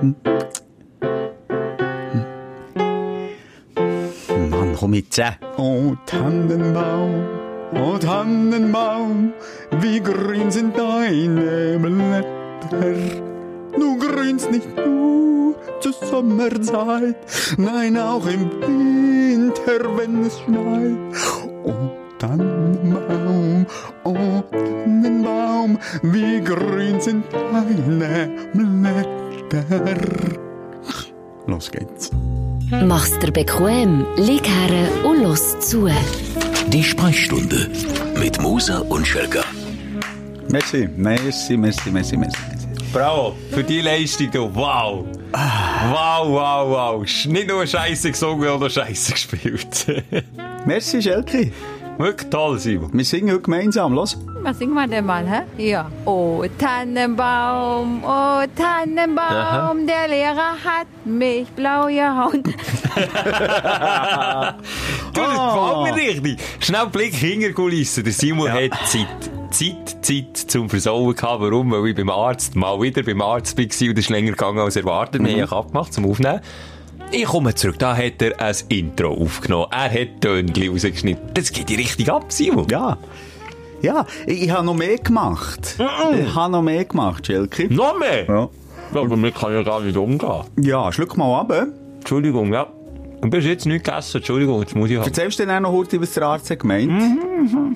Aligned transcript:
Mann, 0.00 0.14
komm 4.78 4.94
jetzt. 4.94 5.20
Oh 5.56 5.94
Tannenbaum, 6.06 7.24
oh 7.74 7.98
Tannenbaum, 7.98 9.32
wie 9.80 10.00
grün 10.00 10.50
sind 10.52 10.78
deine 10.78 11.78
Blätter. 11.80 12.94
Du 13.76 13.98
grünst 13.98 14.52
nicht 14.52 14.68
nur 14.76 15.56
zur 15.80 15.92
Sommerzeit, 15.92 17.16
nein 17.56 17.98
auch 17.98 18.26
im 18.26 18.50
Winter, 18.62 19.96
wenn 19.96 20.24
es 20.24 20.38
schneit. 20.40 20.96
Oh 21.64 21.90
Tannenbaum, 22.18 23.66
oh 24.04 24.42
Tannenbaum, 24.52 25.78
wie 26.02 26.40
grün 26.40 27.00
sind 27.00 27.24
deine 27.32 28.30
Blätter. 28.52 29.17
Los 31.46 31.70
geht's. 31.70 32.10
Mach's 32.84 33.18
dir 33.18 33.32
bequem, 33.32 34.04
lieg 34.16 34.46
her 34.46 34.88
und 35.04 35.22
los 35.22 35.58
zu. 35.60 35.88
Die 36.68 36.84
Sprechstunde 36.84 37.70
mit 38.20 38.40
Musa 38.42 38.78
und 38.80 39.06
Schelka. 39.06 39.42
Merci, 40.50 40.88
merci, 40.96 41.56
merci, 41.56 41.90
merci, 41.90 42.16
merci. 42.16 42.36
Bravo, 42.92 43.34
für 43.50 43.62
die 43.64 43.80
Leistung, 43.80 44.30
du. 44.30 44.54
Wow. 44.54 45.04
Wow, 45.32 46.28
wow, 46.28 46.68
wow. 46.70 47.02
Sch- 47.04 47.28
Nicht 47.30 47.48
nur 47.48 47.66
Scheiße 47.66 48.10
gesungen 48.10 48.48
oder 48.48 48.68
Scheiße 48.70 49.12
gespielt. 49.12 49.86
Merci, 50.66 51.02
Schelke. 51.02 51.52
Wirklich 51.98 52.30
toll, 52.30 52.58
Simon. 52.60 52.90
Wir 52.92 53.04
singen 53.04 53.32
heute 53.32 53.42
gemeinsam, 53.42 53.92
los. 53.92 54.16
Was 54.42 54.58
singen 54.58 54.74
wir 54.74 54.86
denn 54.86 55.04
mal, 55.04 55.26
hä? 55.28 55.42
Ja. 55.60 55.90
Oh 56.04 56.44
Tannenbaum, 56.56 58.04
oh 58.04 58.42
Tannenbaum, 58.54 59.16
Aha. 59.18 59.74
der 59.86 60.08
Lehrer 60.08 60.52
hat 60.64 60.86
mich 61.04 61.48
blau 61.48 61.86
gehauen. 61.86 62.42
Du, 65.14 65.20
das 65.20 65.32
gefällt 65.32 65.82
mir 65.82 65.94
richtig. 65.96 66.38
Schnell 66.60 66.86
Blick 66.86 67.14
hinter 67.14 67.52
Kulissen. 67.52 68.04
Der 68.04 68.12
Simon 68.12 68.52
hat 68.52 68.70
Zeit. 68.86 69.08
Zeit, 69.50 70.04
Zeit 70.04 70.36
zum 70.36 70.68
Versauen 70.68 71.14
gehabt. 71.14 71.40
Warum? 71.40 71.72
Weil 71.72 71.88
ich 71.88 71.96
beim 71.96 72.10
Arzt, 72.10 72.54
mal 72.54 72.80
wieder 72.80 73.02
beim 73.02 73.20
Arzt 73.22 73.56
war 73.56 73.64
und 73.64 73.70
es 73.70 73.80
ist 73.80 74.08
länger 74.10 74.32
gegangen 74.32 74.58
als 74.58 74.76
erwartet. 74.76 75.24
Wir 75.24 75.50
haben 75.50 75.58
abgemacht 75.58 75.92
zum 75.92 76.06
Aufnehmen. 76.08 76.40
Ich 77.10 77.24
komme 77.24 77.54
zurück. 77.54 77.78
Da 77.78 77.96
hat 77.96 78.20
er 78.20 78.38
ein 78.40 78.54
Intro 78.68 79.08
aufgenommen. 79.12 79.66
Er 79.70 79.90
hat 79.90 80.20
Tönchen 80.20 80.70
rausgeschnitten. 80.72 81.30
Das 81.34 81.50
geht 81.52 81.70
richtig 81.70 82.10
ab, 82.10 82.26
Simon. 82.28 82.66
Ja. 82.70 82.98
Ja, 83.80 84.04
ich, 84.26 84.42
ich 84.42 84.50
habe 84.50 84.66
noch 84.66 84.74
mehr 84.74 84.98
gemacht. 84.98 85.76
Ich 85.78 86.34
habe 86.34 86.52
noch 86.52 86.62
mehr 86.62 86.84
gemacht, 86.84 87.26
Schelke. 87.26 87.72
Noch 87.72 87.98
mehr? 87.98 88.26
Ja. 88.26 88.48
Aber 89.00 89.16
mir 89.16 89.30
kann 89.30 89.52
ja 89.52 89.62
gar 89.62 89.80
nicht 89.80 89.96
umgehen. 89.96 90.42
Ja, 90.60 90.92
schluck 90.92 91.16
mal 91.16 91.40
ab. 91.40 91.52
eh? 91.52 91.66
Entschuldigung, 91.98 92.52
ja. 92.52 92.66
Du 93.20 93.30
bist 93.30 93.46
jetzt 93.46 93.66
nicht 93.66 93.84
gegessen. 93.84 94.18
Entschuldigung, 94.18 94.60
jetzt 94.60 94.74
muss 94.74 94.90
ich 94.90 94.96
haben. 94.96 95.06
Erzählst 95.06 95.38
du 95.38 95.46
dir 95.46 95.54
auch 95.56 95.60
noch 95.60 95.70
kurz, 95.72 95.92
was 95.94 96.12
der 96.14 96.22
Arzt 96.24 96.50
hat 96.50 96.58
gemeint? 96.60 96.90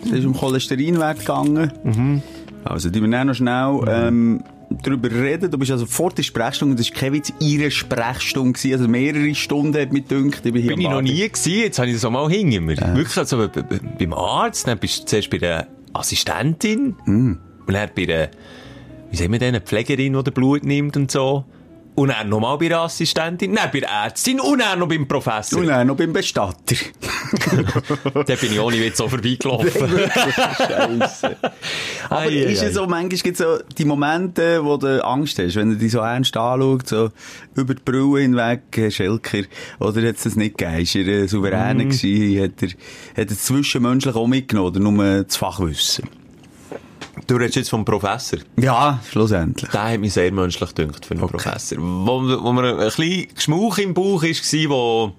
Es 0.05 0.11
ist 0.11 0.25
um 0.25 0.35
Cholesterinwert 0.35 1.21
gegangen. 1.21 2.23
Also, 2.65 2.91
die 2.91 3.01
wir 3.01 3.09
dann 3.11 3.27
noch 3.29 3.35
schnell 3.35 3.81
ähm, 3.89 4.43
darüber 4.83 5.11
reden. 5.11 5.51
Du 5.51 5.59
bist 5.59 5.71
also 5.71 5.87
vor 5.87 6.11
der 6.13 6.23
Sprechstunde, 6.23 6.77
das 6.77 6.91
war 6.91 6.99
kein 7.01 7.13
Witz, 7.13 7.33
ihre 7.41 7.71
Sprechstunde 7.71 8.53
gewesen, 8.53 8.73
also 8.75 8.89
mehrere 8.89 9.35
Stunden 9.35 9.81
hat 9.81 9.93
mich 9.93 10.09
gedünkt. 10.09 10.45
Ich 10.45 10.53
bin, 10.53 10.63
hier 10.63 10.71
Bin 10.73 10.81
ich 10.81 10.89
noch 10.89 11.03
nie 11.03 11.29
gewesen, 11.29 11.53
jetzt 11.61 11.79
habe 11.79 11.89
ich 11.89 11.95
das 11.95 12.05
auch 12.05 12.11
mal 12.11 12.29
hinter 12.31 12.61
mir. 12.61 12.77
Wirklich, 12.77 13.17
also 13.19 13.49
b- 13.49 13.63
b- 13.63 13.79
beim 13.99 14.13
Arzt, 14.13 14.67
dann 14.67 14.79
bist 14.79 15.03
du 15.03 15.07
zuerst 15.07 15.31
bei 15.31 15.39
der 15.39 15.67
Assistentin 15.93 16.97
und 17.07 17.39
dann 17.75 17.91
bei 17.95 18.07
der, 18.07 18.31
wie 19.11 19.17
sagen 19.17 19.33
wir 19.33 19.39
denn, 19.39 19.61
Pflegerin, 19.61 20.21
die 20.25 20.31
Blut 20.31 20.65
nimmt 20.65 20.97
und 20.97 21.11
so. 21.11 21.45
Und 21.95 22.09
dann 22.09 22.29
nochmal 22.31 22.57
bei 22.57 22.69
der 22.69 22.81
Assistentin, 22.81 23.55
dann 23.55 23.71
bei 23.71 23.81
der 23.81 23.91
Ärztin 23.91 24.41
und 24.41 24.61
dann 24.61 24.79
noch 24.79 24.89
beim 24.89 25.07
Professor. 25.07 25.61
Und 25.61 25.67
dann 25.67 25.87
noch 25.87 25.97
beim 25.97 26.13
Bestatter. 26.13 26.77
da 28.15 28.35
bin 28.35 28.53
ich 28.53 28.61
ohne 28.61 28.81
Witz 28.81 28.97
so 28.97 29.09
vorbeigelaufen. 29.09 29.89
Scheisse. 30.59 31.37
Aber 32.09 32.21
Ei, 32.21 32.29
ist 32.29 32.63
ei. 32.63 32.67
es 32.67 32.75
so, 32.75 32.87
manchmal 32.87 33.09
gibt 33.09 33.39
es 33.39 33.47
so 33.47 33.59
die 33.77 33.85
Momente, 33.85 34.65
wo 34.65 34.79
du 34.79 35.05
Angst 35.05 35.39
hast, 35.39 35.57
wenn 35.57 35.71
du 35.71 35.77
dich 35.77 35.93
so 35.93 35.99
ernst 35.99 36.35
anschaust, 36.35 36.89
so 36.89 37.11
über 37.57 37.75
die 37.75 37.83
Brille 37.85 38.21
hinweg, 38.21 38.63
Schelker, 38.91 39.43
oder 39.79 40.09
hat 40.09 40.17
es 40.17 40.23
das 40.23 40.37
nicht 40.37 40.57
gegeben? 40.57 40.81
Ist 40.81 40.95
er 40.95 41.07
äh, 41.07 41.29
souveräner 41.29 41.85
gewesen? 41.85 42.43
Hat 42.43 42.63
er, 42.63 42.69
hat 42.69 42.77
er 43.17 43.25
das 43.27 43.45
Zwischenmenschliche 43.45 44.19
auch 44.19 44.27
mitgenommen, 44.27 44.69
oder 44.69 44.81
nur 44.81 45.25
das 45.25 45.37
Fachwissen? 45.37 46.09
Du 47.33 47.39
redest 47.39 47.57
jetzt 47.57 47.71
vom 47.71 47.85
Professor. 47.85 48.39
Ja, 48.61 49.01
schlussendlich. 49.11 49.71
Der 49.71 49.93
hat 49.93 50.01
mich 50.01 50.13
sehr 50.13 50.31
menschlich 50.33 50.75
gedünkt 50.75 51.07
für 51.07 51.15
einen 51.15 51.27
Professor. 51.27 51.79
Wo, 51.79 52.23
wo 52.43 52.53
mir 52.53 52.73
ein 52.73 52.77
bisschen 52.77 53.29
Geschmauch 53.35 53.79
im 53.79 53.95
Bauch 53.95 54.23
war, 54.23 54.71
wo 54.71 55.13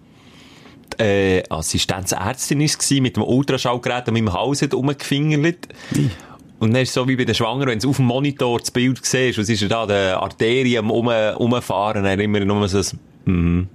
die 0.98 1.04
äh, 1.04 1.44
Assistenzärztin 1.50 2.60
war, 2.60 3.02
mit 3.02 3.16
dem 3.16 3.24
Ultraschallgerät 3.24 4.08
an 4.08 4.14
meinem 4.14 4.32
Hals 4.32 4.62
hat 4.62 4.74
rumgefingert. 4.74 5.68
Und 6.60 6.74
dann 6.74 6.82
ist 6.84 6.90
es 6.90 6.94
so 6.94 7.08
wie 7.08 7.16
bei 7.16 7.26
den 7.26 7.36
Schwangeren, 7.36 7.70
wenn 7.70 7.80
du 7.80 7.90
auf 7.90 7.98
dem 7.98 8.06
Monitor 8.06 8.60
das 8.60 8.72
Bild 8.72 9.04
siehst, 9.04 9.40
was 9.40 9.50
ist 9.50 9.70
da, 9.70 9.86
der 9.86 10.22
Arterien 10.22 10.90
um, 10.90 11.08
umfahren, 11.08 12.04
dann 12.04 12.20
immer 12.20 12.40
nur 12.40 12.68
so 12.70 12.80
ein, 13.26 13.68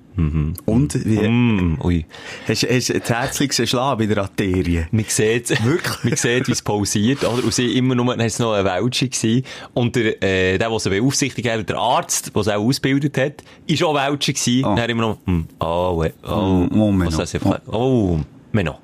Und, 0.66 1.04
wie, 1.04 1.28
mm, 1.28 1.78
ui. 1.82 2.04
hast, 2.48 2.62
hast 2.64 2.88
du 2.88 2.98
das 2.98 3.08
Herzchen 3.08 3.48
geschlagen 3.48 3.98
bei 3.98 4.06
der 4.06 4.18
Arterie? 4.24 4.86
Man 4.90 5.04
sieht, 5.06 5.50
Wirklich? 5.64 6.04
man 6.04 6.16
sieht, 6.16 6.48
wie 6.48 6.52
es 6.52 6.62
pausiert, 6.62 7.24
oder? 7.24 7.44
Und 7.44 7.54
sie 7.54 7.72
immer 7.76 7.94
nur, 7.94 8.16
dann 8.16 8.30
noch 8.38 8.52
ein 8.54 8.64
Weltschi 8.64 9.08
gewesen. 9.08 9.44
Und 9.74 9.94
der, 9.96 10.22
äh, 10.22 10.58
der, 10.58 10.68
der 10.70 10.78
sie 10.80 10.90
beaufsichtigt 10.90 11.48
hat, 11.48 11.68
der 11.68 11.76
Arzt, 11.78 12.34
der 12.34 12.44
sie 12.44 12.54
auch 12.56 12.64
ausgebildet 12.64 13.16
hat, 13.16 13.44
ist 13.66 13.82
auch 13.82 13.94
Weltschi 13.94 14.32
gewesen. 14.32 14.64
Oh. 14.64 14.70
Und 14.70 14.76
dann 14.76 14.90
immer 14.90 15.02
noch, 15.02 15.18
hm, 15.24 15.46
oh, 15.60 16.04
oh, 16.24 16.68
Mm, 16.68 16.80
oh, 16.80 16.92
mais 16.92 17.06
was 17.06 17.12
non. 17.14 17.20
das 17.20 17.34
ist, 17.34 17.72
oh, 17.72 18.18
mais 18.52 18.64
non. 18.64 18.74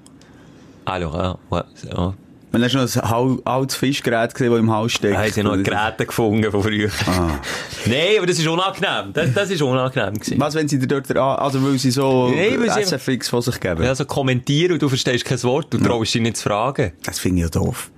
Alors, 0.84 1.14
ah, 1.14 1.38
ouais, 1.50 1.62
oh. 1.96 2.12
Man 2.54 2.62
du 2.76 2.78
noch 2.78 3.36
ein 3.36 3.38
altes 3.46 3.76
Fischgerät 3.76 4.32
gesehen, 4.32 4.50
das 4.50 4.60
im 4.60 4.70
Haus 4.72 4.92
steckt. 4.92 5.14
Da 5.14 5.22
haben 5.22 5.32
sie 5.32 5.42
noch 5.42 5.60
Geräte 5.60 6.06
gefunden 6.06 6.50
von 6.52 6.62
früher. 6.62 6.88
Ah. 7.06 7.40
Nein, 7.86 7.98
aber 8.18 8.26
das 8.28 8.38
ist 8.38 8.46
unangenehm. 8.46 9.12
Das, 9.12 9.34
das 9.34 9.50
ist 9.50 9.60
unangenehm 9.60 10.14
gewesen. 10.14 10.38
Was, 10.38 10.54
wenn 10.54 10.68
sie 10.68 10.78
dir 10.78 10.86
dort, 10.86 11.10
an- 11.10 11.38
also 11.40 11.60
weil 11.64 11.76
sie 11.78 11.90
so 11.90 12.32
sie- 12.32 12.82
SFX 12.82 13.28
von 13.28 13.42
sich 13.42 13.58
geben? 13.58 13.82
Also 13.84 14.04
kommentieren 14.04 14.74
und 14.74 14.82
du 14.82 14.88
verstehst 14.88 15.24
kein 15.24 15.42
Wort, 15.42 15.66
du 15.74 15.78
traust 15.78 16.14
dich 16.14 16.22
nicht 16.22 16.36
zu 16.36 16.44
fragen. 16.44 16.92
Das 17.04 17.18
finde 17.18 17.38
ich 17.38 17.42
ja 17.42 17.50
doof. 17.50 17.90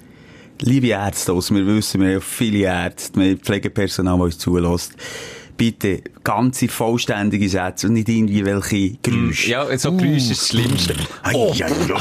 Liebe 0.62 0.86
Ärzte, 0.86 1.34
aus, 1.34 1.50
wir 1.50 1.66
wissen, 1.66 2.00
wir 2.00 2.06
haben 2.06 2.14
ja 2.14 2.20
viele 2.20 2.58
Ärzte, 2.66 3.20
wir 3.20 3.30
haben 3.32 3.38
Pflegepersonal, 3.40 4.16
das 4.16 4.24
uns 4.24 4.38
zulässt. 4.38 4.92
Bitte, 5.56 6.02
ganze, 6.22 6.68
vollständige 6.68 7.48
Sätze 7.48 7.86
und 7.86 7.94
nicht 7.94 8.08
irgendwie 8.08 8.44
welche 8.44 8.98
Geräusche. 9.02 9.50
Ja, 9.50 9.78
so 9.78 9.92
Geräusche 9.92 10.32
ist 10.32 10.42
das 10.42 10.48
Schlimmste. 10.48 10.94
Oh. 11.32 11.50
Ja, 11.54 11.66
ja. 11.68 12.00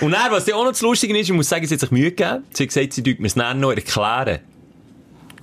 Und 0.00 0.12
dann, 0.12 0.30
was 0.30 0.46
dann 0.46 0.54
auch 0.54 0.64
noch 0.64 0.70
das 0.70 0.80
Lustige 0.80 1.18
ist, 1.18 1.28
ich 1.28 1.34
muss 1.34 1.48
sagen, 1.48 1.66
sie 1.66 1.74
hat 1.74 1.80
sich 1.80 1.90
Mühe 1.90 2.10
gegeben. 2.10 2.44
Sie 2.52 2.62
hat 2.62 2.68
gesagt, 2.68 2.92
sie 2.94 3.02
tut 3.02 3.20
mir 3.20 3.26
es 3.26 3.34
dann 3.34 3.60
noch 3.60 3.72
erklären. 3.72 4.38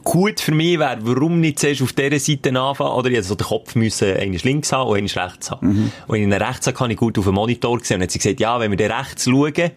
Gut 0.04 0.40
für 0.40 0.52
mich 0.52 0.80
wäre, 0.80 0.98
warum 1.02 1.40
nicht 1.40 1.60
zuerst 1.60 1.82
auf 1.82 1.94
dieser 1.94 2.20
Seite 2.20 2.60
anfangen, 2.60 2.92
oder 2.92 3.10
ich 3.10 3.18
hätte 3.18 3.28
so 3.28 3.36
den 3.36 3.48
Kopf 3.48 3.76
müssen, 3.76 4.16
einmal 4.16 4.40
links 4.44 4.72
haben 4.72 4.90
und 4.90 4.98
einmal 4.98 5.28
rechts 5.28 5.52
haben. 5.52 5.92
Und 6.08 6.14
wenn 6.14 6.22
ich 6.22 6.28
ihn 6.28 6.34
rechts 6.34 6.68
habe, 6.68 6.78
kann 6.78 6.92
ich 6.92 6.98
gut 6.98 7.18
auf 7.18 7.26
dem 7.26 7.34
Monitor 7.36 7.80
sehen. 7.80 7.96
Und 7.96 8.02
dann 8.02 8.02
hat 8.04 8.12
sie 8.12 8.20
gesagt, 8.20 8.40
ja, 8.40 8.60
wenn 8.60 8.72
wir 8.72 8.78
den 8.78 8.92
rechts 8.92 9.26
schauen, 9.26 9.72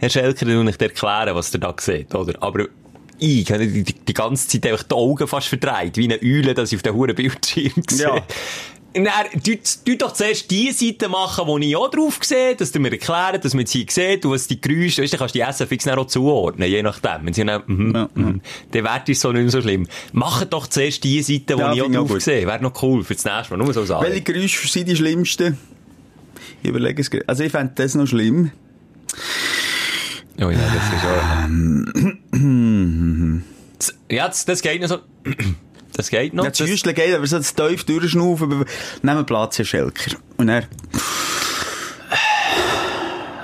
Herr 0.00 0.10
Schelker, 0.10 0.46
dann 0.46 0.68
ich 0.68 0.76
dir 0.76 0.86
erklären, 0.86 1.34
was 1.34 1.52
ihr 1.52 1.60
da 1.60 1.74
seht, 1.78 2.14
oder? 2.14 2.34
Aber 2.40 2.66
ich 3.18 3.50
habe 3.52 3.66
die, 3.66 3.82
die, 3.84 3.92
die 3.94 4.14
ganze 4.14 4.48
Zeit 4.48 4.66
einfach 4.70 4.84
die 4.84 4.94
Augen 4.94 5.26
fast 5.26 5.48
verdreht, 5.48 5.96
wie 5.96 6.04
eine 6.04 6.18
Eule, 6.22 6.54
dass 6.54 6.70
ich 6.72 6.76
auf 6.76 6.82
den 6.82 6.94
huren 6.94 7.14
Bildschirm 7.14 7.72
sehe. 7.90 8.06
Ja. 8.06 8.22
Dann, 8.94 9.04
du, 9.44 9.54
du 9.84 9.96
doch 9.96 10.12
zuerst 10.14 10.50
die 10.50 10.72
Seite 10.72 11.08
machen, 11.10 11.46
wo 11.46 11.58
ich 11.58 11.76
auch 11.76 11.90
drauf 11.90 12.18
sehe, 12.22 12.56
dass 12.56 12.72
du 12.72 12.80
mir 12.80 12.90
erklären, 12.90 13.38
dass 13.40 13.52
man 13.54 13.66
sie 13.66 13.86
sieht 13.88 14.24
und 14.24 14.32
was 14.32 14.46
die 14.48 14.60
Geräusche, 14.60 15.02
weißt 15.02 15.12
du, 15.12 15.18
kannst 15.18 15.34
du 15.34 15.38
die 15.40 15.44
SFX 15.52 15.84
dann 15.84 15.98
auch 15.98 16.06
zuordnen, 16.06 16.68
je 16.68 16.82
nachdem. 16.82 17.24
Wenn 17.26 17.34
sie 17.34 17.44
dann, 17.44 17.62
mhm, 17.66 17.94
Ja, 17.94 18.08
mhm, 18.14 18.40
der 18.72 18.84
Wert 18.84 19.08
ist 19.10 19.20
so 19.20 19.30
nicht 19.30 19.42
mehr 19.42 19.50
so 19.50 19.60
schlimm. 19.60 19.86
Mach 20.12 20.44
doch 20.46 20.66
zuerst 20.66 21.04
die 21.04 21.22
Seite, 21.22 21.56
wo 21.56 21.60
Ja, 21.60 21.74
ich 21.74 21.82
auch 21.82 21.92
drauf 21.92 22.08
gut. 22.08 22.22
sehe. 22.22 22.46
Wäre 22.46 22.62
noch 22.62 22.82
cool 22.82 23.04
für 23.04 23.14
das 23.14 23.24
nächste 23.24 23.56
Mal. 23.56 23.62
Nur 23.62 23.74
so 23.74 23.84
sagen. 23.84 24.04
Welche 24.06 24.22
Geräusche 24.22 24.66
sind 24.66 24.88
die 24.88 24.96
schlimmsten? 24.96 25.58
Ich 26.62 26.70
überlege 26.70 27.00
es 27.02 27.10
gerade. 27.10 27.28
Also 27.28 27.44
ich 27.44 27.52
fände 27.52 27.74
das 27.76 27.94
noch 27.94 28.06
schlimm. 28.06 28.50
Oh 30.40 30.50
ja, 30.50 30.58
das 30.58 30.84
ist 30.96 31.04
auch... 31.04 32.38
Das- 33.78 33.94
ja, 34.10 34.26
das, 34.28 34.44
das 34.44 34.62
geht 34.62 34.80
noch 34.80 34.88
so... 34.88 34.98
Das 35.94 36.10
geht 36.10 36.32
noch. 36.32 36.44
Ja, 36.44 36.50
das 36.50 36.58
das, 36.58 36.68
Hüstle 36.68 36.94
geht, 36.94 37.12
aber 37.12 37.26
so 37.26 37.38
das 37.38 37.56
tief 37.56 37.82
durchschnaufen, 37.82 38.64
nehmen 39.02 39.26
Platz, 39.26 39.58
Herr 39.58 39.64
Schelker. 39.64 40.16
Und 40.36 40.48
er, 40.48 40.68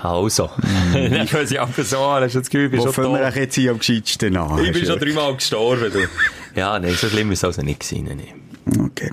also. 0.05 0.51
Dann 0.93 1.27
können 1.27 1.47
sie 1.47 1.59
einfach 1.59 1.83
so 1.85 1.99
an. 1.99 2.23
Hast 2.23 2.35
du 2.35 2.41
das 2.41 2.51
Gefühl, 2.51 2.67
ich 2.67 2.71
bin 2.73 2.81
wo 2.81 2.93
schon 2.93 3.13
wir 3.13 3.25
tot. 3.25 3.37
jetzt 3.37 3.55
hier 3.55 3.71
am 3.71 3.79
gescheitsten 3.79 4.37
an? 4.37 4.63
Ich 4.65 4.73
bin 4.73 4.85
schon 4.87 4.99
dreimal 4.99 5.35
gestorben, 5.35 5.91
du. 5.93 6.07
Ja, 6.55 6.79
nein, 6.79 6.95
so 6.95 7.09
schlimm 7.09 7.33
ist 7.33 7.39
es 7.41 7.45
also 7.45 7.63
nicht 7.63 7.81
gewesen, 7.81 8.05
nein. 8.05 8.44
Okay. 8.67 9.11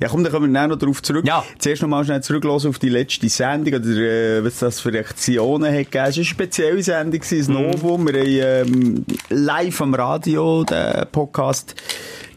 Ja, 0.00 0.08
komm, 0.08 0.24
dann 0.24 0.32
kommen 0.32 0.52
wir 0.52 0.66
noch 0.66 0.76
darauf 0.78 1.02
zurück. 1.02 1.26
Ja. 1.26 1.44
Zuerst 1.58 1.82
noch 1.82 1.88
mal 1.88 2.04
schnell 2.04 2.22
zurücklassen 2.22 2.68
auf 2.70 2.78
die 2.78 2.88
letzte 2.88 3.28
Sendung, 3.28 3.74
oder 3.74 3.86
äh, 3.86 4.44
was 4.44 4.58
das 4.60 4.80
für 4.80 4.92
Reaktionen 4.92 5.66
hat 5.70 5.90
gegeben. 5.90 6.04
Es 6.08 6.14
war 6.14 6.16
eine 6.16 6.24
spezielle 6.24 6.82
Sendung, 6.82 7.20
gewesen, 7.20 7.52
Mhm. 7.54 7.58
ein 7.58 7.70
Novum. 7.70 8.08
Wir 8.08 8.60
haben 8.60 8.66
ähm, 8.68 9.04
live 9.28 9.80
am 9.82 9.94
Radio 9.94 10.64
den 10.64 11.06
Podcast 11.12 11.74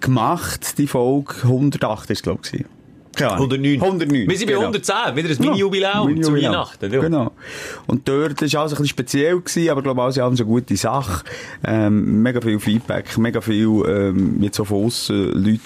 gemacht, 0.02 0.78
die 0.78 0.88
Folge 0.88 1.34
108 1.44 2.10
ist 2.12 2.24
glaube 2.24 2.42
ich. 2.52 2.66
Gewesen. 3.18 3.30
Keine 3.30 3.32
Ahnung. 3.32 3.52
109. 3.52 3.82
109. 3.82 4.30
Wir 4.30 4.38
sind 4.38 4.48
bei 4.48 4.54
genau. 4.54 4.68
110, 4.68 5.16
wieder 5.16 5.30
ein 5.30 5.38
Mini-Jubiläum 5.40 5.94
zu 6.24 6.32
Mini-Jubiläum. 6.32 6.54
Weihnachten. 6.54 6.94
Ja. 6.94 7.02
Genau. 7.02 7.32
Und 7.88 8.08
dort 8.08 8.42
war 8.42 8.62
alles 8.62 8.74
ein 8.74 8.78
bisschen 8.78 8.88
speziell, 8.88 9.40
gewesen, 9.40 9.70
aber 9.70 9.80
ich 9.80 9.84
glaube, 9.84 10.02
alles 10.02 10.18
in 10.18 10.24
allem 10.24 10.36
so 10.36 10.44
eine 10.44 10.52
gute 10.52 10.78
Sache. 10.78 11.24
Ähm, 11.66 12.22
mega 12.22 12.42
viel 12.42 12.60
Feedback, 12.60 13.18
mega 13.18 13.42
viel, 13.42 13.84
ähm, 13.88 14.42
jetzt 14.42 14.60
auch 14.60 14.68
von 14.68 14.86
aussen 14.86 15.32
Leute, 15.34 15.60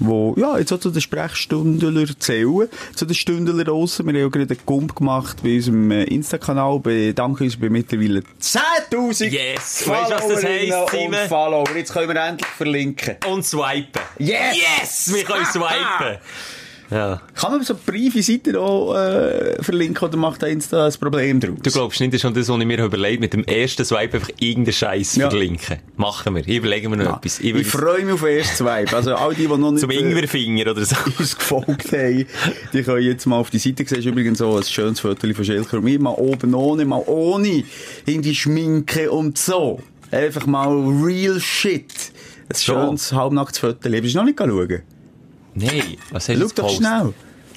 die, 0.00 0.40
ja, 0.40 0.58
jetzt 0.58 0.72
auch 0.72 0.80
zu 0.80 0.90
den 0.90 1.00
Sprechstündler 1.00 2.06
zählen, 2.18 2.68
zu 2.94 3.06
den 3.06 3.14
Stündler 3.14 3.64
draussen. 3.64 4.06
Wir 4.06 4.14
haben 4.14 4.20
ja 4.20 4.28
gerade 4.28 4.54
einen 4.54 4.66
Gump 4.66 4.96
gemacht 4.96 5.38
bei 5.42 5.56
unserem 5.56 5.90
äh, 5.90 6.04
Insta-Kanal, 6.04 6.80
bedanken 6.80 7.44
uns 7.44 7.56
bei 7.56 7.68
mittlerweile 7.68 8.22
10.000 8.40 9.24
Yes! 9.26 9.88
Weißt 9.88 10.10
du, 10.10 10.14
was 10.14 10.28
das 10.28 10.44
heisst, 10.44 10.90
Simon? 10.90 11.28
Follower. 11.28 11.76
Jetzt 11.76 11.92
können 11.92 12.08
wir 12.08 12.20
endlich 12.22 12.48
verlinken. 12.50 13.16
Und 13.30 13.44
swipen. 13.44 14.02
Yes! 14.18 14.56
Yes! 14.56 15.14
Wir 15.14 15.24
können 15.24 15.46
swipen. 15.46 16.18
Ja. 16.90 17.22
Kann 17.34 17.52
man 17.52 17.62
so 17.62 17.74
briefe 17.74 18.22
Seiten 18.22 18.56
auch 18.56 18.94
äh, 18.94 19.62
verlinken 19.62 20.06
oder 20.06 20.16
macht 20.16 20.42
da 20.42 20.46
Insta 20.46 20.86
ein 20.86 20.92
Problem 21.00 21.40
draus? 21.40 21.56
Du 21.62 21.70
glaubst 21.70 21.98
nicht, 22.00 22.12
das 22.12 22.18
ist 22.18 22.22
schon 22.22 22.34
das, 22.34 22.48
was 22.48 22.60
ich 22.60 22.66
mir 22.66 22.84
überlegt 22.84 23.20
mit 23.20 23.32
dem 23.32 23.42
ersten 23.44 23.84
Swipe 23.84 24.16
einfach 24.18 24.28
irgendeinen 24.38 24.72
Scheiß 24.74 25.16
Ja. 25.16 25.30
verlinken. 25.30 25.78
Machen 25.96 26.34
wir. 26.36 26.46
Überlegen 26.46 26.90
wir 26.90 26.96
noch 26.98 27.04
Ja. 27.06 27.16
etwas. 27.16 27.40
Ich, 27.40 27.54
würde- 27.54 27.64
freue 27.64 28.04
mich 28.04 28.14
auf 28.14 28.20
den 28.22 28.38
ersten 28.38 28.56
Swipe. 28.56 28.94
Also 28.96 29.14
all 29.14 29.34
die, 29.34 29.42
die 29.46 29.48
noch 29.48 29.58
nicht 29.70 29.80
Zum 29.80 29.90
äh, 29.90 29.94
Ingwerfinger 29.98 30.70
oder 30.70 30.84
so. 30.84 30.96
uns 31.18 31.36
gefolgt 31.36 31.92
haben, 31.92 32.26
die 32.72 32.82
können 32.82 33.02
jetzt 33.02 33.26
mal 33.26 33.36
auf 33.38 33.50
die 33.50 33.58
Seite 33.58 33.84
sehen. 33.86 34.02
übrigens 34.02 34.38
so 34.38 34.56
ein 34.56 34.62
schönes 34.62 35.00
Foto 35.00 35.32
von 35.32 35.44
Schelker 35.44 35.78
und 35.78 35.84
mir. 35.84 35.98
Mal 36.00 36.10
oben 36.10 36.54
ohne, 36.54 36.84
mal 36.84 37.02
ohne. 37.06 37.64
Irgendwie 38.06 38.34
Schminke 38.34 39.10
und 39.10 39.38
so. 39.38 39.80
Einfach 40.10 40.46
mal 40.46 40.68
real 41.02 41.40
shit. 41.40 41.86
Ein 42.48 42.54
So. 42.54 42.74
schönes, 42.74 43.12
halbnacktes 43.12 43.58
Foto. 43.58 43.88
Bist 43.88 44.14
du 44.14 44.18
noch 44.18 44.24
nicht 44.26 44.38
schauen? 44.38 44.82
Nein, 45.54 45.82
was 46.10 46.28
hast 46.28 46.36
du 46.36 46.40
Schau 46.40 46.48
doch 46.48 46.54
gepostet? 46.54 46.86
schnell. 46.86 47.14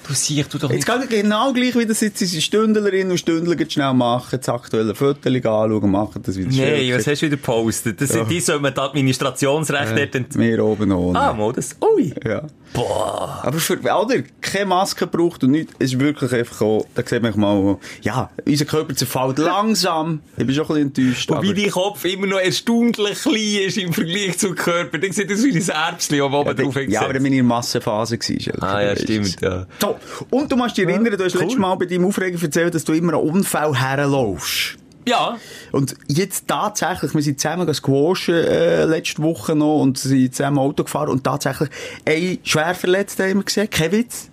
Du 0.07 0.13
siehst, 0.13 0.53
du 0.53 0.57
doch 0.57 0.71
Jetzt 0.71 0.87
nicht. 0.87 1.09
geht 1.09 1.21
genau 1.23 1.51
gleich 1.51 1.75
wie 1.75 1.85
das 1.85 1.99
jetzt 1.99 2.21
unsere 2.21 2.41
Stündlerinnen 2.41 3.11
und 3.11 3.17
Stündler 3.17 3.57
schnell 3.69 3.93
machen, 3.93 4.39
das 4.39 4.47
aktuelle 4.47 4.95
Foto 4.95 5.27
anschauen, 5.27 5.91
machen 5.91 6.21
das 6.25 6.37
wieder 6.37 6.47
Nein, 6.47 6.55
Schelker. 6.55 6.97
was 6.97 7.07
hast 7.07 7.21
du 7.21 7.25
wieder 7.25 7.35
gepostet? 7.35 7.99
Das 7.99 8.09
sind 8.09 8.31
die, 8.31 8.39
sollen 8.39 8.63
wir 8.63 8.71
das 8.71 8.85
Administrationsrecht 8.85 9.97
dort 9.97 10.15
ent- 10.15 10.37
Wir 10.39 10.63
oben 10.63 10.93
ohne. 10.93 11.19
Ah, 11.19 11.33
mal 11.33 11.51
das. 11.51 11.75
Ui. 11.81 12.13
Ja. 12.25 12.43
Boah. 12.73 13.41
Aber 13.43 13.57
für, 13.59 13.79
oder, 13.79 14.23
keine 14.41 14.65
Maske 14.65 15.07
braucht 15.07 15.43
und 15.43 15.51
nichts, 15.51 15.73
es 15.79 15.93
ist 15.93 15.99
wirklich 15.99 16.31
einfach 16.33 16.61
auch, 16.61 16.85
da 16.95 17.03
sieht 17.05 17.21
man 17.21 17.39
mal, 17.39 17.77
ja, 18.01 18.29
unser 18.45 18.65
Körper 18.65 18.95
zerfällt 18.95 19.37
langsam. 19.39 20.21
Ich 20.37 20.45
bin 20.45 20.55
schon 20.55 20.65
ein 20.65 20.67
bisschen 20.67 21.07
enttäuscht. 21.07 21.29
Wobei 21.29 21.53
dein 21.53 21.71
Kopf 21.71 22.05
immer 22.05 22.27
noch 22.27 22.39
erstaunlich 22.39 23.21
klein 23.21 23.67
ist 23.67 23.77
im 23.77 23.93
Vergleich 23.93 24.37
zum 24.37 24.55
Körper. 24.55 24.97
Dann 24.97 25.11
sieht 25.11 25.29
das 25.29 25.43
wie 25.43 25.51
ein 25.51 25.67
Erbschen, 25.67 26.17
das 26.17 26.21
oben 26.21 26.47
ja, 26.47 26.53
drauf 26.53 26.75
ja, 26.87 27.01
aber 27.01 27.13
dann 27.13 27.23
bin 27.23 27.33
ich 27.33 27.39
in 27.39 27.47
der 27.47 27.55
Massenphase 27.55 28.17
gewesen. 28.17 28.41
Schelke, 28.41 28.63
Ah, 28.63 28.81
ja, 28.81 28.95
stimmt, 28.95 29.41
ja. 29.41 29.65
So. 29.81 29.97
Und 30.29 30.51
du 30.51 30.55
musst 30.55 30.77
dich 30.77 30.87
erinnern, 30.87 31.17
du 31.17 31.23
hast 31.23 31.35
cool. 31.35 31.41
letztes 31.41 31.59
Mal 31.59 31.75
bei 31.75 31.85
deinem 31.85 32.05
Aufreger 32.05 32.41
erzählt, 32.41 32.75
dass 32.75 32.83
du 32.83 32.93
immer 32.93 33.13
einen 33.13 33.27
Unfall 33.27 33.75
herlaufst. 33.79 34.77
Ja. 35.07 35.37
Und 35.71 35.95
jetzt 36.07 36.47
tatsächlich, 36.47 37.13
wir 37.13 37.21
sind 37.21 37.39
zusammen 37.39 37.73
squashen, 37.73 38.35
äh, 38.35 38.85
letzte 38.85 39.21
Woche 39.23 39.55
noch 39.55 39.81
und 39.81 39.97
sind 39.97 40.35
zusammen 40.35 40.59
Auto 40.59 40.83
gefahren 40.83 41.09
und 41.09 41.23
tatsächlich 41.23 41.69
ein 42.05 42.39
Schwerverletzter 42.43 43.27
haben 43.27 43.37
wir 43.37 43.43
gesehen, 43.43 43.69
kein 43.69 43.91
Witz. 43.91 44.29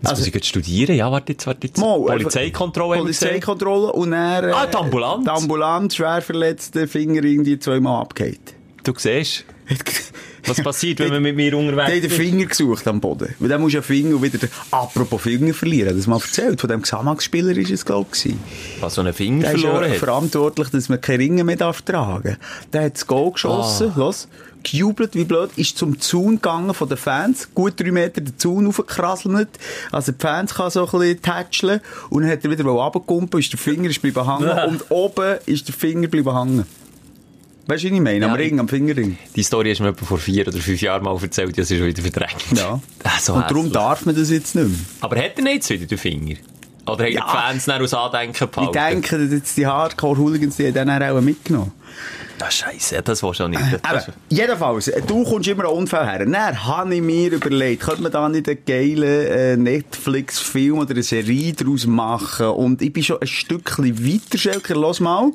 Jetzt 0.00 0.10
muss 0.10 0.26
ich 0.26 0.34
jetzt 0.34 0.46
studieren. 0.46 0.94
Ja, 0.94 1.10
warte 1.10 1.32
jetzt, 1.32 1.46
warte 1.46 1.66
jetzt. 1.66 1.78
Mal, 1.78 1.98
Polizeikontrolle 1.98 2.98
wir 3.00 3.04
gesehen. 3.06 3.28
Polizeikontrolle 3.28 3.92
und 3.92 4.12
dann, 4.12 4.44
äh, 4.48 4.52
Ah, 4.52 4.66
die 4.66 4.76
Ambulanz. 4.76 5.24
Die 5.24 5.30
Ambulanz, 5.30 5.96
schwer 5.96 6.22
verletzte 6.22 6.86
Finger 6.86 7.24
irgendwie 7.24 7.58
zweimal 7.58 8.02
abgeht. 8.02 8.54
Du 8.84 8.92
siehst, 8.96 9.44
was 10.46 10.62
passiert, 10.62 10.98
wenn 11.00 11.10
man 11.10 11.22
mit 11.22 11.36
mir 11.36 11.50
Die 11.50 11.56
haben 11.56 11.68
unterwegs 11.68 12.00
den 12.00 12.10
ist. 12.10 12.16
Finger 12.16 12.46
gesucht 12.46 12.86
am 12.88 13.00
Boden. 13.00 13.34
Weil 13.38 13.48
dann 13.50 13.60
musst 13.60 13.74
du 13.74 13.78
einen 13.78 13.84
Finger 13.84 14.16
und 14.16 14.22
wieder, 14.22 14.38
den- 14.38 14.48
apropos 14.70 15.20
Finger 15.22 15.52
verlieren, 15.52 15.96
das 15.96 16.06
mal 16.06 16.16
erzählt. 16.20 16.60
Von 16.60 16.70
dem 16.70 16.80
Xamax-Spieler 16.82 17.56
ist 17.56 17.70
es, 17.70 17.84
glaube 17.84 18.08
ich. 18.24 18.34
Was 18.80 18.94
so 18.94 19.02
einen 19.02 19.12
Finger 19.12 19.42
Der 19.42 19.54
ist 19.54 19.62
ja 19.62 19.70
verloren 19.70 19.90
hat. 19.90 19.98
verantwortlich, 19.98 20.68
dass 20.70 20.88
man 20.88 21.00
keine 21.00 21.18
Ringe 21.18 21.44
mehr 21.44 21.56
darf 21.56 21.82
tragen 21.82 22.36
Der 22.72 22.84
hat 22.84 22.94
das 22.94 23.06
Goal 23.06 23.32
geschossen, 23.32 23.92
Ah. 23.94 23.98
los, 23.98 24.28
gejubelt 24.62 25.14
wie 25.14 25.24
blöd, 25.24 25.50
ist 25.56 25.76
zum 25.76 26.00
Zaun 26.00 26.36
gegangen 26.36 26.72
von 26.74 26.88
den 26.88 26.98
Fans, 26.98 27.48
gut 27.54 27.74
drei 27.78 27.90
Meter 27.92 28.20
den 28.20 28.36
Zaun 28.38 28.66
aufgekrasselt, 28.66 29.48
also 29.92 30.12
die 30.12 30.18
Fans 30.20 30.54
kann 30.54 30.70
so 30.70 30.84
ein 30.86 30.90
bisschen 30.98 31.22
tätscheln 31.22 31.80
und 32.10 32.22
dann 32.22 32.30
hat 32.30 32.42
er 32.44 32.50
wieder 32.50 32.64
runtergekumpelt, 32.64 33.44
ist 33.44 33.52
der 33.52 33.58
Finger 33.58 33.88
ist 33.90 34.00
bleiben 34.02 34.26
hängen 34.26 34.48
Ja. 34.48 34.64
und 34.68 34.90
oben 34.90 35.36
ist 35.46 35.68
der 35.68 35.74
Finger 35.74 36.08
bleiben 36.08 36.36
hängen. 36.36 36.64
Weißt 37.70 37.84
du, 37.84 37.88
was 37.88 37.94
ich 37.96 38.00
meine? 38.00 38.24
Am 38.24 38.30
Ja, 38.30 38.36
Ring, 38.36 38.58
am 38.60 38.66
Fingerring. 38.66 39.18
Die 39.36 39.42
Story 39.42 39.68
hast 39.70 39.78
du 39.80 39.82
mir 39.84 39.90
etwa 39.90 40.06
vor 40.06 40.16
vier 40.16 40.48
oder 40.48 40.56
fünf 40.58 40.80
Jahren 40.80 41.02
mal 41.04 41.14
erzählt, 41.22 41.54
die 41.54 41.60
hast 41.60 41.70
du 41.70 41.76
schon 41.76 41.86
wieder 41.86 42.00
verdrängt. 42.02 42.44
Ja. 42.56 42.80
Ah, 43.04 43.20
so 43.20 43.34
und 43.34 43.42
darum 43.42 43.70
darf 43.70 44.06
man 44.06 44.14
das 44.16 44.30
jetzt 44.30 44.54
nicht 44.54 44.68
mehr. 44.68 44.78
Aber 45.02 45.16
hat 45.16 45.32
er 45.36 45.42
nicht 45.42 45.54
jetzt 45.54 45.70
wieder 45.70 45.84
den 45.86 45.98
Finger? 45.98 46.36
Oder 46.86 47.04
haben 47.04 47.12
Ja. 47.12 47.24
die 47.26 47.30
Fans 47.30 47.64
dann 47.66 47.82
aus 47.82 47.92
Andenken 47.92 48.44
Ich 48.44 48.50
behalten? 48.50 48.72
denke, 48.72 49.18
dass 49.18 49.32
jetzt 49.32 49.56
die 49.58 49.66
Hardcore-Hooligans, 49.66 50.56
die 50.56 50.72
dann 50.72 50.88
auch 50.90 51.20
mitgenommen. 51.20 51.72
Ah, 52.40 52.50
Scheisse, 52.50 53.02
das 53.02 53.22
war 53.22 53.34
schon 53.34 53.50
nicht. 53.50 53.62
Aber, 53.82 53.94
Das, 53.96 54.10
jedenfalls, 54.30 54.90
du 55.06 55.24
kommst 55.24 55.48
immer 55.48 55.64
an 55.64 55.70
Unfall 55.72 56.08
her. 56.08 56.24
Dann 56.24 56.64
habe 56.64 56.94
ich 56.94 57.02
mir 57.02 57.32
überlegt, 57.32 57.82
könnte 57.82 58.00
man 58.02 58.12
da 58.12 58.28
nicht 58.30 58.48
einen 58.48 58.58
geilen 58.66 59.02
äh, 59.02 59.56
Netflix-Film 59.58 60.78
oder 60.78 60.92
eine 60.92 61.02
Serie 61.02 61.52
daraus 61.52 61.86
machen? 61.86 62.46
Und 62.46 62.80
ich 62.80 62.92
bin 62.94 63.02
schon 63.02 63.20
ein 63.20 63.26
Stückchen 63.26 63.98
weiter, 64.06 64.38
Schelker, 64.38 64.74
los 64.74 65.00
mal. 65.00 65.32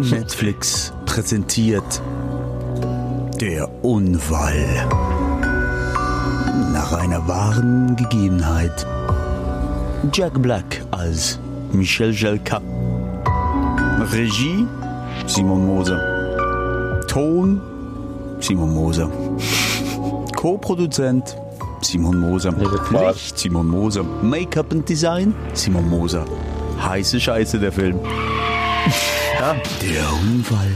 Netflix 0.00 0.92
präsentiert 1.06 2.02
Der 3.40 3.68
Unfall. 3.82 4.88
Nach 6.72 6.92
einer 6.92 7.26
wahren 7.26 7.96
Gegebenheit. 7.96 8.86
Jack 10.12 10.40
Black 10.42 10.82
als 10.90 11.38
Michel 11.72 12.12
Jelka. 12.12 12.60
Regie 14.12 14.66
Simon 15.26 15.66
Moser. 15.66 17.00
Ton 17.08 17.60
Simon 18.40 18.74
Moser. 18.74 19.10
Co-Produzent 20.36 21.36
Simon 21.80 22.20
Moser. 22.20 22.52
Licht 22.90 23.38
Simon 23.38 23.66
Moser. 23.66 24.04
Make-up 24.22 24.72
und 24.72 24.88
Design 24.88 25.34
Simon 25.54 25.88
Moser. 25.88 26.26
Heiße 26.82 27.18
Scheiße 27.18 27.58
der 27.58 27.72
Film. 27.72 27.98
Ja, 29.38 29.56
der 29.82 30.12
Unfall. 30.12 30.72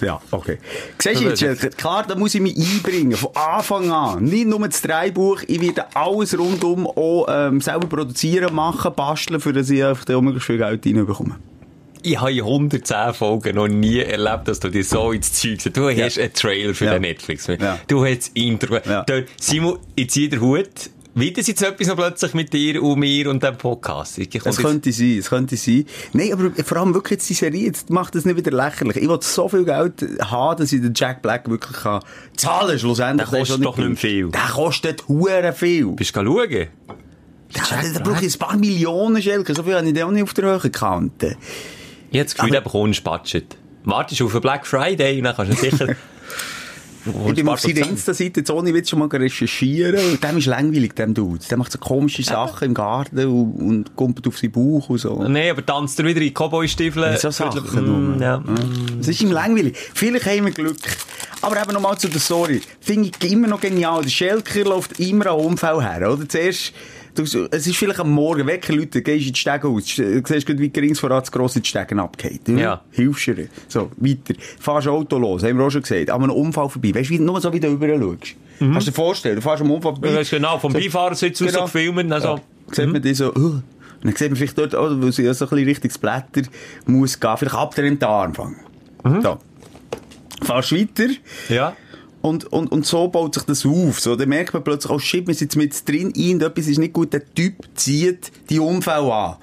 Ja, 0.00 0.20
okay. 0.30 0.58
Siehst 0.98 1.20
du 1.20 1.46
jetzt, 1.46 1.76
klar, 1.76 2.04
da 2.06 2.14
muss 2.14 2.36
ich 2.36 2.40
mich 2.40 2.56
einbringen, 2.56 3.16
von 3.16 3.30
Anfang 3.34 3.90
an. 3.90 4.22
Nicht 4.24 4.46
nur 4.46 4.60
das 4.68 4.80
Dreibuch, 4.80 5.42
ich 5.48 5.60
werde 5.60 5.86
alles 5.94 6.38
rundum 6.38 6.86
auch 6.86 7.26
ähm, 7.28 7.60
selber 7.60 7.88
produzieren, 7.88 8.54
machen, 8.54 8.92
basteln, 8.94 9.40
für 9.40 9.52
das 9.52 9.70
ich 9.70 9.82
einfach 9.84 10.04
da 10.04 10.20
möglichst 10.20 10.46
viel 10.46 10.58
Geld 10.58 10.86
reinbekomme. 10.86 11.34
ich 12.02 12.20
habe 12.20 12.32
in 12.32 12.44
110 12.44 13.12
Folgen 13.12 13.56
noch 13.56 13.66
nie 13.66 13.98
erlebt, 13.98 14.46
dass 14.46 14.60
du 14.60 14.68
dir 14.68 14.84
so 14.84 15.10
ins 15.10 15.32
Zeug 15.32 15.60
setzt. 15.62 15.76
Du 15.76 15.90
hast 15.90 16.18
einen 16.18 16.32
Trailer 16.32 16.74
für 16.74 16.84
Ja. 16.84 16.92
den 16.92 17.02
Netflix. 17.02 17.48
Ja. 17.48 17.76
Du 17.88 18.04
hast 18.06 18.18
das 18.18 18.28
Intro. 18.34 18.76
Ja. 18.88 19.02
Dort, 19.02 19.24
Simon, 19.40 19.80
ich 19.96 20.10
ziehe 20.10 20.28
den 20.28 20.38
Hut. 21.18 21.26
Wieder 21.26 21.42
jetzt 21.42 21.62
etwas 21.62 21.86
noch 21.88 21.96
plötzlich 21.96 22.34
mit 22.34 22.52
dir 22.52 22.82
und 22.82 22.98
mir 22.98 23.28
und 23.30 23.42
dem 23.42 23.56
Podcast. 23.56 24.18
Ich, 24.18 24.34
Es 24.34 24.56
könnte 24.58 24.92
sein, 24.92 25.18
es 25.18 25.28
könnte 25.28 25.56
sein. 25.56 25.84
Nein, 26.12 26.32
aber 26.32 26.50
vor 26.64 26.76
allem 26.78 26.94
wirklich 26.94 27.18
jetzt 27.18 27.28
die 27.30 27.34
Serie, 27.34 27.64
jetzt 27.66 27.90
macht 27.90 28.14
das 28.14 28.24
nicht 28.24 28.36
wieder 28.36 28.50
lächerlich. 28.50 28.96
Ich 28.96 29.08
will 29.08 29.18
so 29.20 29.48
viel 29.48 29.64
Geld 29.64 30.04
haben, 30.22 30.58
dass 30.58 30.72
ich 30.72 30.80
den 30.80 30.92
Jack 30.94 31.22
Black 31.22 31.48
wirklich 31.48 31.76
kann 31.78 32.02
zahlen 32.36 32.78
schlussendlich. 32.78 33.28
Der 33.28 33.38
kostet 33.40 33.64
doch 33.64 33.76
nicht 33.76 33.88
mehr 33.88 33.96
viel. 33.96 34.30
Der 34.30 34.40
kostet 34.52 35.08
hure 35.08 35.52
viel. 35.52 35.86
Bist 35.92 36.14
du 36.16 36.24
schauen? 36.24 36.50
Ja, 36.50 37.62
da 37.94 38.00
brauche 38.00 38.24
ich 38.24 38.34
ein 38.34 38.38
paar 38.38 38.56
Millionen 38.56 39.22
Schelker. 39.22 39.54
So 39.54 39.62
viel 39.62 39.74
habe 39.74 39.86
ich 39.88 39.94
dann 39.94 40.04
auch 40.04 40.10
nicht 40.10 40.22
auf 40.22 40.34
der 40.34 40.44
Höhe 40.44 40.58
gekannt. 40.58 41.22
Ich 41.22 41.30
habe 42.18 42.24
das 42.24 42.34
Gefühl, 42.34 42.50
Aber- 42.50 42.58
du 42.58 42.64
bekommst 42.64 43.04
Budget. 43.04 43.56
Wartest 43.84 44.20
auf 44.22 44.32
den 44.32 44.40
Black 44.42 44.66
Friday 44.66 45.18
und 45.18 45.24
dann 45.24 45.34
kannst 45.36 45.52
du 45.52 45.70
sicher... 45.70 45.94
Ich 47.04 47.34
bin 47.34 47.48
auf 47.48 47.60
seiner 47.60 47.86
Insta-Seite 47.86 48.40
jetzt 48.40 48.50
ohne 48.50 48.74
Witz 48.74 48.90
schon 48.90 48.98
mal 48.98 49.08
recherchieren 49.08 49.94
und 50.12 50.22
dem 50.22 50.38
ist 50.38 50.46
langweilig, 50.46 50.94
dem 50.94 51.14
Dude. 51.14 51.44
Der 51.48 51.56
macht 51.56 51.72
so 51.72 51.78
komische 51.78 52.22
Sachen 52.22 52.68
im 52.68 52.74
Garten 52.74 53.18
und, 53.26 53.60
und 53.60 53.96
kumpelt 53.96 54.26
auf 54.26 54.38
seinen 54.38 54.52
Bauch 54.52 54.88
und 54.88 54.98
so. 54.98 55.22
Nein, 55.22 55.50
aber 55.50 55.64
tanzt 55.64 55.98
er 55.98 56.04
wieder 56.06 56.20
in 56.20 56.32
Cowboy-Stiefeln? 56.32 57.16
So 57.18 57.30
Sachen 57.30 57.58
Mm, 57.88 58.22
ja. 58.22 58.42
Es 59.00 59.08
ist 59.08 59.22
ihm 59.22 59.30
langweilig. 59.30 59.76
Vielleicht 59.94 60.26
haben 60.26 60.46
wir 60.46 60.52
Glück. 60.52 60.76
Aber 61.40 61.60
eben 61.60 61.72
nochmal 61.72 61.96
zu 61.98 62.08
der 62.08 62.20
Story. 62.20 62.60
Finde 62.80 63.10
ich 63.20 63.30
immer 63.30 63.46
noch 63.46 63.60
genial. 63.60 64.02
Der 64.02 64.10
Schelker 64.10 64.64
läuft 64.64 64.98
immer 64.98 65.26
an 65.28 65.38
Unfall 65.38 65.82
her, 65.82 66.10
oder? 66.10 66.28
Zuerst 66.28 66.72
du, 67.18 67.48
es 67.50 67.66
ist 67.66 67.76
vielleicht 67.76 68.00
am 68.00 68.10
Morgen 68.10 68.46
Wecker, 68.46 68.72
Leute, 68.72 69.02
gehst 69.02 69.26
in 69.26 69.32
die 69.32 69.38
Stege 69.38 69.68
aus, 69.68 69.84
du 69.96 70.22
siehst 70.26 70.46
gerade, 70.46 70.58
wie 70.58 70.70
gering 70.70 70.94
voran 70.94 71.20
das 71.20 71.30
grosse 71.32 71.64
Stegen 71.64 71.98
abgeht. 72.00 72.48
Ja. 72.48 72.82
Hilfst 72.90 73.26
dir. 73.26 73.48
So, 73.68 73.90
weiter. 73.96 74.34
Fahrst 74.60 74.88
Auto 74.88 75.18
los, 75.18 75.42
haben 75.42 75.58
wir 75.58 75.64
auch 75.66 75.70
schon 75.70 75.82
gesagt. 75.82 76.10
An 76.10 76.22
einem 76.22 76.32
Unfall 76.32 76.68
vorbei. 76.68 76.94
Weißt 76.94 77.10
du, 77.10 77.14
wie, 77.14 77.18
nur 77.18 77.40
so 77.40 77.52
wie 77.52 77.60
du 77.60 77.68
rüber 77.68 77.88
schaust. 77.88 78.34
Kannst 78.58 78.86
du 78.86 78.90
dir 78.90 78.94
vorstellen, 78.94 79.36
du 79.36 79.42
fährst 79.42 79.62
am 79.62 79.70
Unfall 79.70 79.92
vorbei. 79.92 80.10
Du 80.10 80.18
hast 80.18 80.30
genau 80.30 80.58
vom 80.58 80.72
So- 80.72 80.78
Beifahrersitz 80.78 81.42
aus 81.42 81.52
so 81.52 81.62
gefilmt, 81.62 82.12
also- 82.12 82.28
Ja. 82.36 82.40
Sieht 82.72 82.92
man 82.92 83.00
die 83.02 83.14
so, 83.14 83.32
uh. 83.34 83.60
Dann 84.02 84.14
sieht 84.14 84.28
man 84.28 84.36
vielleicht 84.36 84.58
dort, 84.58 84.74
oh, 84.74 85.02
wo 85.02 85.10
sie 85.10 85.22
ja 85.24 85.34
so 85.34 85.46
ein 85.46 85.48
bisschen 85.50 85.64
Richtung 85.68 85.90
Blätter 86.00 86.48
muss 86.86 87.18
gehen, 87.18 87.36
vielleicht 87.36 87.56
ab 87.56 87.74
den 87.74 88.02
Arm 88.02 88.34
fangen. 88.34 88.56
So. 89.22 89.38
Fahrst 90.42 90.72
weiter. 90.72 91.08
Ja. 91.48 91.74
Und, 92.20 92.52
und, 92.52 92.72
und 92.72 92.84
so 92.84 93.06
baut 93.08 93.34
sich 93.34 93.44
das 93.44 93.64
auf. 93.64 94.00
So, 94.00 94.16
dann 94.16 94.28
merkt 94.28 94.52
man 94.52 94.64
plötzlich, 94.64 94.90
oh 94.90 94.98
shit, 94.98 95.26
wir 95.26 95.34
sind 95.34 95.54
jetzt 95.54 95.56
mit 95.56 95.88
drin, 95.88 96.12
irgendetwas 96.14 96.66
ist 96.66 96.78
nicht 96.78 96.92
gut, 96.92 97.12
der 97.12 97.22
Typ 97.34 97.54
zieht 97.74 98.32
die 98.50 98.58
Unfälle 98.58 99.12
an. 99.14 99.36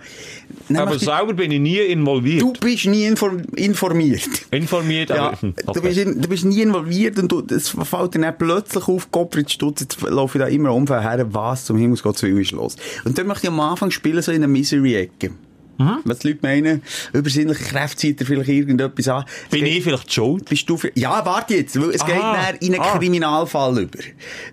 Dann 0.67 0.77
Aber 0.77 0.99
selber 0.99 1.33
bin 1.33 1.51
ich 1.51 1.59
nie 1.59 1.77
involviert. 1.77 2.41
du 2.41 2.51
bist 2.53 2.85
nie 2.85 3.05
inform 3.05 3.43
informiert. 3.55 4.27
Informiert, 4.51 5.09
Ja, 5.09 5.27
aber... 5.27 5.41
hm, 5.41 5.53
du, 5.55 5.63
okay. 5.67 5.79
bist 5.81 5.97
in, 5.99 6.21
du 6.21 6.27
bist 6.27 6.43
nie 6.45 6.61
involviert 6.61 7.17
und 7.19 7.31
du, 7.31 7.43
es 7.53 7.69
fällt 7.69 8.15
dir 8.15 8.19
dann 8.19 8.37
plötzlich 8.37 8.87
auf, 8.87 9.09
Gottfried 9.11 9.49
Stutz, 9.51 9.81
jetzt 9.81 10.01
laufe 10.01 10.37
ich 10.37 10.43
da 10.43 10.49
immer 10.49 10.73
Unfall 10.73 11.01
her, 11.01 11.25
was 11.33 11.65
zum 11.65 11.77
Himmels 11.77 12.03
Gottes 12.03 12.23
Willen 12.23 12.41
ist 12.41 12.51
los. 12.51 12.75
Und 13.05 13.17
dann 13.17 13.27
möchte 13.27 13.47
ich 13.47 13.53
am 13.53 13.59
Anfang 13.59 13.91
spielen, 13.91 14.21
so 14.21 14.31
in 14.31 14.37
einer 14.37 14.47
Misery-Ecke. 14.47 15.31
Mhm. 15.77 15.97
Was 16.05 16.19
die 16.19 16.29
Leute 16.29 16.39
meinen, 16.43 16.81
übersinnliche 17.13 17.63
Kräfte 17.63 17.97
zieht 17.97 18.19
dir 18.19 18.25
vielleicht 18.25 18.49
irgendetwas 18.49 19.07
an. 19.07 19.25
Bin 19.51 19.65
ich 19.65 19.83
vielleicht 19.83 20.13
schuld? 20.13 20.47
Bist 20.49 20.69
du 20.69 20.77
für, 20.77 20.91
ja, 20.95 21.25
warte 21.25 21.55
jetzt, 21.55 21.79
weil 21.81 21.89
es 21.91 22.01
Aha. 22.01 22.51
geht 22.51 22.61
in 22.61 22.73
einen 22.75 22.81
Ah. 22.83 22.97
Kriminalfall 22.97 23.79
über. 23.79 23.99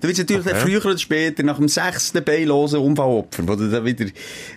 Du 0.01 0.09
willst 0.09 0.19
natürlich 0.19 0.45
dann 0.45 0.57
früher 0.57 0.85
oder 0.85 0.99
später 0.99 1.43
nach 1.43 1.57
dem 1.59 1.69
sechsten 1.69 2.25
beinlosen 2.25 2.81
Unfallopfer, 2.81 3.47
wo 3.47 3.55
du 3.55 3.71
dann 3.71 3.85
wieder, 3.85 4.07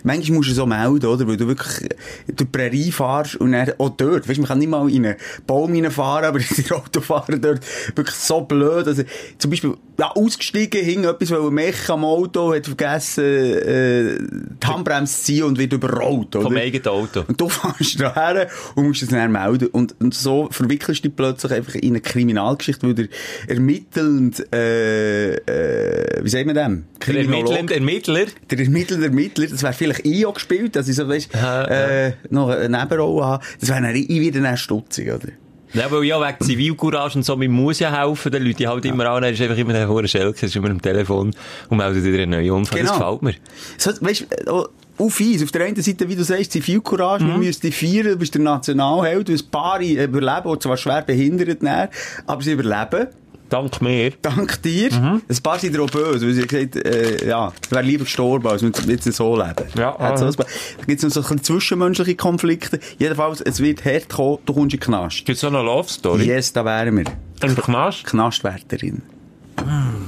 manchmal 0.02 0.36
musst 0.38 0.50
du 0.50 0.54
so 0.54 0.66
melden, 0.66 1.06
oder? 1.06 1.26
Weil 1.28 1.36
du 1.36 1.46
wirklich 1.46 1.88
durch 2.26 2.36
die 2.36 2.44
Prärie 2.46 2.90
fahrst 2.90 3.36
und 3.36 3.52
dann, 3.52 3.72
auch 3.78 3.90
dort, 3.90 4.28
weißt, 4.28 4.38
man 4.38 4.48
kann 4.48 4.58
nicht 4.58 4.68
mal 4.70 4.90
in 4.90 5.06
einen 5.06 5.16
Baum 5.46 5.72
reinfahren, 5.72 6.24
aber 6.26 6.38
der 6.68 6.76
Autofahrer 6.76 7.36
dort 7.38 7.60
wirklich 7.94 8.16
so 8.16 8.40
blöd, 8.40 8.86
also, 8.86 9.02
zum 9.38 9.50
Beispiel, 9.50 9.74
ja, 9.98 10.10
ausgestiegen, 10.10 10.84
hing 10.84 11.04
etwas, 11.04 11.30
weil 11.30 11.40
ein 11.40 11.54
Mech 11.54 11.88
am 11.88 12.04
Auto 12.04 12.54
hat 12.54 12.66
vergessen, 12.66 13.24
äh, 13.24 14.18
die 14.20 14.66
Handbremse 14.66 15.14
zu 15.16 15.22
ziehen 15.24 15.44
und 15.44 15.58
wird 15.58 15.72
überrollt, 15.72 16.36
oder? 16.36 16.55
Vom 16.56 16.66
eigenen 16.66 16.86
Auto. 16.86 17.24
Und 17.26 17.40
du 17.40 17.48
fährst 17.48 18.00
daher 18.00 18.48
und 18.74 18.86
musst 18.86 19.02
es 19.02 19.08
dann 19.08 19.32
melden. 19.32 19.68
Und, 19.68 19.94
und 20.00 20.14
so 20.14 20.48
verwickelst 20.50 21.04
du 21.04 21.08
dich 21.08 21.16
plötzlich 21.16 21.52
einfach 21.52 21.74
in 21.74 21.90
eine 21.90 22.00
Kriminalgeschichte, 22.00 22.86
weil 22.86 22.94
der 22.94 23.08
ermittelnd, 23.48 24.52
äh, 24.52 25.34
äh, 25.34 26.24
wie 26.24 26.28
sagt 26.28 26.46
man 26.46 26.54
dem? 26.54 26.84
Der 27.06 27.20
ermittelnde 27.22 27.74
Ermittler. 27.74 28.26
Der 28.50 28.58
ermittelnde 28.58 29.06
Ermittler, 29.06 29.46
das 29.46 29.62
wäre 29.62 29.72
vielleicht 29.72 30.06
ich 30.06 30.26
auch 30.26 30.34
gespielt, 30.34 30.76
dass 30.76 30.88
ich 30.88 30.96
so, 30.96 31.08
weißt, 31.08 31.34
äh, 31.34 32.12
noch 32.30 32.48
eine 32.48 32.78
Nebenrolle 32.78 33.24
habe. 33.24 33.44
Das 33.60 33.68
wäre 33.68 33.82
dann 33.82 33.94
wieder 33.94 34.40
dann 34.40 34.56
stutzig, 34.56 35.12
oder? 35.12 35.28
Ja, 35.72 35.90
weil 35.90 36.04
ja 36.04 36.20
wegen 36.20 36.40
Zivilcourage 36.44 37.18
und 37.18 37.24
so, 37.24 37.36
man 37.36 37.50
muss 37.50 37.80
ja 37.80 37.92
helfen, 37.92 38.32
den 38.32 38.44
Leuten 38.44 38.66
halt 38.66 38.84
immer 38.84 39.10
an, 39.10 39.24
er 39.24 39.30
ist 39.32 39.40
einfach 39.42 39.58
immer 39.58 39.72
der 39.72 39.88
hohe 39.88 40.06
Schelke, 40.08 40.46
ist 40.46 40.56
immer 40.56 40.70
am 40.70 40.80
Telefon 40.80 41.34
und 41.68 41.76
meldet 41.76 42.04
wieder 42.04 42.22
einen 42.22 42.30
neuen 42.30 42.50
Unfall. 42.50 42.80
Das 42.82 42.92
Genau. 42.92 43.16
gefällt 43.16 43.22
mir. 43.22 43.34
So, 43.76 43.90
weißt, 44.00 44.22
äh, 44.30 44.48
oh, 44.50 44.66
auf 44.98 45.20
eins. 45.20 45.42
Auf 45.42 45.52
der 45.52 45.64
einen 45.66 45.80
Seite, 45.82 46.08
wie 46.08 46.16
du 46.16 46.24
sagst, 46.24 46.52
Zivilcourage, 46.52 47.24
Mhm. 47.24 47.30
man 47.30 47.40
müsste 47.40 47.66
dich 47.68 47.76
feiern, 47.76 48.04
du 48.08 48.16
bist 48.16 48.34
der 48.34 48.42
Nationalheld, 48.42 49.28
du 49.28 49.32
hast 49.32 49.50
Paare 49.50 49.84
überleben, 49.84 50.52
die 50.52 50.58
zwar 50.58 50.76
schwer 50.76 51.02
behindert, 51.02 51.62
näher, 51.62 51.90
aber 52.26 52.42
sie 52.42 52.52
überleben. 52.52 53.08
Dank 53.48 53.80
mir. 53.80 54.10
Dank 54.22 54.60
dir. 54.62 54.92
Mhm. 54.92 55.22
Ein 55.28 55.36
paar 55.40 55.56
sind 55.60 55.78
auch 55.78 55.88
böse, 55.88 56.26
weil 56.26 56.34
sie 56.34 56.44
gesagt 56.48 56.74
äh, 56.84 57.28
ja, 57.28 57.52
ich 57.64 57.70
wäre 57.70 57.84
lieber 57.84 58.02
gestorben, 58.02 58.48
als 58.48 58.60
mit 58.62 58.76
jetzt 58.86 59.04
so 59.12 59.36
leben. 59.36 59.68
Ja, 59.78 59.96
Hat 60.00 60.18
so 60.18 60.24
ein 60.26 60.34
paar- 60.34 60.46
Da 60.78 60.84
gibt 60.84 61.04
es 61.04 61.14
noch 61.14 61.22
so 61.22 61.32
ein 61.32 61.40
zwischenmenschliche 61.44 62.16
Konflikte. 62.16 62.80
Jedenfalls, 62.98 63.40
es 63.42 63.60
wird 63.60 63.84
hart 63.84 64.08
kommen, 64.08 64.38
du 64.46 64.52
kommst 64.52 64.74
in 64.74 64.80
den 64.80 64.80
Knast. 64.80 65.24
Gibt's 65.24 65.42
noch 65.44 65.50
eine 65.54 65.62
Love 65.62 65.88
Story? 65.88 66.24
Yes, 66.24 66.52
da 66.54 66.64
wären 66.64 66.96
wir. 66.96 67.04
Im 67.42 67.54
Knast? 67.54 68.04
Knastwärterin. 68.06 69.02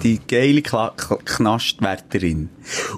Die 0.02 0.20
geile 0.28 0.62
Kla 0.62 0.94
Knastwärterin. 0.96 2.50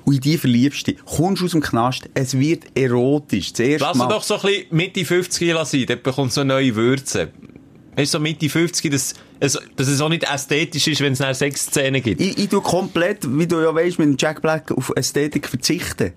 Und 0.04 0.14
in 0.14 0.20
die 0.20 0.38
verliebst 0.38 0.86
du 0.86 0.92
dich. 0.92 1.04
Kommst 1.04 1.42
aus 1.42 1.52
dem 1.52 1.60
Knast, 1.60 2.08
es 2.14 2.38
wird 2.38 2.64
erotisch. 2.74 3.54
Zuerst 3.54 3.80
Lass 3.80 3.96
mal. 3.96 4.08
doch 4.08 4.22
so 4.22 4.34
ein 4.34 4.42
bisschen 4.42 4.66
Mitte 4.70 5.04
50 5.04 5.54
sein, 5.64 5.86
dort 5.86 6.02
bekommt 6.02 6.32
so 6.32 6.44
neue 6.44 6.74
Würze. 6.74 7.30
Weißt 7.96 8.14
du, 8.14 8.18
so 8.18 8.22
Mitte 8.22 8.48
50, 8.48 8.90
dass, 8.90 9.14
es, 9.40 9.58
dass 9.76 9.88
es 9.88 10.00
auch 10.00 10.08
nicht 10.08 10.24
ästhetisch 10.24 10.86
ist, 10.88 11.00
wenn 11.00 11.14
es 11.14 11.20
eine 11.20 11.34
Sexszene 11.34 12.00
gibt. 12.00 12.20
Ich, 12.20 12.38
ich 12.38 12.48
tu 12.48 12.60
komplett, 12.60 13.26
wie 13.26 13.46
du 13.46 13.60
ja 13.60 13.74
weißt, 13.74 13.98
mit 13.98 14.08
dem 14.08 14.16
Jack 14.18 14.42
Black 14.42 14.70
auf 14.70 14.92
Ästhetik 14.94 15.48
verzichten. 15.48 16.12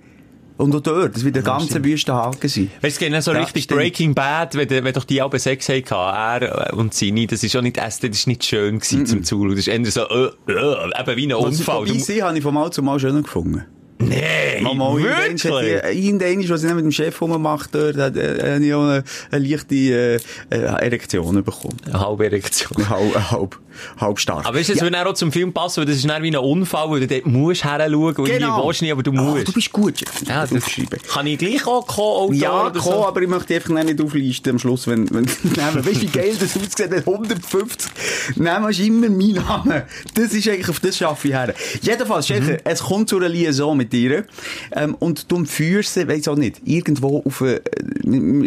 Und 0.57 0.75
auch 0.75 0.81
dort, 0.81 1.15
das 1.15 1.23
wird 1.25 1.37
ein 1.37 1.43
ganzer 1.43 1.83
wüster 1.83 2.13
Haken 2.13 2.47
sein. 2.47 2.69
Weißt 2.81 2.83
du, 2.83 2.87
es 2.87 2.97
geht 2.99 3.11
nicht 3.11 3.23
so 3.23 3.33
Ja, 3.33 3.39
richtig 3.39 3.63
stimmt. 3.63 3.79
Breaking 3.79 4.13
Bad, 4.13 4.55
wenn, 4.55 4.69
wenn 4.69 4.93
doch 4.93 5.03
die 5.03 5.21
alle 5.21 5.39
Sex 5.39 5.67
hatten, 5.67 5.93
er 5.93 6.73
und 6.73 6.93
seine, 6.93 7.25
das 7.27 7.43
ist 7.43 7.55
auch 7.55 7.61
nicht 7.61 7.77
ästhetisch 7.77 8.27
nicht 8.27 8.43
schön 8.45 8.79
gewesen 8.79 9.05
zum 9.05 9.23
Zuschauen. 9.23 9.49
Das 9.55 9.59
ist 9.59 9.67
eher 9.67 9.85
so, 9.85 10.01
äh, 10.01 10.29
äh, 10.47 11.01
eben 11.01 11.17
wie 11.17 11.25
ein 11.27 11.31
Was 11.31 11.59
Unfall. 11.59 11.85
vorbei 11.87 11.99
sein, 11.99 12.21
habe 12.21 12.37
ich 12.37 12.43
von 12.43 12.53
Mal 12.53 12.71
zu 12.71 12.83
Mal 12.83 12.99
schöner 12.99 13.23
gefunden. 13.23 13.65
Nee, 14.09 14.61
Mal, 14.61 14.75
mal, 14.75 14.95
wirklich? 14.97 15.43
Irgendwann, 15.45 16.49
was 16.49 16.63
ich 16.63 16.73
mit 16.73 16.85
dem 16.85 16.91
Chef 16.91 17.17
dort, 17.19 17.97
hat, 17.97 18.15
äh, 18.15 18.53
habe 18.55 18.65
ich 18.65 18.73
auch 18.73 18.83
eine, 18.83 19.03
eine 19.31 19.45
leichte 19.47 19.75
äh, 19.75 20.19
Erektion 20.49 21.43
bekommen. 21.43 21.77
Eine 21.85 21.99
halbe 21.99 22.25
Erektion. 22.25 22.89
Halb, 22.89 23.31
halb, 23.31 23.59
halb 23.99 24.19
stark. 24.19 24.45
Aber 24.45 24.57
weißt 24.57 24.69
du, 24.69 24.73
das 24.73 24.81
würde 24.81 25.05
auch 25.07 25.13
zum 25.13 25.31
Film 25.31 25.51
passen, 25.53 25.81
weil 25.81 25.85
das 25.85 25.97
ist 25.97 26.07
dann 26.09 26.21
wie 26.23 26.29
ein 26.31 26.37
Unfall, 26.37 26.89
weil 26.91 26.99
du 27.01 27.07
dort 27.07 27.25
musst 27.25 27.63
heranschauen 27.63 28.15
und 28.15 28.25
Genau. 28.25 28.29
irgendwie 28.29 28.67
willst 28.67 28.81
du 28.81 28.85
nicht, 28.85 28.91
aber 28.93 29.03
du 29.03 29.11
Ah, 29.11 29.21
musst. 29.21 29.47
du 29.47 29.53
bist 29.53 29.71
gut. 29.71 30.01
ja, 30.27 30.41
das 30.45 30.53
aufschreiben. 30.53 30.99
kann 31.11 31.27
ich 31.27 31.37
gleich 31.37 31.65
auch 31.67 31.85
Co-Autor 31.87 32.33
Ja, 32.35 32.71
komm, 32.73 32.81
so? 32.81 33.05
aber 33.07 33.21
ich 33.21 33.27
möchte 33.27 33.55
einfach 33.55 33.83
nicht 33.83 34.01
auflisten 34.01 34.51
am 34.51 34.59
Schluss, 34.59 34.87
wenn, 34.87 35.09
wenn, 35.13 35.23
nehmen. 35.43 35.85
Weißt 35.85 35.85
du, 35.87 36.01
wie 36.01 36.05
geil 36.07 36.35
das 36.39 36.55
aussieht? 36.55 36.91
150. 37.07 37.91
Nehmen 38.37 38.69
ist 38.69 38.79
immer 38.79 39.09
mein 39.09 39.31
Name. 39.31 39.87
Das 40.13 40.33
ist 40.33 40.47
eigentlich, 40.47 40.69
auf 40.69 40.79
das 40.79 40.97
schaffe 40.97 41.27
ich 41.27 41.33
her. 41.33 41.53
Jedenfalls, 41.81 42.27
Schelker, 42.27 42.57
es 42.63 42.81
kommt 42.81 43.09
zu 43.09 43.17
einer 43.17 43.29
Liaison 43.29 43.75
mit 43.77 43.92
dir, 43.93 44.25
ähm, 44.71 44.95
und 44.95 45.31
du 45.31 45.45
führst 45.45 45.93
sie, 45.93 46.07
weiss 46.07 46.27
auch 46.27 46.35
nicht, 46.35 46.61
irgendwo 46.65 47.23
auf, 47.25 47.41
äh, 47.41 47.61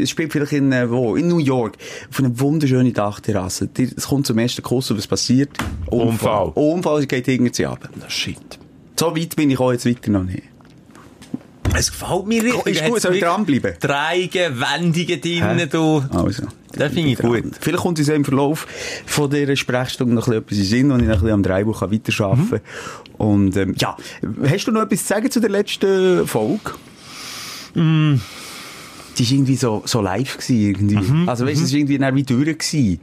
es 0.00 0.10
spielt 0.10 0.32
vielleicht 0.32 0.52
in, 0.52 0.72
äh, 0.72 0.90
wo? 0.90 1.16
In 1.16 1.28
New 1.28 1.38
York, 1.38 1.76
auf 2.10 2.18
eine 2.18 2.38
wunderschöne 2.38 2.92
Dachterrasse. 2.92 3.68
Es 3.96 4.08
kommt 4.08 4.26
zum 4.26 4.38
ersten 4.38 4.62
Kuss 4.62 4.90
und 4.90 4.98
was 4.98 5.06
passiert? 5.06 5.50
Unfall. 5.86 6.52
Unfall, 6.54 7.00
sie 7.00 7.08
geht 7.08 7.28
irgendwie 7.28 7.66
ab. 7.66 7.88
Shit. 8.08 8.58
So 8.98 9.14
weit 9.16 9.36
bin 9.36 9.50
ich 9.50 9.60
auch 9.60 9.72
jetzt 9.72 9.86
weiter 9.86 10.10
noch 10.10 10.24
nicht. 10.24 10.42
Es 11.78 11.90
gefällt 11.90 12.26
mir 12.26 12.42
richtig. 12.42 12.76
Ist 12.76 12.84
gut, 12.84 13.00
soll 13.00 13.14
ich 13.16 13.22
dranbleiben? 13.22 13.74
Dreigen, 13.80 14.60
Wendungen 14.60 15.20
drin, 15.20 15.68
du. 15.70 16.02
Also. 16.10 16.44
Das 16.72 16.92
finde 16.92 17.10
ich 17.12 17.18
gut. 17.18 17.44
Vielleicht 17.60 17.82
kommt 17.82 17.98
uns 17.98 18.08
ja 18.08 18.14
im 18.14 18.24
Verlauf 18.24 18.66
von 19.06 19.30
dieser 19.30 19.56
Sprechstunde 19.56 20.14
noch 20.14 20.28
etwas 20.28 20.58
in 20.58 20.64
Sinn, 20.64 20.90
und 20.90 21.00
ich 21.00 21.06
noch 21.06 21.14
ein 21.14 21.20
bisschen 21.20 21.34
am 21.34 21.42
Drehbuch 21.42 21.82
weiterarbeiten 21.82 22.48
kann. 22.48 22.60
Und, 23.18 23.56
ähm, 23.56 23.74
ja. 23.78 23.96
Hast 24.48 24.66
du 24.66 24.72
noch 24.72 24.82
etwas 24.82 25.02
zu 25.02 25.06
sagen 25.06 25.30
zu 25.30 25.40
der 25.40 25.50
letzten 25.50 26.26
Folge? 26.26 26.72
Mm. 27.74 28.20
Die 29.18 29.24
war 29.24 29.32
irgendwie 29.32 29.56
so, 29.56 29.82
so 29.86 30.02
live 30.02 30.36
gewesen, 30.36 30.60
irgendwie. 30.60 30.96
Mhm, 30.96 31.28
Also, 31.28 31.46
weißt 31.46 31.60
du, 31.60 31.64
es 31.64 31.72
war 31.72 31.78
irgendwie 31.78 32.16
wie 32.16 32.22
durch 32.22 32.58
gewesen. 32.58 33.00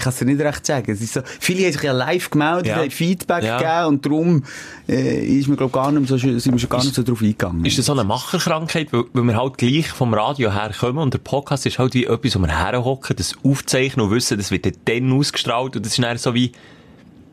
Ich 0.00 0.04
kann 0.04 0.12
es 0.14 0.18
dir 0.18 0.24
nicht 0.24 0.40
recht 0.40 0.64
sagen. 0.64 0.90
Es 0.90 1.02
ist 1.02 1.12
so, 1.12 1.20
viele 1.40 1.64
haben 1.66 1.72
sich 1.74 1.82
ja 1.82 1.92
live 1.92 2.30
gemeldet, 2.30 2.66
Ja. 2.68 2.76
haben 2.76 2.90
Feedback 2.90 3.44
Ja. 3.44 3.58
gegeben 3.58 3.86
und 3.88 4.06
darum, 4.06 4.44
äh, 4.88 5.26
ist 5.26 5.46
mir, 5.46 5.56
glaub, 5.56 5.72
gar 5.72 5.92
nicht 5.92 6.08
so, 6.08 6.16
sind 6.16 6.42
wir 6.52 6.58
schon 6.58 6.70
gar 6.70 6.82
nicht 6.82 6.94
so 6.94 7.02
drauf 7.02 7.20
eingegangen. 7.20 7.66
Ist 7.66 7.76
das 7.76 7.84
so 7.84 7.92
eine 7.92 8.04
Macherkrankheit, 8.04 8.90
weil, 8.94 9.04
weil 9.12 9.24
wir 9.24 9.36
halt 9.36 9.58
gleich 9.58 9.88
vom 9.88 10.14
Radio 10.14 10.50
herkommen 10.54 11.02
und 11.02 11.12
der 11.12 11.18
Podcast 11.18 11.66
ist 11.66 11.78
halt 11.78 11.92
wie 11.92 12.06
etwas, 12.06 12.34
wo 12.34 12.38
wir 12.38 12.48
herhocken, 12.48 13.14
das 13.14 13.34
aufzeichnen 13.44 14.06
und 14.06 14.10
wissen, 14.12 14.38
das 14.38 14.50
wird 14.50 14.66
dann 14.86 15.12
ausgestrahlt 15.12 15.76
und 15.76 15.84
das 15.84 15.92
ist 15.92 16.02
dann 16.02 16.16
so 16.16 16.32
wie, 16.32 16.52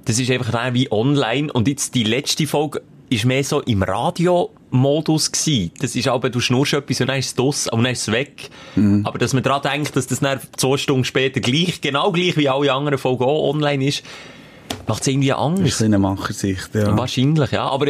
das 0.04 0.20
ist 0.20 0.30
einfach 0.30 0.52
dann 0.52 0.74
wie 0.74 0.92
online 0.92 1.50
und 1.54 1.70
jetzt 1.70 1.96
die 1.96 2.04
letzte 2.04 2.48
Folge 2.48 2.82
ist 3.10 3.24
mehr 3.24 3.46
so 3.46 3.62
im 3.62 3.82
Radio-Modus 4.72 5.32
gsi. 5.32 5.72
Das 5.80 5.96
ist 5.96 6.08
aber, 6.08 6.30
du 6.30 6.40
schnurst 6.40 6.74
etwas 6.74 7.02
und 7.02 7.08
dann 7.08 7.20
ist 7.20 7.28
es 7.28 7.36
draus 7.36 7.68
und 7.68 7.84
dann 7.84 7.92
ist 7.94 8.08
es 8.08 8.12
weg. 8.14 8.50
Aber 9.04 9.18
dass 9.18 9.34
man 9.34 9.44
daran 9.44 9.62
denkt, 9.62 9.96
dass 9.96 10.08
das 10.08 10.20
dann 10.20 10.40
zwei 10.58 10.78
Stunden 10.78 11.04
später 11.06 11.40
gleich, 11.40 11.82
genau 11.82 12.12
gleich 12.12 12.38
wie 12.38 12.50
alle 12.50 12.72
anderen 12.74 12.98
Folgen 12.98 13.24
auch 13.24 13.50
online 13.54 13.86
ist, 13.88 14.04
macht 14.88 15.02
es 15.02 15.08
irgendwie 15.08 15.30
Das 15.30 15.38
anders. 15.38 15.68
ist 15.70 15.82
eine 15.82 16.00
Machersicht, 16.00 16.70
ja. 16.76 16.98
Wahrscheinlich, 16.98 17.52
ja. 17.52 17.64
Aber, 17.70 17.88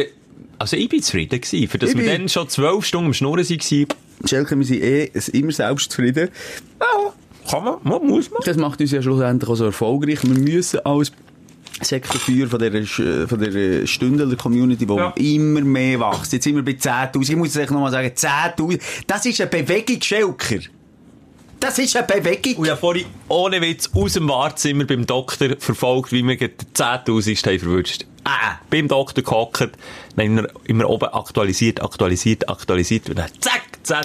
also 0.58 0.76
ich 0.76 0.88
bin 0.88 1.02
zufrieden 1.02 1.40
gewesen. 1.40 1.68
Für 1.68 1.78
das 1.78 1.90
Ich 1.90 1.96
wir 1.96 2.04
bin- 2.04 2.20
dann 2.20 2.28
schon 2.28 2.48
zwölf 2.48 2.84
Stunden 2.84 3.06
am 3.08 3.14
Schnurren 3.14 3.48
waren, 3.48 3.86
Schelke, 4.24 4.58
wir 4.58 4.64
sind 4.66 4.82
eh 4.82 5.10
immer 5.32 5.52
selbstzufrieden. 5.52 6.28
kann 7.50 7.62
man, 7.82 8.06
muss 8.06 8.30
man. 8.30 8.40
Das 8.44 8.56
macht 8.56 8.80
uns 8.80 8.90
ja 8.90 9.00
schlussendlich 9.00 9.48
auch 9.48 9.54
so 9.54 9.64
erfolgreich. 9.66 10.18
Wir 10.22 10.38
müssen 10.38 10.80
als 10.84 11.12
Sektorführer 11.80 12.48
von 12.50 12.58
Sch- 12.60 13.26
von 13.28 13.38
dieser 13.40 13.86
Stündler 13.86 14.34
Community, 14.36 14.86
die 14.86 14.94
Ja. 14.94 15.10
immer 15.16 15.60
mehr 15.60 16.00
wächst. 16.00 16.32
Jetzt 16.32 16.44
sind 16.44 16.56
wir 16.56 16.64
bei 16.64 16.72
10.000. 16.72 17.30
Ich 17.30 17.36
muss 17.36 17.54
es 17.54 17.70
nochmal 17.70 17.90
sagen, 17.92 18.10
10.000. 18.14 18.80
Das 19.06 19.24
ist 19.26 19.40
eine 19.40 19.50
Bewegung, 19.50 20.00
Schelker. 20.02 20.58
Das 21.60 21.78
ist 21.78 21.96
eine 21.96 22.06
Bewegung. 22.06 22.56
Und 22.56 22.64
ich 22.66 22.70
habe 22.70 22.80
vorhin 22.80 23.06
ohne 23.28 23.60
Witz 23.60 23.90
aus 23.94 24.12
dem 24.12 24.28
Wartezimmer 24.28 24.84
beim 24.84 25.06
Doktor 25.06 25.50
verfolgt, 25.58 26.12
wie 26.12 26.22
wir 26.22 26.36
den 26.36 26.50
10.000 26.74 27.46
haben 27.46 27.58
verwünscht. 27.58 28.06
Ah, 28.24 28.58
beim 28.70 28.88
Doktor 28.88 29.22
gehockt, 29.22 29.60
dann 30.16 30.26
immer, 30.26 30.46
immer 30.64 30.88
oben 30.88 31.06
aktualisiert, 31.06 31.82
aktualisiert, 31.82 32.48
aktualisiert 32.48 33.08
und 33.08 33.18
dann 33.18 33.30
zack, 33.40 33.62
zack. 33.82 34.04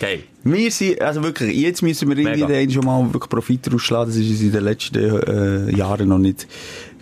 Geil. 0.00 0.20
Wir 0.44 0.70
sind, 0.70 1.00
also 1.02 1.22
wirklich, 1.22 1.54
jetzt 1.54 1.82
müssen 1.82 2.08
wir 2.08 2.16
irgendwie 2.16 2.72
schon 2.72 2.86
mal 2.86 3.04
wirklich 3.12 3.28
Profit 3.28 3.66
daraus 3.66 3.82
schlagen. 3.82 4.10
Das 4.10 4.16
ist 4.16 4.30
uns 4.30 4.40
in 4.40 4.52
den 4.52 4.64
letzten 4.64 4.98
äh, 4.98 5.76
Jahren 5.76 6.08
noch 6.08 6.18
nicht 6.18 6.46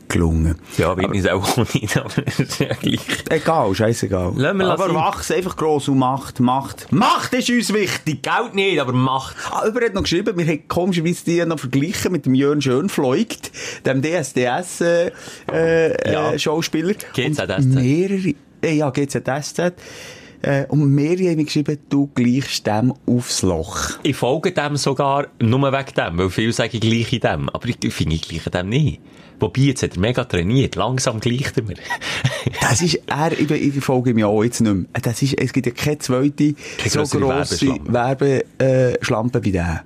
gelungen. 0.08 0.56
Ja, 0.78 0.96
wird 0.96 1.12
nicht 1.12 1.30
auch 1.30 1.56
nicht, 1.74 1.96
aber 1.96 2.26
ist 2.26 2.58
ja 2.58 2.74
gleich. 2.74 2.98
Egal, 3.30 3.74
scheißegal. 3.74 4.32
Aber 4.62 4.94
wachs 4.94 5.30
einfach 5.30 5.56
gross 5.56 5.88
und 5.88 5.98
Macht, 5.98 6.40
Macht. 6.40 6.90
Macht 6.90 7.34
ist 7.34 7.50
uns 7.50 7.72
wichtig! 7.72 8.22
Geld 8.22 8.54
nicht, 8.54 8.80
aber 8.80 8.92
Macht. 8.92 9.36
Ah, 9.50 9.66
über 9.66 9.84
hat 9.84 9.94
noch 9.94 10.02
geschrieben, 10.02 10.36
wir 10.36 10.46
haben 10.46 10.66
komischerweise 10.66 11.24
die 11.24 11.44
noch 11.44 11.60
verglichen 11.60 12.10
mit 12.10 12.26
dem 12.26 12.34
Jörn 12.34 12.60
Schönfleugt, 12.60 13.52
dem 13.86 14.02
DSDS, 14.02 14.80
äh, 14.80 15.12
äh, 15.52 16.12
Ja. 16.12 16.38
Schauspieler. 16.38 16.94
GZSZ. 17.12 17.66
Mehrere, 17.66 18.34
äh, 18.62 18.74
ja, 18.74 18.90
GZSZ. 18.90 19.74
Äh, 20.42 20.66
und 20.66 20.94
mehrere 20.94 21.30
haben 21.30 21.44
geschrieben, 21.44 21.78
du 21.88 22.08
gleichst 22.14 22.66
dem 22.66 22.94
aufs 23.06 23.42
Loch. 23.42 23.98
Ich 24.02 24.16
folge 24.16 24.52
dem 24.52 24.76
sogar 24.76 25.26
nur 25.40 25.72
wegen 25.72 25.94
dem, 25.96 26.18
weil 26.18 26.30
viele 26.30 26.52
sagen 26.52 26.78
gleich 26.78 27.12
in 27.12 27.20
dem. 27.20 27.48
Aber 27.48 27.68
ich 27.68 27.92
finde, 27.92 28.14
ich 28.14 28.22
gleiche 28.22 28.50
dem 28.50 28.68
nicht. 28.68 29.00
Wobei, 29.40 29.62
jetzt 29.62 29.82
hat 29.82 29.94
er 29.94 30.00
mega 30.00 30.24
trainiert. 30.24 30.74
Langsam 30.74 31.20
gleicht 31.20 31.56
er 31.56 31.62
mir. 31.64 31.76
Das 32.60 32.80
ist, 32.82 33.00
er, 33.06 33.32
ich, 33.32 33.50
ich 33.50 33.84
folge 33.84 34.10
ihm 34.10 34.18
ja 34.18 34.26
auch 34.26 34.42
jetzt 34.42 34.60
nicht 34.60 34.72
mehr. 34.72 34.86
Das 35.02 35.20
ist, 35.22 35.34
es 35.34 35.52
gibt 35.52 35.66
ja 35.66 35.72
keine 35.72 35.98
zweite 35.98 36.54
Keine 36.78 37.06
so 37.06 37.18
grosse 37.18 37.66
Werbeschlampe 37.86 38.44
äh, 38.58 39.04
Schlampe 39.04 39.44
wie 39.44 39.52
der. 39.52 39.84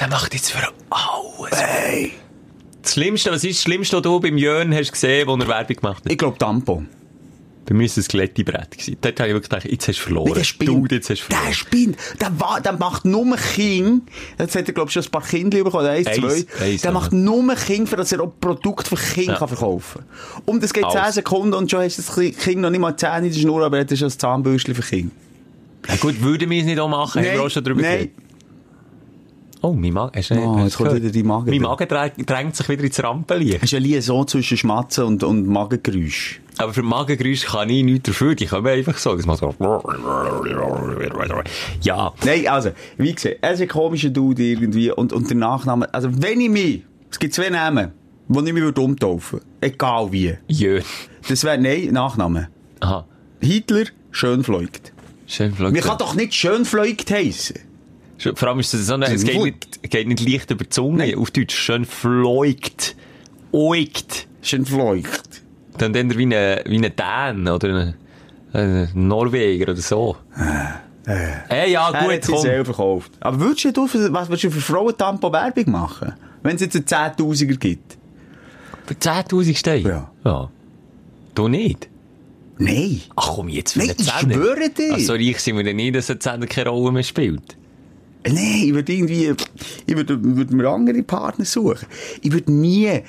der 0.00 0.08
macht 0.08 0.32
jetzt 0.32 0.52
für 0.52 0.68
alles. 0.90 2.10
Das 2.82 2.92
Schlimmste, 2.92 3.32
was 3.32 3.44
ist 3.44 3.58
das 3.58 3.62
Schlimmste, 3.62 3.96
was 3.96 4.02
du 4.02 4.20
beim 4.20 4.36
Jörn 4.36 4.74
hast 4.74 4.92
gesehen, 4.92 5.26
wo 5.26 5.36
er 5.36 5.48
Werbung 5.48 5.76
gemacht 5.76 6.04
hat? 6.04 6.12
Ich 6.12 6.18
glaube 6.18 6.38
Tampon. 6.38 6.88
Bei 7.66 7.74
mir 7.74 7.80
war 7.80 7.86
es 7.86 7.96
ein 7.96 8.04
Glättebrett. 8.04 8.70
gewesen. 8.72 8.96
Dort 9.00 9.20
habe 9.20 9.28
ich 9.28 9.34
wirklich 9.34 9.50
gedacht, 9.50 9.64
jetzt 9.70 9.88
hast 9.88 9.98
du 9.98 10.02
verloren. 10.02 10.28
Nee, 10.28 10.34
der 10.34 10.44
spinnt. 10.44 10.68
Du, 10.70 10.94
jetzt 10.94 11.10
hast 11.10 11.20
du 11.20 11.24
verloren. 11.24 11.46
Der 11.46 11.52
spinnt. 11.54 11.96
Der, 12.20 12.60
der 12.60 12.72
macht 12.74 13.04
nur 13.04 13.36
King. 13.36 14.02
Jetzt 14.38 14.54
hat 14.56 14.68
er, 14.68 14.74
glaube 14.74 14.88
ich, 14.88 14.92
schon 14.94 15.02
ein 15.04 15.10
paar 15.10 15.22
Kinder 15.22 15.64
bekommen. 15.64 15.86
Eins, 15.86 16.06
Eins, 16.06 16.16
zwei. 16.46 16.64
eins, 16.64 16.82
der 16.82 16.92
macht 16.92 17.12
nur 17.12 17.54
King, 17.54 17.86
für 17.86 17.96
dass 17.96 18.12
er 18.12 18.20
auch 18.20 18.32
Produkte 18.40 18.96
für 18.96 19.14
Kinder 19.14 19.32
Ja. 19.32 19.38
kann 19.38 19.48
verkaufen 19.48 20.02
kann. 20.34 20.42
Und 20.44 20.62
es 20.62 20.72
geht 20.72 20.84
10 20.90 20.98
Alles. 21.00 21.14
Sekunden 21.14 21.54
und 21.54 21.70
schon 21.70 21.80
hast 21.80 21.98
du 21.98 22.02
das 22.02 22.36
Kind 22.44 22.60
noch 22.60 22.70
nicht 22.70 22.80
mal 22.80 22.96
10 22.96 23.24
in 23.24 23.32
der 23.32 23.38
Schnur, 23.38 23.64
aber 23.64 23.78
er 23.78 23.84
hat 23.84 23.96
schon 23.98 24.08
ein 24.08 24.18
Zahnbürstchen 24.18 24.74
für 24.74 24.82
Kinder. 24.82 25.12
Ja, 25.88 25.96
gut, 25.96 26.20
würden 26.22 26.48
wir 26.50 26.58
es 26.60 26.64
nicht 26.64 26.78
auch 26.78 26.88
machen? 26.88 27.22
Haben 27.24 27.32
wir 27.34 27.42
auch 27.42 27.50
schon 27.50 27.62
drüber 27.64 27.82
nein. 27.82 27.92
geredet? 27.92 28.14
Oh, 29.64 29.72
mein 29.72 29.94
Magen. 29.94 30.12
Hast 30.14 30.30
du 30.30 30.34
Oh, 30.34 30.56
hast 30.56 30.64
jetzt 30.64 30.74
du 30.74 30.84
kommt 30.84 30.96
wieder 30.96 31.10
dein 31.10 31.26
Magen 31.26 31.48
Mein. 31.48 31.62
Magen 31.62 31.88
drängt, 31.88 32.54
sich 32.54 32.68
wieder 32.68 32.84
ins 32.84 33.02
Rampenlicht. 33.02 33.56
Es 33.56 33.62
ist 33.62 33.74
eine 33.74 33.86
Liaison 33.86 34.28
zwischen 34.28 34.58
Schmatzen 34.58 35.04
und, 35.04 35.24
und 35.24 35.46
Magengeräusch. 35.46 36.42
Aber 36.58 36.74
für 36.74 36.82
Magengeräusche 36.82 37.46
kann 37.46 37.70
ich 37.70 37.82
nichts 37.82 38.10
dafür. 38.10 38.34
Die 38.34 38.44
kommen 38.44 38.66
einfach 38.66 38.98
so. 38.98 39.16
Das 39.16 39.24
macht 39.24 39.40
so. 39.40 39.54
Ja. 41.80 42.12
Nein, 42.26 42.46
also, 42.46 42.72
wie 42.98 43.14
gesagt, 43.14 43.38
er 43.40 43.52
ist 43.52 43.62
ein 43.62 43.68
komischer 43.68 44.10
Dude 44.10 44.42
irgendwie 44.42 44.90
und, 44.90 45.14
und 45.14 45.30
der 45.30 45.36
Nachname, 45.38 45.92
also 45.94 46.10
wenn 46.12 46.42
ich 46.42 46.50
mich, 46.50 46.82
es 47.10 47.18
gibt 47.18 47.32
zwei 47.32 47.48
Namen, 47.48 47.92
die 48.28 48.38
ich 48.46 48.52
mich 48.52 48.62
würde 48.62 48.80
umtaufen 48.82 49.40
egal 49.62 50.12
wie. 50.12 50.34
Jö. 50.46 50.82
Das 51.26 51.42
wäre, 51.42 51.56
nein, 51.56 51.88
Nachname. 51.90 52.48
Aha. 52.80 53.06
Hitler, 53.40 53.84
Schönfleugt. 54.10 54.92
Schön 55.26 55.54
Man 55.58 55.72
kann 55.74 55.96
doch 55.96 56.14
nicht 56.14 56.34
Schönfleugt 56.34 57.10
heissen. 57.10 57.60
Vor 58.18 58.48
allem 58.48 58.60
ist 58.60 58.72
das 58.72 58.86
so 58.86 58.94
eine, 58.94 59.06
es 59.06 59.24
geht 59.24 59.42
nicht, 59.42 59.90
geht 59.90 60.08
nicht 60.08 60.26
leicht 60.28 60.50
über 60.50 60.64
die 60.64 60.70
Zunge. 60.70 61.16
Auf 61.18 61.30
Deutsch 61.30 61.54
schön 61.56 61.84
fleugt. 61.84 62.96
Oigt. 63.52 64.26
Schönfleugt. 64.42 65.42
Dann 65.78 65.92
dann 65.92 66.16
wie 66.16 66.26
ein, 66.26 66.60
wie 66.66 66.76
ein 66.84 66.92
Dän 66.94 67.48
oder 67.48 67.94
ein, 68.52 68.88
Norweger 68.94 69.72
oder 69.72 69.80
so. 69.80 70.16
Äh, 71.06 71.70
ja, 71.70 71.90
Er 71.90 72.02
gut, 72.04 72.12
hat 72.12 72.24
sich 72.24 72.34
komm. 72.34 72.42
selber 72.42 72.64
verkauft. 72.66 73.12
Aber 73.20 73.40
würdest 73.40 73.76
du, 73.76 73.86
für, 73.86 74.12
was 74.12 74.28
würdest 74.28 74.44
du 74.44 74.50
für 74.50 74.60
Frauentampo 74.60 75.32
Werbung 75.32 75.70
machen? 75.70 76.14
Wenn 76.42 76.56
es 76.56 76.62
jetzt 76.62 76.76
einen 76.94 77.14
10.000er 77.16 77.56
gibt? 77.56 77.96
Für 78.86 78.94
10.000 78.94 79.56
Steine? 79.56 79.88
Ja. 79.88 80.10
ja. 80.24 80.50
Du 81.34 81.48
nicht? 81.48 81.88
Nein. 82.58 83.00
Ach 83.16 83.32
komm, 83.34 83.48
jetzt 83.48 83.72
für 83.72 83.80
Nein, 83.80 83.90
einen 83.90 83.98
ich 84.00 84.36
schwöre 84.36 84.70
dir. 84.70 84.92
Ach, 84.94 84.98
so 85.00 85.12
reich 85.14 85.40
sind 85.40 85.56
wir 85.56 85.64
denn 85.64 85.76
nicht, 85.76 85.94
dass 85.96 86.10
ein 86.10 86.20
Zehner 86.20 86.46
keine 86.46 86.70
Rolle 86.70 86.92
mehr 86.92 87.02
spielt. 87.02 87.56
Nein, 88.26 88.62
ich 88.64 88.74
würde 88.74 88.92
irgendwie, 88.92 89.34
ich 89.86 89.96
würde, 89.96 90.18
würde 90.22 90.56
mir 90.56 90.68
andere 90.68 91.02
Partner 91.02 91.44
suchen. 91.44 91.86
Ich 92.22 92.32
würde 92.32 92.50
nie 92.50 92.86
äh, 92.86 93.02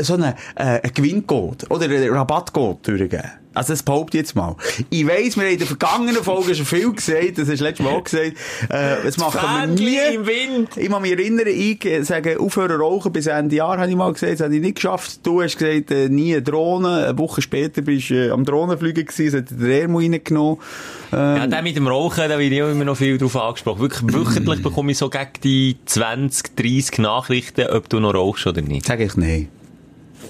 so 0.00 0.14
einen, 0.14 0.32
äh, 0.56 0.80
einen 0.80 0.94
Gewinncode 0.94 1.70
oder 1.70 1.84
einen 1.84 2.12
Rabattcode 2.12 2.88
durchgeben. 2.88 3.43
Also 3.54 3.72
das 3.72 3.82
behaupte 3.82 4.18
jetzt 4.18 4.34
mal. 4.34 4.56
Ich 4.90 5.06
weiss, 5.06 5.36
wir 5.36 5.44
haben 5.44 5.52
in 5.52 5.58
der 5.58 5.66
vergangenen 5.66 6.22
Folge 6.22 6.54
schon 6.54 6.66
viel 6.66 6.92
gesagt, 6.92 7.38
das 7.38 7.46
du 7.46 7.52
letztes 7.52 7.80
Mal 7.80 8.02
gesagt, 8.02 8.32
äh, 8.68 8.96
das 9.04 9.16
machen 9.16 9.40
wir 9.42 9.66
nie. 9.68 10.14
Im 10.14 10.26
Wind. 10.26 10.76
Ich 10.76 10.88
kann 10.90 11.02
mich 11.02 11.12
erinnern, 11.12 11.46
ich 11.46 11.86
sage, 12.02 12.40
aufhören 12.40 12.80
rauchen 12.80 13.12
bis 13.12 13.26
Ende 13.26 13.56
Jahr, 13.56 13.78
habe 13.78 13.88
ich 13.90 13.96
mal 13.96 14.12
gesagt, 14.12 14.34
das 14.34 14.40
habe 14.40 14.54
ich 14.56 14.60
nicht 14.60 14.76
geschafft. 14.76 15.20
Du 15.22 15.40
hast 15.42 15.56
gesagt, 15.58 15.90
äh, 15.90 16.08
nie 16.08 16.32
eine 16.34 16.42
Drohne. 16.42 17.06
Eine 17.06 17.18
Woche 17.18 17.42
später 17.42 17.82
bist 17.82 18.10
du 18.10 18.14
äh, 18.28 18.30
am 18.30 18.44
Drohnenfliegen 18.44 19.06
gewesen, 19.06 19.26
es 19.26 19.34
hat 19.34 19.60
der 19.60 19.82
Ermo 19.82 19.98
reingenommen. 19.98 20.58
Ähm, 21.12 21.18
Ja, 21.36 21.46
der 21.46 21.62
mit 21.62 21.76
dem 21.76 21.86
Rauchen, 21.86 22.28
da 22.28 22.38
wird 22.38 22.52
ich 22.52 22.62
auch 22.62 22.70
immer 22.70 22.84
noch 22.84 22.96
viel 22.96 23.18
drauf 23.18 23.36
angesprochen. 23.36 23.80
Wirklich, 23.80 24.02
wöchentlich 24.14 24.62
bekomme 24.62 24.92
ich 24.92 24.98
so 24.98 25.08
gegen 25.10 25.28
die 25.42 25.76
20, 25.86 26.56
30 26.56 26.98
Nachrichten, 26.98 27.66
ob 27.68 27.88
du 27.88 28.00
noch 28.00 28.14
rauchst 28.14 28.46
oder 28.46 28.62
nicht. 28.62 28.86
sag 28.86 29.00
ich 29.00 29.16
nein. 29.16 29.48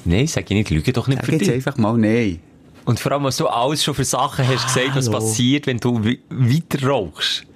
Nein, 0.04 0.26
sag 0.26 0.50
ich 0.50 0.56
nicht, 0.56 0.70
lüge 0.70 0.92
doch 0.92 1.08
nicht 1.08 1.18
Sag 1.18 1.26
für 1.26 1.38
dich. 1.38 1.50
einfach 1.50 1.78
mal 1.78 1.96
nein. 1.96 2.40
Und 2.84 3.00
vor 3.00 3.12
allem, 3.12 3.24
was 3.24 3.36
du 3.36 3.46
alles 3.46 3.82
schon 3.82 3.94
für 3.94 4.04
Sachen 4.04 4.46
hast 4.46 4.66
gesagt, 4.66 4.96
was 4.96 5.10
passiert, 5.10 5.66
wenn 5.66 5.78
du 5.78 6.04
weiter 6.28 6.86
rauchst. 6.86 7.46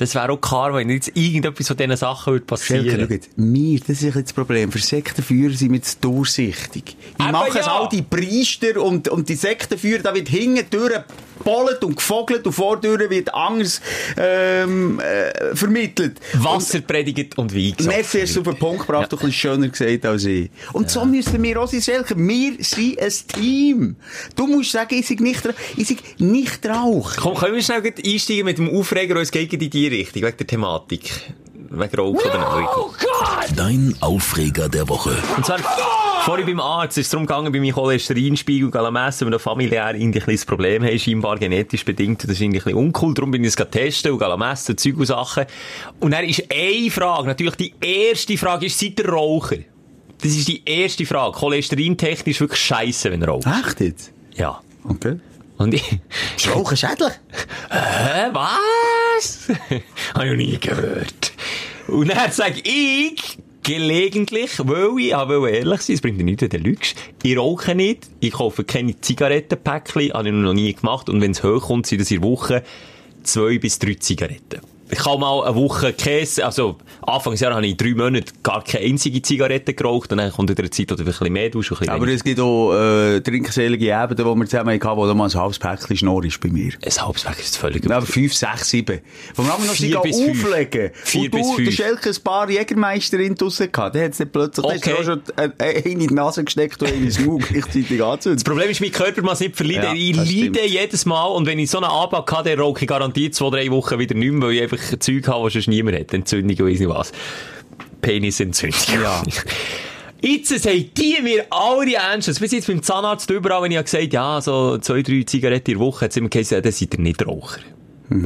Das 0.00 0.14
wäre 0.14 0.32
auch 0.32 0.40
klar, 0.40 0.72
wenn 0.72 0.88
jetzt 0.88 1.14
irgendetwas 1.14 1.68
von 1.68 1.76
diesen 1.76 1.94
Sachen 1.94 2.32
würde 2.32 2.46
passieren. 2.46 3.06
jetzt, 3.10 3.28
wir, 3.36 3.80
das 3.80 4.02
ist 4.02 4.02
jetzt 4.02 4.16
das 4.16 4.32
Problem. 4.32 4.72
Für 4.72 4.78
Sektenführer 4.78 5.52
sind 5.52 5.74
wir 5.74 5.82
zu 5.82 5.98
durchsichtig. 6.00 6.96
Die 7.18 7.22
Eben 7.22 7.32
machen 7.32 7.50
es 7.54 7.66
ja. 7.66 7.72
all 7.78 7.86
die 7.90 8.00
Priester 8.00 8.82
und, 8.82 9.08
und 9.08 9.28
die 9.28 9.34
Sektenführer, 9.34 10.02
da 10.02 10.14
wird 10.14 10.28
hinten 10.28 10.64
durch 10.70 11.02
gepollt 11.40 11.82
und 11.84 11.96
gefogelt 11.96 12.46
und 12.46 12.52
vordurch 12.52 13.10
wird 13.10 13.34
Angst, 13.34 13.82
ähm, 14.16 15.00
äh, 15.00 15.54
vermittelt. 15.54 16.20
Wasser 16.34 16.80
predigt 16.80 17.38
und 17.38 17.54
Wein 17.54 17.70
Und 17.70 17.78
gesagt. 17.78 17.96
Merci 17.96 18.20
hast 18.20 18.36
du 18.36 18.40
auf 18.40 18.46
den 18.46 18.56
Punkt 18.56 18.86
gebracht, 18.86 19.10
du 19.10 19.16
ein 19.16 19.20
bisschen 19.20 19.32
schöner 19.32 19.68
gesagt 19.68 20.06
als 20.06 20.24
ich. 20.24 20.50
Und 20.72 20.90
so 20.90 21.04
müssen 21.04 21.42
wir 21.42 21.60
auch 21.60 21.68
sein, 21.68 21.80
Schelke. 21.82 22.16
Wir 22.16 22.52
sind 22.58 22.98
ein 23.00 23.12
Team. 23.34 23.96
Du 24.36 24.46
musst 24.46 24.72
sagen, 24.72 24.94
ich 24.94 25.06
sei 25.06 25.16
nicht, 25.18 25.42
ich 25.76 25.88
sei 25.88 25.96
nicht 26.18 26.66
Rauch. 26.66 27.16
Komm, 27.16 27.34
können 27.34 27.54
wir 27.54 27.62
schnell 27.62 27.82
einsteigen 27.82 28.44
mit 28.44 28.58
dem 28.58 28.68
Aufreger, 28.68 29.16
und 29.16 29.22
es 29.22 29.30
geht 29.30 29.52
in 29.52 29.60
die 29.90 29.96
Richtung, 29.96 30.22
wegen 30.22 30.36
der 30.36 30.46
Thematik. 30.46 31.32
Wegen 31.54 31.96
Rauch 31.96 32.14
oder 32.24 32.60
nicht. 32.60 33.58
Dein 33.58 33.94
Aufreger 34.00 34.68
der 34.68 34.88
Woche. 34.88 35.16
Und 35.36 35.46
zwar, 35.46 35.58
vorhin 36.24 36.46
beim 36.46 36.60
Arzt 36.60 36.98
ist 36.98 37.06
es 37.06 37.10
darum 37.10 37.26
gegangen, 37.26 37.52
bei 37.52 37.60
meinem 37.60 37.72
Cholesterinspiegel 37.72 38.70
gehen 38.70 38.92
messen, 38.92 39.26
weil 39.26 39.32
wir 39.32 39.38
familiär 39.38 39.94
irgendwie 39.94 40.18
ein 40.18 40.24
kleines 40.24 40.44
Problem 40.44 40.82
haben, 40.82 40.98
scheinbar 40.98 41.38
genetisch 41.38 41.84
bedingt. 41.84 42.24
Das 42.24 42.30
ist 42.30 42.40
irgendwie 42.40 42.58
ein 42.58 42.64
bisschen 42.64 42.78
uncool. 42.78 43.14
Darum 43.14 43.30
bin 43.30 43.44
ich 43.44 43.54
es 43.56 43.70
testen 43.70 44.12
und 44.12 44.38
messen, 44.38 44.76
Zeug 44.76 44.96
und 44.96 45.06
Sachen. 45.06 45.44
Und 46.00 46.10
dann 46.12 46.24
ist 46.24 46.44
eine 46.50 46.90
Frage, 46.90 47.28
natürlich 47.28 47.56
die 47.56 47.74
erste 47.80 48.36
Frage 48.36 48.66
ist, 48.66 48.78
seid 48.78 48.98
ihr 48.98 49.08
Raucher? 49.08 49.58
Das 50.22 50.32
ist 50.32 50.48
die 50.48 50.62
erste 50.64 51.06
Frage. 51.06 51.36
Cholesterintechnisch 51.36 52.40
wirklich 52.40 52.60
scheiße, 52.60 53.10
wenn 53.10 53.22
ihr 53.22 53.28
raucht. 53.28 53.46
Echt 53.46 53.80
jetzt? 53.80 54.12
Ja. 54.34 54.60
Okay. 54.84 55.18
Und 55.60 55.74
ich, 55.74 56.00
Ist 56.38 56.48
Rauchen 56.48 56.74
schädlich? 56.74 57.12
Hä, 57.70 58.30
was? 58.32 59.48
Habe 60.14 60.24
ich 60.24 60.30
noch 60.30 60.36
nie 60.36 60.58
gehört. 60.58 61.32
Und 61.86 62.08
dann 62.08 62.32
sage 62.32 62.60
ich, 62.64 63.36
gelegentlich, 63.62 64.52
weil 64.60 64.98
ich 64.98 65.14
auch 65.14 65.28
ehrlich 65.46 65.82
sein, 65.82 65.94
es 65.96 66.00
bringt 66.00 66.18
dir 66.18 66.24
nichts, 66.24 66.40
wenn 66.40 66.48
du 66.48 66.56
lügst. 66.60 66.96
Ich 67.22 67.36
rauche 67.36 67.74
nicht, 67.74 68.08
ich 68.20 68.32
kaufe 68.32 68.64
keine 68.64 68.98
Zigarettenpäckchen, 68.98 70.14
habe 70.14 70.28
ich 70.28 70.34
noch 70.34 70.54
nie 70.54 70.72
gemacht. 70.72 71.10
Und 71.10 71.20
wenn 71.20 71.32
es 71.32 71.42
hochkommt, 71.42 71.86
sind 71.86 72.00
das 72.00 72.10
in 72.10 72.22
der 72.22 72.30
Woche 72.30 72.62
zwei 73.22 73.58
bis 73.58 73.78
drei 73.78 73.96
Zigaretten. 73.96 74.60
Ich 74.92 75.04
habe 75.04 75.18
mal 75.18 75.44
eine 75.44 75.54
Woche 75.54 75.92
Käse, 75.92 76.44
also 76.44 76.76
Anfangsjahr 77.02 77.54
habe 77.54 77.66
ich 77.66 77.76
drei 77.76 77.94
Monate 77.94 78.32
gar 78.42 78.62
keine 78.64 78.84
einzige 78.86 79.22
Zigarette 79.22 79.72
geraucht 79.74 80.10
und 80.12 80.18
dann 80.18 80.32
kommt 80.32 80.50
wieder 80.50 80.62
eine 80.62 80.70
Zeit, 80.70 80.90
wo 80.90 80.94
du 80.96 81.02
ein 81.02 81.06
bisschen 81.06 81.32
mehr 81.32 81.50
tust, 81.50 81.68
bisschen 81.70 81.88
Aber 81.88 82.00
weniger. 82.06 82.16
es 82.16 82.24
gibt 82.24 82.40
auch 82.40 82.74
äh, 82.74 83.20
trinkselige 83.20 83.86
Ebenen, 83.86 84.16
die 84.16 84.24
wir 84.24 84.46
zusammen 84.46 84.80
hatten, 84.80 84.96
wo 84.96 85.06
da 85.06 85.14
mal 85.14 85.28
ein 85.28 85.34
halbes 85.34 85.58
Päckchen 85.58 85.96
Schnorr 85.96 86.24
ist 86.24 86.40
bei 86.40 86.48
mir. 86.48 86.72
ein 86.84 87.02
halbes 87.02 87.24
Weg 87.24 87.38
ist 87.38 87.56
völlig 87.56 87.84
Ja, 87.84 87.96
aber 87.96 88.06
fünf, 88.06 88.34
sechs, 88.34 88.70
sieben. 88.70 89.00
Wo 89.34 89.42
wir 89.42 89.48
noch 89.48 89.74
sie 89.74 89.96
auflegen. 89.96 90.90
Vier 91.04 91.22
und 91.22 91.30
bis 91.30 91.46
du, 91.46 91.54
fünf. 91.54 91.68
der 91.68 91.84
Schelke 91.84 92.10
ein 92.10 92.22
paar 92.24 92.50
Jägermeister 92.50 93.18
in 93.20 93.34
draussen 93.34 93.70
gehabt. 93.70 93.94
Der 93.94 94.04
hat 94.04 94.12
es 94.12 94.18
dann 94.18 94.30
plötzlich, 94.30 94.64
okay. 94.66 94.94
Auch 94.94 95.04
schon 95.04 95.22
äh, 95.36 95.50
eine 95.58 95.72
in 95.80 95.98
die 96.00 96.06
Nase 96.08 96.44
gesteckt 96.44 96.82
und 96.82 96.88
eine 96.88 96.96
in 96.96 97.10
den 97.10 97.24
Mund 97.26 97.46
gleichzeitig 97.48 98.02
angezündet. 98.02 98.40
Das 98.40 98.44
Problem 98.44 98.70
ist, 98.70 98.80
mein 98.80 98.92
Körper 98.92 99.22
muss 99.22 99.40
nicht 99.40 99.56
verleiden. 99.56 99.84
Ja, 99.84 99.92
ich 99.94 100.16
leide 100.16 100.30
stimmt. 100.30 100.60
jedes 100.66 101.06
Mal. 101.06 101.26
Und 101.26 101.46
wenn 101.46 101.58
ich 101.58 101.70
so 101.70 101.78
einen 101.78 101.86
Anbau 101.90 102.26
hatte, 102.26 102.50
dann 102.50 102.60
rauche 102.60 102.80
ich 102.82 102.88
garantiert 102.88 103.34
zwei, 103.34 103.50
drei 103.50 103.70
Wochen 103.70 103.98
wieder 103.98 104.14
nicht 104.14 104.32
mehr, 104.32 104.48
weil 104.48 104.54
ich 104.54 104.62
einfach 104.62 104.79
Zeug 104.98 105.28
habe, 105.28 105.44
was 105.44 105.52
sonst 105.52 105.68
niemand 105.68 105.98
hat. 105.98 106.12
Entzündung, 106.12 106.66
weiss 106.66 106.80
nicht 106.80 106.88
was. 106.88 107.12
Penisentzündung. 108.00 109.02
Ja. 109.02 109.22
Jetzt 110.22 110.48
sagen 110.48 110.90
die 110.96 111.16
mir 111.22 111.46
alle 111.48 111.94
ernstens, 111.94 112.40
bis 112.40 112.52
jetzt 112.52 112.66
beim 112.66 112.82
Zahnarzt 112.82 113.30
überall, 113.30 113.62
wenn 113.62 113.72
ich 113.72 113.82
gesagt 113.82 114.04
habe, 114.04 114.12
ja, 114.12 114.40
so 114.42 114.76
zwei, 114.76 115.00
drei 115.00 115.22
Zigaretten 115.22 115.72
in 115.72 115.78
der 115.78 115.86
Woche, 115.86 116.04
hat 116.04 116.12
sie 116.12 116.20
immer 116.20 116.28
gesagt, 116.28 116.50
ja, 116.50 116.60
dann 116.60 116.72
seid 116.72 116.92
ihr 116.92 117.00
nicht 117.00 117.26
Raucher. 117.26 117.60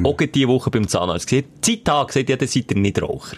Auch 0.03 0.17
gerade 0.17 0.33
diese 0.33 0.49
Woche 0.49 0.71
beim 0.71 0.89
Zahnarzt 0.89 1.29
gesagt, 1.29 1.65
Zeittag 1.65 2.09
gesagt, 2.09 2.31
ja, 2.31 2.37
dann 2.37 2.49
seid 2.49 2.73
ihr 2.73 2.79
nicht 2.79 3.01
Raucher. 3.01 3.37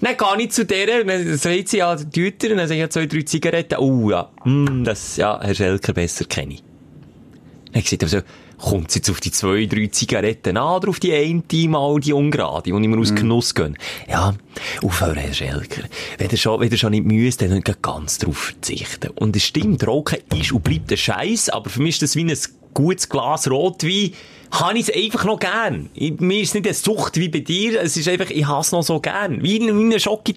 Dann 0.00 0.14
gehe 0.14 0.44
ich 0.44 0.50
zu 0.50 0.66
der, 0.66 1.04
dann 1.04 1.36
sagt 1.38 1.68
sie, 1.68 1.78
ja, 1.78 1.96
die 1.96 2.10
Tüter, 2.10 2.50
dann 2.50 2.58
sage 2.58 2.74
ich, 2.74 2.80
ja, 2.80 2.90
zwei, 2.90 3.06
drei 3.06 3.22
Zigaretten, 3.22 3.78
oh 3.78 4.10
ja, 4.10 4.30
hm, 4.42 4.84
das, 4.84 5.16
ja, 5.16 5.40
Herr 5.40 5.54
Schelker, 5.54 5.94
besser 5.94 6.26
kenne 6.26 6.54
ich. 6.54 6.60
Dann 6.60 7.68
habe 7.68 7.78
ich 7.78 7.84
gesagt, 7.84 8.02
also, 8.02 8.20
kommt 8.58 8.88
es 8.88 8.96
jetzt 8.96 9.10
auf 9.10 9.20
die 9.20 9.30
zwei, 9.30 9.66
drei 9.66 9.86
Zigaretten 9.86 10.56
an 10.56 10.76
oder 10.76 10.88
auf 10.88 11.00
die 11.00 11.12
eine 11.12 11.68
mal 11.68 12.00
die 12.00 12.12
ungerade, 12.12 12.64
die 12.64 12.70
ich 12.70 12.88
mir 12.88 12.98
aus 12.98 13.14
Genuss 13.14 13.54
gönne? 13.54 13.74
Ja, 14.08 14.34
aufhören, 14.82 15.16
Herr 15.16 15.34
Schelker. 15.34 15.82
Wenn 16.18 16.30
ihr 16.30 16.36
schon, 16.36 16.60
wenn 16.60 16.70
ihr 16.70 16.78
schon 16.78 16.92
nicht 16.92 17.04
müsst, 17.04 17.42
dann 17.42 17.50
nicht 17.50 17.82
ganz 17.82 18.18
drauf 18.18 18.38
verzichten. 18.38 19.10
Und 19.10 19.36
es 19.36 19.44
stimmt, 19.44 19.86
Rauchen 19.86 20.18
ist 20.34 20.52
und 20.52 20.64
bleibt 20.64 20.90
ein 20.90 20.96
Scheiß, 20.96 21.50
aber 21.50 21.70
für 21.70 21.82
mich 21.82 21.96
ist 21.96 22.02
das 22.02 22.16
wie 22.16 22.24
ein 22.24 22.38
gutes 22.74 23.08
Glas 23.08 23.50
Rotwein, 23.50 24.12
habe 24.50 24.78
ich 24.78 24.88
es 24.88 24.94
einfach 24.94 25.24
noch 25.24 25.38
gern. 25.38 25.90
Ich, 25.94 26.18
mir 26.20 26.40
ist 26.40 26.48
es 26.48 26.54
nicht 26.54 26.66
eine 26.66 26.74
Sucht 26.74 27.16
wie 27.16 27.28
bei 27.28 27.40
dir, 27.40 27.80
es 27.80 27.96
ist 27.96 28.08
einfach, 28.08 28.30
ich 28.30 28.46
hasse 28.46 28.74
noch 28.74 28.82
so 28.82 29.00
gern. 29.00 29.42
Wie 29.42 29.56
in 29.56 29.68
einer 29.68 29.98
Schocke, 29.98 30.34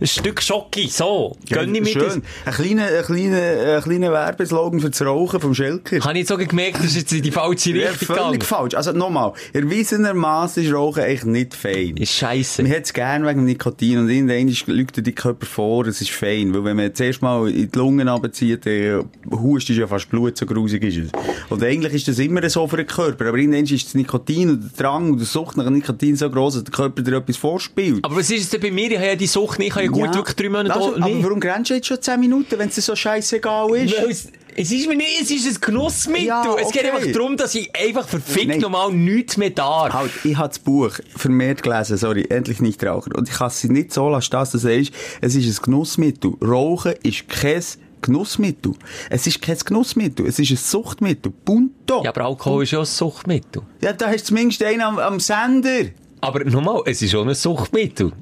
ein 0.00 0.06
Stück 0.06 0.42
Schocke, 0.42 0.88
so. 0.88 1.36
Gönn 1.48 1.74
ich 1.74 1.82
mir 1.82 1.94
das. 1.94 2.14
Schön. 2.14 2.22
Ein 2.46 2.52
kleiner, 2.54 2.86
ein 2.86 3.04
kleiner, 3.04 3.76
ein 3.76 3.82
kleiner 3.82 4.12
Werbeslogan 4.12 4.80
für 4.80 4.90
das 4.90 5.02
Rauchen 5.02 5.40
vom 5.40 5.54
Schelker. 5.54 6.00
Habe 6.00 6.12
ich 6.14 6.18
jetzt 6.20 6.28
sogar 6.28 6.46
gemerkt, 6.46 6.76
das 6.78 6.86
ist 6.86 6.96
jetzt 6.96 7.12
in 7.12 7.22
die 7.22 7.30
falsche 7.30 7.70
Ja, 7.76 7.90
Richtung 7.90 8.06
völlig 8.06 8.18
gegangen. 8.24 8.40
falsch. 8.42 8.74
Also 8.74 8.92
nochmal, 8.92 9.32
erwiesenermaßen 9.52 10.62
ist 10.64 10.72
Rauchen 10.72 11.02
echt 11.02 11.26
nicht 11.26 11.54
fein. 11.54 11.96
Ist 11.96 12.12
scheisse. 12.12 12.62
Man 12.62 12.72
hat 12.72 12.84
es 12.84 12.92
gerne 12.92 13.26
wegen 13.28 13.44
Nikotin 13.44 13.98
und 13.98 14.08
irgendwann 14.08 14.54
lügt 14.74 14.96
dir 14.96 15.02
die 15.02 15.12
Körper 15.14 15.46
vor, 15.46 15.86
es 15.86 16.00
ist 16.00 16.10
fein. 16.10 16.54
Weil 16.54 16.64
wenn 16.64 16.76
man 16.76 16.94
zuerst 16.94 17.22
mal 17.22 17.48
in 17.50 17.70
die 17.70 17.78
Lungen 17.78 18.08
runterzieht, 18.08 18.66
dann 18.66 19.08
hustest 19.30 19.76
du 19.76 19.80
ja 19.82 19.86
fast 19.86 20.08
Blut, 20.10 20.36
so 20.36 20.46
grusig 20.46 20.82
ist 20.84 20.96
es. 20.96 21.10
Und 21.48 21.62
eigentlich 21.62 21.92
ist 21.94 22.08
das 22.08 22.18
immer 22.18 22.48
so 22.48 22.66
für 22.66 22.76
den 22.76 22.86
Körper. 22.86 23.26
Aber 23.28 23.38
irgendwann 23.38 23.64
ist 23.64 23.86
das 23.86 23.94
Nikotin 23.94 24.50
und 24.50 24.62
der 24.62 24.70
Drang 24.84 25.12
und 25.12 25.18
die 25.20 25.24
Sucht 25.24 25.56
nach 25.56 25.68
Nikotin 25.68 26.16
so 26.16 26.28
groß, 26.30 26.54
dass 26.54 26.64
der 26.64 26.72
Körper 26.72 27.02
dir 27.02 27.16
etwas 27.16 27.36
vorspielt. 27.36 28.04
Aber 28.04 28.16
was 28.16 28.30
ist 28.30 28.42
es 28.42 28.48
denn 28.50 28.60
bei 28.60 28.70
mir? 28.70 28.90
Ich 28.90 28.96
habe 28.96 29.06
ja 29.08 29.16
die 29.16 29.26
Sucht 29.26 29.58
nicht, 29.58 29.68
ich 29.68 29.74
habe 29.76 29.89
ja 29.96 30.06
gut 30.06 30.14
wirklich 30.14 30.36
drei 30.36 30.48
Monate 30.48 30.74
also, 30.74 30.92
auch 30.92 30.96
Aber 30.96 31.08
nicht. 31.08 31.24
warum 31.24 31.40
grenzt 31.40 31.70
du 31.70 31.74
jetzt 31.74 31.86
schon 31.86 32.00
10 32.00 32.20
Minuten, 32.20 32.58
wenn 32.58 32.68
es 32.68 32.76
so 32.76 32.94
scheißegal 32.96 33.74
ist? 33.76 34.28
Es, 34.56 34.72
ist 34.72 34.88
mir 34.88 34.96
nicht, 34.96 35.20
es 35.22 35.30
ist 35.30 35.46
ein 35.46 35.60
Genussmittel. 35.60 36.26
Ja, 36.26 36.56
Es 36.60 36.72
geht 36.72 36.84
okay. 36.84 36.90
einfach 36.90 37.12
darum, 37.12 37.36
dass 37.36 37.54
ich 37.54 37.70
einfach 37.74 38.06
verfickt 38.08 38.60
nochmal 38.60 38.92
nichts 38.92 39.36
mehr 39.36 39.50
darf. 39.50 39.92
Halt, 39.92 40.10
ich 40.24 40.36
habe 40.36 40.48
das 40.48 40.58
Buch 40.58 40.98
vermehrt 41.16 41.62
gelesen, 41.62 41.96
sorry, 41.96 42.26
endlich 42.28 42.60
nicht 42.60 42.82
rauchen. 42.84 43.14
Und 43.14 43.28
ich 43.28 43.36
kann 43.36 43.46
es 43.46 43.62
nicht 43.64 43.92
so 43.92 44.08
lassen, 44.08 44.30
dass 44.32 44.50
du 44.50 44.58
sagst, 44.58 44.92
es 45.20 45.34
ist 45.34 45.60
ein 45.60 45.64
Genussmittel. 45.64 46.32
Rauchen 46.42 46.94
ist 47.02 47.28
kein 47.28 47.62
Genussmittel. 48.02 48.74
Es 49.08 49.26
ist 49.26 49.40
kein 49.40 49.58
Genussmittel, 49.58 50.26
es 50.26 50.38
ist 50.38 50.50
ein 50.50 50.56
Suchtmittel. 50.56 51.32
Punto. 51.44 52.02
Ja, 52.02 52.10
aber 52.10 52.24
Alkohol 52.24 52.64
ist 52.64 52.72
ja 52.72 52.80
ein 52.80 52.86
Suchtmittel. 52.86 53.62
Ja, 53.82 53.92
da 53.92 54.08
hast 54.08 54.22
du 54.22 54.24
zumindest 54.28 54.62
einen 54.62 54.80
am, 54.80 54.98
am 54.98 55.20
Sender. 55.20 55.90
Aber 56.20 56.44
nochmal, 56.44 56.82
es 56.86 57.00
ist 57.02 57.12
schon 57.12 57.28
ein 57.28 57.34
Suchtmittel. 57.34 58.12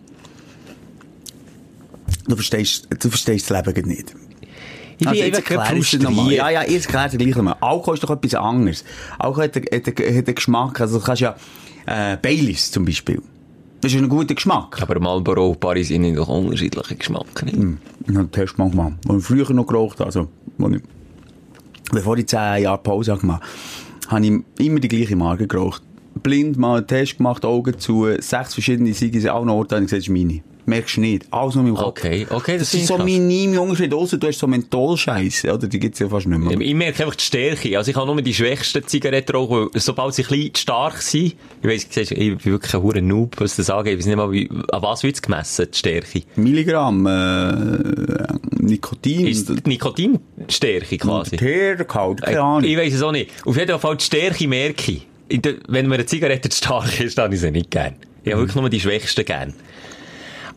Du 2.28 2.36
verstehst, 2.36 2.86
du 2.90 3.08
verstehst 3.08 3.50
das 3.50 3.66
Leben 3.66 3.88
nicht. 3.88 4.14
Ich 5.00 5.08
bin 5.08 5.08
Also, 5.08 5.74
es 5.76 5.90
dir 5.90 5.98
nochmal. 6.00 6.32
Ja, 6.32 6.50
ja, 6.50 6.62
ich 6.64 6.84
erkläre 6.84 7.08
dir 7.10 7.18
gleich 7.18 7.36
nochmal. 7.36 7.56
Alkohol 7.60 7.94
ist 7.94 8.02
doch 8.04 8.10
etwas 8.10 8.34
anderes. 8.34 8.84
Alkohol 9.18 9.44
hat, 9.44 9.56
hat, 9.56 9.86
hat 9.86 10.00
einen 10.00 10.34
Geschmack. 10.34 10.80
Also, 10.80 10.98
du 10.98 11.04
kannst 11.04 11.22
ja, 11.22 11.36
äh, 11.86 12.16
Baileys 12.16 12.70
zum 12.70 12.84
Beispiel. 12.84 13.22
Das 13.80 13.92
ist 13.92 13.98
ein 13.98 14.08
guter 14.08 14.34
Geschmack. 14.34 14.82
Aber 14.82 14.98
Marlboro 14.98 15.50
und 15.50 15.60
Paris 15.60 15.88
sind 15.88 16.14
doch 16.16 16.28
unterschiedliche 16.28 16.96
Geschmack. 16.96 17.44
Nicht? 17.44 17.56
Ich 17.56 18.08
habe 18.08 18.18
einen 18.18 18.32
Test 18.32 18.58
mal 18.58 18.70
gemacht. 18.70 18.94
Als 19.08 19.18
ich 19.20 19.24
früher 19.24 19.52
noch 19.52 19.66
geraucht 19.66 20.00
habe, 20.00 20.06
also, 20.06 20.28
als 20.60 20.74
ich, 20.74 20.82
bevor 21.92 22.18
ich 22.18 22.26
10 22.26 22.62
Jahre 22.62 22.78
Pause 22.78 23.12
habe 23.12 23.20
gemacht 23.20 23.42
habe, 24.08 24.26
ich 24.26 24.66
immer 24.66 24.80
die 24.80 24.88
gleiche 24.88 25.16
Marke 25.16 25.46
geraucht. 25.46 25.82
Blind 26.22 26.56
mal 26.56 26.78
einen 26.78 26.86
Test 26.86 27.18
gemacht, 27.18 27.44
Augen 27.44 27.78
zu, 27.78 28.06
sechs 28.18 28.54
verschiedene 28.54 28.92
Siege, 28.92 29.30
an 29.30 29.36
allen 29.38 29.48
Orten, 29.50 29.76
habe 29.76 29.84
ich 29.84 29.90
gesagt, 29.90 30.02
das 30.02 30.08
ist 30.08 30.12
meine. 30.12 30.40
Merkst 30.68 30.98
du 30.98 31.00
nicht. 31.00 31.26
Alles 31.30 31.54
nur 31.54 31.66
im 31.66 31.74
Kopf. 31.74 31.98
Okay, 32.04 32.26
okay, 32.28 32.58
das 32.58 32.72
Das 32.72 32.80
ist 32.80 32.88
so 32.88 32.98
minime 32.98 33.58
Unterschied. 33.58 33.94
Ausser 33.94 34.18
du 34.18 34.26
hast 34.26 34.38
so 34.38 34.46
Mentholscheiße, 34.46 35.50
oder? 35.54 35.66
Die 35.66 35.78
gibt's 35.78 35.98
ja 35.98 36.10
fast 36.10 36.26
nicht 36.26 36.38
mehr. 36.38 36.60
Ich 36.60 36.74
merke 36.74 37.04
einfach 37.04 37.16
die 37.16 37.24
Stärke. 37.24 37.78
Also 37.78 37.90
ich 37.90 37.96
habe 37.96 38.06
nur 38.06 38.20
die 38.20 38.34
schwächsten 38.34 38.86
Zigaretten 38.86 39.34
rauchen, 39.34 39.70
sobald 39.74 40.12
sie 40.12 40.24
klein 40.24 40.50
stark 40.54 41.00
sind, 41.00 41.36
ich 41.62 41.68
weiss, 41.68 41.86
ich 41.96 42.10
bin 42.10 42.44
wirklich 42.44 42.74
ein 42.74 42.82
hure 42.82 43.00
Noob, 43.00 43.36
was 43.38 43.56
das 43.56 43.70
angeht. 43.70 43.94
Ich 43.94 44.00
weiß 44.00 44.06
nicht 44.06 44.16
mal, 44.16 44.30
wie, 44.30 44.50
an 44.70 44.82
was 44.82 45.02
wird's 45.02 45.22
gemessen, 45.22 45.68
die 45.72 45.78
Stärke? 45.78 46.22
Milligramm, 46.36 47.06
äh, 47.06 48.26
Nikotin, 48.60 49.26
Ist 49.26 49.66
Nikotinstärke 49.66 50.98
quasi? 50.98 51.38
Teer, 51.38 51.76
Gehalt, 51.76 52.20
keine 52.20 52.42
Ahnung. 52.42 52.64
Ich 52.64 52.76
weiss 52.76 52.92
es 52.92 53.02
auch 53.02 53.12
nicht. 53.12 53.30
Auf 53.46 53.56
jeden 53.56 53.78
Fall 53.78 53.96
die 53.96 54.04
Stärke 54.04 54.46
merke 54.46 54.92
ich. 54.92 55.06
Wenn 55.68 55.88
mir 55.88 55.94
eine 55.94 56.06
Zigarette 56.06 56.50
zu 56.50 56.58
stark 56.58 57.00
ist, 57.00 57.16
dann 57.16 57.32
ich 57.32 57.40
sie 57.40 57.50
nicht 57.50 57.70
gern. 57.70 57.94
Ich 58.24 58.32
habe 58.32 58.42
wirklich 58.42 58.56
nur 58.56 58.68
die 58.68 58.80
Schwächsten 58.80 59.24
gern. 59.24 59.54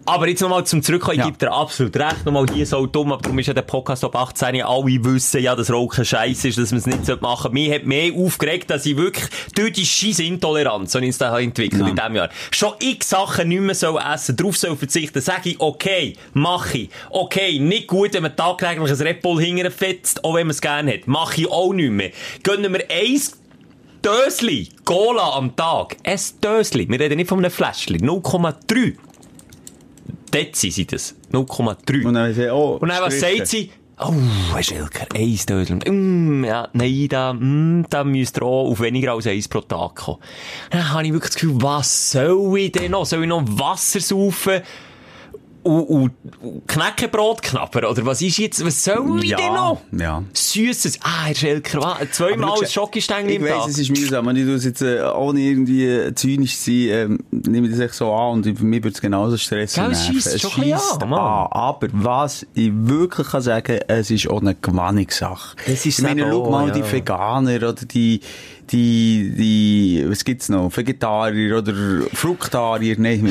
Aber 0.05 0.27
jetzt 0.27 0.41
nochmal 0.41 0.65
zum 0.65 0.81
Zurückkommen, 0.81 1.13
ich 1.13 1.19
Ja. 1.19 1.25
gebe 1.25 1.37
dir 1.37 1.51
absolut 1.51 1.95
recht, 1.95 2.25
nochmal 2.25 2.45
hier 2.51 2.65
so 2.65 2.85
dumm, 2.87 3.11
aber 3.11 3.21
darum 3.21 3.37
ist 3.37 3.45
ja 3.47 3.53
der 3.53 3.61
Podcast 3.61 4.03
ab 4.03 4.15
18, 4.15 4.61
alle 4.63 4.83
wissen 5.03 5.41
ja, 5.41 5.55
dass 5.55 5.71
Rauchen 5.71 6.03
scheiße 6.03 6.47
ist, 6.49 6.57
dass 6.57 6.71
man 6.71 6.79
es 6.79 6.85
nicht 6.87 7.21
machen 7.21 7.41
sollte. 7.43 7.53
Mich 7.53 7.71
hat 7.71 7.85
mehr 7.85 8.11
aufgeregt, 8.13 8.69
dass 8.71 8.85
ich 8.85 8.97
wirklich 8.97 9.25
durch 9.55 9.73
die 9.73 9.85
scheisse 9.85 10.23
Intoleranz, 10.23 10.93
die 10.93 10.97
ich 10.99 11.03
jetzt 11.05 11.21
da 11.21 11.37
entwickelt 11.39 11.87
in 11.87 11.95
diesem 11.95 12.15
Jahr, 12.15 12.29
schon 12.51 12.73
x 12.79 13.09
Sachen 13.09 13.49
nicht 13.49 13.61
mehr 13.61 13.75
soll 13.75 14.01
essen, 14.01 14.35
drauf 14.35 14.57
soll 14.57 14.75
verzichten, 14.75 15.21
sage 15.21 15.51
ich, 15.51 15.59
okay, 15.59 16.15
mache 16.33 16.79
ich. 16.79 16.89
Okay, 17.11 17.59
nicht 17.59 17.87
gut, 17.87 18.13
wenn 18.13 18.23
man 18.23 18.35
tagtäglich 18.35 18.89
ein 18.91 19.07
Red 19.07 19.21
Bull 19.21 19.41
hinterfetzt, 19.41 20.23
auch 20.23 20.33
wenn 20.33 20.47
man 20.47 20.51
es 20.51 20.61
gerne 20.61 20.93
hat. 20.93 21.07
Mache 21.07 21.41
ich 21.41 21.51
auch 21.51 21.73
nicht 21.73 21.91
mehr. 21.91 22.09
Gönnen 22.43 22.73
wir 22.73 22.83
eins 22.89 23.37
Dösli 24.03 24.69
Cola 24.83 25.35
am 25.35 25.55
Tag. 25.55 25.95
Ein 26.03 26.19
Dösli. 26.43 26.89
Wir 26.89 26.99
reden 26.99 27.17
nicht 27.17 27.27
von 27.29 27.37
einem 27.37 27.51
Fläschchen. 27.51 27.97
0,3. 28.01 28.95
Dezi 30.33 30.71
sind 30.71 30.93
das. 30.93 31.15
0,3. 31.31 32.05
Und 32.05 32.13
dann 32.13 32.33
sagt 32.33 32.51
oh, 32.51 32.77
Und 32.79 32.89
dann, 32.89 33.01
was 33.01 33.19
sagt 33.19 33.47
sie? 33.47 33.71
Oh, 34.03 34.13
Herr 34.51 34.63
Schilker, 34.63 35.05
ein 35.13 35.39
Dösel. 35.47 35.77
Mm, 35.87 36.43
ja, 36.43 36.69
nein, 36.73 37.07
da, 37.07 37.33
mm, 37.33 37.85
da 37.87 38.03
müsst 38.03 38.37
ihr 38.37 38.43
auch 38.43 38.71
auf 38.71 38.79
weniger 38.79 39.13
als 39.13 39.27
eins 39.27 39.47
pro 39.47 39.61
Tag 39.61 39.95
kommen. 39.95 40.17
Dann 40.71 40.91
habe 40.91 41.05
ich 41.05 41.13
wirklich 41.13 41.33
das 41.33 41.39
Gefühl, 41.39 41.61
was 41.61 42.11
soll 42.11 42.57
ich 42.57 42.71
denn 42.71 42.91
noch? 42.91 43.05
Soll 43.05 43.21
ich 43.21 43.29
noch 43.29 43.43
Wasser 43.45 43.99
saufen? 43.99 44.61
Und, 45.63 45.83
und, 45.83 46.11
und 46.41 46.67
Knäckebrot 46.67 47.41
knabbern? 47.41 47.85
Oder 47.85 48.05
was 48.05 48.21
ist 48.21 48.37
jetzt, 48.37 48.65
was 48.65 48.83
soll 48.83 49.23
ich 49.23 49.29
Ja, 49.29 49.37
denn 49.37 49.53
noch? 49.53 49.81
ja. 49.91 50.23
Süßes. 50.33 50.99
Ah, 51.03 51.25
Herr 51.25 51.35
Schilker, 51.35 51.81
wa- 51.81 51.97
zweimal 52.11 52.59
ein 52.61 52.67
Schokostängel 52.67 53.29
Ich 53.31 53.35
im 53.37 53.43
weiss, 53.43 53.51
Tag. 53.59 53.67
es 53.69 53.77
ist 53.79 53.89
mühsam. 53.89 54.25
Und 54.27 54.35
ich 54.37 54.47
es 54.47 54.65
jetzt, 54.65 54.81
äh, 54.81 55.01
ohne 55.15 55.39
irgendwie 55.39 55.85
äh, 55.85 56.15
zynisch 56.15 56.57
zu 56.57 56.71
sein, 56.71 56.89
ähm, 56.89 57.19
nehme 57.31 57.67
ich 57.67 57.73
das 57.73 57.81
echt 57.81 57.93
so 57.93 58.11
an. 58.11 58.43
Und 58.43 58.57
für 58.57 58.65
mich 58.65 58.83
wird 58.83 58.95
es 58.95 59.01
genauso 59.01 59.37
Stress 59.37 59.75
Gell, 59.75 59.91
es 59.91 60.05
scheisst 60.07 60.41
schon 60.41 60.51
scheisst 60.63 61.01
an, 61.03 61.09
Mann. 61.09 61.47
Aber 61.51 61.87
was 61.91 62.45
ich 62.53 62.71
wirklich 62.73 63.27
kann 63.27 63.41
sagen, 63.41 63.79
es 63.87 64.09
ist 64.11 64.27
auch 64.29 64.41
eine 64.41 64.55
Gewannungssache. 64.55 65.55
Das 65.67 65.85
ist 65.85 65.99
ich 65.99 66.01
meine, 66.01 66.29
schau 66.29 66.49
mal 66.49 66.67
ja. 66.69 66.73
die 66.73 66.91
Veganer 66.91 67.55
oder 67.57 67.73
die, 67.73 68.21
die, 68.71 69.33
die, 69.37 70.05
was 70.07 70.23
gibt's 70.23 70.49
noch? 70.49 70.75
Vegetarier 70.75 71.57
oder 71.57 71.73
Fruktarier, 72.13 72.95
nein. 72.97 73.29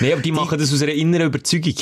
Nee, 0.00 0.12
aber 0.12 0.22
die 0.22 0.32
machen 0.32 0.58
das 0.58 0.72
aus 0.72 0.82
einer 0.82 0.92
inneren 0.92 1.26
Überzeugung. 1.26 1.74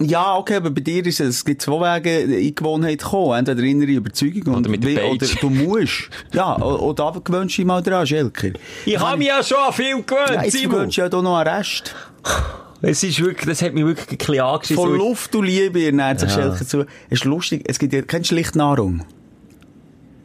Ja, 0.00 0.36
okay, 0.36 0.56
aber 0.56 0.70
bei 0.70 0.80
dir 0.80 1.04
ist 1.04 1.18
es, 1.20 1.28
es 1.38 1.44
gibt 1.44 1.60
zwei 1.62 1.96
Wege, 1.96 2.20
in 2.20 2.30
die 2.30 2.54
Gewohnheit 2.54 3.02
kommen. 3.02 3.36
Entweder 3.36 3.62
innere 3.62 3.90
Überzeugung 3.90 4.54
Oder 4.54 4.70
mit 4.70 4.84
der 4.84 4.90
wie- 4.90 5.00
oder 5.00 5.26
du 5.26 5.50
musst. 5.50 6.08
Ja, 6.32 6.56
oder 6.56 7.04
aber 7.04 7.20
gewöhnst 7.20 7.56
du 7.56 7.62
dich 7.62 7.66
mal 7.66 7.82
dran, 7.82 8.06
Schelker. 8.06 8.50
Ich 8.86 8.98
habe 8.98 9.18
mich 9.18 9.26
ja 9.26 9.42
schon 9.42 9.58
an 9.58 9.72
viel 9.72 9.86
Ja, 9.86 9.96
gewöhnt, 9.96 10.44
jetzt 10.44 10.52
Simon. 10.52 10.70
gewöhnst 10.76 10.96
du 10.98 11.00
ja 11.00 11.08
da 11.08 11.20
noch 11.20 11.36
einen 11.38 11.48
Rest. 11.48 11.94
Es 12.80 13.02
ist 13.02 13.18
wirklich, 13.20 13.46
das 13.48 13.60
hat 13.60 13.74
mich 13.74 13.84
wirklich 13.84 14.08
ein 14.12 14.18
bisschen 14.18 14.40
angeschissen. 14.40 14.84
Von 14.84 14.96
Luft 14.96 15.34
und 15.34 15.44
Liebe 15.46 15.84
ernährt 15.84 16.20
sich 16.20 16.30
Schelker 16.30 16.64
zu. 16.64 16.82
Es 17.10 17.18
ist 17.20 17.24
lustig, 17.24 17.64
es 17.66 17.80
gibt 17.80 17.92
ja 17.92 18.02
keine 18.02 18.24
Schlichtnahrung. 18.24 19.04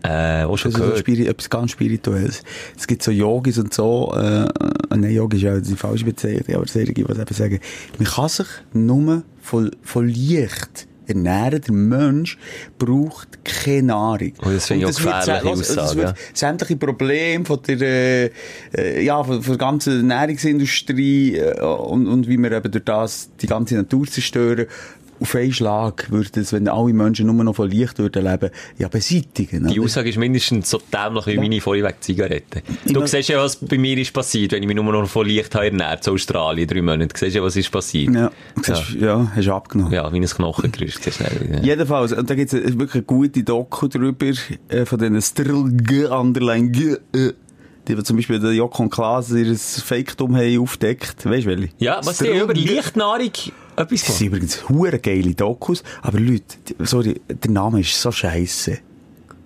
Äh, 0.04 0.44
auch 0.44 0.58
schon 0.58 0.72
Das 0.72 0.82
ist 0.82 0.98
so 0.98 1.04
gehört. 1.04 1.30
etwas 1.30 1.50
ganz 1.50 1.72
Spirituelles. 1.72 2.44
Es 2.78 2.88
gibt 2.88 3.04
so 3.04 3.12
Yogis 3.12 3.58
und 3.58 3.74
so, 3.74 4.14
äh, 4.16 4.48
nein, 4.90 5.12
Yogi 5.12 5.38
ist 5.38 5.44
ja 5.44 5.60
die 5.60 5.76
falsche 5.76 6.04
Bezeichnung, 6.04 6.58
aber 6.58 6.68
solche, 6.68 6.94
die 6.94 7.02
eben 7.02 7.26
sagen, 7.30 7.60
man 7.98 8.08
kann 8.08 8.30
sich 8.30 8.48
nur 8.74 9.24
von, 9.42 9.72
von 9.82 10.08
Licht 10.08 10.88
ernähren. 11.08 11.62
Der 11.62 11.74
Mensch 11.74 12.38
braucht 12.78 13.46
keine 13.46 13.84
Nahrung. 13.84 14.34
Oh, 14.46 14.50
das 14.50 14.68
finde 14.68 14.84
ich 14.84 14.88
Und 14.88 14.96
auch 14.96 15.04
wird 15.04 15.26
gefährliche 15.26 15.58
das 15.58 15.78
Aussage, 15.78 16.02
ja. 16.02 16.14
sämtliche 16.34 16.76
Probleme 16.76 17.46
von 17.46 17.60
der, 17.68 17.82
äh, 17.82 18.32
äh, 18.76 19.04
ja, 19.04 19.24
von, 19.24 19.42
von 19.42 19.58
der 19.58 19.58
ganzen 19.58 20.10
Ernährungsindustrie, 20.10 21.38
äh, 21.38 21.62
und, 21.62 22.08
und 22.08 22.28
wie 22.28 22.38
wir 22.38 22.52
eben 22.52 22.72
durch 22.72 22.84
das 22.84 23.30
die 23.42 23.48
ganze 23.48 23.76
Natur 23.76 24.06
zerstören, 24.08 24.68
auf 25.24 25.36
einen 25.36 25.54
Schlag 25.54 26.12
würde 26.12 26.30
das, 26.34 26.52
wenn 26.52 26.68
alle 26.68 26.94
Menschen 26.94 27.28
nur 27.28 27.44
noch 27.44 27.56
von 27.56 27.70
Licht 27.70 27.98
würden 27.98 28.26
leben, 28.26 28.50
ja 28.78 28.90
beseitigen. 28.90 29.68
Die? 29.68 29.80
Aussage 29.80 30.10
ist 30.10 30.18
mindestens 30.18 30.70
so 30.70 30.82
dämlich 30.92 31.26
wie 31.28 31.38
meine 31.38 31.62
vorweg 31.62 31.96
Zigaretten. 32.02 32.62
Du 32.86 32.96
Immer- 32.96 33.08
siehst 33.08 33.30
ja, 33.30 33.40
was 33.40 33.56
bei 33.56 33.78
mir 33.78 33.98
ist 33.98 34.12
passiert, 34.12 34.52
wenn 34.52 34.62
ich 34.62 34.68
mich 34.68 34.76
nur 34.76 34.84
noch 34.84 35.08
von 35.08 35.26
Licht 35.26 35.56
habe 35.56 35.68
ernährt, 35.68 36.06
in 36.06 36.14
Australien, 36.14 36.68
drei 36.68 36.82
Monate. 36.82 37.08
Du 37.08 37.18
siehst 37.18 37.36
ja, 37.38 37.42
was 37.42 37.56
ist 37.56 37.72
passiert. 37.72 38.14
Ja, 38.14 38.32
siehst, 38.62 38.96
ja. 39.00 39.32
hast 39.34 39.48
du 39.48 39.54
abgenommen. 39.54 39.94
Ja, 39.94 40.12
wie 40.12 40.18
ein 40.18 40.26
Knochengerüst. 40.26 41.06
du 41.06 41.12
schnell. 41.12 41.62
Jedenfalls, 41.64 42.12
und 42.12 42.30
da 42.30 42.36
gibt 42.36 42.52
es 42.52 42.78
wirklich 42.78 42.96
eine 42.96 43.04
gute 43.04 43.44
Doku 43.44 43.88
drüber, 43.88 44.34
äh, 44.68 44.86
von 44.86 45.00
diesen 45.00 45.22
Strlg, 45.22 46.12
Underline 46.12 46.70
G, 46.70 46.98
äh, 47.14 47.32
die 47.88 48.04
zum 48.04 48.18
Beispiel 48.18 48.40
der 48.40 48.54
Joko 48.54 48.84
und 48.84 48.90
Klaas 48.90 49.32
ihr 49.32 49.56
Fake-Dumm 49.56 50.36
haben 50.36 50.60
aufdeckt. 50.60 51.26
Weißt 51.26 51.46
du, 51.46 51.50
welche? 51.50 51.70
Ja, 51.80 52.00
was 52.04 52.18
die 52.18 52.28
über 52.28 52.54
Lichtnahrung 52.54 53.32
etwas 53.76 54.06
Das 54.06 54.18
sind 54.18 54.28
übrigens 54.28 54.68
hure 54.70 55.00
geile 55.00 55.34
Dokus, 55.36 55.84
aber 56.02 56.20
Leute, 56.20 56.58
sorry, 56.80 57.20
der 57.28 57.52
Name 57.52 57.82
ist 57.82 58.00
so 58.00 58.12
scheiße. 58.12 58.80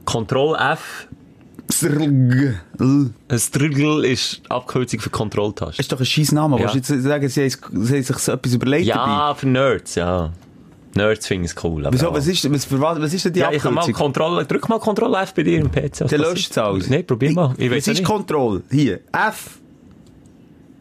Control 0.05 0.55
F, 0.55 1.07
Strlg, 1.69 2.55
L. 2.79 3.13
ein 3.27 3.39
Struggle 3.39 4.07
ist 4.07 4.41
Abkürzung 4.49 4.99
für 5.01 5.09
Kontrolltaste. 5.09 5.81
ist 5.81 5.91
doch 5.91 5.99
ein 5.99 6.05
scheiß 6.05 6.31
Name. 6.31 6.59
Ja. 6.59 6.73
Willst 6.73 6.89
du 6.89 6.93
jetzt 6.93 7.03
sagen, 7.03 7.27
sie 7.27 7.41
haben, 7.41 7.85
sie 7.85 7.93
haben 7.95 8.03
sich 8.03 8.17
so 8.17 8.31
etwas 8.31 8.53
überlegt 8.53 8.89
dabei? 8.89 9.11
Ja, 9.11 9.35
für 9.35 9.47
Nerds, 9.47 9.95
ja. 9.95 10.31
Nerds 10.95 11.27
finden 11.27 11.45
es 11.45 11.55
cool. 11.63 11.85
aber 11.85 11.93
Wieso, 11.93 12.13
was 12.13 12.25
ist, 12.27 12.49
was, 12.51 12.65
für 12.65 12.79
was, 12.79 12.99
was 12.99 13.13
ist 13.13 13.25
denn 13.25 13.33
die 13.33 13.39
Ja, 13.41 13.51
ich 13.51 13.61
kann 13.61 13.73
mal 13.73 13.81
Abkürzung? 13.81 14.01
Kontrolle, 14.01 14.45
drück 14.45 14.69
mal 14.69 14.79
Kontroll 14.79 15.13
F 15.15 15.33
bei 15.33 15.43
dir 15.43 15.59
im 15.59 15.69
PC. 15.69 16.07
Der 16.07 16.17
löscht 16.17 16.51
es 16.51 16.57
alles. 16.57 16.89
Nein, 16.89 17.05
probier 17.05 17.33
mal. 17.33 17.53
Ich 17.57 17.69
Was 17.69 17.87
ist. 17.87 18.03
Control? 18.03 18.63
Hier. 18.71 19.01
F. 19.11 19.59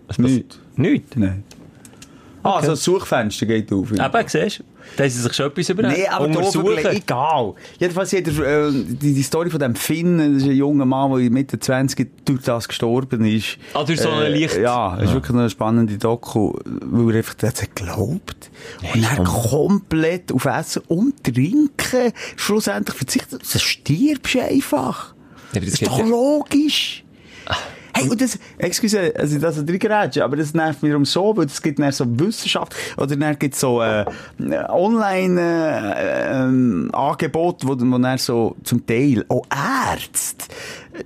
Was? 0.06 0.18
Nicht. 0.18 0.59
Nichts. 0.76 1.16
Nein. 1.16 1.42
Ah, 2.46 2.62
so 2.62 2.70
ein 2.70 2.76
Suchfenster 2.76 3.46
geht 3.46 3.72
auf. 3.72 3.90
Eben, 3.92 4.28
siehst 4.28 4.61
du? 4.61 4.64
Da 4.96 5.02
haben 5.02 5.11
sie 5.11 5.20
sich 5.20 5.32
schon 5.35 5.46
etwas 5.46 5.68
über 5.68 5.82
Nee, 5.88 6.06
aber 6.06 6.26
vergle- 6.26 6.90
egal. 6.92 7.54
Jedenfalls 7.80 8.12
hat 8.12 8.26
er, 8.28 8.68
äh, 8.68 8.70
die, 8.72 9.14
die 9.14 9.22
Story 9.22 9.50
von 9.50 9.59
dem 9.59 9.74
Finn, 9.74 10.18
das 10.35 10.42
ist 10.42 10.48
ein 10.48 10.56
junger 10.56 10.85
Mann, 10.85 11.11
der 11.20 11.28
Mitte 11.30 11.59
20 11.59 12.24
durch 12.24 12.42
das 12.44 12.68
gestorben 12.68 13.24
ist. 13.24 13.59
Ah, 13.74 13.82
durch 13.82 14.00
so 14.00 14.11
eine 14.11 14.28
Licht- 14.28 14.56
Ja, 14.59 14.94
das 14.96 15.09
ist 15.09 15.14
wirklich 15.14 15.37
eine 15.37 15.50
spannende 15.50 15.98
Doku, 15.98 16.52
weil 16.64 17.11
er 17.14 17.18
einfach 17.18 17.35
das 17.35 17.62
hat 17.62 17.74
geglaubt. 17.74 18.50
Und 18.94 19.02
er 19.02 19.24
komplett 19.24 20.30
auf 20.32 20.44
Essen 20.44 20.82
und 20.87 21.24
Trinken 21.24 22.12
schlussendlich 22.37 22.96
verzichtet. 22.96 23.42
Das 23.42 23.61
stirbst 23.62 24.35
du 24.35 24.40
einfach. 24.42 25.14
Ja, 25.52 25.61
das 25.61 25.70
Das 25.72 25.80
ist 25.80 25.87
doch 25.87 25.98
ja- 25.98 26.04
logisch. 26.04 27.02
Hey, 27.96 28.09
und 28.11 28.20
das, 28.20 28.38
excuse, 28.59 29.14
also 29.16 29.38
das 29.38 29.56
ist 29.56 29.66
reingerätscht, 29.68 30.18
aber 30.18 30.37
das 30.37 30.52
nervt 30.52 30.82
mich 30.82 30.90
wiederum 30.90 31.06
so, 31.06 31.35
weil 31.37 31.46
es 31.46 31.62
gibt 31.62 31.78
dann 31.78 31.92
so 31.92 32.04
Wissenschaft, 32.06 32.74
oder 32.98 33.16
dann 33.16 33.38
gibt 33.38 33.54
es 33.54 33.61
so, 33.61 33.80
äh, 33.80 34.04
Online-Angebote, 34.68 37.66
wo, 37.66 37.70
wo 37.70 37.98
dann 37.98 38.18
so 38.18 38.54
zum 38.64 38.85
Teil 38.87 39.24
auch 39.28 39.46
Ärzte 39.50 40.44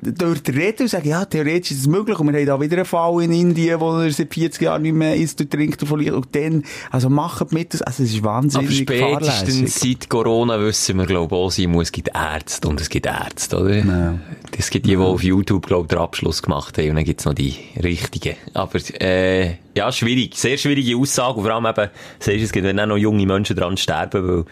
dort 0.02 0.48
reden 0.48 0.82
und 0.82 0.88
sagen, 0.88 1.08
ja, 1.08 1.24
theoretisch 1.24 1.72
ist 1.72 1.80
es 1.80 1.86
möglich, 1.86 2.18
und 2.18 2.32
wir 2.32 2.38
haben 2.38 2.46
da 2.46 2.60
wieder 2.60 2.76
einen 2.76 2.84
Fall 2.84 3.22
in 3.22 3.32
Indien, 3.32 3.80
wo 3.80 3.98
er 3.98 4.10
seit 4.10 4.32
40 4.32 4.62
Jahren 4.62 4.82
nicht 4.82 4.94
mehr 4.94 5.16
isst 5.16 5.40
und 5.40 5.50
trinkt 5.50 5.82
und 5.82 5.88
verliert, 5.88 6.14
und 6.14 6.34
dann, 6.34 6.64
also 6.90 7.08
macht 7.08 7.52
mit, 7.52 7.74
das, 7.74 7.82
also 7.82 8.02
es 8.02 8.12
ist 8.12 8.18
Aber 8.18 8.34
wahnsinnig 8.34 8.78
spätestens 8.78 9.56
fahrlässig. 9.56 9.74
seit 9.74 10.08
Corona 10.08 10.60
wissen 10.60 10.98
wir, 10.98 11.06
glaube 11.06 11.34
ich, 11.34 11.40
auch, 11.40 11.50
Simon, 11.50 11.82
es 11.82 11.92
gibt 11.92 12.10
Ärzte 12.14 12.68
und 12.68 12.80
es 12.80 12.88
gibt 12.88 13.06
Ärzte, 13.06 13.58
oder? 13.58 13.76
Ja. 13.76 14.18
Es 14.56 14.70
gibt 14.70 14.86
die, 14.86 14.90
die 14.90 14.96
auf 14.96 15.22
YouTube, 15.22 15.66
glaube 15.66 15.84
ich, 15.84 15.88
den 15.88 15.98
Abschluss 15.98 16.42
gemacht 16.42 16.78
haben 16.78 16.79
und 16.88 16.96
dann 16.96 17.04
gibt's 17.04 17.24
noch 17.24 17.34
die 17.34 17.54
richtigen. 17.82 18.36
Aber, 18.54 18.78
äh, 19.00 19.56
ja, 19.76 19.92
schwierig. 19.92 20.34
Sehr 20.36 20.56
schwierige 20.56 20.96
Aussage 20.96 21.34
und 21.34 21.44
vor 21.44 21.54
allem 21.54 21.66
eben, 21.66 21.90
siehst 22.18 22.38
du, 22.38 22.44
es 22.44 22.52
gibt 22.52 22.66
dann 22.66 22.80
auch 22.80 22.86
noch 22.86 22.96
junge 22.96 23.26
Menschen 23.26 23.56
dran 23.56 23.76
sterben, 23.76 24.26
weil, 24.28 24.44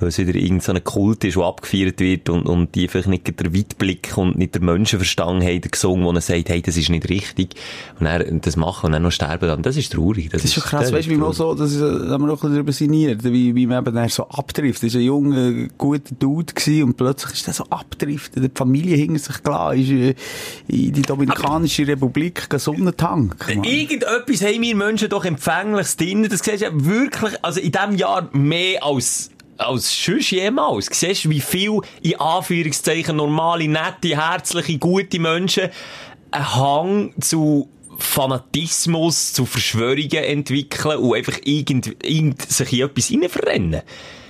weil 0.00 0.08
es 0.08 0.18
wieder 0.18 0.34
irgendein 0.34 0.60
so 0.60 0.72
ein 0.72 0.84
Kult 0.84 1.24
ist, 1.24 1.36
der 1.36 1.44
abgefeiert 1.44 2.00
wird 2.00 2.28
und, 2.28 2.46
und 2.46 2.74
die 2.74 2.88
vielleicht 2.88 3.08
nicht 3.08 3.40
der 3.40 3.54
Weitblick 3.54 4.16
und 4.16 4.38
nicht 4.38 4.54
der 4.54 4.62
Menschenverstand 4.62 5.42
haben 5.42 5.60
gesungen, 5.60 6.04
wo 6.04 6.12
er 6.12 6.20
sagt, 6.20 6.48
hey, 6.48 6.62
das 6.62 6.76
ist 6.76 6.88
nicht 6.88 7.08
richtig. 7.08 7.54
Und 7.98 8.04
dann 8.04 8.40
das 8.40 8.56
machen 8.56 8.86
und 8.86 8.92
dann 8.92 9.02
noch 9.02 9.12
sterben 9.12 9.48
dann. 9.48 9.62
Das 9.62 9.76
ist 9.76 9.92
traurig. 9.92 10.30
Das 10.30 10.44
ist 10.44 10.54
schon 10.54 10.62
krass, 10.62 10.92
weißt 10.92 11.08
du, 11.08 11.12
wie 11.12 11.16
man 11.16 11.28
auch 11.28 11.34
so, 11.34 11.54
das 11.54 11.72
ist, 11.72 11.80
äh, 11.80 12.06
da 12.06 12.12
haben 12.12 12.26
wir 12.26 12.32
auch 12.32 12.36
ein 12.36 12.50
bisschen 12.50 12.54
darüber 12.54 12.72
sinniert, 12.72 13.24
wie, 13.24 13.54
wie 13.54 13.66
man 13.66 13.78
eben 13.78 13.94
dann 13.94 14.08
so 14.08 14.28
abtrifft. 14.28 14.82
Das 14.82 14.94
war 14.94 15.00
ein 15.00 15.06
junger, 15.06 15.52
guter 15.76 16.14
Dude 16.18 16.52
gewesen 16.52 16.84
und 16.84 16.96
plötzlich 16.96 17.34
ist 17.34 17.46
der 17.46 17.54
so 17.54 17.64
abdriftet. 17.64 18.44
Die 18.44 18.50
Familie 18.54 18.96
hing 18.96 19.16
sich 19.18 19.42
klar, 19.42 19.74
ist 19.74 19.90
äh, 19.90 20.14
in 20.68 20.92
die 20.92 21.02
Dominikanische 21.02 21.86
Republik 21.86 22.48
Sonnentank. 22.58 23.54
Mann. 23.54 23.64
Irgendetwas 23.64 24.42
haben 24.42 24.62
wir 24.62 24.76
Menschen 24.76 25.08
doch 25.08 25.24
empfängliches 25.24 25.96
drin. 25.96 26.26
Das 26.28 26.40
siehst 26.40 26.60
du 26.60 26.66
ja 26.66 26.70
wirklich, 26.72 27.44
also 27.44 27.60
in 27.60 27.72
diesem 27.72 27.96
Jahr 27.96 28.28
mehr 28.32 28.84
als, 28.84 29.30
als 29.58 30.04
sonst 30.04 30.30
jemals. 30.30 30.88
Siehst 30.90 31.24
du, 31.24 31.30
wie 31.30 31.40
viel, 31.40 31.80
in 32.02 32.18
Anführungszeichen, 32.18 33.16
normale, 33.16 33.68
nette, 33.68 34.16
herzliche, 34.16 34.78
gute 34.78 35.18
Menschen 35.18 35.70
einen 36.30 36.54
Hang 36.54 37.14
zu 37.20 37.68
Fanatismus, 37.98 39.32
zu 39.32 39.44
Verschwörungen 39.44 40.24
entwickeln 40.24 40.98
und 40.98 41.14
einfach 41.16 41.38
irgend, 41.44 41.96
irgend 42.04 42.42
sich 42.42 42.72
in 42.72 42.86
etwas 42.86 43.10
reinverrennen. 43.10 43.82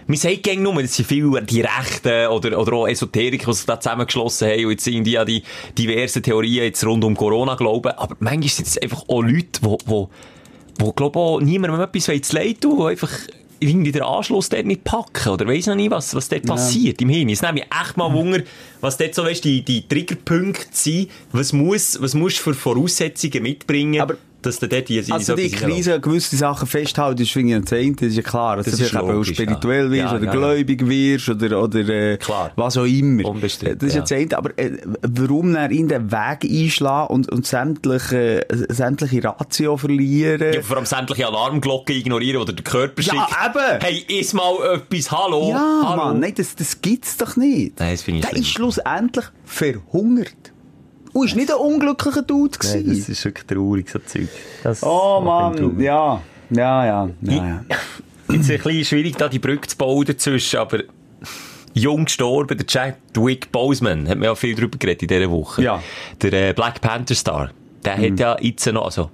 Wir 0.07 0.17
sagen 0.17 0.41
gerne 0.41 0.63
nur, 0.63 0.81
das 0.81 0.97
sind 0.97 1.07
viele 1.07 1.43
die 1.43 1.61
Rechten 1.61 2.29
oder, 2.29 2.59
oder 2.59 2.73
auch 2.73 2.89
Esoteriker, 2.89 3.51
die 3.51 3.57
sich 3.57 3.67
da 3.67 3.79
zusammengeschlossen 3.79 4.49
haben 4.49 4.65
und 4.65 4.71
jetzt 4.71 4.87
irgendwie 4.87 5.19
an 5.19 5.27
die 5.27 5.43
diversen 5.77 6.23
Theorien 6.23 6.65
jetzt 6.65 6.83
rund 6.87 7.05
um 7.05 7.15
Corona 7.15 7.57
glauben. 7.57 7.93
Aber 7.93 8.17
manchmal 8.21 8.49
sind 8.49 8.69
es 8.69 8.79
einfach 8.79 9.05
auch 9.07 9.21
Leute, 9.21 9.61
die, 9.61 9.77
die, 9.87 10.05
die 10.83 10.93
glaube 10.97 11.19
auch 11.19 11.41
niemandem 11.43 11.79
etwas 11.83 12.05
zu 12.05 12.35
leid 12.35 12.63
tun, 12.63 12.79
die 12.79 12.85
einfach 12.85 13.11
irgendwie 13.61 13.93
den 13.93 14.03
Anschluss 14.03 14.49
dort 14.49 14.67
nicht 14.67 14.85
packen 14.85 15.29
oder 15.31 15.47
weiss 15.47 15.67
noch 15.67 15.75
nicht, 15.75 15.91
was, 15.91 16.15
was 16.15 16.29
dort 16.29 16.47
passiert 16.47 17.01
im 17.03 17.09
Hirn. 17.09 17.29
Es 17.29 17.43
nimmt 17.43 17.55
mich 17.55 17.65
echt 17.65 17.97
mal 17.97 18.13
Wunder, 18.13 18.41
was 18.81 18.97
dort 18.97 19.15
so, 19.15 19.25
weißt, 19.25 19.45
die, 19.45 19.63
die 19.63 19.87
Triggerpunkte 19.87 20.67
sind. 20.71 21.11
Was 21.33 21.53
muss, 21.53 22.01
was 22.01 22.15
musst 22.15 22.39
du 22.39 22.43
für 22.43 22.55
Voraussetzungen 22.55 23.43
mitbringen, 23.43 24.01
Aber- 24.01 24.17
dass 24.43 24.59
du 24.61 24.69
dort 24.69 24.89
in 24.89 25.13
Also 25.13 25.35
die 25.35 25.51
Krise 25.51 26.01
gewisse 26.01 26.37
Sachen 26.37 26.67
festhalten, 26.69 27.23
ist 27.23 27.33
finde 27.33 27.57
ich 27.57 27.65
das 27.65 27.73
eine, 27.73 27.93
das 27.93 28.03
ist 28.09 28.17
ja 28.17 28.23
klar, 28.23 28.57
Das 28.59 28.67
du 28.67 28.73
ist 28.73 28.95
eben 28.95 28.99
auch 29.11 29.25
spirituell 29.25 29.85
ja. 29.87 29.91
wirst 29.91 30.13
Ja, 30.13 30.17
oder 30.17 30.25
ja, 30.27 30.33
ja. 30.33 30.39
gläubig 30.39 30.89
wirst 30.89 31.29
oder, 31.29 31.63
oder 31.63 31.81
äh, 31.89 32.19
was 32.57 32.77
auch 32.77 32.85
immer. 32.85 33.25
Unbestritten, 33.25 33.79
das 33.79 33.89
ist 33.89 33.95
ja 33.95 34.01
ja. 34.01 34.03
das 34.03 34.13
eine, 34.13 34.39
aber 34.39 34.59
äh, 34.59 34.79
warum 35.03 35.53
dann 35.55 35.71
in 35.71 35.89
den 35.89 36.11
Weg 36.13 36.45
einschlagen 36.45 37.13
und, 37.15 37.31
und 37.33 37.47
sämtliche, 37.47 38.49
äh, 38.49 38.73
sämtliche 38.73 39.25
Ratio 39.25 39.77
verlieren? 39.77 40.53
Ja, 40.55 40.63
vor 40.63 40.77
allem 40.77 40.87
sämtliche 40.87 41.27
Alarmglocken 41.27 41.97
ignorieren 41.97 42.41
oder 42.41 42.53
der 42.53 42.65
Körper 42.65 43.03
Ja, 43.03 43.13
schickt. 43.15 43.57
eben. 43.57 43.81
Hey, 44.07 44.21
iss 44.21 44.33
mal 44.35 44.55
etwas, 44.75 45.11
hallo. 45.11 45.51
Ja, 45.51 45.81
hallo. 45.85 46.05
Mann, 46.05 46.21
nein, 46.21 46.35
das, 46.37 46.55
das 46.55 46.81
gibt's 46.81 47.17
doch 47.17 47.37
nicht. 47.37 47.79
Nein, 47.81 47.93
das 47.93 48.03
finde 48.03 48.19
ich 48.21 48.25
Der 48.25 48.31
schlimm. 48.31 48.43
ist 48.43 48.49
schlussendlich 48.51 49.25
verhungert. 49.45 50.53
Und 51.19 51.27
ist 51.27 51.37
nicht 51.37 51.51
ein 51.51 51.59
unglücklicher 51.59 52.23
Dude 52.23 52.57
Nein, 52.63 52.85
gewesen. 52.85 53.01
das 53.01 53.09
ist 53.09 53.25
wirklich 53.25 53.47
traurig, 53.47 53.91
so 53.91 53.99
Zeug. 53.99 54.29
Das 54.63 54.83
oh 54.85 55.21
Mann, 55.21 55.81
ja. 55.81 56.23
Ja, 56.51 56.87
ja, 56.87 57.11
ja, 57.23 57.35
ja. 57.35 57.65
Jetzt 58.31 58.51
ein 58.51 58.59
bisschen 58.59 58.85
schwierig, 58.85 59.17
da 59.17 59.29
die 59.29 59.39
Brücke 59.39 59.67
zu 59.67 59.77
bauen 59.77 60.05
dazwischen, 60.05 60.61
aber 60.61 60.81
jung 61.75 62.05
gestorben, 62.05 62.57
der 62.57 62.67
Chadwick 62.67 63.51
Boseman, 63.51 64.09
hat 64.09 64.19
mir 64.19 64.27
ja 64.27 64.35
viel 64.35 64.55
drüber 64.55 64.79
geredet 64.79 65.03
in 65.03 65.09
dieser 65.09 65.31
Woche. 65.31 65.63
Ja. 65.63 65.83
Der 66.23 66.51
äh, 66.51 66.53
Black 66.53 66.81
Panther 66.81 67.15
Star, 67.15 67.51
der 67.85 67.97
hat 67.97 68.21
ja 68.21 68.37
jetzt 68.41 68.67
noch, 68.67 68.85
also 68.85 69.11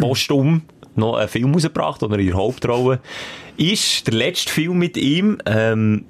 postum, 0.00 0.62
noch 0.96 1.16
einen 1.16 1.28
Film 1.28 1.54
rausgebracht, 1.54 2.02
wo 2.02 2.06
er 2.06 2.18
in 2.18 2.26
der 2.26 2.36
Hauptrolle 2.36 3.00
ist. 3.56 4.06
Der 4.06 4.14
letzte 4.14 4.52
Film 4.52 4.78
mit 4.78 4.96
ihm, 4.96 5.38
ähm, 5.46 6.04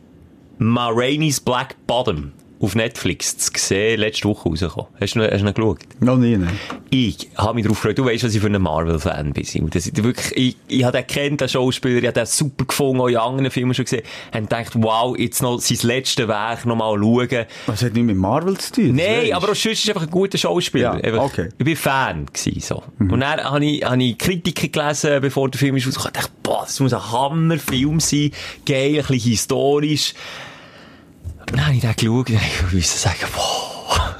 Ma 0.58 0.88
Rainey's 0.88 1.40
Black 1.40 1.76
Bottom, 1.86 2.32
auf 2.60 2.74
Netflix 2.74 3.36
zu 3.38 3.50
sehen, 3.54 4.00
letzte 4.00 4.28
Woche 4.28 4.48
rausgekommen. 4.48 4.88
Hast 5.00 5.14
du, 5.14 5.20
noch- 5.20 5.30
hast 5.30 5.40
du 5.40 5.44
noch 5.44 5.54
geschaut? 5.54 5.78
Noch 6.00 6.16
nie, 6.16 6.36
ne? 6.36 6.48
Ich 6.90 7.28
habe 7.36 7.54
mich 7.54 7.64
darauf 7.64 7.80
gefreut. 7.80 7.98
Du 7.98 8.04
weißt, 8.04 8.24
was 8.24 8.34
ich 8.34 8.40
für 8.40 8.48
ein 8.48 8.60
Marvel-Fan 8.60 9.32
bin. 9.32 9.44
Simon. 9.44 9.70
Das 9.70 9.86
ist 9.86 10.02
wirklich, 10.02 10.36
ich, 10.36 10.56
ich 10.78 10.84
habe 10.84 10.96
den 10.98 11.06
kennt, 11.06 11.40
den 11.40 11.48
Schauspieler, 11.48 11.98
ich 11.98 12.04
habe 12.06 12.14
den 12.14 12.26
super 12.26 12.64
gefunden, 12.64 13.00
auch 13.00 13.06
in 13.08 13.16
anderen 13.16 13.50
Filmen 13.50 13.74
schon 13.74 13.84
gesehen. 13.84 14.02
Und 14.34 14.42
gedacht, 14.50 14.72
wow, 14.74 15.16
jetzt 15.16 15.40
noch 15.42 15.60
sein 15.60 15.78
letztes 15.82 16.26
Werk 16.26 16.66
noch 16.66 16.76
mal 16.76 16.98
schauen. 16.98 17.46
Was 17.66 17.82
hat 17.82 17.92
nicht 17.94 18.04
mit 18.04 18.16
Marvel 18.16 18.56
zu 18.58 18.72
tun? 18.72 18.96
das 18.96 19.06
Nein, 19.06 19.32
aber 19.32 19.50
auch 19.50 19.54
sonst 19.54 19.84
ist 19.84 19.88
einfach 19.88 20.02
ein 20.02 20.10
guter 20.10 20.38
Schauspieler. 20.38 21.00
Ja, 21.06 21.20
okay. 21.22 21.50
Ich 21.58 21.64
bin 21.64 21.76
Fan 21.76 22.26
gewesen, 22.26 22.60
so. 22.60 22.82
Und 22.98 23.20
dann 23.20 23.40
habe 23.44 23.64
ich, 23.64 23.84
habe 23.84 24.02
ich 24.02 24.18
Kritiken 24.18 24.72
gelesen, 24.72 25.20
bevor 25.20 25.48
der 25.50 25.58
Film 25.60 25.76
ist 25.76 25.86
rausgekommen. 25.86 26.12
Ich 26.16 26.20
dachte, 26.22 26.32
boah, 26.42 26.62
das 26.64 26.80
muss 26.80 26.92
ein 26.92 27.12
Hammerfilm 27.12 28.00
sein. 28.00 28.30
Geil, 28.66 28.96
ein 29.00 29.06
bisschen 29.06 29.18
historisch. 29.30 30.14
Dann 31.50 31.66
habe 31.66 31.74
ich 31.76 31.80
den 31.80 31.94
geschaut 31.94 32.30
und 32.30 32.36
ich 32.36 32.74
musste 32.74 32.98
sagen, 32.98 33.26
boah, 33.34 34.16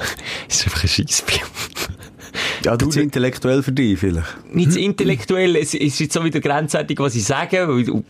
das 0.47 0.57
ist 0.59 0.64
einfach 0.64 0.83
ein 0.83 0.88
Scheissfilm. 0.88 1.47
Ja, 2.64 2.77
du 2.77 2.88
zu 2.88 3.01
intellektuell 3.01 3.62
für 3.62 3.73
dich 3.73 3.99
vielleicht. 3.99 4.27
nicht 4.53 4.77
intellektuell, 4.77 5.57
es 5.57 5.75
ist 5.75 6.01
jetzt 6.01 6.12
so 6.12 6.25
wieder 6.25 6.41
grenzwertig, 6.41 6.99
was 6.99 7.14
ich 7.14 7.25
sage, 7.25 7.69
weil 7.69 8.03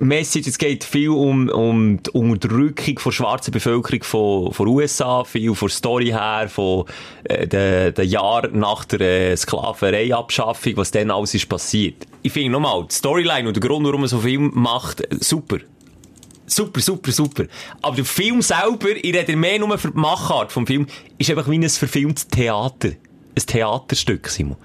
Message, 0.00 0.48
es 0.48 0.58
geht 0.58 0.82
viel 0.82 1.10
um, 1.10 1.48
um 1.48 2.02
die 2.02 2.10
Unterdrückung 2.10 2.98
der 3.04 3.12
schwarzen 3.12 3.52
Bevölkerung 3.52 4.02
von, 4.02 4.52
von 4.52 4.66
USA, 4.66 5.24
viel 5.24 5.54
von 5.54 5.68
Story 5.68 6.06
her, 6.06 6.48
von 6.48 6.84
äh, 7.24 7.46
den, 7.46 7.94
den 7.94 8.08
Jahren 8.08 8.58
nach 8.58 8.84
der 8.86 9.00
äh, 9.00 9.36
Sklaverei-Abschaffung, 9.36 10.76
was 10.76 10.90
dann 10.90 11.10
alles 11.10 11.34
ist 11.34 11.48
passiert. 11.48 12.06
Ich 12.22 12.32
finde 12.32 12.50
nochmal, 12.50 12.86
die 12.90 12.94
Storyline 12.94 13.46
und 13.46 13.56
der 13.56 13.68
Grund, 13.68 13.86
warum 13.86 14.00
man 14.00 14.08
so 14.08 14.18
Film 14.18 14.50
macht, 14.54 15.06
super. 15.22 15.58
Super, 16.46 16.80
super, 16.80 17.10
super. 17.12 17.44
Aber 17.82 17.96
der 17.96 18.04
Film 18.04 18.42
selber, 18.42 18.90
ich 18.90 19.14
rede 19.14 19.36
mehr 19.36 19.58
nur 19.58 19.78
für 19.78 19.90
die 19.90 19.98
Machart 19.98 20.52
vom 20.52 20.66
Film, 20.66 20.86
ist 21.18 21.30
einfach 21.30 21.48
wie 21.48 21.58
ein 21.58 21.68
verfilmtes 21.68 22.28
Theater. 22.28 22.90
Ein 23.36 23.46
Theaterstück, 23.46 24.28
Simon. 24.28 24.56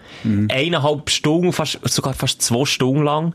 Eineinhalb 0.49 1.09
Stunden, 1.09 1.53
fast, 1.53 1.79
sogar 1.85 2.13
fast 2.13 2.41
zwei 2.41 2.65
Stunden 2.65 3.03
lang. 3.03 3.33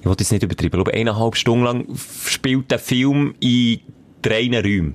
Ich 0.00 0.06
wollte 0.06 0.22
jetzt 0.22 0.30
nicht 0.30 0.44
übertreiben, 0.44 0.80
aber 0.80 0.94
eineinhalb 0.94 1.36
Stunden 1.36 1.64
lang 1.64 1.86
spielt 2.26 2.70
der 2.70 2.78
Film 2.78 3.34
in 3.40 3.80
drei 4.22 4.48
Räumen. 4.52 4.94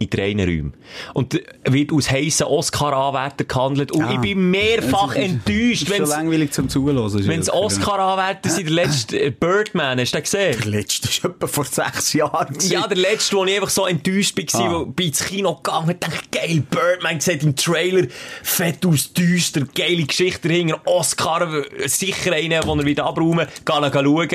In 0.00 0.10
drei 0.10 0.32
Räumen. 0.32 0.74
Und 1.12 1.40
wird 1.64 1.92
aus 1.92 2.08
heissen 2.10 2.44
Oscar-Anwärter 2.46 3.44
gehandelt. 3.44 3.90
Und 3.90 4.02
Ah. 4.04 4.12
ich 4.12 4.20
bin 4.20 4.50
mehrfach 4.50 5.14
Das 5.14 5.24
ist- 5.24 5.30
enttäuscht, 5.32 5.90
wenn 5.90 6.06
so 6.06 6.12
langweilig 6.12 6.52
zum 6.52 6.68
Zuhören. 6.68 7.26
wenn 7.26 7.40
es 7.40 7.50
Oscar-Anwärter 7.52 8.48
sind. 8.48 8.66
Der 8.66 8.74
letzte 8.74 9.20
äh, 9.20 9.30
Birdman, 9.30 9.98
hast 9.98 10.12
du 10.12 10.18
den 10.18 10.22
gesehen? 10.22 10.56
Der 10.62 10.70
letzte 10.70 11.08
ist 11.08 11.24
etwa 11.24 11.46
vor 11.48 11.64
sechs 11.64 12.12
Jahren. 12.12 12.56
Ja, 12.68 12.86
der 12.86 12.96
letzte, 12.96 13.36
wo 13.36 13.44
ich 13.44 13.54
einfach 13.56 13.70
so 13.70 13.86
enttäuscht 13.86 14.36
war, 14.54 14.60
Ah. 14.60 14.72
wo 14.72 14.82
ich 14.88 14.94
bin 14.94 15.06
ins 15.08 15.24
Kino 15.24 15.54
gegangen 15.56 15.88
und 15.90 16.02
dachte, 16.02 16.18
geil, 16.30 16.62
Birdman 16.70 17.18
sieht 17.20 17.42
im 17.42 17.56
Trailer 17.56 18.06
fett 18.44 18.86
aus, 18.86 19.12
düster, 19.12 19.62
geile 19.74 20.04
Geschichte 20.04 20.46
dahinter, 20.48 20.80
Oscar, 20.84 21.64
äh, 21.76 21.88
sicher 21.88 22.32
einen, 22.34 22.60
den 22.60 22.78
er 22.78 22.84
wieder 22.84 23.04
abräumen, 23.04 23.48
gehen 23.64 23.90
schauen, 23.92 24.28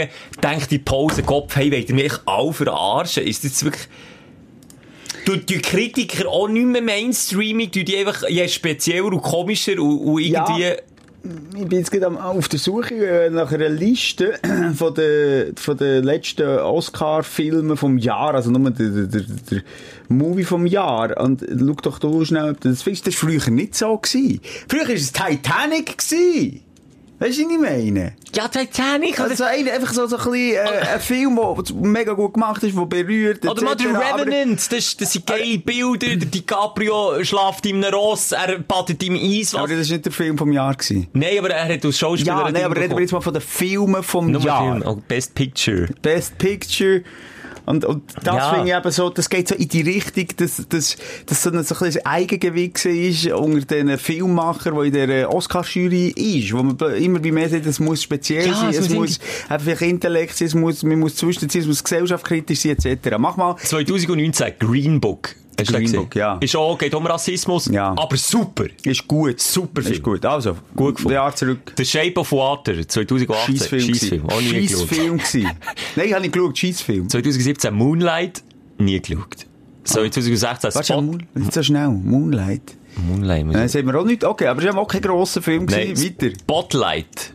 denkt 0.44 0.72
die 0.72 0.80
Pause, 0.80 1.24
Kopf, 1.24 1.56
hey, 1.56 1.72
wollt 1.72 1.88
ihr 1.88 1.96
mich 1.96 2.14
alle 2.26 2.52
verarschen? 2.52 3.24
Ist 3.26 3.46
das 3.46 3.64
wirklich... 3.64 3.88
Du, 5.26 5.38
die 5.38 5.60
Kritiker 5.60 6.28
auch 6.28 6.48
nicht 6.48 6.66
mehr 6.66 6.82
Mainstreaming, 6.82 7.72
du 7.72 7.84
die 7.84 7.98
einfach 7.98 8.28
je 8.28 8.48
spezieller 8.48 9.06
und 9.06 9.22
komischer 9.22 9.80
und, 9.80 10.00
und 10.00 10.22
Ja. 10.22 10.46
irgendwie... 10.50 10.82
Ich 11.58 11.68
bin 11.70 11.80
jetzt 11.80 11.90
gerade 11.90 12.22
auf 12.22 12.50
der 12.50 12.60
Suche 12.60 12.96
äh, 12.96 13.30
nach 13.30 13.50
einer 13.54 13.70
Liste 13.70 14.38
von 14.76 14.94
den, 14.94 15.56
von 15.56 15.78
den 15.78 16.04
letzten 16.04 16.46
Oscar-Filmen 16.60 17.78
vom 17.78 17.98
Jahr, 17.98 18.36
also 18.36 18.52
nur 18.52 18.72
der, 18.72 18.90
der, 18.90 19.06
der, 19.06 19.22
der 19.50 19.62
Movie 20.10 20.44
vom 20.44 20.66
Jahr. 20.66 21.18
Und 21.22 21.42
schau 21.42 21.74
doch 21.82 22.00
du 22.00 22.26
schnell, 22.26 22.52
ob 22.52 22.60
du 22.60 22.68
das 22.70 22.82
findest. 22.82 23.08
Das 23.08 23.14
war 23.24 23.30
früher 23.30 23.50
nicht 23.52 23.76
so. 23.76 23.98
Gewesen. 23.98 24.42
Früher 24.68 24.86
war 24.86 24.96
es 24.96 25.14
Titanic. 25.14 25.98
Gewesen. 25.98 26.60
Weißt 27.24 27.40
du, 27.40 27.46
was 27.46 27.52
ich 27.54 27.58
meine? 27.58 28.16
Ja, 28.36 28.50
Titanic, 28.50 29.18
Also 29.18 29.36
so 29.36 29.44
ein, 29.46 29.70
einfach 29.70 29.94
so, 29.94 30.08
so 30.08 30.18
äh, 30.34 30.58
ein 30.58 31.00
Film, 31.00 31.38
der 31.38 31.76
mega 31.76 32.12
gut 32.12 32.34
gemacht 32.34 32.62
ist, 32.64 32.76
der 32.76 32.86
berührt. 32.86 33.48
Oder 33.48 33.64
mal 33.64 33.76
der 33.78 33.92
Revenant, 33.92 34.70
das, 34.70 34.98
das 34.98 35.14
sind 35.14 35.26
geile 35.26 35.58
Bilder, 35.58 36.18
der 36.18 36.28
DiCaprio 36.28 37.24
schläft 37.24 37.66
in 37.66 37.82
einem 37.82 37.94
Ross, 37.94 38.34
er 38.34 38.60
badet 38.60 39.02
im 39.04 39.16
Eis. 39.16 39.56
Aber 39.56 39.70
das 39.70 39.88
war 39.88 39.94
nicht 39.94 40.06
der 40.06 40.12
Film 40.12 40.38
vom 40.38 40.52
Jahr. 40.52 40.74
Gewesen. 40.74 41.08
Nein, 41.14 41.40
aber 41.40 41.52
er 41.52 41.74
hat 41.74 41.86
als 41.86 41.98
Schauspieler... 41.98 42.40
Ja, 42.40 42.44
ein 42.44 42.54
nein, 42.54 42.66
aber 42.66 42.76
reden 42.76 42.96
wir 42.98 43.02
jetzt 43.02 43.14
mal 43.14 43.22
von 43.22 43.34
den 43.34 43.42
Filmen 43.42 44.04
vom 44.04 44.38
Jahr. 44.42 44.74
Film, 44.74 44.84
oh, 44.86 45.02
Best 45.08 45.34
Picture. 45.34 45.88
Best 46.02 46.38
Picture. 46.38 47.04
Und, 47.66 47.86
und 47.86 48.04
das 48.24 48.36
Ja. 48.36 48.54
finde 48.54 48.70
ich 48.70 48.76
eben 48.76 48.92
so, 48.92 49.10
das 49.10 49.30
geht 49.30 49.48
so 49.48 49.56
in 49.56 49.68
die 49.68 49.82
Richtung, 49.82 50.28
dass, 50.38 50.64
dass, 50.68 50.98
dass 51.26 51.44
so 51.44 51.50
ein, 51.52 51.64
so 51.64 51.76
ein 51.76 52.06
Eigengewicht 52.06 52.86
ist 52.86 53.28
unter 53.28 53.62
den 53.66 53.98
Filmemachern, 53.98 54.76
die 54.82 54.88
in 55.00 55.08
der 55.08 55.34
Oscar-Jury 55.34 56.10
ist, 56.10 56.54
wo 56.54 56.62
man 56.64 56.78
immer 56.96 57.24
wie 57.24 57.32
mehr 57.32 57.50
sagt, 57.50 57.66
es 57.66 57.80
muss 57.80 58.04
speziell 58.04 58.48
Ja, 58.48 58.54
sein, 58.56 58.70
es 58.72 58.90
muss 58.90 59.20
einfach 59.50 59.82
Intellekt 59.82 60.38
sein, 60.38 60.48
es 60.48 60.56
muss, 60.56 60.84
man 60.84 61.00
muss 61.00 61.16
zwischenziehen, 61.16 61.62
es 61.62 61.68
muss 61.68 61.84
gesellschaftskritisch 61.84 62.60
sein, 62.60 62.72
etc. 62.78 63.16
Mach 63.18 63.38
mal. 63.38 63.56
2019, 63.58 64.54
Green 64.60 65.00
Book. 65.00 65.36
Hast 65.60 65.70
Green 65.72 65.82
gesehen? 65.84 66.00
Book, 66.02 66.16
ja. 66.16 66.38
Ist 66.40 66.56
auch, 66.56 66.78
geht 66.78 66.94
um 66.96 67.06
Rassismus, 67.06 67.66
Ja. 67.68 67.94
aber 67.98 68.18
super. 68.18 68.66
Ist 68.84 69.08
gut. 69.08 69.40
Super 69.40 69.82
Film. 69.82 69.94
Ist 69.94 70.04
gut. 70.04 70.26
Also, 70.26 70.58
Gut 70.76 70.96
gefunden. 70.96 71.14
Jahr 71.16 71.36
zurück. 71.36 71.74
The 71.78 71.86
Shape 71.86 72.20
of 72.20 72.32
Water, 72.32 72.88
2018. 72.88 73.56
Scheissfilm. 73.58 73.82
Scheissfilm. 74.30 75.20
Scheissfilm. 75.20 75.46
Nein, 75.96 76.08
ich 76.08 76.14
habe 76.14 76.22
nicht 76.22 76.34
geschaut, 76.34 76.58
Scheissfilm. 76.58 77.10
2017 77.10 77.74
Moonlight, 77.76 78.44
nie 78.80 79.00
geschaut. 79.00 79.46
So, 79.84 79.96
2016 80.08 80.74
Warte, 80.74 80.84
Spot. 80.94 81.02
Moon, 81.02 81.24
nicht 81.36 81.54
so 81.54 81.62
schnell. 81.62 81.90
Moonlight. 81.90 82.76
Moonlight. 83.08 83.46
Nein, 83.48 83.66
ich- 83.66 83.72
sehen 83.72 83.86
wir 83.86 84.00
auch 84.00 84.06
nicht. 84.06 84.24
Okay, 84.24 84.48
aber 84.48 84.64
es 84.64 84.74
war 84.74 84.82
auch 84.82 84.88
kein 84.88 85.02
grosser 85.02 85.42
Film. 85.42 85.66
Nein, 85.66 85.90
gewesen. 85.94 86.16
Weiter. 86.20 86.36
Spotlight. 86.40 87.34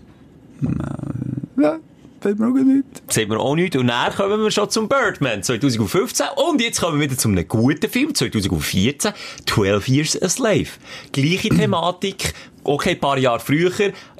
Ja, 1.61 1.79
fällt 2.21 2.39
mir 2.39 2.49
auch 2.49 2.55
nicht. 2.55 2.85
sehen 3.09 3.31
wir 3.31 3.41
auch 3.41 3.55
nicht. 3.55 3.77
Und 3.77 3.89
dann 3.89 4.15
kommen 4.15 4.43
wir 4.43 4.51
schon 4.51 4.71
zum 4.71 4.89
Birdman 4.89 5.43
2015. 5.43 6.27
Und 6.37 6.61
jetzt 6.61 6.81
kommen 6.81 6.99
wir 6.99 7.09
wieder 7.09 7.19
zu 7.19 7.29
einem 7.29 7.47
guten 7.47 7.91
Film 7.91 8.15
2014. 8.15 9.13
12 9.47 9.89
Years 9.89 10.23
a 10.23 10.29
Slave. 10.29 10.69
Gleiche 11.13 11.49
Thematik. 11.51 12.35
Okay, 12.65 12.91
ein 12.91 13.01
paar 13.01 13.19
Jahre 13.19 13.41
früher. 13.41 13.71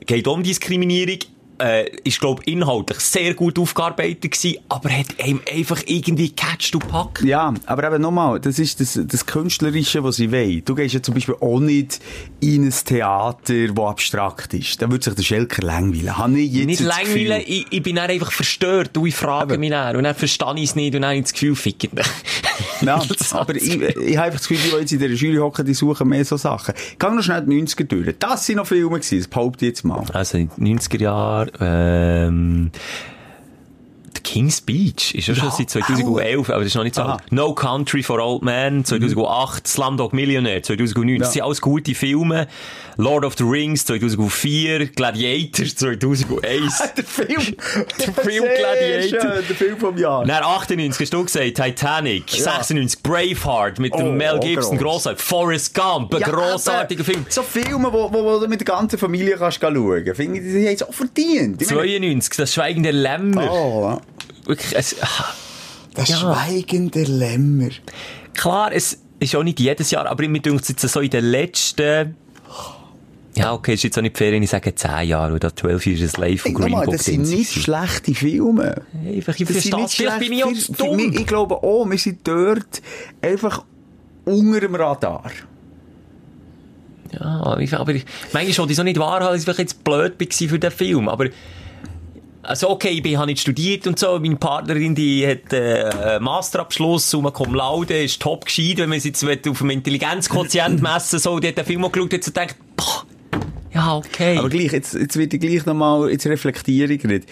Geht 0.07 0.27
um 0.27 0.43
Diskriminierung. 0.43 1.19
Äh, 1.61 1.91
ist, 2.05 2.21
glaub, 2.21 2.47
inhaltlich 2.47 3.01
sehr 3.01 3.35
gut 3.35 3.59
aufgearbeitet 3.59 4.31
gewesen, 4.31 4.59
aber 4.69 4.91
hat 4.91 5.07
einem 5.23 5.41
einfach 5.53 5.83
irgendwie 5.87 6.31
catcht 6.31 6.75
und 6.75 6.87
packt. 6.89 7.25
Ja, 7.25 7.53
aber 7.67 7.89
eben 7.89 8.01
nochmal, 8.01 8.39
das 8.39 8.59
ist 8.59 8.81
das, 8.81 8.99
das 9.03 9.27
Künstlerische, 9.27 10.05
was 10.05 10.17
sie 10.17 10.31
wollen. 10.31 10.63
Du 10.65 10.75
gehst 10.75 10.95
ja 10.95 11.03
zum 11.03 11.15
Beispiel 11.15 11.35
auch 11.41 11.59
nicht 11.59 12.01
in 12.41 12.65
ein 12.65 12.71
Theater, 12.85 13.69
das 13.69 13.85
abstrakt 13.85 14.55
ist. 14.55 14.81
Da 14.81 14.91
würde 14.91 15.05
sich 15.05 15.15
der 15.15 15.23
Schelker 15.23 15.63
langweilen. 15.63 16.17
Habe 16.17 16.39
ich 16.39 16.53
jetzt 16.53 16.67
Nicht 16.67 16.81
langweilen, 16.81 17.43
ich, 17.45 17.67
ich 17.71 17.83
bin 17.83 17.97
dann 17.97 18.09
einfach 18.09 18.31
verstört 18.31 18.97
und 18.97 19.07
ich 19.07 19.17
frage 19.17 19.59
mich 19.59 19.71
dann. 19.71 19.97
Und 19.97 20.05
dann 20.05 20.15
verstehe 20.15 20.55
ich 20.57 20.71
es 20.71 20.77
nicht 20.77 20.95
und 20.95 21.03
dann 21.03 21.11
habe 21.11 21.17
ich 21.17 21.25
das 21.25 21.33
Gefühl, 21.33 21.57
fickt 21.57 21.93
mich. 21.93 22.07
Ja, 22.81 23.03
aber 23.33 23.57
ich, 23.57 23.81
ich 23.81 24.17
habe 24.17 24.27
einfach 24.27 24.39
das 24.39 24.49
Gefühl, 24.49 24.71
die, 24.71 24.81
jetzt 24.81 24.93
in 24.93 24.99
der 24.99 25.11
Jury 25.11 25.37
hocken, 25.37 25.65
die 25.65 25.75
suchen 25.75 26.09
mehr 26.09 26.25
so 26.25 26.37
Sachen. 26.37 26.75
Gang 26.99 27.17
noch 27.17 27.23
schnell 27.23 27.43
die 27.43 27.63
90er 27.63 27.85
durch. 27.85 28.15
Das 28.19 28.47
sind 28.47 28.57
noch 28.57 28.67
Filme 28.67 28.91
gewesen, 28.91 29.19
das 29.19 29.29
behaupte 29.29 29.65
ich 29.65 29.71
jetzt 29.71 29.85
mal. 29.85 30.05
Also 30.13 30.39
in 30.39 30.51
den 30.57 30.79
90er 30.79 31.01
Jahren, 31.01 31.48
ähm, 31.61 32.71
King's 34.23 34.61
Beach 34.61 35.15
ist 35.15 35.29
ja 35.29 35.35
schon 35.35 35.45
Ja, 35.49 35.51
seit 35.51 35.71
2011, 35.71 36.51
aber 36.51 36.59
das 36.59 36.69
ist 36.69 36.75
noch 36.75 36.85
nicht 36.85 36.95
so 36.95 37.03
alt. 37.03 37.23
No 37.31 37.55
Country 37.55 38.03
for 38.03 38.19
Old 38.21 38.43
Men, 38.43 38.85
2008, 38.85 39.67
Slumdog 39.67 40.13
Millionaire, 40.13 40.63
2009. 40.63 41.19
Das 41.19 41.33
sind 41.33 41.43
alles 41.43 41.61
gute 41.61 41.95
Filme. 41.95 42.47
Lord 42.97 43.25
of 43.25 43.37
the 43.39 43.45
Rings, 43.45 43.85
2004, 43.85 44.87
Gladiator, 44.89 45.65
2001. 45.67 46.83
Der 46.97 47.05
Film. 47.05 47.57
Der 47.99 48.13
Film 48.13 48.45
Gladiator. 48.59 49.21
Schön, 49.21 49.45
der 49.49 49.57
Film 49.57 49.77
vom 49.79 49.97
Jahr. 49.97 50.25
Dann 50.25 50.43
98 50.43 51.01
hast 51.07 51.13
du 51.15 51.25
gesagt, 51.25 51.55
Titanic, 51.55 52.29
96 52.31 53.03
Braveheart 53.03 53.79
mit 53.79 53.95
dem 53.95 54.09
Oh, 54.09 54.13
Mel 54.13 54.35
oh, 54.37 54.41
Gibson, 54.41 54.77
gross. 54.79 55.05
grossartig. 55.05 55.23
Forrest 55.25 55.75
Gump, 55.75 56.15
ein 56.15 56.21
Ja, 56.21 56.29
grossartiger 56.29 57.05
Film. 57.05 57.25
So 57.29 57.43
Filme, 57.43 57.93
wo, 57.93 58.13
wo, 58.13 58.25
wo 58.25 58.41
du 58.41 58.49
mit 58.49 58.61
der 58.61 58.65
ganzen 58.67 58.99
Familie 58.99 59.37
kannst 59.37 59.61
schauen 59.61 60.03
kannst. 60.05 60.17
Finde 60.17 60.39
ich, 60.39 60.45
die 60.45 60.67
haben 60.67 60.75
es 60.75 60.83
auch 60.83 60.93
verdient. 60.93 61.63
Ich 61.63 61.71
meine- 61.71 61.83
92, 61.89 62.37
das 62.37 62.55
Schweigen 62.55 62.83
der 62.83 62.93
Lämmer. 62.93 63.49
Oh, 63.51 64.01
Wirklich, 64.49 64.75
es, 64.77 64.97
ah. 65.03 65.07
das 65.95 66.09
Ja. 66.09 66.17
Schweigen 66.17 66.91
der 66.91 67.07
Lämmer. 67.07 67.69
klar, 68.35 68.73
es 68.73 68.99
ist 69.21 69.37
auch 69.37 69.43
nicht 69.45 69.61
jedes 69.61 69.91
Jahr, 69.91 70.07
aber 70.07 70.27
mir 70.29 70.41
denkt 70.41 70.63
es 70.63 70.69
jetzt 70.69 70.83
so 70.89 71.01
in 71.01 71.11
den 71.11 71.25
letzten, 71.25 72.17
ja, 73.37 73.53
okay, 73.53 73.75
ist 73.75 73.85
jetzt 73.85 73.97
auch 73.99 74.03
nicht 74.03 74.17
die 74.17 74.19
Ferien, 74.19 74.43
ich 74.43 74.51
sage 74.51 74.75
10 74.75 75.07
Jahre, 75.09 75.35
oder 75.35 75.55
12 75.55 75.87
Jahre 75.87 76.05
ist 76.05 76.17
Live 76.17 76.41
von 76.43 76.55
Green 76.55 76.73
Book 76.73 76.91
das 76.91 77.05
sind 77.05 77.23
nicht 77.29 77.53
schlechte 77.53 78.15
Filme. 78.15 78.83
Einfach, 79.07 79.39
ich 79.39 79.47
verstehe 79.47 79.77
nicht 79.77 79.95
Vielleicht 79.95 80.19
bin 80.19 80.33
ich 80.33 80.45
auch 80.45 80.53
zu 80.55 80.73
dumm. 80.73 80.97
mich- 80.97 81.21
Ich 81.21 81.27
glaube 81.27 81.57
auch, 81.63 81.85
wir 81.89 81.99
sind 81.99 82.27
dort 82.27 82.83
einfach 83.23 83.65
unter 84.25 84.61
dem 84.61 84.75
Radar. 84.75 85.31
Ja, 87.13 87.41
aber 87.43 87.61
ich, 87.61 87.71
manchmal 88.33 88.59
wollte 88.59 88.71
ich 88.73 88.77
so 88.77 88.83
nicht 88.83 88.99
wahrhaben, 88.99 89.35
dass 89.35 89.47
ich 89.47 89.59
jetzt 89.59 89.85
blöd 89.85 90.15
war 90.19 90.49
für 90.49 90.59
den 90.59 90.71
Film, 90.71 91.09
aber 91.09 91.27
also 92.49 92.71
okay, 92.71 92.89
ich 92.89 93.03
bin, 93.03 93.19
habe 93.19 93.27
nicht 93.27 93.41
studiert 93.41 93.87
und 93.87 93.99
so, 93.99 94.19
meine 94.19 94.37
Partnerin, 94.37 94.95
die 94.95 95.27
hat 95.27 95.53
äh, 95.53 96.19
Masterabschluss, 96.19 97.11
Summa 97.11 97.31
Cum 97.31 97.55
Laude, 97.55 98.03
ist 98.03 98.23
top 98.23 98.47
gescheit, 98.47 98.79
wenn 98.79 98.89
man 98.89 98.99
es 98.99 99.05
jetzt 99.05 99.23
auf 99.23 99.59
dem 99.59 99.71
Intelligenzquotient 99.71 100.81
messen 100.83 101.19
so, 101.19 101.39
die 101.39 101.49
hat 101.49 101.59
den 101.59 101.67
Film 101.67 101.85
auch 101.85 101.93
geschaut, 101.93 102.15
hat 102.15 102.25
so 102.25 102.31
gedacht, 102.31 102.57
boah, 102.75 103.05
ja, 103.75 103.97
okay. 103.97 104.39
Aber 104.39 104.49
gleich, 104.49 104.73
jetzt, 104.73 104.95
jetzt 104.95 105.17
wird 105.17 105.35
ich 105.35 105.41
gleich 105.41 105.67
nochmal, 105.67 106.11
jetzt 106.11 106.27
reflektiere 106.27 106.93
ich 106.95 107.05
nicht. 107.05 107.29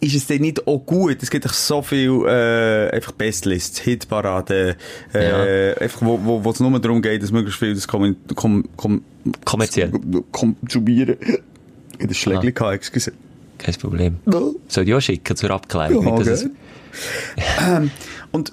Ist 0.00 0.14
es 0.14 0.26
denn 0.26 0.42
nicht 0.42 0.66
auch 0.66 0.78
gut? 0.78 1.22
Es 1.22 1.30
gibt 1.30 1.44
doch 1.44 1.52
so 1.52 1.82
viel, 1.82 2.24
äh, 2.26 2.90
einfach 2.90 3.12
Bestlists, 3.12 3.80
Hitparaden, 3.80 4.74
äh, 5.12 5.74
einfach, 5.80 6.02
wo, 6.02 6.20
wo, 6.22 6.44
wo 6.44 6.50
es 6.50 6.60
nur 6.60 6.78
darum 6.78 7.02
geht, 7.02 7.22
dass 7.22 7.32
möglichst 7.32 7.58
viel 7.58 7.74
das 7.74 7.88
kom, 7.88 8.16
kom, 8.36 8.64
kom, 8.76 9.02
Kommerziell. 9.44 9.90
konsumieren. 10.30 11.16
Ich 11.20 12.04
hatte 12.04 12.08
ein 12.08 12.14
Schlägchen 12.14 12.54
gehabt, 12.54 12.74
excuse. 12.74 13.12
Kein 13.62 13.74
Problem. 13.74 14.16
Soll 14.68 14.88
ich 14.88 14.94
auch 14.94 15.00
schicken 15.00 15.36
zur 15.36 15.50
Abklärung? 15.50 16.06
Ja, 16.06 16.18
nicht, 16.18 16.26
es, 16.26 16.48
Ähm, 17.66 17.90
und 18.32 18.52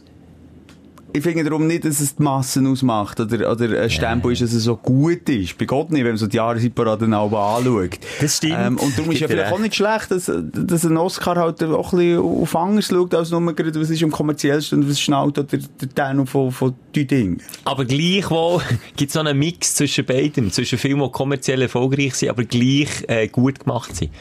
ich 1.12 1.24
finde 1.24 1.44
darum 1.44 1.66
nicht, 1.66 1.86
dass 1.86 2.00
es 2.00 2.16
die 2.16 2.22
Massen 2.24 2.68
ausmacht 2.68 3.20
oder, 3.20 3.52
oder 3.52 3.82
ein 3.82 3.90
Stempel 3.90 4.32
ist, 4.32 4.42
dass 4.44 4.54
es 4.54 4.64
so 4.64 4.76
gut 4.76 5.28
ist. 5.28 5.58
Bei 5.58 5.66
Gott 5.66 5.92
nicht, 5.92 6.04
wenn 6.04 6.12
man 6.12 6.18
so 6.18 6.28
die 6.28 6.38
Jahresparaden 6.38 7.14
anschaut. 7.14 7.98
Das 8.22 8.38
stimmt. 8.38 8.56
Ähm, 8.58 8.78
und 8.78 8.96
darum 8.98 9.12
ist 9.12 9.20
ja 9.20 9.28
Gibt 9.28 9.40
dir 9.40 9.44
vielleicht 9.44 9.54
auch 9.54 9.60
nicht 9.60 9.76
schlecht, 9.76 10.12
dass, 10.12 10.32
dass 10.54 10.86
ein 10.86 10.98
Oscar 10.98 11.36
halt 11.36 11.64
auch 11.64 11.94
ein 11.94 12.00
bisschen 12.00 12.20
auf 12.20 12.56
anders 12.56 12.86
schaut, 12.86 13.16
als 13.16 13.32
nur 13.32 13.56
gerade, 13.56 13.82
was 13.82 13.90
ist 13.90 14.04
am 14.04 14.12
kommerziellsten 14.12 14.84
und 14.84 14.90
was 14.90 15.00
schnallt 15.00 15.40
oder 15.40 15.58
der 15.58 15.90
Tenor 15.96 16.28
von, 16.28 16.52
von 16.52 16.76
die 16.94 17.08
Dinge. 17.08 17.38
Aber 17.66 17.86
gleichwohl 17.86 18.62
gibt 18.96 19.10
es 19.10 19.14
so 19.14 19.20
einen 19.20 19.38
Mix 19.38 19.76
zwischen 19.76 20.06
beiden. 20.06 20.52
Zwischen 20.52 20.78
Filmen, 20.78 21.04
die 21.04 21.12
kommerziell 21.12 21.62
erfolgreich 21.64 22.16
sind, 22.16 22.30
aber 22.30 22.44
gleich 22.44 23.04
äh, 23.08 23.28
gut 23.28 23.62
gemacht 23.62 23.96
sind. 23.96 24.12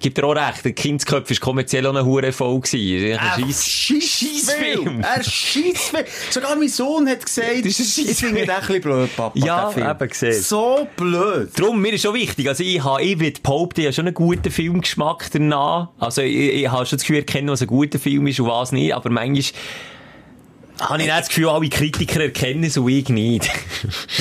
Gibt 0.00 0.18
dir 0.18 0.24
auch 0.24 0.34
recht, 0.34 0.64
der 0.64 0.72
Kindsköpf 0.72 1.30
war 1.30 1.36
kommerziell 1.38 1.86
auch 1.86 1.94
ein 1.94 2.04
hoher 2.04 2.24
Erfolg. 2.24 2.64
gewesen. 2.64 3.18
Ein 3.18 3.44
Scheiss- 3.52 3.64
Scheissfilm. 3.68 5.00
Er 5.00 5.22
Scheissfilm. 5.22 6.04
Sogar 6.30 6.56
mein 6.56 6.68
Sohn 6.68 7.08
hat 7.08 7.24
gesagt, 7.24 7.64
Das 7.64 7.78
ist 7.78 7.98
ein 7.98 8.08
ich 8.08 8.16
finde 8.16 8.40
ein 8.52 8.60
bisschen 8.60 8.80
blöd, 8.80 9.16
Papa. 9.16 9.38
Ja, 9.38 9.70
eben 9.72 10.08
gesehen. 10.08 10.42
So 10.42 10.88
blöd. 10.96 11.50
Darum, 11.56 11.80
mir 11.80 11.92
ist 11.92 12.02
schon 12.02 12.14
wichtig, 12.14 12.48
also 12.48 12.64
ich 12.64 12.82
habe, 12.82 13.02
ich 13.02 13.20
würde 13.20 13.40
behaupten, 13.40 13.80
ich 13.80 13.86
habe 13.86 13.94
schon 13.94 14.06
einen 14.06 14.14
guten 14.14 14.50
Filmgeschmack 14.50 15.28
danach. 15.32 15.88
Also 16.00 16.22
ich, 16.22 16.34
ich 16.36 16.68
habe 16.68 16.84
schon 16.84 16.96
das 16.98 17.02
Gefühl, 17.06 17.18
erkennen, 17.18 17.48
was 17.48 17.62
ein 17.62 17.68
guter 17.68 17.98
Film 18.00 18.26
ist 18.26 18.40
und 18.40 18.48
was 18.48 18.72
nicht, 18.72 18.92
aber 18.92 19.08
manchmal 19.10 19.44
habe 20.80 20.98
ich 20.98 21.06
nicht 21.06 21.18
das 21.18 21.28
Gefühl, 21.28 21.48
alle 21.48 21.68
Kritiker 21.68 22.20
erkennen 22.20 22.64
es 22.64 22.76
und 22.76 22.88
ich 22.88 23.08
nicht. 23.08 23.50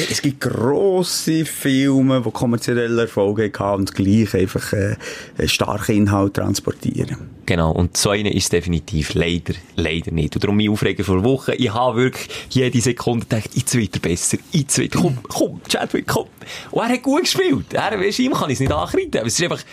Es 0.10 0.22
gibt 0.22 0.42
grosse 0.42 1.46
Filme, 1.46 2.22
die 2.26 2.32
kommerzielle 2.32 3.02
Erfolge 3.02 3.52
hatten 3.58 3.82
und 3.82 3.94
gleich 3.94 4.34
einfach 4.34 4.74
äh, 4.74 4.96
einen 5.38 5.50
starken 5.50 5.96
Inhalt 5.96 6.36
transportieren. 6.36 7.18
Genau, 7.46 7.72
und 7.72 7.96
so 7.96 8.10
einer 8.10 8.32
ist 8.32 8.52
definitiv 8.54 9.14
leider, 9.14 9.54
leider 9.76 10.12
nicht. 10.12 10.36
Und 10.36 10.44
darum 10.44 10.58
mein 10.58 10.70
Aufregen 10.70 11.06
vor 11.06 11.24
Wochen, 11.24 11.52
ich 11.58 11.74
habe 11.74 11.98
wirklich 11.98 12.28
jede 12.50 12.82
Sekunde 12.82 13.26
gedacht, 13.28 13.52
jetzt 13.54 13.76
wird 13.76 13.96
er 13.96 14.02
besser, 14.02 14.38
jetzt 14.52 14.78
wird 14.78 14.96
er, 14.96 15.02
komm, 15.02 15.18
komm, 15.28 15.62
Chadwick, 15.68 16.08
komm. 16.08 16.28
Und 16.72 16.84
er 16.84 16.90
hat 16.90 17.04
gut 17.04 17.22
gespielt. 17.22 17.74
Er, 17.74 18.00
weißt, 18.00 18.20
ihm 18.20 18.34
kann 18.34 18.50
ich 18.50 18.56
es 18.56 18.60
nicht 18.62 18.72
ankreiden. 18.72 19.20
Aber 19.20 19.28
es 19.28 19.38
ist 19.38 19.44
einfach, 19.44 19.64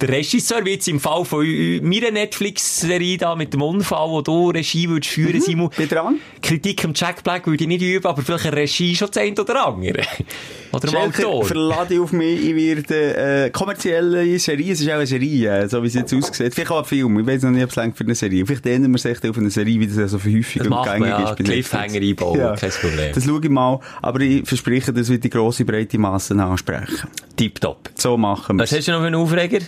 der 0.00 0.08
Regisseur, 0.08 0.66
jetzt 0.66 0.88
im 0.88 1.00
Fall 1.00 1.24
von 1.24 1.46
meiner 1.82 2.10
Netflix-Serie 2.10 3.18
da 3.18 3.34
mit 3.34 3.52
dem 3.52 3.62
Unfall, 3.62 4.08
wo 4.08 4.20
du 4.20 4.50
Regie 4.50 4.88
würdest 4.88 5.12
führen, 5.12 5.40
Simon. 5.40 5.70
Bin 5.76 5.88
dran? 5.88 6.18
Kritik 6.40 6.84
am 6.84 6.92
Jack 6.94 7.22
Black 7.22 7.46
würde 7.46 7.62
ich 7.62 7.68
nicht 7.68 7.82
üben, 7.82 8.06
aber 8.06 8.22
vielleicht 8.22 8.46
eine 8.46 8.56
Regie 8.56 8.94
schon 8.96 9.08
das 9.08 9.22
eine 9.22 9.40
oder 9.40 9.66
andere. 9.66 10.02
oder 10.72 10.92
mal 10.92 11.08
Autor. 11.08 11.44
verlade 11.44 12.00
auf 12.00 12.12
mich, 12.12 12.44
ich 12.44 12.56
werde 12.56 13.44
äh, 13.44 13.50
kommerzielle 13.50 14.38
Serie, 14.38 14.72
es 14.72 14.80
ist 14.80 14.88
auch 14.88 14.94
eine 14.94 15.06
Serie, 15.06 15.62
äh, 15.62 15.68
so 15.68 15.82
wie 15.82 15.86
es 15.86 15.94
jetzt 15.94 16.14
aussieht. 16.14 16.54
Vielleicht 16.54 16.70
auch 16.70 16.78
ein 16.78 16.84
Film, 16.84 17.18
ich 17.20 17.26
weiß 17.26 17.42
noch 17.42 17.50
nicht, 17.50 17.64
ob 17.64 17.70
es 17.70 17.76
längt 17.76 17.96
für 17.96 18.04
eine 18.04 18.14
Serie. 18.14 18.44
Vielleicht 18.46 18.66
ändern 18.66 18.92
wir 18.92 18.98
sich 18.98 19.28
auf 19.28 19.38
eine 19.38 19.50
Serie, 19.50 19.78
wie 19.78 19.86
das 19.86 19.96
ja 19.96 20.08
so 20.08 20.18
häufig 20.18 20.58
Das 20.58 20.66
und 20.66 20.84
gängig 20.84 21.08
ja, 21.08 21.30
ist 21.30 21.36
bei 21.36 21.44
Cliffhanger 21.44 22.00
einbauen, 22.00 22.56
kein 22.56 22.70
Problem. 22.70 23.12
Das 23.14 23.24
schaue 23.24 23.40
ich 23.42 23.50
mal, 23.50 23.80
aber 24.00 24.20
ich 24.20 24.46
verspreche, 24.46 24.92
das 24.92 25.08
wird 25.08 25.24
die 25.24 25.30
grosse, 25.30 25.64
breite 25.64 25.98
Massen 25.98 26.40
ansprechen. 26.40 27.08
Tipptopp. 27.36 27.90
So 27.94 28.16
machen 28.16 28.56
wir 28.56 28.62
Was 28.62 28.72
hast 28.72 28.88
du 28.88 28.92
noch 28.92 29.00
für 29.00 29.06
einen 29.06 29.16
Aufreger? 29.16 29.60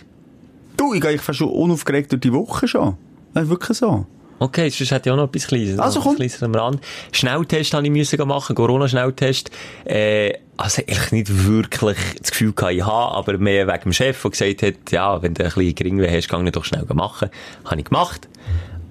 Du, 0.77 0.95
ich 0.95 1.01
gehe 1.01 1.11
eigentlich 1.11 1.23
fast 1.23 1.39
schon 1.39 1.49
unaufgeregt 1.49 2.13
durch 2.13 2.21
die 2.21 2.33
Woche 2.33 2.67
schon. 2.67 2.97
Das 3.33 3.45
ist 3.45 3.51
wirklich 3.51 3.79
so. 3.79 4.07
Okay, 4.39 4.69
sonst 4.69 4.91
hätte 4.91 5.09
ich 5.09 5.13
auch 5.13 5.17
noch 5.17 5.29
etwas 5.29 5.47
Kleines. 5.47 5.79
Also, 5.79 6.01
komm. 6.01 6.17
Kleines 6.17 6.43
am 6.43 6.55
Rand. 6.55 6.81
Schnelltest 7.13 7.73
habe 7.73 7.87
ich 7.87 7.93
müssen 7.93 8.29
machen, 8.29 8.57
Corona-Schnelltest. 8.57 9.51
Äh, 9.85 10.35
also 10.57 10.83
ich 10.87 11.13
nicht 11.13 11.47
wirklich 11.47 11.97
das 12.21 12.31
Gefühl 12.31 12.53
gehabt, 12.53 12.75
ich 12.75 12.85
habe, 12.85 13.15
aber 13.15 13.39
mehr 13.39 13.67
wegen 13.67 13.83
dem 13.85 13.93
Chef, 13.93 14.21
der 14.21 14.31
gesagt 14.31 14.63
hat, 14.63 14.93
ja, 14.93 15.23
wenn 15.23 15.35
du 15.35 15.45
ein 15.45 15.51
bisschen 15.51 15.75
Geringweh 15.75 16.17
hast, 16.17 16.29
geh 16.29 16.51
doch 16.51 16.65
schnell 16.65 16.85
machen. 16.95 17.31
Habe 17.65 17.81
ich 17.81 17.87
gemacht. 17.87 18.29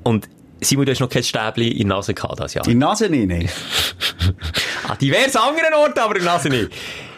Und 0.04 0.28
Simon, 0.62 0.86
du 0.86 0.92
hast 0.92 1.00
noch 1.00 1.10
kein 1.10 1.24
Stäbli 1.24 1.70
in 1.70 1.88
der 1.88 1.98
Nase 1.98 2.14
gehabt 2.14 2.40
das 2.40 2.54
Jahr. 2.54 2.66
In 2.66 2.72
die 2.72 2.78
Nase 2.78 3.10
nicht, 3.10 3.28
nein. 3.28 3.50
An 4.88 4.98
diversen 4.98 5.38
anderen 5.38 5.74
Orten, 5.74 6.00
aber 6.00 6.16
in 6.16 6.24
der 6.24 6.34
Nase 6.34 6.50
nicht. 6.50 6.72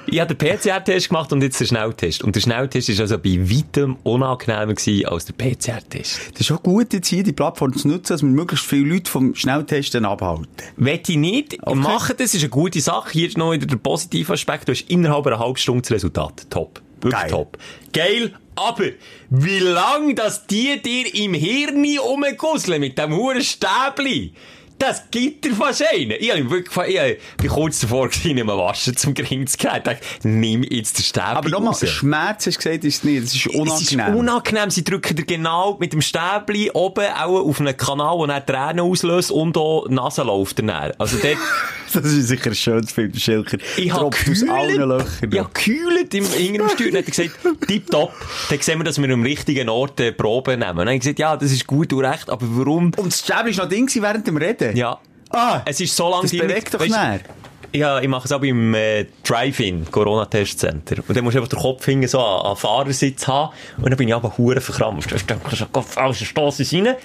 Ich 0.08 0.20
habe 0.20 0.36
den 0.36 0.58
PCR-Test 0.58 1.10
gemacht 1.10 1.34
und 1.34 1.42
jetzt 1.42 1.60
den 1.60 1.68
Schnelltest. 1.68 2.24
Und 2.24 2.36
der 2.36 2.42
Schnelltest 2.42 2.90
war 2.90 3.02
also 3.02 3.18
bei 3.18 3.40
weitem 3.50 3.98
unangenehmer 4.04 4.74
gewesen 4.74 5.06
als 5.08 5.26
der 5.26 5.34
PCR-Test. 5.34 6.32
Das 6.34 6.42
ist 6.42 6.52
auch 6.52 6.62
gut, 6.62 6.94
jetzt 6.94 7.08
hier 7.08 7.24
die 7.24 7.34
Plattform 7.34 7.76
zu 7.76 7.88
nutzen, 7.88 8.14
dass 8.14 8.22
wir 8.22 8.30
möglichst 8.30 8.66
viele 8.66 8.94
Leute 8.94 9.10
vom 9.10 9.36
Schnelltesten 9.36 10.06
abhalten. 10.06 10.48
Wette 10.78 11.14
ich 11.14 11.18
nicht. 11.18 11.66
Machen 11.66 12.16
das 12.18 12.34
ist 12.34 12.42
eine 12.42 12.50
gute 12.50 12.82
Sache. 12.82 13.12
Hier 13.12 13.28
ist 13.28 13.38
noch 13.38 13.52
wieder 13.52 13.66
der 13.66 13.78
positive 13.78 14.34
Aspekt. 14.34 14.68
Du 14.68 14.72
hast 14.74 14.90
innerhalb 14.90 15.26
einer 15.28 15.40
halben 15.40 15.58
Stunde 15.58 15.82
das 15.82 15.92
Resultat. 15.92 16.48
Top. 16.50 16.82
Wirklich 17.02 17.22
Geil. 17.22 17.30
top. 17.30 17.58
Geil. 17.94 18.34
Aber 18.56 18.86
wie 19.30 19.60
lang, 19.60 20.16
dass 20.16 20.48
die 20.48 20.82
dir 20.82 21.14
im 21.16 21.34
Hirn 21.34 21.84
rumgusseln 22.00 22.80
mit 22.80 22.98
dem 22.98 23.14
huren 23.16 23.42
Stäbli, 23.42 24.34
das 24.78 25.04
gibt 25.10 25.46
dir 25.46 25.54
fast 25.56 25.84
einen. 25.84 26.12
Ich 26.20 26.30
hab 26.30 26.38
mich 26.40 26.50
wirklich, 26.50 26.96
ich 26.96 27.18
bin 27.38 27.50
kurz 27.50 27.80
davor 27.80 28.10
gewesen, 28.10 28.36
nicht 28.36 28.46
mehr 28.46 28.58
waschen 28.58 28.96
zum 28.98 29.14
Gring 29.14 29.48
zu 29.48 29.58
gehen. 29.58 29.72
Ich 29.78 29.84
dachte, 29.84 30.00
nimm 30.24 30.64
jetzt 30.64 30.98
den 30.98 31.04
Stäbli 31.04 31.24
Aber 31.26 31.50
nochmal. 31.50 31.76
Schmerz 31.76 32.46
hast 32.46 32.58
du 32.58 32.64
gesagt, 32.64 32.84
ist 32.84 32.98
es 32.98 33.04
nicht. 33.04 33.24
Es 33.24 33.36
ist 33.36 33.46
Es 33.46 33.46
ist 33.46 33.56
unangenehm. 33.56 34.16
unangenehm. 34.16 34.70
Sie 34.70 34.84
drücken 34.84 35.16
dir 35.16 35.26
genau 35.26 35.78
mit 35.80 35.94
dem 35.94 36.02
Stäbli 36.02 36.72
oben 36.74 37.06
auch 37.14 37.48
auf 37.48 37.60
einen 37.60 37.76
Kanal, 37.78 38.18
der 38.28 38.42
dann 38.42 38.46
Tränen 38.46 38.80
auslöst 38.92 39.32
und 39.32 39.58
auch 39.58 39.88
die 39.88 39.94
Nase 39.94 40.24
läuft 40.24 40.60
danach. 40.60 40.92
Also 40.98 41.18
dort, 41.22 41.38
Das 41.94 42.12
ist 42.12 42.28
sicher 42.28 42.50
ein 42.50 42.56
schönes 42.56 42.92
Film, 42.92 43.12
der 43.12 43.20
Schilker. 43.20 43.58
ich 43.78 43.94
habe. 43.94 44.06
Löchern. 44.06 45.32
Ich 45.32 45.40
habe 45.40 45.50
gekühlt 45.54 46.14
im 46.14 46.26
inneren 46.34 46.70
Steuer. 46.70 46.92
Dann 46.92 46.98
hat 46.98 47.06
er 47.06 47.12
gesagt, 47.12 47.40
tipptopp. 47.68 48.12
Dann 48.50 48.60
sehen 48.60 48.80
wir, 48.80 48.84
dass 48.84 49.02
wir 49.02 49.10
am 49.10 49.24
richtigen 49.24 49.70
Ort 49.70 50.00
äh, 50.00 50.12
Proben 50.12 50.60
nehmen. 50.60 50.78
Dann 50.78 50.88
habe 50.88 50.96
ich 50.96 51.02
gesagt, 51.02 51.20
ja, 51.20 51.38
das 51.38 51.52
ist 51.52 51.66
gut 51.66 51.94
und 51.94 52.04
recht, 52.04 52.30
aber 52.30 52.46
warum? 52.50 52.92
Und 52.98 53.08
das 53.14 53.20
Stäbchen 53.20 53.58
war 53.58 53.64
noch 53.66 53.70
Ding 53.70 53.90
während 54.02 54.28
dem 54.28 54.38
Reden? 54.38 54.65
Ja. 54.74 55.00
Ah, 55.30 55.62
Es 55.66 55.80
ist 55.82 55.96
so 55.96 56.10
lange 56.10 56.24
das 56.24 56.32
drin- 56.32 56.48
bewegt 56.48 56.74
doch 56.74 56.80
näher. 56.86 57.20
Ja, 57.74 58.00
ich 58.00 58.08
mache 58.08 58.24
es 58.26 58.32
auch 58.32 58.40
beim 58.40 58.74
äh, 58.74 59.06
Drive-In, 59.24 59.92
Corona-Testcenter. 59.92 60.98
Und 61.06 61.18
dann 61.18 61.24
musst 61.26 61.36
du 61.36 61.40
einfach 61.40 61.50
den 61.50 61.60
Kopf 61.60 61.84
hinten 61.84 62.08
so 62.08 62.20
an, 62.22 62.46
an 62.52 62.56
Fahrersitz 62.56 63.28
haben. 63.28 63.54
Und 63.78 63.90
dann 63.90 63.98
bin 63.98 64.08
ich 64.08 64.14
aber 64.16 64.38
hure 64.38 64.62
verkrampft. 64.62 65.12
Da 65.12 65.18
denke 65.18 65.44
ich 65.52 65.60
so, 65.60 65.66
Gott, 65.74 65.86
also 65.98 66.24
stoss 66.24 66.60
ich 66.62 66.74
rein, 66.74 66.96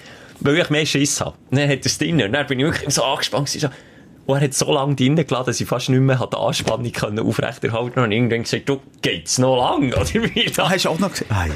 weil 0.41 0.59
ich 0.59 0.71
mehr 0.71 0.87
Schiss 0.87 1.21
habe. 1.21 1.35
Und 1.51 1.59
dann 1.59 1.69
hat 1.69 1.81
er 1.81 1.87
es 1.87 1.99
drin. 1.99 2.23
Und 2.23 2.33
dann 2.33 2.47
bin 2.47 2.61
ich 2.61 2.67
wirklich 2.67 2.95
so 2.95 3.03
angespannt. 3.03 3.49
So. 3.49 3.69
Und 4.27 4.37
er 4.39 4.45
hat 4.45 4.55
so 4.55 4.73
lange 4.73 4.95
drinnen 4.95 5.27
gelassen, 5.27 5.47
dass 5.47 5.61
ich 5.61 5.67
fast 5.67 5.89
nicht 5.89 5.99
mehr 6.01 6.29
die 6.33 6.37
Anspannung 6.37 6.93
aufrechterhalten 7.27 7.73
konnte. 7.95 8.03
Und 8.03 8.13
irgendwann 8.13 8.43
gesagt, 8.45 8.69
du, 8.69 8.81
geht's 9.03 9.39
noch 9.39 9.57
lang? 9.57 9.93
Oder 9.95 10.07
wie 10.15 10.45
Da 10.45 10.63
das? 10.65 10.71
hast 10.71 10.85
du 10.85 10.89
auch 10.91 10.99
noch 11.01 11.11
gesagt. 11.11 11.33
Ah, 11.33 11.47
yeah. 11.47 11.55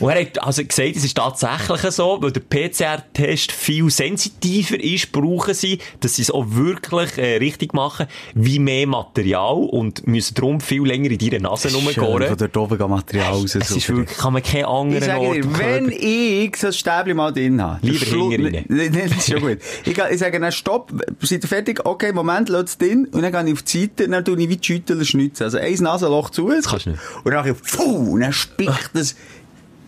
Und 0.00 0.10
er 0.10 0.20
hat 0.20 0.42
also 0.42 0.64
gesagt, 0.64 0.96
es 0.96 1.04
ist 1.04 1.16
tatsächlich 1.16 1.80
so, 1.92 2.18
weil 2.20 2.32
der 2.32 2.40
PCR-Test 2.40 3.52
viel 3.52 3.90
sensitiver 3.90 4.82
ist, 4.82 5.12
brauchen 5.12 5.54
sie, 5.54 5.78
dass 6.00 6.16
sie 6.16 6.22
es 6.22 6.30
auch 6.30 6.44
wirklich 6.48 7.16
äh, 7.18 7.36
richtig 7.36 7.72
machen, 7.74 8.06
wie 8.34 8.58
mehr 8.58 8.86
Material 8.86 9.56
und 9.56 10.06
müssen 10.06 10.34
darum 10.34 10.60
viel 10.60 10.84
länger 10.84 11.10
in 11.10 11.18
deiner 11.18 11.50
Nase 11.50 11.70
Schön, 11.70 11.80
von 11.80 12.04
rumgehen. 12.04 12.36
dort 12.36 12.56
oben 12.56 12.90
Material 12.90 13.32
raus. 13.32 13.54
Es 13.54 13.70
ist 13.70 13.88
wirklich, 13.88 14.16
kann 14.16 14.32
man 14.32 14.42
keinen 14.42 14.60
Ich 14.60 14.66
anderen 14.66 15.04
sage 15.04 15.20
Ort 15.20 15.36
dir, 15.36 15.58
wenn 15.58 15.88
ich 15.90 16.56
so 16.56 16.66
ein 16.68 16.72
Stäbchen 16.72 17.16
mal 17.16 17.32
drin 17.32 17.62
habe. 17.62 17.86
Lieber 17.86 18.04
hinten 18.04 18.68
rein. 18.68 18.92
Das 18.92 19.18
ist 19.18 19.30
schon 19.30 19.40
gut. 19.40 19.58
Ich, 19.84 19.98
ich 19.98 20.18
sage 20.18 20.40
dann, 20.40 20.52
stopp, 20.52 20.92
seid 21.20 21.44
ihr 21.44 21.48
fertig? 21.48 21.84
Okay, 21.84 22.12
Moment, 22.12 22.48
lass 22.48 22.70
es 22.70 22.78
drin. 22.78 23.08
Und 23.12 23.22
dann 23.22 23.32
gehe 23.32 23.46
ich 23.46 23.52
auf 23.52 23.62
die 23.62 23.80
Seite, 23.80 24.04
und 24.04 24.12
dann 24.12 24.24
tue 24.24 24.40
ich 24.40 24.48
wie 24.48 24.56
die 24.56 24.66
Schüttel 24.66 25.04
schnitzen. 25.04 25.44
Also 25.44 25.58
ein 25.58 25.74
Nasenloch 25.74 26.30
zu. 26.30 26.48
Das 26.48 26.68
kannst 26.68 26.86
du 26.86 26.90
nicht. 26.90 27.00
Und 27.24 27.32
dann 27.32 27.34
mache 27.36 27.50
ich, 27.50 27.76
puh, 27.76 28.14
und 28.14 28.20
dann 28.20 28.32
spickt 28.32 28.90
das. 28.94 29.14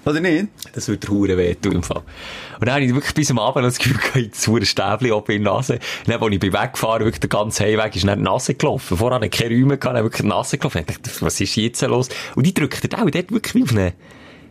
Oder 0.04 0.20
nicht? 0.20 0.48
Das 0.72 0.88
würde 0.88 1.00
der 1.00 1.10
Hure 1.10 1.36
wehtun 1.36 1.72
im 1.72 1.82
Fall. 1.82 2.02
Und 2.58 2.66
dann 2.66 2.76
habe 2.76 2.84
ich 2.84 2.94
wirklich 2.94 3.14
bis 3.14 3.30
am 3.30 3.38
Abend 3.38 3.64
das 3.64 3.78
Gefühl 3.78 3.96
gehabt, 3.98 4.16
jetzt 4.16 4.46
hure 4.48 4.64
Stäbli 4.64 5.12
oben 5.12 5.32
in 5.32 5.38
die 5.38 5.44
Nase. 5.44 5.74
Und 5.74 5.82
dann, 6.06 6.22
als 6.22 6.32
ich 6.32 6.40
bin 6.40 6.52
weggefahren, 6.52 7.04
wirklich 7.04 7.20
der 7.20 7.28
ganze 7.28 7.64
Heimweg, 7.64 7.94
ist 7.94 8.06
dann 8.06 8.18
die 8.18 8.24
Nase 8.24 8.54
gelaufen. 8.54 8.96
Vorher 8.96 9.16
hatte 9.16 9.26
ich 9.26 9.32
keine 9.32 9.54
Räume 9.54 9.78
gehabt, 9.78 9.96
dann 9.96 10.04
wirklich 10.04 10.22
die 10.22 10.28
Nase 10.28 10.58
gelaufen. 10.58 10.78
Und 10.78 10.90
ich 10.90 10.96
dachte, 10.96 11.10
was 11.20 11.40
ist 11.40 11.56
jetzt 11.56 11.82
los? 11.82 12.08
Und 12.34 12.46
die 12.46 12.54
drückt 12.54 12.94
auch 12.94 13.10
dort 13.10 13.32
wirklich 13.32 13.62
auf 13.62 13.70
einen, 13.70 13.92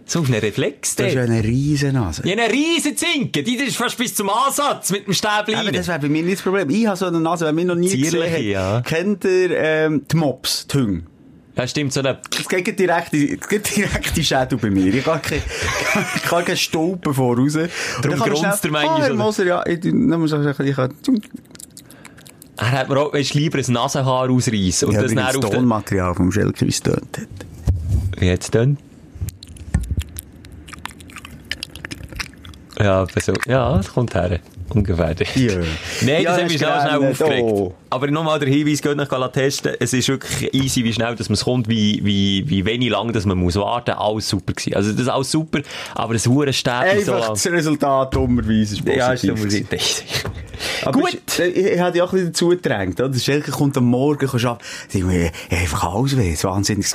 so 0.06 0.20
auf 0.20 0.28
einen 0.28 0.40
Reflex. 0.40 0.96
Das 0.96 1.08
ist 1.08 1.16
ja 1.16 1.24
eine 1.24 1.44
riesen 1.44 1.94
Nase. 1.94 2.22
Ja, 2.26 2.34
eine 2.34 2.52
riesen 2.52 2.96
Zinke. 2.96 3.44
Die 3.44 3.56
ist 3.56 3.78
fast 3.78 3.98
bis 3.98 4.16
zum 4.16 4.30
Ansatz 4.30 4.92
mit 4.92 5.08
dem 5.08 5.14
Stäbli 5.14 5.56
Aber 5.56 5.72
das 5.72 5.88
wäre 5.88 6.00
bei 6.00 6.10
mir 6.10 6.24
nicht 6.24 6.38
das 6.38 6.44
Problem. 6.44 6.70
Ich 6.70 6.86
habe 6.86 6.98
so 6.98 7.08
eine 7.08 7.20
Nase, 7.20 7.46
wenn 7.46 7.56
mir 7.56 7.66
noch 7.66 7.76
nie 7.76 7.90
Zierliche, 7.90 8.30
gesehen 8.30 8.52
ja. 8.52 8.82
Kennt 8.82 9.26
ihr 9.26 9.52
ähm, 9.52 10.06
die 10.10 10.16
Mops, 10.16 10.68
die 10.68 10.78
Hunde? 10.78 11.17
Ja, 11.58 11.68
stimmt, 11.68 11.92
so 11.92 12.02
eine... 12.02 12.20
Es 12.40 12.48
geht 12.48 12.78
direkt, 12.80 13.14
es 13.14 13.48
geht 13.50 13.76
direkt 13.76 14.16
die 14.16 14.24
Schädel 14.24 14.60
bei 14.60 14.70
mir. 14.70 14.94
Ich 14.94 15.04
kann 15.04 15.20
keine, 15.22 15.42
ich 16.16 16.22
kann 16.22 16.46
keine 16.46 16.56
Stulpen 16.58 17.14
voraus. 17.14 17.56
Ich 17.56 17.72
grunzt 18.02 18.64
er 18.64 18.72
manchmal 18.72 19.12
Ah. 19.12 19.16
Moser, 19.16 19.46
ja, 19.46 19.66
ich, 19.66 19.84
ich 19.84 20.30
sagen, 20.30 20.68
ich 20.68 20.76
kann, 20.76 20.94
Er 22.58 22.72
hat 22.72 22.90
mir 22.90 23.00
auch, 23.00 23.12
weisst, 23.12 23.34
lieber 23.34 23.58
ein 23.58 23.74
Nasenhaar 23.74 24.30
ausreißen. 24.30 24.88
Und 24.88 24.94
ja, 24.94 25.02
das 25.02 25.16
dann 25.16 25.26
auf 25.26 25.40
den... 25.40 25.50
Tonmaterial 25.52 26.14
vom 26.14 26.32
Schelker, 26.32 26.66
wie 26.66 26.70
es 26.70 26.82
tönt 26.82 27.18
hat. 27.18 27.28
Wie 28.20 28.26
jetzt 28.28 28.54
dann? 28.54 28.78
Ja, 32.80 33.06
so, 33.20 33.34
ja, 33.48 33.78
das 33.78 33.92
kommt 33.92 34.14
her. 34.14 34.40
Ungefähr. 34.70 35.16
Ja. 35.36 35.54
Nein, 36.02 36.22
Ja, 36.22 36.32
das 36.32 36.34
hat 36.34 36.44
hast 36.44 36.52
mich 36.52 36.58
schnell, 36.58 36.82
schnell 36.82 37.10
aufgeregt. 37.10 37.44
oh. 37.44 37.76
Aber 37.90 38.08
nochmal 38.12 38.40
der 38.40 38.50
Hinweis, 38.50 38.82
geht 38.82 38.98
nach 38.98 39.32
testen. 39.32 39.74
Es 39.80 39.94
ist 39.94 40.08
wirklich 40.08 40.54
easy, 40.54 40.84
wie 40.84 40.94
schnell 40.94 41.16
dass 41.16 41.30
man 41.30 41.36
es 41.36 41.44
kommt, 41.44 41.68
wie, 41.70 42.02
wie, 42.04 42.44
wie 42.50 42.66
wenig 42.66 42.90
lang 42.90 43.12
dass 43.14 43.26
man 43.26 43.38
muss 43.38 43.56
warten. 43.56 43.92
Alles 43.92 44.28
super 44.30 44.54
gewesen. 44.54 44.74
Also 44.76 44.92
das 44.92 45.02
ist 45.02 45.08
alles 45.10 45.32
super, 45.32 45.60
aber 45.96 46.14
das 46.14 46.28
hure 46.28 46.52
Stäbchen 46.54 47.04
so 47.06 47.14
Einfach 47.14 47.28
lang. 47.28 47.34
das 47.36 47.48
Resultat 47.48 48.16
dummerweise 48.16 48.76
ist 48.76 48.86
positiv. 48.86 48.98
Ja, 48.98 49.14
ist 49.14 49.24
dummerweise. 49.28 49.66
Aber 50.84 51.00
Gut. 51.00 51.14
ist- 51.14 51.40
Ich, 51.40 51.56
ich 51.56 51.80
habe 51.80 51.92
dich 51.92 52.02
auch 52.02 52.08
ein 52.08 52.16
bisschen 52.16 52.28
dazu 52.34 52.48
gedrängt, 52.50 53.00
oder? 53.00 53.14
Schelke 53.20 53.52
kommt 53.52 53.78
am 53.78 53.86
Morgen, 53.86 54.28
kannst 54.28 54.46
ab, 54.46 54.64
sag 54.90 55.04
mir, 55.04 55.32
einfach 55.52 55.84
Halsweh, 55.94 56.32
es 56.34 56.44
wahnsinnig, 56.44 56.88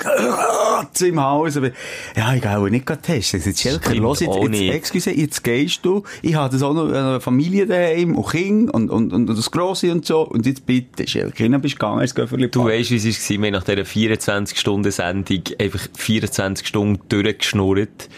im 1.00 1.20
Hals, 1.20 1.56
aber, 1.56 1.70
ja, 2.16 2.34
ich 2.34 2.42
gehe 2.42 2.70
nicht 2.70 2.86
gerade 2.86 3.02
testen. 3.02 3.40
Jetzt, 3.44 3.60
Schelke, 3.60 3.94
los, 3.94 4.20
jetzt, 4.20 4.34
jetzt, 4.34 4.48
nicht. 4.50 4.72
excuse, 4.72 5.10
jetzt 5.12 5.44
gehst 5.44 5.80
du, 5.84 6.02
ich 6.22 6.34
habe 6.34 6.56
noch, 6.74 6.88
eine 6.92 7.20
Familie 7.20 7.66
daheim, 7.66 8.16
und 8.16 8.28
Kinder, 8.28 8.74
und, 8.74 8.90
und, 8.90 9.12
und 9.12 9.26
das 9.28 9.50
Grosse 9.50 9.92
und 9.92 10.04
so, 10.06 10.22
und 10.22 10.44
jetzt 10.46 10.66
bitte, 10.90 11.08
Schelke, 11.08 11.48
dann 11.48 11.60
bist 11.60 11.74
du 11.74 11.78
gegangen, 11.78 12.08
geh 12.14 12.26
für 12.26 12.36
Du 12.48 12.64
weißt, 12.64 12.90
wie 12.90 12.96
es 12.96 13.30
war, 13.30 13.42
wir 13.42 13.50
nach 13.50 13.64
dieser 13.64 13.82
24-Stunden-Sendung 13.82 15.42
einfach 15.58 15.88
24 15.96 16.66
Stunden 16.66 17.00
durchgeschnurrt. 17.08 18.08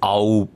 All 0.00 0.48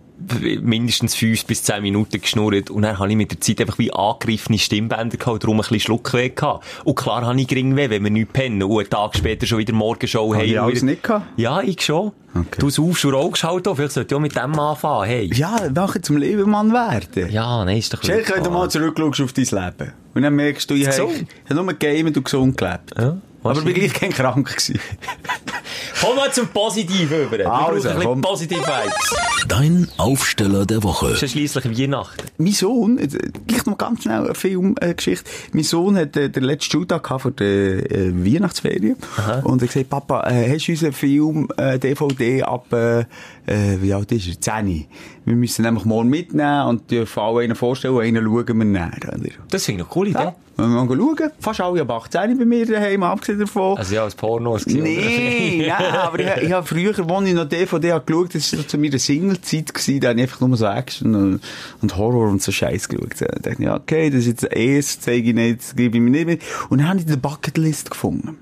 mindestens 0.63 1.15
5 1.15 1.45
bis 1.47 1.63
10 1.65 1.83
Minuten 1.83 2.21
geschnurrt. 2.21 2.71
Und 2.71 2.83
dann 2.83 2.99
habe 2.99 3.11
ich 3.11 3.17
mit 3.17 3.31
der 3.31 3.41
Zeit 3.41 3.61
einfach 3.61 3.79
wie 3.79 3.93
angegriffene 3.93 4.59
Stimmbänder 4.59 5.17
gehabt, 5.17 5.43
darum 5.45 5.57
ein 5.57 5.61
bisschen 5.61 5.81
Schluckweh 5.81 6.31
gehabt. 6.31 6.65
Und 6.85 6.95
klar 6.97 7.25
habe 7.27 7.41
ich 7.41 7.47
gering 7.47 7.77
weh, 7.77 7.91
wenn 7.91 8.03
wir 8.03 8.11
nicht 8.11 8.33
pennen. 8.33 8.63
Und 8.63 8.79
einen 8.79 8.91
Tag 8.91 9.17
später 9.17 9.47
schon 9.47 9.59
wieder 9.59 9.73
Morgenshow 9.75 10.35
Hab 10.35 10.43
ich 10.43 10.57
haben. 10.57 10.65
alles 10.65 10.77
wieder- 10.83 10.87
nicht 10.93 11.03
gehabt? 11.03 11.27
Ja, 11.37 11.61
ich 11.61 11.81
schon. 11.83 12.13
Okay. 12.35 12.59
Du 12.59 12.69
saufst 12.71 13.05
und 13.05 13.15
rauchst 13.15 13.45
halt 13.45 13.67
auch. 13.69 13.75
Vielleicht 13.77 13.93
sollte 13.93 14.15
ich 14.15 14.17
auch 14.17 14.21
mit 14.21 14.37
dem 14.37 14.59
anfangen. 14.59 15.05
Hey. 15.07 15.31
Ja, 15.35 15.69
nachher 15.73 16.03
zum 16.03 16.17
Lebemann 16.19 16.73
werden. 16.73 17.31
Ja, 17.31 17.65
nein, 17.65 17.79
ist 17.79 17.93
doch 17.95 18.03
Schelke, 18.03 18.35
wenn 18.35 18.45
du 18.45 18.51
mal 18.51 18.71
zurückschaust 18.71 19.21
auf 19.23 19.33
dein 19.33 19.45
Leben. 19.45 19.93
Und 20.15 20.23
dann 20.23 20.35
merkst 20.35 20.69
du, 20.71 20.75
ich 20.75 20.87
habe 20.87 21.13
ich 21.13 21.51
habe 21.51 21.63
nur 21.63 21.73
gegamet 21.75 22.17
und 22.17 22.25
gesund 22.25 22.57
gelebt. 22.59 22.93
Ja, 22.99 23.17
Aber 23.43 23.59
ich 23.59 23.65
bin 23.65 23.75
gleich 23.75 23.93
kein 23.95 24.11
krank 24.11 24.49
gewesen. 24.49 24.79
Komm 26.01 26.17
mal 26.17 26.33
zum 26.33 26.49
Positiven 26.49 27.23
über. 27.25 27.39
Wir 27.39 27.51
Also, 27.51 27.89
brauchen 27.89 27.89
ein 27.89 27.99
bisschen 27.99 28.21
positive 28.21 28.61
Vibes. 28.61 29.47
Dein 29.49 29.89
Aufsteller 29.97 30.67
der 30.67 30.83
Woche. 30.83 31.07
Das 31.07 31.15
ist 31.17 31.23
ja 31.23 31.29
schliesslich 31.29 31.79
Weihnachten. 31.79 32.27
Mein 32.39 32.53
Sohn, 32.53 32.99
äh, 32.99 33.07
gleich 33.47 33.65
noch 33.67 33.79
ganz 33.79 34.03
schnell 34.03 34.25
eine 34.27 34.35
Filmgeschichte. 34.35 35.25
mein 35.53 35.65
Sohn 35.65 35.97
hat 35.97 36.17
äh, 36.17 36.29
den 36.29 36.45
letzten 36.45 36.71
Schultag 36.73 37.09
vor 37.21 37.31
der 37.31 37.91
äh, 37.91 38.13
Weihnachtsferien. 38.25 38.97
Und 39.45 39.63
er 39.63 39.67
hat 39.69 39.73
gesagt, 39.75 39.89
Papa, 39.91 40.29
äh, 40.29 40.53
hast 40.55 40.67
du 40.69 40.73
unseren 40.73 40.93
Film 40.93 41.49
äh, 41.57 41.79
DVD 41.79 42.43
ab, 42.43 42.73
äh, 42.73 43.05
äh, 43.47 43.81
wie 43.81 43.95
alt 43.95 44.13
ist 44.13 44.27
er? 44.29 44.41
10. 44.41 44.87
Wir 45.25 45.37
müssen 45.37 45.63
nämlich 45.63 45.85
morgen 45.85 46.09
mitnehmen 46.09 46.67
und 46.67 46.91
dürfen 46.91 47.21
alle 47.21 47.45
einen 47.45 47.55
vorstellen 47.55 47.95
und 47.95 48.03
einen 48.03 48.25
schauen 48.25 48.59
wir 48.59 48.65
näher. 48.65 48.91
Oder? 48.97 49.19
Das 49.51 49.65
finde 49.65 49.83
ich 49.83 49.87
eine 49.87 49.93
coole 49.93 50.11
Idee. 50.11 50.19
Ja. 50.19 50.35
Wenn 50.59 50.71
wir 50.71 50.85
mal 50.85 50.97
schauen, 50.97 51.31
fast 51.39 51.61
alle 51.61 51.83
ab 51.83 51.91
18 51.91 52.39
bei 52.39 52.45
mir 52.47 52.65
daheim, 52.65 53.03
abgesehen 53.03 53.41
davon. 53.41 53.77
Also 53.77 53.95
ja, 53.95 54.05
als 54.05 54.15
Porno. 54.15 54.55
Als 54.55 54.67
Nee, 54.67 55.67
nein, 55.69 55.95
aber 55.95 56.19
ich, 56.19 56.45
ich 56.45 56.53
habe 56.53 56.67
früher, 56.67 56.99
als 56.99 57.29
ich 57.29 57.35
noch 57.35 57.45
DVD 57.45 57.93
habe 57.93 58.05
geschaut, 58.07 58.35
das 58.35 58.53
war 58.53 58.61
so 58.61 58.67
zu 58.67 58.79
meiner 58.79 58.99
Single-Zeit, 58.99 59.73
da 60.03 60.09
habe 60.09 60.19
ich 60.19 60.23
einfach 60.23 60.41
nur 60.41 60.57
so 60.57 60.67
Action 60.67 61.15
und, 61.15 61.41
und 61.83 61.97
Horror 61.97 62.31
und 62.31 62.43
so 62.43 62.53
Scheiß 62.53 62.89
geschaut. 62.89 63.21
Da 63.21 63.27
dachte 63.27 63.53
ich, 63.53 63.59
ja, 63.59 63.77
okay, 63.77 64.09
das 64.09 64.21
ist 64.21 64.43
jetzt 64.43 64.45
es, 64.51 64.99
zeige 65.01 65.29
ich 65.29 65.35
nicht, 65.35 65.61
das 65.61 65.77
gebe 65.77 65.99
ich 65.99 66.03
mir 66.03 66.11
nicht 66.11 66.27
mit. 66.27 66.43
Und 66.71 66.79
dann 66.79 66.89
habe 66.89 67.01
ich 67.01 67.07
die 67.07 67.17
Bucketlist 67.17 67.91
gefunden. 67.91 68.39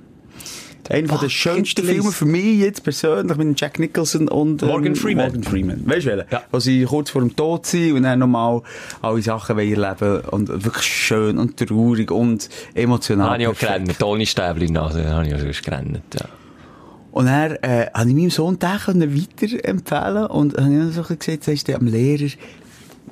Einer 0.91 1.09
von 1.09 1.21
der 1.21 1.29
schönsten 1.29 1.83
Bucketlist. 1.83 2.03
Filme 2.03 2.13
für 2.13 2.25
mich 2.25 2.59
jetzt 2.59 2.85
persönlich 2.85 3.37
mit 3.37 3.61
Jack 3.61 3.79
Nicholson 3.79 4.29
und 4.29 4.63
ähm, 4.63 4.69
Morgan 4.69 4.97
Freeman. 4.97 5.27
Morgan 5.27 5.43
Freeman. 5.43 5.83
Weißt 5.87 6.07
du 6.07 6.11
welchen? 6.11 6.31
Ja. 6.31 6.43
Wo 6.51 6.61
sie 6.61 6.85
kurz 6.85 7.11
vor 7.11 7.23
dem 7.23 7.35
Tod 7.35 7.67
sind 7.67 7.95
und 7.97 8.03
dann 8.03 8.19
nochmal 8.19 8.63
alle 9.03 9.23
Sachen 9.23 9.57
wollen 9.57 9.83
erleben 9.83 10.21
und 10.31 10.49
wirklich 10.49 10.85
schön 10.85 11.39
und 11.39 11.57
traurig 11.57 12.11
und 12.11 12.49
emotional. 12.75 13.31
Habe 13.31 13.43
ich 13.43 13.49
auch 13.49 13.59
gerannt. 13.59 13.99
Toni 13.99 14.27
Stäbli 14.27 14.71
Nase, 14.71 15.09
habe 15.09 15.27
ich 15.27 15.35
auch 15.35 15.41
sonst 15.41 15.63
gerannt, 15.63 16.03
ja. 16.19 16.27
Und 17.15 17.27
dann 17.27 17.53
äh, 17.63 17.87
habe 17.95 18.09
ich 18.09 18.17
meinem 18.17 18.31
Sohn 18.31 18.59
den 18.59 18.77
können 18.77 19.17
weiterempfehlen 19.17 20.27
und 20.27 20.57
habe 20.57 20.89
ich 20.89 20.95
so 20.97 21.03
gesagt, 21.03 21.45
sagst 21.45 21.69
du 21.69 21.75
am 21.77 21.87
Lehrer, 21.87 22.29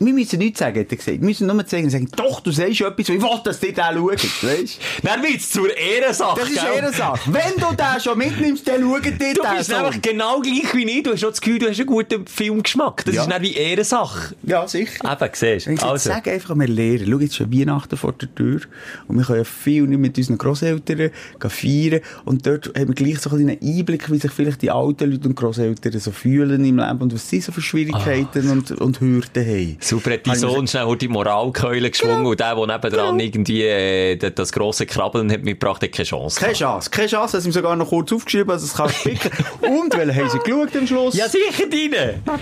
wir 0.06 0.12
müssen 0.12 0.38
nichts 0.38 0.58
sagen, 0.58 0.80
hat 0.80 0.90
er 0.90 0.96
gesagt. 0.96 1.20
Wir 1.20 1.26
müssen 1.26 1.46
nur 1.46 1.66
zeigen, 1.66 1.90
sagen, 1.90 2.08
doch, 2.16 2.40
du 2.40 2.50
sagst 2.50 2.80
etwas, 2.80 3.08
ich 3.08 3.20
will, 3.22 3.40
dass 3.44 3.60
die 3.60 3.72
den 3.72 3.84
schauen, 3.84 4.08
weißt 4.10 4.78
Dann 5.02 5.22
wird's 5.22 5.50
zur 5.50 5.76
Ehrensache, 5.76 6.40
Das 6.40 6.48
ist 6.50 6.60
gell? 6.60 6.72
eher 6.74 6.82
eine 6.84 6.92
Sache. 6.92 7.32
Wenn 7.32 7.54
du 7.60 7.74
den 7.76 8.00
schon 8.02 8.18
mitnimmst, 8.18 8.66
dann 8.68 8.80
schauen 8.82 9.02
die 9.02 9.10
Du 9.10 9.42
den 9.42 9.56
bist 9.56 9.70
so. 9.70 9.76
einfach 9.76 10.00
genau 10.02 10.40
gleich 10.40 10.74
wie 10.74 10.84
ich. 10.90 11.02
Du 11.02 11.12
hast 11.12 11.24
auch 11.24 11.28
das 11.30 11.40
Gefühl, 11.40 11.58
du 11.58 11.68
hast 11.68 11.78
einen 11.78 11.86
guten 11.86 12.26
Filmgeschmack. 12.26 13.04
Das 13.04 13.14
Ja. 13.14 13.22
ist 13.22 13.28
nicht 13.28 13.42
wie 13.42 13.52
Ehrensache. 13.54 14.34
Ja, 14.42 14.66
sicher. 14.68 15.10
Eben, 15.12 15.30
siehst 15.32 15.66
du. 15.66 15.70
also. 15.72 15.86
Also. 15.86 16.10
sag 16.10 16.26
einfach 16.28 16.50
an 16.50 16.60
Lehrer, 16.60 17.04
schau, 17.08 17.18
jetzt 17.18 17.36
schon 17.36 17.52
Weihnachten 17.52 17.96
vor 17.96 18.12
der 18.12 18.34
Tür 18.34 18.60
und 19.08 19.16
wir 19.18 19.24
können 19.24 19.38
ja 19.38 19.44
viel 19.44 19.82
nicht 19.84 19.98
mit 19.98 20.16
unseren 20.18 20.38
Grosseltern 20.38 21.10
feiern 21.48 22.00
und 22.24 22.46
dort 22.46 22.66
haben 22.76 22.88
wir 22.88 22.94
gleich 22.94 23.18
so 23.20 23.30
einen 23.30 23.58
Einblick, 23.62 24.10
wie 24.10 24.18
sich 24.18 24.30
vielleicht 24.32 24.62
die 24.62 24.70
alten 24.70 25.10
Leute 25.10 25.28
und 25.28 25.34
Grosseltern 25.34 25.98
so 25.98 26.10
fühlen 26.10 26.64
im 26.64 26.78
Leben 26.78 26.98
und 27.02 27.14
was 27.14 27.28
sie 27.28 27.40
so 27.40 27.52
für 27.52 27.60
Schwierigkeiten 27.62 28.48
und, 28.50 28.70
und 28.72 29.00
Hürden 29.00 29.46
haben. 29.46 29.76
Super, 29.92 30.12
hat 30.12 30.26
dein 30.26 30.34
ich 30.34 30.40
mir 30.40 30.48
Sohn 30.48 30.66
schnell 30.66 30.96
die 30.96 31.08
Moralkeule 31.08 31.90
geschwungen 31.90 32.24
und 32.24 32.40
der, 32.40 32.54
der 32.54 32.66
nebendran 32.66 33.20
irgendwie 33.20 33.62
äh, 33.62 34.16
das- 34.16 34.50
grosse 34.50 34.86
Krabbeln 34.86 35.30
hat 35.30 35.42
mitgebracht, 35.42 35.82
hat 35.82 35.92
keine 35.92 36.06
Chance. 36.06 36.40
Keine. 36.40 36.54
Chance, 36.54 36.88
keine 36.90 37.08
Chance, 37.08 37.38
ich 37.38 37.44
ihm 37.44 37.52
sogar 37.52 37.76
noch 37.76 37.88
kurz 37.88 38.10
aufgeschrieben 38.12 38.48
dass 38.48 38.62
es 38.62 38.74
kann 38.74 38.88
spicken. 38.88 39.30
Und, 39.60 39.96
weil 39.96 40.14
haben 40.14 40.30
sie 40.30 40.38
geschaut 40.38 40.74
am 40.76 40.86
Schluss? 40.86 41.14
Ja, 41.14 41.28
sicher 41.28 41.64
deine! 41.70 42.20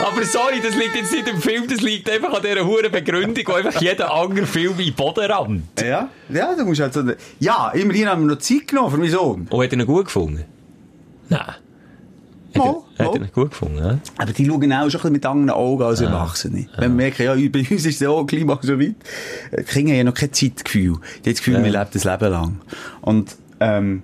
Aber 0.00 0.24
sorry, 0.24 0.60
das 0.62 0.74
liegt 0.74 0.96
jetzt 0.96 1.12
nicht 1.12 1.28
im 1.28 1.40
Film, 1.40 1.66
das 1.68 1.80
liegt 1.80 2.08
einfach 2.08 2.32
an 2.32 2.42
dieser 2.42 2.64
hohen 2.64 2.90
Begründung, 2.90 3.44
wo 3.46 3.52
einfach 3.52 3.80
jeder 3.80 4.12
andere 4.12 4.46
Film 4.46 4.78
in 4.78 4.86
den 4.86 4.94
Boden 4.94 5.30
rammt. 5.30 5.82
Ja, 5.82 6.08
ja, 6.30 6.54
du 6.54 6.64
musst 6.64 6.80
halt 6.80 6.94
so, 6.94 7.02
ja, 7.40 7.70
immerhin 7.70 8.08
haben 8.08 8.22
wir 8.26 8.34
noch 8.34 8.40
Zeit 8.40 8.68
genommen 8.68 8.90
für 8.90 8.96
meinen 8.96 9.10
Sohn. 9.10 9.46
Und 9.50 9.62
hat 9.62 9.72
er 9.72 9.78
ihn 9.78 9.86
gut 9.86 10.06
gefunden? 10.06 10.44
Nein. 11.28 11.40
Hat 11.40 11.58
Mal, 12.56 12.76
hat 12.98 13.14
er 13.14 13.20
ihn 13.22 13.28
gut 13.34 13.50
gefunden, 13.50 13.78
ja? 13.78 13.98
Aber 14.18 14.32
die 14.32 14.46
schauen 14.46 14.72
auch 14.72 14.88
schon 14.90 15.00
ein 15.02 15.12
mit 15.12 15.26
anderen 15.26 15.50
Augen 15.50 15.82
als 15.82 16.00
Erwachsene. 16.00 16.66
Wenn 16.78 16.90
wir 16.92 16.96
merken, 17.04 17.22
ja, 17.24 17.34
bei 17.50 17.60
uns 17.60 17.70
ist 17.86 18.00
es 18.00 18.06
auch 18.06 18.24
Klima 18.24 18.58
so 18.62 18.78
weit. 18.78 18.94
Die 19.58 19.62
Kinder 19.64 19.92
haben 19.92 19.98
ja 19.98 20.04
noch 20.04 20.14
kein 20.14 20.32
Zeitgefühl. 20.32 20.82
Die 20.84 20.90
haben 20.92 21.00
das 21.24 21.36
Gefühl, 21.36 21.62
wir 21.64 21.70
leben 21.72 21.86
das 21.92 22.04
Leben 22.04 22.30
lang. 22.30 22.56
Und, 23.00 23.36
ähm, 23.60 24.02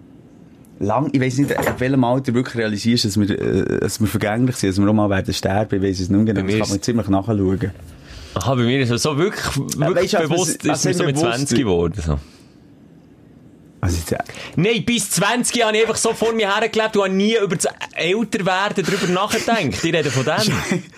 lang, 0.79 1.11
ich 1.13 1.21
weiss 1.21 1.39
nicht, 1.39 1.57
ab 1.57 1.79
welchem 1.79 2.03
Alter 2.05 2.35
wirklich 2.35 2.57
realisierst, 2.57 3.05
dass 3.05 3.19
wir, 3.21 3.31
äh, 3.31 3.81
dass 3.81 4.01
wir 4.01 4.07
vergänglich 4.07 4.57
sind, 4.57 4.71
dass 4.71 4.79
wir 4.81 4.89
auch 4.89 4.95
mal 4.95 5.11
werden 5.11 5.33
sterben. 5.35 5.77
Ich 5.77 5.83
weiss 5.89 6.01
es 6.01 6.09
nicht 6.09 6.27
genau. 6.27 6.41
Bei 6.43 6.47
Das 6.47 6.61
kann 6.61 6.69
man 6.71 6.83
ziemlich 6.83 7.09
nachschauen. 7.09 7.71
Aha, 8.35 8.55
bei 8.55 8.63
mir 8.63 8.81
ist 8.81 8.91
es 8.91 9.03
so 9.03 9.17
wirklich, 9.19 9.57
wirklich 9.57 9.97
weisst 9.97 10.13
du, 10.15 10.19
als 10.19 10.29
bewusst, 10.29 10.65
wir- 10.65 10.73
ist 10.73 10.85
mir 10.85 10.95
so 10.95 11.01
wir 11.01 11.07
mit 11.07 11.15
bewusst 11.17 11.31
20 11.37 11.49
sind. 11.49 11.59
geworden. 11.59 12.01
So. 12.05 12.19
Also, 13.81 13.97
jetzt, 13.99 14.13
äh, 14.13 14.19
Nein, 14.57 14.85
bis 14.85 15.11
20 15.11 15.63
habe 15.63 15.77
ich 15.77 15.83
einfach 15.83 15.97
so 15.97 16.13
vor 16.13 16.33
mir 16.33 16.55
hergelebt 16.55 16.97
und 16.97 17.03
habe 17.05 17.15
nie 17.15 17.37
über 17.37 17.57
das 17.57 17.73
Älterwerden 17.95 18.85
darüber 18.85 19.07
nachgedacht. 19.07 19.61
Ich 19.61 19.83
rede 19.85 20.11
von 20.11 20.25
dem. 20.25 20.83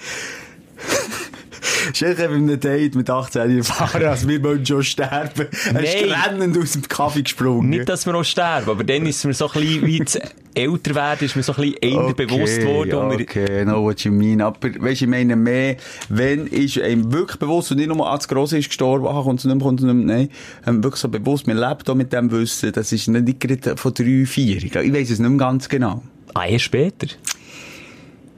Dir 1.99 2.15
bei 2.15 2.29
einem 2.29 2.61
Date 2.61 2.95
mit 2.95 3.09
18 3.11 3.59
erfahren, 3.59 4.05
als 4.05 4.27
wir 4.29 4.43
wollen 4.43 4.65
schon 4.65 4.83
sterben. 4.83 5.47
Er 5.75 5.83
ist 5.83 5.97
rennend 6.31 6.59
aus 6.59 6.73
dem 6.73 6.89
Kaffee 6.89 7.23
gesprungen. 7.23 7.71
Nicht, 7.71 7.89
dass 7.89 8.07
wir 8.07 8.15
auch 8.15 8.25
sterben, 8.25 8.71
aber 8.71 8.85
dann 8.85 9.07
ist 9.07 9.25
mir 9.25 9.35
so 9.35 9.47
ein 9.51 9.61
bisschen, 9.61 9.87
wie 9.87 9.99
das 10.01 10.19
Älterwerden, 10.55 11.27
ist 11.27 11.35
mir 11.37 11.43
so 11.43 11.53
ein 11.55 11.63
bisschen 11.63 11.77
eher 11.81 12.13
bewusst 12.15 12.61
geworden. 12.61 12.95
und 12.95 13.19
wir- 13.19 13.23
Okay, 13.25 13.63
I 13.63 13.65
know 13.65 13.83
what 13.83 14.01
you 14.01 14.13
mean. 14.13 14.41
Aber, 14.41 14.59
weisst, 14.81 15.03
ich 15.03 15.09
meine 15.09 15.35
mehr, 15.37 15.77
wenn 16.09 16.47
ist 16.47 16.79
einem 16.79 17.13
wirklich 17.13 17.39
bewusst 17.39 17.71
und 17.71 17.79
nicht 17.79 17.89
nur 17.89 18.11
als 18.11 18.29
Grosse 18.29 18.59
ist 18.59 18.69
gestorben, 18.69 19.07
ach, 19.09 19.23
kommt 19.25 19.39
es 19.41 19.45
nicht 19.47 19.55
mehr, 19.55 19.65
kommt 19.65 19.81
es 19.81 19.87
nicht 19.87 19.95
mehr, 19.95 20.17
nein, 20.17 20.29
ähm, 20.67 20.83
wirklich 20.85 21.01
so 21.01 21.09
bewusst, 21.09 21.47
man 21.47 21.57
lebt 21.57 21.89
auch 21.89 21.95
mit 21.95 22.13
dem 22.13 22.31
Wissen, 22.31 22.73
das 22.73 22.93
ist 22.93 23.09
nicht 23.09 23.41
gerade 23.41 23.77
von 23.77 23.95
drei, 23.95 24.25
vier. 24.27 24.57
Ich 24.63 24.75
weiss 24.75 25.11
es 25.11 25.19
nicht 25.19 25.29
mehr 25.29 25.39
ganz 25.39 25.69
genau. 25.69 26.03
Ah, 26.35 26.47
erst 26.47 26.65
später. 26.67 27.07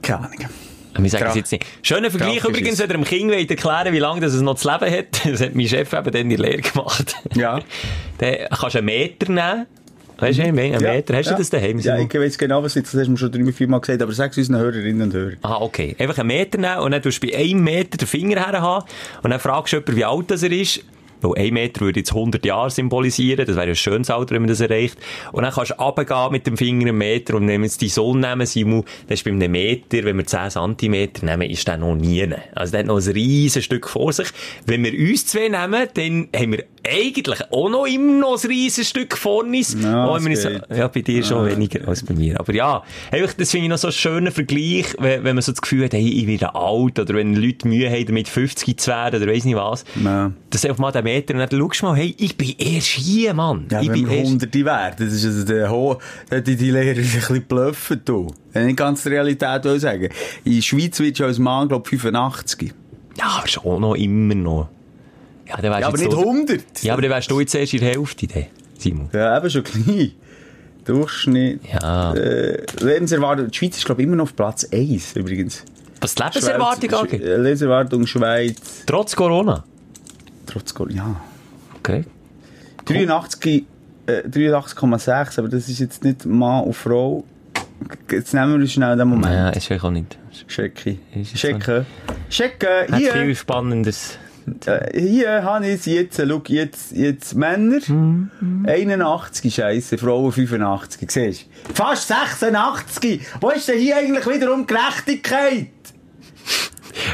Keine 0.01 0.19
Ahnung. 0.19 0.49
Wir 0.97 1.09
sagen 1.09 1.25
es 1.29 1.35
jetzt 1.35 1.51
nicht. 1.51 1.65
Schöner 1.81 2.09
Vergleich 2.09 2.37
ist 2.37 2.45
übrigens, 2.45 2.79
wenn 2.79 2.89
ihr 2.89 2.93
dem 2.93 3.03
Kind 3.03 3.31
wollt 3.31 3.49
erklären 3.49 3.93
wie 3.93 3.99
lange 3.99 4.21
das 4.21 4.33
es 4.33 4.41
noch 4.41 4.55
zu 4.55 4.71
leben 4.71 4.91
hat. 4.91 5.05
Das 5.25 5.41
hat 5.41 5.55
mein 5.55 5.67
Chef 5.67 5.91
eben 5.91 6.11
dann 6.11 6.21
in 6.21 6.29
der 6.29 6.39
Lehre 6.39 6.61
gemacht. 6.61 7.15
Ja. 7.35 7.59
Dann 8.19 8.35
kannst 8.49 8.75
du 8.75 8.79
einen 8.79 8.85
Meter 8.85 9.31
nehmen. 9.31 9.65
Weißt 10.17 10.39
du, 10.39 10.43
einen 10.43 10.55
Meter. 10.55 11.17
Hast 11.17 11.31
du 11.31 11.35
das 11.35 11.49
daheim? 11.49 11.79
Ja, 11.79 11.97
ich 11.99 12.13
weiss 12.13 12.37
genau, 12.37 12.63
was 12.63 12.75
jetzt, 12.75 12.93
das 12.93 13.01
hast 13.01 13.07
du 13.09 13.17
schon 13.17 13.31
drei, 13.31 13.51
vier 13.51 13.67
Mal 13.67 13.79
gesagt, 13.79 14.01
aber 14.01 14.13
sag 14.13 14.31
es 14.31 14.37
unseren 14.37 14.59
Hörerinnen 14.59 15.01
und 15.01 15.13
Hörern. 15.13 15.37
Ah, 15.41 15.57
okay. 15.59 15.95
Einfach 15.99 16.19
einen 16.19 16.27
Meter 16.27 16.57
nehmen 16.57 16.77
und 16.77 16.91
dann 16.91 17.01
tust 17.01 17.21
du 17.21 17.27
bei 17.27 17.35
einem 17.35 17.63
Meter 17.63 17.97
den 17.97 18.07
Finger 18.07 18.45
her 18.45 18.61
haben 18.61 18.85
und 19.23 19.29
dann 19.29 19.39
fragst 19.39 19.73
du 19.73 19.77
jemanden, 19.77 19.95
wie 19.97 20.05
alt 20.05 20.31
das 20.31 20.43
er 20.43 20.51
ist. 20.51 20.81
Weil 21.21 21.45
ein 21.45 21.53
Meter 21.53 21.81
würde 21.81 21.99
jetzt 21.99 22.13
100 22.13 22.45
Jahre 22.45 22.69
symbolisieren. 22.69 23.45
Das 23.45 23.55
wäre 23.55 23.67
ein 23.67 23.75
schönes 23.75 24.09
Alter, 24.09 24.35
wenn 24.35 24.43
man 24.43 24.49
das 24.49 24.61
erreicht. 24.61 24.97
Und 25.31 25.43
dann 25.43 25.53
kannst 25.53 25.71
du 25.71 25.75
runtergehen 25.75 26.31
mit 26.31 26.47
dem 26.47 26.57
Finger 26.57 26.87
einen 26.87 26.97
Meter 26.97 27.35
und 27.35 27.47
wir 27.47 27.59
jetzt 27.59 27.81
die 27.81 27.89
Sonne 27.89 28.29
nehmen, 28.29 28.45
Simon, 28.45 28.83
dann 29.07 29.13
ist 29.13 29.23
bei 29.23 29.31
einem 29.31 29.51
Meter, 29.51 30.03
wenn 30.03 30.17
wir 30.17 30.25
10 30.25 30.51
Zentimeter 30.51 31.25
nehmen, 31.25 31.49
ist 31.49 31.67
der 31.67 31.77
noch 31.77 31.95
nie. 31.95 32.27
Also 32.53 32.71
der 32.71 32.79
hat 32.81 32.87
noch 32.87 32.97
ein 33.01 33.11
riesen 33.11 33.61
Stück 33.61 33.87
vor 33.87 34.13
sich. 34.13 34.27
Wenn 34.65 34.83
wir 34.83 34.93
uns 34.93 35.25
zwei 35.25 35.49
nehmen, 35.49 35.87
dann 35.93 36.27
haben 36.35 36.51
wir 36.53 36.65
eigentlich 36.89 37.41
auch 37.51 37.69
noch 37.69 37.85
immer 37.85 38.13
noch 38.19 38.43
ein 38.43 38.47
riesen 38.49 38.83
Stück 38.83 39.17
vor 39.17 39.43
uns. 39.43 39.75
Ja, 39.81 40.05
Auch 40.05 40.15
wenn 40.17 40.25
wir 40.25 40.31
es 40.33 40.45
uns- 40.45 40.61
geht. 40.67 40.77
ja, 40.77 40.87
bei 40.87 41.01
dir 41.01 41.23
schon 41.23 41.45
weniger 41.47 41.87
als 41.87 42.03
bei 42.03 42.13
mir. 42.13 42.39
Aber 42.39 42.53
ja, 42.53 42.83
einfach, 43.11 43.33
das 43.33 43.51
finde 43.51 43.65
ich 43.65 43.69
noch 43.69 43.77
so 43.77 43.87
einen 43.87 43.93
schönen 43.93 44.31
Vergleich, 44.31 44.95
wenn, 44.99 45.23
wenn 45.23 45.35
man 45.35 45.41
so 45.41 45.51
das 45.51 45.61
Gefühl 45.61 45.85
hat, 45.85 45.93
hey, 45.93 46.07
ich 46.07 46.27
werde 46.27 46.55
alt, 46.55 46.99
oder 46.99 47.13
wenn 47.13 47.35
Leute 47.35 47.67
Mühe 47.67 47.89
haben, 47.89 48.05
damit 48.05 48.27
50 48.29 48.77
zu 48.79 48.91
werden, 48.91 49.21
oder 49.21 49.31
weiss 49.31 49.45
nicht 49.45 49.55
was. 49.55 49.83
Ja. 50.03 50.31
Das 50.49 50.63
ist 50.63 50.69
einfach 50.69 50.79
mal 50.79 50.91
der 50.91 51.03
Meter, 51.03 51.33
und 51.33 51.39
dann 51.39 51.59
schaust 51.59 51.81
du 51.81 51.85
mal, 51.87 51.95
hey, 51.95 52.15
ich 52.17 52.37
bin 52.37 52.53
erst 52.57 52.87
hier, 52.87 53.33
Mann. 53.33 53.67
Ja, 53.71 53.81
ich 53.81 53.91
bin 53.91 54.09
erst... 54.09 54.29
Hunderte 54.31 54.65
werden, 54.65 54.95
das 54.99 55.13
ist 55.13 55.25
also 55.25 55.45
der 55.45 55.69
Ho, 55.71 55.99
da 56.29 56.39
die, 56.39 56.55
die 56.55 56.71
Lehrer 56.71 56.89
ein 56.91 56.95
bisschen 56.95 57.41
bluffen, 57.43 58.01
du. 58.05 58.27
Wenn 58.53 58.69
ich 58.69 58.75
ganz 58.75 59.03
die 59.03 59.09
Realität 59.09 59.63
will 59.65 59.79
sagen. 59.79 60.09
In 60.45 60.55
der 60.55 60.61
Schweiz 60.61 60.99
wird 60.99 61.17
schon 61.17 61.27
als 61.27 61.39
Mann, 61.39 61.67
glaub 61.67 61.87
85. 61.87 62.73
Ja, 63.17 63.25
aber 63.39 63.47
schon 63.47 63.81
noch 63.81 63.95
immer 63.95 64.35
noch. 64.35 64.69
Ja, 65.47 65.57
dann 65.57 65.79
Ja, 65.79 65.87
aber 65.87 65.97
nicht 65.97 66.11
du- 66.11 66.19
100. 66.21 66.83
Ja, 66.83 66.93
aber 66.93 67.01
dann 67.01 67.11
wärst 67.11 67.29
du 67.31 67.39
jetzt 67.39 67.53
erst 67.55 67.73
in 67.73 67.79
der 67.81 67.89
Hälfte, 67.89 68.27
dann, 68.27 68.45
Simon. 68.77 69.09
Ja, 69.13 69.37
eben 69.37 69.49
schon 69.49 69.63
klein. 69.63 70.11
Durchschnitt. 70.85 71.61
Ja. 71.71 72.13
Äh, 72.13 72.63
Lebenserwartung. 72.79 73.49
Die 73.49 73.57
Schweiz 73.57 73.77
ist, 73.77 73.85
glaube 73.85 74.01
ich, 74.01 74.07
immer 74.07 74.17
noch 74.17 74.23
auf 74.25 74.35
Platz 74.35 74.67
1, 74.71 75.15
übrigens. 75.15 75.63
Was 76.01 76.13
die 76.13 76.21
Lebenserwartung 76.23 76.89
Schweiz- 76.89 76.99
angeht. 77.01 77.21
Lebenserwartung 77.23 78.07
Schweiz. 78.07 78.55
Trotz 78.85 79.15
Corona. 79.15 79.63
Trotz 80.45 80.73
Corona. 80.73 80.95
Ja. 80.95 81.21
Okay. 81.79 82.03
83, 82.85 83.65
äh, 84.05 84.21
83,6, 84.29 85.39
aber 85.39 85.49
das 85.49 85.67
ist 85.69 85.79
jetzt 85.79 86.03
nicht 86.03 86.25
Mann 86.25 86.63
und 86.65 86.73
Frau. 86.73 87.23
Jetzt 88.11 88.33
nehmen 88.33 88.59
wir 88.59 88.67
schnell 88.67 88.95
den 88.95 89.07
Moment. 89.07 89.33
Ja, 89.33 89.49
ist 89.49 89.65
vielleicht 89.65 89.83
auch 89.83 89.91
nicht. 89.91 90.17
Schecke. 90.47 90.97
Ist 91.15 91.33
es 91.33 91.39
Schecke. 91.39 91.85
Schecke. 92.29 92.85
Hat 92.91 92.99
Hier. 92.99 93.11
viel 93.13 93.35
Spannendes. 93.35 94.17
Äh, 94.65 94.99
hier 94.99 95.43
habe 95.43 95.67
ich 95.67 95.85
jetzt, 95.85 96.17
schau, 96.17 96.41
jetzt, 96.47 96.91
jetzt 96.91 97.35
Männer, 97.35 97.79
81 98.65 99.55
Scheiße, 99.55 99.97
Frauen 99.97 100.31
85, 100.31 101.11
siehst 101.11 101.47
du? 101.67 101.73
Fast 101.73 102.07
86! 102.07 103.21
Wo 103.41 103.49
ist 103.49 103.67
denn 103.67 103.79
hier 103.79 103.97
eigentlich 103.97 104.27
wiederum 104.27 104.67
Gerechtigkeit? 104.67 105.69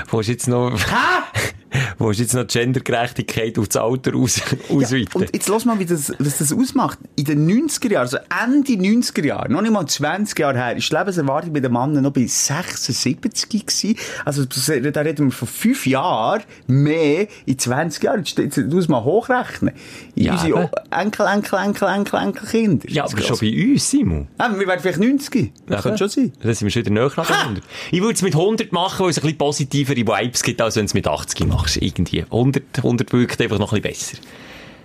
Wo 0.10 0.20
ist 0.20 0.28
jetzt 0.28 0.48
noch, 0.48 0.78
Hä? 0.78 1.52
Wo 1.98 2.10
ist 2.12 2.20
jetzt 2.20 2.34
noch 2.34 2.48
Gendergerechtigkeit 2.48 3.58
auf 3.58 3.68
das 3.68 3.78
Alter 3.82 4.16
aus, 4.16 4.42
ausweiten? 4.70 5.08
Und 5.14 5.34
jetzt 5.34 5.48
lass 5.48 5.66
mal, 5.66 5.80
wie 5.80 5.86
das, 5.86 6.12
was 6.20 6.38
das 6.40 6.52
ausmacht. 6.52 7.00
In 7.16 7.26
den 7.26 7.50
90er 7.50 7.92
Jahren, 7.92 8.02
also 8.04 8.18
Ende 8.44 8.74
90er 8.74 9.26
Jahre, 9.26 9.52
noch 9.52 9.62
nicht 9.62 9.72
mal 9.72 9.86
20 9.86 10.38
Jahre 10.38 10.58
her, 10.58 10.76
ist 10.78 10.92
die 10.92 10.96
Lebenserwartung 10.96 11.54
bei 11.54 11.60
den 11.60 11.72
Männern 11.72 12.04
noch 12.04 12.12
bei 12.12 12.26
76 12.26 13.50
gewesen. 13.50 13.96
Also, 14.26 14.46
da 14.46 15.02
reden 15.02 15.28
wir 15.28 15.32
von 15.32 15.48
5 15.48 15.86
Jahren 15.88 16.44
mehr 16.68 17.28
in 17.46 17.58
20 17.58 18.04
Jahren. 18.04 18.24
Jetzt, 18.24 18.38
jetzt 18.38 18.74
muss 18.74 18.88
man 18.88 19.04
hochrechnen. 19.04 19.74
In 20.16 20.24
Ja, 20.26 20.34
unsere. 20.34 20.72
Enkel, 20.92 21.26
Enkel, 21.28 21.60
Enkel, 21.60 21.88
Enkel, 21.88 22.20
Enkelkinder. 22.20 22.90
ja, 22.90 23.06
aber 23.06 23.22
schon 23.22 23.38
bei 23.40 23.72
uns, 23.72 23.90
Simon. 23.90 24.28
Ah, 24.38 24.50
wir 24.58 24.68
werden 24.68 24.82
vielleicht 24.82 25.00
90. 25.00 25.52
Das 25.68 25.84
könnte 25.84 25.98
schon 26.00 26.10
sein. 26.10 26.34
Dann 26.42 26.54
sind 26.54 26.66
wir 26.66 26.72
schon 26.72 26.86
wieder 26.86 26.94
näher 26.94 27.10
den 27.10 27.24
100. 27.26 27.64
Ich 27.92 28.02
würde 28.02 28.14
es 28.14 28.22
mit 28.22 28.36
100 28.36 28.72
machen, 28.72 29.04
weil 29.04 29.10
es 29.12 29.18
ein 29.18 29.22
bisschen 29.22 29.38
positivere 29.38 29.96
Vibes 29.96 30.44
gibt, 30.44 30.62
als 30.62 30.76
wenn 30.76 30.86
es 30.86 30.94
mit 30.94 31.08
80 31.08 31.40
machst. 31.62 31.78
Irgendwie. 31.78 32.24
100, 32.24 32.64
100 32.78 33.14
wirkt 33.14 33.42
einfach 33.42 33.60
noch 33.60 33.74
ein 33.74 33.82
bisschen 33.82 34.18
besser. 34.18 34.28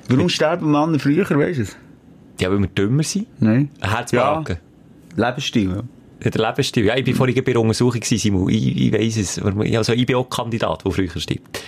Warum 0.08 0.28
sterben 0.28 0.70
Männer 0.70 0.98
früher, 0.98 1.28
weißt 1.28 1.58
du 1.58 1.62
es? 1.62 1.76
Ja, 2.40 2.50
weil 2.50 2.58
wir 2.60 2.68
dümmer 2.68 3.02
sind. 3.02 3.26
Nein. 3.40 3.70
Ein 3.80 3.90
Herzbarken. 3.90 4.58
Lebensstil, 5.16 5.70
ja. 5.70 5.82
Ja. 6.22 6.30
Der 6.30 6.46
Lebensstil. 6.46 6.84
Ja, 6.84 6.96
ich 6.96 7.06
war 7.06 7.14
vorhin 7.14 7.42
bei 7.44 7.52
der 7.52 7.60
Untersuchung, 7.60 8.02
Simon. 8.02 8.48
Ich, 8.50 8.76
ich 8.76 8.92
weiss 8.92 9.16
es. 9.16 9.38
Also, 9.38 9.92
ich 9.92 10.06
bin 10.06 10.16
auch 10.16 10.28
Kandidat, 10.28 10.84
der 10.84 10.92
früher 10.92 11.08
stirbt. 11.08 11.62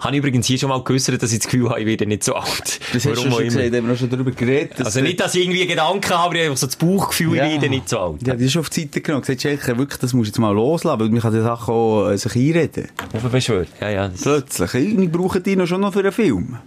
Habe 0.00 0.14
ich 0.14 0.18
übrigens 0.20 0.46
hier 0.46 0.58
schon 0.58 0.68
mal 0.68 0.82
geäussert, 0.84 1.20
dass 1.22 1.32
ich 1.32 1.40
das 1.40 1.48
Gefühl 1.48 1.68
habe, 1.70 1.80
ich 1.80 1.86
werde 1.86 2.06
nicht 2.06 2.22
so 2.22 2.34
alt. 2.34 2.78
Das 2.92 3.04
hast 3.04 3.06
du 3.06 3.14
schon 3.16 3.26
immer. 3.32 3.42
gesagt, 3.42 3.74
haben 3.74 3.88
wir 3.88 3.96
schon 3.96 4.08
darüber 4.10 4.30
geredet. 4.30 4.80
Also 4.84 5.00
nicht, 5.00 5.18
dass 5.18 5.34
ich 5.34 5.42
irgendwie 5.42 5.66
Gedanken 5.66 6.08
habe, 6.10 6.22
aber 6.24 6.34
ich 6.36 6.46
habe 6.46 6.56
so 6.56 6.66
das 6.66 6.76
Bauchgefühl, 6.76 7.36
Ja. 7.36 7.46
ich 7.46 7.52
werde 7.54 7.68
nicht 7.68 7.88
so 7.88 7.98
alt. 7.98 8.26
Ja, 8.26 8.34
die 8.34 8.44
ist 8.44 8.52
schon 8.52 8.60
auf 8.60 8.70
die 8.70 8.82
Seite 8.82 9.00
genommen. 9.00 9.22
Gesagt, 9.22 9.42
Schelker, 9.42 9.76
wirklich, 9.76 9.98
das 9.98 10.12
musst 10.12 10.28
du 10.28 10.30
jetzt 10.30 10.38
mal 10.38 10.52
loslassen, 10.54 11.00
weil 11.00 11.08
man 11.10 11.20
kann 11.20 11.32
die 11.34 11.40
Sachen 11.40 11.74
auch 11.74 12.08
äh, 12.10 12.16
sich 12.16 12.34
einreden. 12.36 12.88
Auf 13.12 13.22
beschwört. 13.30 13.68
Ja, 13.80 13.90
ja. 13.90 14.08
das- 14.08 14.22
Plötzlich. 14.22 14.74
Ich 14.74 15.10
brauche 15.10 15.40
die 15.40 15.56
noch 15.56 15.66
schon 15.66 15.80
noch 15.80 15.92
für 15.92 15.98
einen 16.00 16.12
Film. 16.12 16.58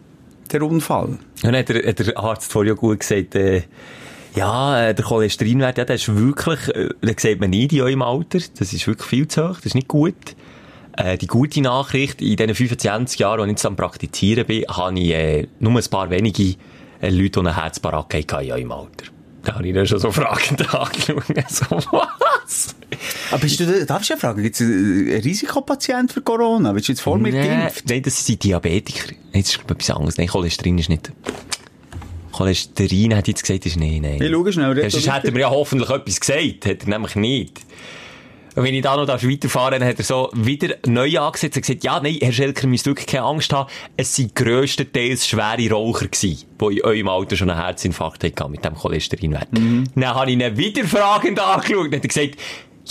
Der 0.51 0.61
Unfall. 0.63 1.17
Dann 1.41 1.55
hat 1.55 1.69
der, 1.69 1.87
hat 1.87 1.99
der 1.99 2.17
Arzt 2.17 2.51
vorher 2.51 2.73
ja 2.73 2.75
gut 2.77 2.99
gesagt, 2.99 3.35
äh, 3.35 3.61
ja, 4.35 4.89
äh, 4.89 4.93
der 4.93 5.05
Cholesterinwert, 5.05 5.77
ja, 5.77 5.85
der 5.85 5.95
ist 5.95 6.13
wirklich, 6.13 6.67
äh, 6.75 6.89
den 7.01 7.15
sieht 7.17 7.39
man 7.39 7.49
nicht 7.49 7.73
in 7.73 7.81
eurem 7.81 8.01
Alter. 8.01 8.39
Das 8.59 8.73
ist 8.73 8.85
wirklich 8.87 9.07
viel 9.07 9.27
zu 9.27 9.43
hoch, 9.49 9.55
das 9.55 9.67
ist 9.67 9.75
nicht 9.75 9.87
gut. 9.87 10.15
Äh, 10.97 11.17
die 11.17 11.27
gute 11.27 11.61
Nachricht, 11.61 12.21
in 12.21 12.35
diesen 12.35 12.53
25 12.55 13.19
Jahren, 13.19 13.39
als 13.39 13.47
ich 13.47 13.51
jetzt 13.53 13.65
am 13.65 13.75
Praktizieren 13.75 14.45
bin, 14.45 14.65
habe 14.67 14.99
ich 14.99 15.09
äh, 15.11 15.47
nur 15.59 15.77
ein 15.77 15.85
paar 15.89 16.09
wenige 16.09 16.55
äh, 17.01 17.09
Leute, 17.09 17.29
die 17.31 17.39
eine 17.39 17.55
Herzbaracke 17.55 18.17
hatten 18.19 18.45
in 18.45 18.51
eurem 18.51 18.71
Alter. 18.71 19.05
Da 19.43 19.55
habe 19.55 19.67
ich 19.67 19.73
dann 19.73 19.87
schon 19.87 19.97
so 19.99 20.11
fragend 20.11 20.61
angeschaut. 20.75 21.23
So, 21.49 21.65
was? 21.91 22.75
Aber 23.31 23.39
bist 23.41 23.59
du, 23.59 23.65
da- 23.65 23.85
darfst 23.85 24.09
du 24.09 24.13
ja 24.13 24.19
fragen, 24.19 24.43
gibt 24.43 24.55
es 24.55 24.61
einen 24.61 25.19
Risikopatient 25.21 26.11
für 26.11 26.21
Corona? 26.21 26.73
Bist 26.73 26.89
du 26.89 26.91
jetzt 26.91 27.01
voll 27.01 27.17
mit 27.19 27.33
Nein, 27.33 27.47
geimpft? 27.47 27.89
nein, 27.89 28.01
das 28.03 28.23
sind 28.23 28.43
Diabetiker. 28.43 29.13
Das 29.33 29.41
ist 29.49 29.59
etwas 29.67 29.89
anderes. 29.89 30.17
Nein, 30.17 30.27
Cholesterin 30.27 30.77
ist 30.77 30.89
nicht... 30.89 31.11
Cholesterin 32.33 33.15
hat 33.15 33.27
jetzt 33.27 33.41
gesagt, 33.41 33.65
ist 33.65 33.77
nein, 33.77 33.99
nein. 34.03 34.21
Ich 34.21 34.31
schaue 34.31 34.53
schnell, 34.53 34.77
Ja, 34.77 34.89
sonst 34.89 35.11
hätte 35.13 35.27
er 35.27 35.33
mir 35.33 35.39
ja 35.41 35.49
hoffentlich 35.49 35.89
etwas 35.89 36.19
gesagt. 36.19 36.65
Hat 36.65 36.83
er 36.83 36.87
nämlich 36.89 37.15
nicht. 37.15 37.59
Und 38.55 38.63
wenn 38.63 38.73
ich 38.73 38.81
da 38.81 38.97
noch 38.97 39.07
weiterfahren 39.07 39.79
dann 39.79 39.87
hat 39.87 39.97
er 39.97 40.03
so 40.03 40.29
wieder 40.33 40.75
neu 40.85 41.17
angesetzt 41.19 41.55
und 41.55 41.61
gesagt, 41.61 41.83
ja, 41.83 41.99
nein, 42.01 42.17
Herr 42.21 42.33
Schelker, 42.33 42.67
müsst 42.67 42.85
wirklich 42.85 43.07
keine 43.07 43.23
Angst 43.23 43.53
haben. 43.53 43.69
Es 43.95 44.15
sind 44.15 44.35
grösstenteils 44.35 45.27
schwere 45.27 45.69
Raucher 45.69 46.07
gewesen, 46.07 46.45
die 46.59 46.77
in 46.77 46.83
eurem 46.83 47.07
Alter 47.07 47.35
schon 47.37 47.49
einen 47.49 47.61
Herzinfarkt 47.61 48.23
hatten 48.23 48.51
mit 48.51 48.65
dem 48.65 48.75
Cholesterinwert. 48.75 49.47
Dann 49.51 50.05
habe 50.05 50.31
ich 50.31 50.37
ihn 50.37 50.57
wieder 50.57 50.85
fragend 50.85 51.39
angeschaut 51.39 51.85
und 51.85 51.95
hat 51.95 52.01
gesagt, 52.01 52.35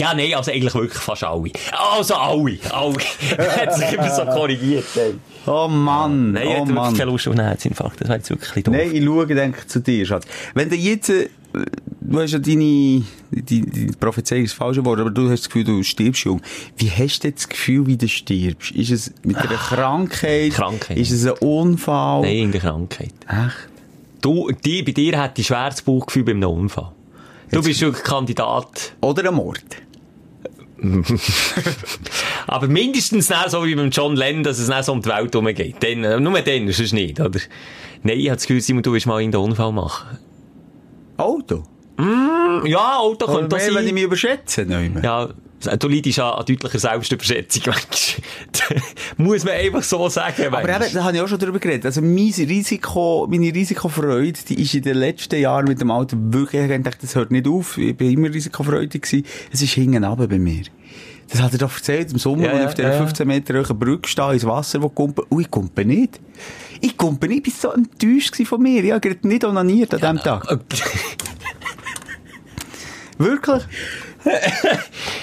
ja, 0.00 0.14
nein, 0.14 0.34
also 0.34 0.50
eigentlich 0.50 0.74
wirklich 0.74 0.98
fast 0.98 1.24
alle. 1.24 1.50
Also 1.92 2.14
alle, 2.14 2.58
alle. 2.70 2.94
hat 3.38 3.74
sich 3.74 3.92
immer 3.92 4.10
so 4.10 4.24
korrigiert. 4.24 4.86
Ey. 4.96 5.14
Oh 5.46 5.68
Mann, 5.68 6.32
Nein, 6.32 6.48
ich 6.48 6.58
oh 6.58 6.64
Mann. 6.64 6.96
keine 6.96 7.10
Lust 7.10 7.28
auf 7.28 7.34
einen 7.34 7.46
Herzinfarkt. 7.46 8.00
Das 8.00 8.08
wäre 8.08 8.18
jetzt 8.18 8.30
wirklich 8.30 8.64
doof. 8.64 8.74
Nein, 8.74 8.94
ich 8.94 9.04
schaue, 9.04 9.26
denke 9.26 9.66
zu 9.66 9.80
dir, 9.80 10.06
Schatz. 10.06 10.26
Wenn 10.54 10.70
du 10.70 10.76
jetzt, 10.76 11.10
äh, 11.10 11.28
du 12.00 12.20
hast 12.20 12.32
ja 12.32 12.38
deine, 12.38 12.62
die, 12.62 13.04
die 13.30 13.92
Prophezeiung 13.98 14.44
ist 14.44 14.54
falsch 14.54 14.76
geworden, 14.78 15.02
aber 15.02 15.10
du 15.10 15.30
hast 15.30 15.40
das 15.40 15.48
Gefühl, 15.48 15.64
du 15.64 15.82
stirbst 15.82 16.24
jung. 16.24 16.40
Wie 16.78 16.90
hast 16.90 17.24
du 17.24 17.30
das 17.32 17.48
Gefühl, 17.48 17.86
wie 17.86 17.96
du 17.96 18.08
stirbst? 18.08 18.70
Ist 18.70 18.90
es 18.90 19.12
mit 19.22 19.36
einer 19.36 19.56
Krankheit? 19.56 20.52
Krankheit. 20.52 20.96
Ist 20.96 21.10
es 21.10 21.26
ein 21.26 21.32
Unfall? 21.46 22.22
Nein, 22.22 22.36
irgendeine 22.36 22.62
Krankheit. 22.62 23.12
Echt? 23.28 23.68
Du, 24.22 24.50
die, 24.64 24.82
bei 24.82 24.92
dir 24.92 25.18
hat 25.18 25.36
die 25.36 25.44
schweres 25.44 25.82
Bauchgefühl 25.82 26.24
beim 26.24 26.42
Unfall. 26.42 26.92
Du 27.50 27.62
bist 27.62 27.80
wirklich 27.80 28.04
Kandidat. 28.04 28.92
Oder 29.00 29.28
ein 29.28 29.34
Mord? 29.34 29.64
Aber 32.46 32.66
mindestens 32.68 33.30
so 33.48 33.64
wie 33.64 33.74
beim 33.74 33.90
John 33.90 34.16
Lennon, 34.16 34.42
dass 34.42 34.58
es 34.58 34.68
nicht 34.68 34.84
so 34.84 34.92
um 34.92 35.02
die 35.02 35.08
Welt 35.08 35.34
herumgeht. 35.34 35.76
Dann, 35.80 36.04
äh, 36.04 36.20
nur 36.20 36.40
dann, 36.40 36.70
sonst 36.72 36.92
nicht, 36.92 37.20
oder? 37.20 37.40
Nein, 38.02 38.18
ich 38.18 38.28
habe 38.28 38.36
das 38.36 38.46
Gefühl, 38.46 38.60
Simon, 38.60 38.82
du 38.82 38.92
willst 38.92 39.06
mal 39.06 39.20
irgendeinen 39.20 39.44
Unfall 39.44 39.72
machen. 39.72 40.18
Auto? 41.16 41.64
Ja, 42.64 42.98
Auto 42.98 43.26
könnte 43.26 43.48
das 43.48 43.66
mehr, 43.66 43.74
wenn 43.74 43.82
ich 43.82 43.88
sein. 43.88 43.94
mich 43.94 44.04
überschätze? 44.04 44.64
Nicht 44.64 44.94
mehr. 44.94 45.04
Ja, 45.04 45.28
du 45.60 45.88
leidest 45.88 46.18
an, 46.18 46.32
an 46.34 46.44
deutlicher 46.46 46.78
Selbstüberschätzung, 46.78 47.62
manchmal. 47.66 48.82
Muss 49.16 49.44
man 49.44 49.54
einfach 49.54 49.82
so 49.82 50.08
sagen, 50.08 50.46
Aber 50.46 50.62
manchmal. 50.62 50.82
eben, 50.86 50.94
da 50.94 51.04
habe 51.04 51.16
ich 51.16 51.22
auch 51.22 51.28
schon 51.28 51.38
drüber 51.38 51.58
geredet. 51.58 51.86
Also, 51.86 52.00
mein 52.00 52.32
Risiko, 52.36 53.26
meine 53.30 53.54
Risikofreude, 53.54 54.38
die 54.48 54.62
ist 54.62 54.74
in 54.74 54.82
den 54.82 54.96
letzten 54.96 55.40
Jahren 55.40 55.66
mit 55.66 55.80
dem 55.80 55.90
Alter 55.90 56.16
wirklich, 56.18 56.62
ich 56.70 56.82
dachte, 56.82 56.98
das 57.02 57.14
hört 57.14 57.30
nicht 57.30 57.46
auf. 57.46 57.76
Ich 57.78 57.96
bin 57.96 58.10
immer 58.10 58.32
risikofreudig 58.32 59.02
gewesen. 59.02 59.26
Es 59.52 59.62
ist 59.62 59.72
hinten 59.72 60.04
runter 60.04 60.28
bei 60.28 60.38
mir. 60.38 60.62
Das 61.30 61.40
hat 61.40 61.52
er 61.52 61.58
doch 61.58 61.72
erzählt, 61.74 62.10
im 62.10 62.18
Sommer, 62.18 62.44
Ja, 62.46 62.52
ich 62.54 62.58
ja, 62.58 62.66
auf 62.66 62.74
dieser 62.74 62.88
ja, 62.88 62.94
ja. 62.94 63.00
15 63.02 63.26
Meter 63.26 63.54
hohen 63.54 63.78
Brücke 63.78 64.08
stehe, 64.08 64.32
ins 64.32 64.44
Wasser, 64.44 64.82
wo 64.82 64.88
kumpe. 64.88 65.22
Und 65.28 65.40
ich 65.42 65.50
kumpe 65.50 65.84
nicht. 65.84 66.18
Ich 66.80 66.96
kumpe 66.96 67.28
nicht. 67.28 67.46
Ich 67.46 67.62
war 67.62 67.72
so 67.72 67.76
enttäuscht 67.76 68.34
von 68.46 68.60
mir. 68.60 68.82
Ich 68.82 68.90
habe 68.92 69.16
nicht 69.22 69.44
onaniert 69.44 69.94
an 69.94 70.00
diesem 70.00 70.18
Tag. 70.18 70.58
Wirklich? 73.18 73.62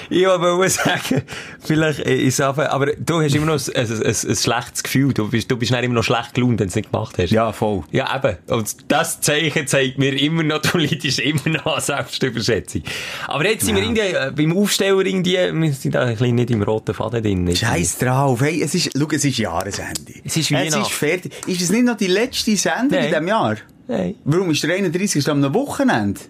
Ich 0.09 0.25
wollte 0.25 0.69
sagen, 0.69 1.21
vielleicht 1.59 1.99
äh, 1.99 2.15
ist 2.15 2.39
aber, 2.39 2.71
aber 2.71 2.93
du 2.95 3.21
hast 3.21 3.35
immer 3.35 3.45
noch 3.45 3.55
ein, 3.67 3.75
ein, 3.75 3.91
ein, 3.91 4.05
ein 4.07 4.35
schlechtes 4.35 4.83
Gefühl. 4.83 5.13
Du 5.13 5.29
bist, 5.29 5.51
du 5.51 5.57
bist 5.57 5.71
nicht 5.71 5.83
immer 5.83 5.95
noch 5.95 6.03
schlecht 6.03 6.33
gelaunt, 6.33 6.59
wenn 6.61 6.67
du 6.67 6.69
es 6.69 6.75
nicht 6.75 6.91
gemacht 6.91 7.17
hast. 7.17 7.31
Ja, 7.31 7.51
voll. 7.51 7.83
Ja, 7.91 8.15
eben. 8.15 8.37
Und 8.47 8.75
das 8.87 9.19
Zeichen 9.19 9.67
zeigt 9.67 9.97
mir 9.97 10.17
immer 10.19 10.43
noch, 10.43 10.59
du 10.61 10.77
leidest 10.77 11.19
immer 11.19 11.49
noch 11.49 11.75
an 11.75 11.81
Selbstüberschätzung. 11.81 12.83
Aber 13.27 13.45
jetzt 13.45 13.65
sind 13.65 13.75
wir 13.75 13.83
irgendwie, 13.83 13.99
äh, 14.01 14.31
beim 14.33 14.57
Aufsteller 14.57 15.05
irgendwie, 15.05 15.37
wir 15.53 15.73
sind 15.73 15.93
da 15.95 16.03
ein 16.03 16.15
bisschen 16.15 16.35
nicht 16.35 16.51
im 16.51 16.63
roten 16.63 16.93
Faden 16.93 17.21
drin. 17.21 17.53
Scheiß 17.53 17.97
drauf. 17.97 18.39
Hey, 18.41 18.61
es 18.63 18.73
ist, 18.75 18.91
schau, 18.97 19.07
es 19.11 19.25
ist 19.25 19.37
Jahresende. 19.37 20.13
Es 20.23 20.37
ist 20.37 20.49
Es 20.49 20.51
Weihnachten. 20.51 20.81
ist 20.83 20.91
fertig. 20.91 21.33
Ist 21.47 21.61
es 21.61 21.69
nicht 21.69 21.83
noch 21.83 21.97
die 21.97 22.07
letzte 22.07 22.55
Sendung 22.55 22.91
Nein. 22.91 23.03
in 23.03 23.09
diesem 23.09 23.27
Jahr? 23.27 23.57
Nein. 23.89 24.15
Warum 24.23 24.51
ist 24.51 24.63
der 24.63 24.73
31. 24.75 25.17
Ist 25.17 25.27
am 25.27 25.53
Wochenende? 25.53 26.21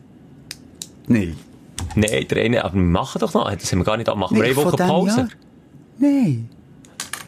Nein. 1.07 1.36
Nein, 1.96 2.28
der 2.28 2.44
eine, 2.44 2.64
aber 2.64 2.76
wir 2.76 2.82
machen 2.82 3.20
doch 3.20 3.34
noch, 3.34 3.54
das 3.54 3.72
haben 3.72 3.80
wir 3.80 3.86
gar 3.86 3.98
nicht, 3.98 4.08
machen 4.08 4.36
wir 4.36 4.44
Nein, 4.44 4.52
eine 4.52 4.56
Woche 4.56 4.70
von 4.70 4.78
diesem 4.78 4.88
Pause. 4.88 5.18
Jahr? 5.18 5.30
Nein. 5.98 6.50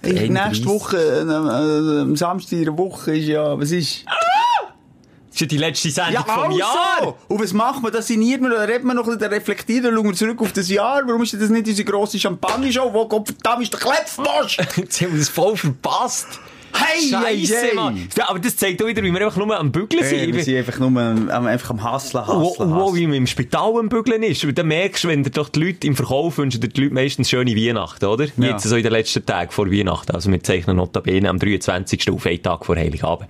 Ich, 0.02 0.18
31. 0.18 0.30
nächste 0.30 0.66
Woche, 0.68 0.98
äh, 0.98 1.22
äh, 1.22 2.02
am 2.02 2.16
Samstag 2.16 2.54
in 2.54 2.66
der 2.66 2.78
Woche 2.78 3.18
ist 3.18 3.28
ja, 3.28 3.60
was 3.60 3.72
ist? 3.72 4.06
Das 4.06 5.36
ist 5.36 5.42
ja 5.42 5.48
die 5.48 5.58
letzte 5.58 5.92
Sendung 5.92 6.26
vom 6.26 6.52
Jahr. 6.52 6.76
also! 7.00 7.18
Und 7.28 7.42
was 7.42 7.54
macht 7.54 7.84
man? 7.84 7.92
Da 7.92 8.02
sinniert 8.02 8.42
man, 8.42 8.52
da 8.52 8.62
redet 8.62 8.84
man 8.84 8.96
noch 8.96 9.08
da 9.18 9.28
reflektiert, 9.28 9.86
dann 9.86 9.94
schauen 9.94 10.06
wir 10.06 10.14
zurück 10.14 10.42
auf 10.42 10.54
das 10.54 10.70
Jahr. 10.70 11.02
Warum 11.06 11.24
ist 11.24 11.34
das 11.34 11.50
nicht 11.50 11.68
unsere 11.68 11.86
grosse 11.90 12.18
Champagner-Show? 12.20 12.94
Wo 12.94 13.08
Gott 13.08 13.28
verdammt 13.28 13.64
ist 13.64 13.74
der 13.74 13.80
Klepfmosch? 13.80 14.58
Jetzt 14.76 15.02
haben 15.02 15.12
wir 15.12 15.20
das 15.20 15.30
voll 15.30 15.56
verpasst. 15.58 16.40
Hey, 16.74 17.10
Scheisse, 17.10 17.56
hey, 17.56 17.68
hey. 17.70 17.76
Mann. 17.76 18.08
Ja, 18.18 18.30
aber 18.30 18.40
das 18.40 18.56
zeigt 18.56 18.82
auch 18.84 18.88
wieder, 18.88 19.02
wie 19.04 19.12
wir 19.12 19.26
einfach 19.26 19.38
nur 19.38 19.58
am 19.58 19.72
Bügeln 19.72 20.04
Hey, 20.04 20.28
wir 20.28 20.34
sind. 20.36 20.44
sind 20.46 20.58
einfach 20.58 20.80
nur 20.80 20.88
am, 21.02 21.30
einfach 21.48 21.70
am 21.72 21.84
Hasseln, 21.84 22.24
Wo, 22.28 22.52
Hasseln, 22.52 22.72
wo, 22.72 22.76
Hasseln. 22.76 22.96
wie 22.96 23.08
man 23.08 23.16
im 23.18 23.28
Spital 23.28 23.74
am 23.80 23.90
Bügeln 23.90 24.24
ist. 24.24 24.44
Und 24.44 24.58
dann 24.58 24.68
merkst 24.68 25.04
du, 25.04 25.08
wenn 25.08 25.24
dir 25.24 25.30
doch 25.32 25.50
die 25.50 25.60
Leute 25.64 25.88
im 25.88 25.96
Verkauf 25.96 26.38
wünschen, 26.38 26.62
dir 26.62 26.68
die 26.70 26.82
Leute 26.82 26.94
meistens 26.94 27.30
schöne 27.30 27.56
Weihnachten, 27.56 28.06
oder? 28.06 28.26
Ja. 28.38 28.50
Jetzt 28.50 28.64
so 28.64 28.76
in 28.76 28.84
den 28.84 28.92
letzten 28.92 29.26
Tagen 29.26 29.52
vor 29.52 29.72
Weihnachten. 29.72 30.12
Also 30.14 30.32
wir 30.32 30.42
zeichnen 30.44 30.78
notabene 30.78 31.30
am 31.30 31.40
23. 31.40 32.10
auf 32.12 32.26
einen 32.26 32.42
Tag 32.44 32.66
vor 32.66 32.76
Heiligabend. 32.76 33.30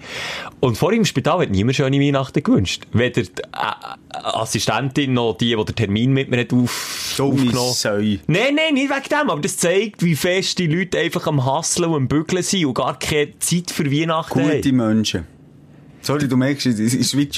Und 0.60 0.78
vor 0.78 0.92
im 0.94 1.06
Spital 1.06 1.40
hat 1.42 1.50
niemand 1.50 1.76
schöne 1.76 2.00
Weihnachten 2.00 2.44
gewünscht. 2.44 2.84
Weder 2.94 3.22
die 3.22 3.30
äh, 3.30 3.34
äh, 4.14 4.18
Assistentin 4.24 5.14
noch 5.14 5.38
die, 5.38 5.56
die 5.56 5.66
den 5.66 5.76
Termin 5.76 6.14
mit 6.14 6.30
mir 6.30 6.40
hat 6.42 6.54
auf, 6.54 7.14
Dumme 7.18 7.52
aufgenommen. 7.52 8.20
Nein, 8.28 8.56
nein, 8.56 8.74
nicht 8.74 8.90
wegen 8.90 9.10
dem, 9.10 9.30
aber 9.30 9.42
das 9.42 9.58
zeigt, 9.58 10.04
wie 10.04 10.16
fest 10.16 10.60
die 10.60 10.68
Leute 10.68 10.98
einfach 11.00 11.28
am 11.28 11.46
Hasseln 11.46 11.90
und 11.90 11.96
am 11.96 12.08
Bügeln 12.08 12.44
sind 12.44 12.66
und 12.66 12.74
gar 12.76 12.98
keine 12.98 13.29
Zeit 13.40 13.72
für 13.72 13.92
Weihnachten 13.92 14.34
Gute 14.42 14.58
haben. 14.70 14.76
Menschen. 14.76 15.28
Sorry, 16.02 16.30
du 16.30 16.38
merkst, 16.38 16.66
ich, 16.66 16.80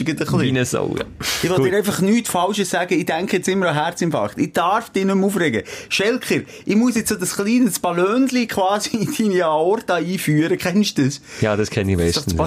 gerade 0.05 0.23
ein 0.23 0.39
Wie 0.41 0.51
bisschen. 0.51 0.55
eine 0.57 0.65
Sau. 0.65 0.95
ja. 0.95 1.05
Ich 1.41 1.49
will 1.49 1.57
Gut. 1.57 1.65
dir 1.71 1.77
einfach 1.77 1.99
nichts 2.01 2.29
Falsches 2.29 2.69
sagen. 2.69 2.93
Ich 2.93 3.07
denke 3.07 3.37
jetzt 3.37 3.49
immer 3.49 3.69
an 3.69 3.73
Herzinfarkt. 3.73 4.37
Ich 4.37 4.53
darf 4.53 4.91
dich 4.91 5.03
nicht 5.03 5.15
mehr 5.15 5.25
aufregen. 5.25 5.63
Schelker, 5.89 6.41
ich 6.63 6.75
muss 6.75 6.95
jetzt 6.95 7.09
so 7.09 7.15
das 7.15 7.35
kleine 7.35 7.71
Ballönchen 7.81 8.47
quasi 8.47 8.97
in 8.97 9.29
deine 9.31 9.45
Aorta 9.45 9.95
einführen. 9.95 10.59
Kennst 10.59 10.99
du 10.99 11.05
das? 11.05 11.21
Ja, 11.41 11.57
das 11.57 11.71
kenne 11.71 11.91
ich 11.93 11.97
Das 12.13 12.23
bestens. 12.23 12.37
ja. 12.37 12.45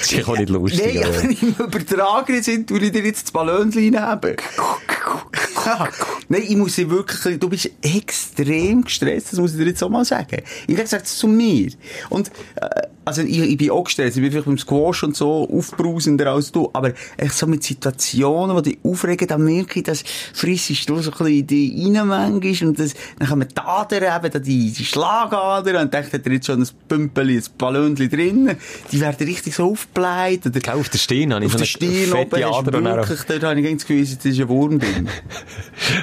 Das 0.00 0.12
ist 0.12 0.28
auch 0.28 0.36
nicht 0.36 0.48
lustig. 0.50 0.94
Nein, 0.94 1.04
aber- 1.04 1.16
aber 1.18 1.22
im 1.30 1.54
Übertragenen 1.66 2.42
sind, 2.42 2.68
tue 2.68 2.78
ich 2.80 2.92
dir 2.92 3.04
jetzt 3.04 3.24
das 3.24 3.30
Ballönchen 3.32 3.94
reinheben. 3.94 4.36
Ja. 5.66 5.88
Nein, 6.28 6.42
ich 6.48 6.56
muss 6.56 6.76
dir 6.76 6.88
wirklich, 6.90 7.38
du 7.38 7.48
bist 7.48 7.70
extrem 7.82 8.82
gestresst, 8.82 9.32
das 9.32 9.38
muss 9.40 9.52
ich 9.52 9.58
dir 9.58 9.66
jetzt 9.66 9.82
auch 9.82 9.88
mal 9.90 10.04
sagen. 10.04 10.42
Ich 10.66 10.74
habe 10.74 10.82
gesagt, 10.84 11.06
zu 11.06 11.28
mir. 11.28 11.70
Und, 12.08 12.28
äh, 12.56 12.66
also 13.04 13.22
ich, 13.22 13.38
ich 13.38 13.56
bin 13.56 13.70
auch 13.70 13.84
gestresst, 13.84 14.16
ich 14.16 14.22
bin 14.22 14.30
vielleicht 14.30 14.46
beim 14.46 14.58
Squash 14.58 15.02
und 15.02 15.16
so 15.16 15.48
aufbrausender 15.52 16.32
als 16.32 16.52
du, 16.52 16.70
aber 16.72 16.92
echt 17.16 17.34
so 17.34 17.46
mit 17.46 17.62
Situationen, 17.64 18.62
die 18.62 18.70
dich 18.70 18.78
aufregen, 18.84 19.26
dann 19.26 19.42
merke 19.44 19.80
ich, 19.80 19.84
dass 19.84 20.02
frissest 20.32 20.88
du 20.88 20.98
so 21.00 21.10
ein 21.10 21.18
bisschen 21.18 21.38
in 21.40 21.46
die 21.46 21.82
rein 21.96 22.06
manchmal 22.06 22.68
und 22.68 22.78
das, 22.78 22.94
dann 23.18 23.28
kommen 23.28 23.48
die 23.48 23.56
Adern 23.60 24.02
eben, 24.22 24.32
da 24.32 24.38
die, 24.38 24.70
die 24.72 24.84
Schlagadern 24.84 25.76
und 25.84 25.92
denkt, 25.94 26.12
hat 26.12 26.24
er 26.26 26.32
jetzt 26.32 26.46
schon 26.46 26.62
ein 26.62 26.68
Pümpeli, 26.88 27.36
ein 27.36 27.44
Ballönchen 27.58 28.08
drin, 28.08 28.56
die 28.92 29.00
werden 29.00 29.26
richtig 29.26 29.54
so 29.54 29.74
aufgebläht 29.90 30.46
oder 30.46 30.60
Gell, 30.60 30.74
auf 30.74 30.88
der 30.88 30.98
Stirn 30.98 31.34
habe 31.34 31.44
ich 31.44 31.46
auf 31.46 31.52
so 31.52 31.58
eine 31.58 31.66
Stirn 31.66 32.10
fette 32.10 32.46
Ader 32.46 32.78
und 32.78 32.84
wirklich, 32.84 33.20
dort 33.22 33.42
habe 33.42 33.60
ich 33.60 33.72
das 33.72 33.86
Gefühl, 33.86 34.02
es 34.02 34.12
ist 34.12 34.40
ein 34.40 34.48
Wurm 34.48 34.78
drin. 34.78 35.08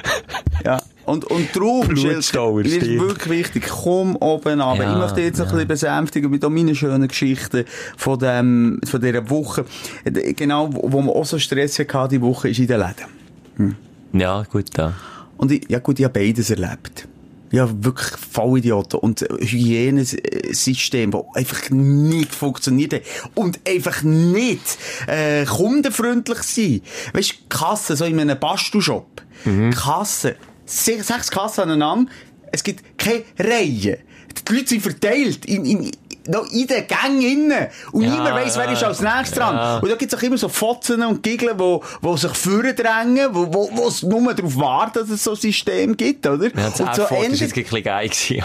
ja. 0.64 0.78
Und, 1.04 1.24
und 1.24 1.56
darum, 1.56 1.94
der 1.94 2.18
ist 2.18 2.34
wirklich 2.34 3.30
wichtig, 3.30 3.66
komm 3.66 4.14
oben 4.16 4.60
runter. 4.60 4.84
Ja, 4.84 4.92
ich 4.92 4.98
möchte 4.98 5.20
jetzt 5.22 5.38
ja. 5.38 5.46
ein 5.46 5.50
bisschen 5.52 5.68
besänftigen 5.68 6.30
mit 6.30 6.44
auch 6.44 6.50
meinen 6.50 6.74
schönen 6.74 7.08
Geschichten 7.08 7.64
von, 7.96 8.18
dem, 8.18 8.78
von 8.84 9.00
dieser 9.00 9.30
Woche. 9.30 9.64
Genau, 10.04 10.68
wo 10.70 11.00
man 11.00 11.14
auch 11.14 11.24
so 11.24 11.38
Stress 11.38 11.78
hatte, 11.78 12.08
die 12.08 12.20
Woche, 12.20 12.50
ist 12.50 12.58
in 12.58 12.66
den 12.66 12.80
Läden. 12.80 13.76
Ja, 14.12 14.42
gut, 14.42 14.66
da. 14.74 14.92
Und 15.38 15.50
ich, 15.50 15.64
ja 15.68 15.78
gut, 15.78 15.98
ich 15.98 16.04
habe 16.04 16.20
beides 16.20 16.50
erlebt. 16.50 17.08
Ja, 17.50 17.68
wirklich 17.82 18.10
Vollidioten. 18.30 19.00
Und 19.00 19.20
Hygienesystem, 19.20 21.10
das 21.10 21.22
einfach 21.34 21.70
nicht 21.70 22.34
funktioniert 22.34 22.94
hat. 22.94 23.02
Und 23.34 23.60
einfach 23.66 24.02
nicht, 24.02 24.78
äh, 25.06 25.44
kundenfreundlich 25.44 26.42
sein. 26.42 26.82
Weißt 27.12 27.30
du, 27.30 27.34
Kassen, 27.48 27.96
so 27.96 28.04
in 28.04 28.20
einem 28.20 28.38
Bastelshop. 28.38 29.22
Kassen. 29.70 30.34
Se 30.66 31.02
sechs 31.02 31.30
Kassen 31.30 31.62
aneinander. 31.62 32.10
Es 32.52 32.62
gibt 32.62 32.98
keine 32.98 33.24
Reihe. 33.38 33.98
Die 34.46 34.54
Leute 34.54 34.68
sind 34.68 34.82
verteilt 34.82 35.46
in, 35.46 35.64
in, 35.64 35.90
noch 36.28 36.46
in 36.50 36.66
den 36.66 36.84
Gängen 36.86 37.20
innen. 37.22 37.66
Und 37.92 38.02
Ja, 38.02 38.10
niemand 38.10 38.34
weiss, 38.34 38.56
wer 38.56 38.70
ist 38.70 38.84
als 38.84 39.00
nächstes 39.00 39.32
dran. 39.32 39.54
ja. 39.56 39.78
Und 39.78 39.90
da 39.90 39.96
gibt's 39.96 40.14
auch 40.14 40.22
immer 40.22 40.38
so 40.38 40.48
Fotzen 40.48 41.02
und 41.02 41.22
Giggeln, 41.22 41.58
wo, 41.58 41.82
wo 42.00 42.16
sich 42.16 42.32
vordrängen, 42.34 43.28
wo, 43.32 43.52
wo, 43.52 43.70
wo 43.72 43.88
es 43.88 44.02
nur 44.02 44.32
darauf 44.34 44.56
warten, 44.56 45.00
dass 45.00 45.10
es 45.10 45.24
so 45.24 45.32
ein 45.32 45.36
System 45.36 45.96
gibt, 45.96 46.26
oder? 46.26 46.46
Ja, 46.46 46.70
das 46.70 46.80
und 46.80 46.94
so 46.94 47.02
ist 47.04 47.40
jetzt 47.40 47.56
ein 47.56 47.62
bisschen 47.62 47.82
geil 47.82 48.08
gewesen. 48.08 48.42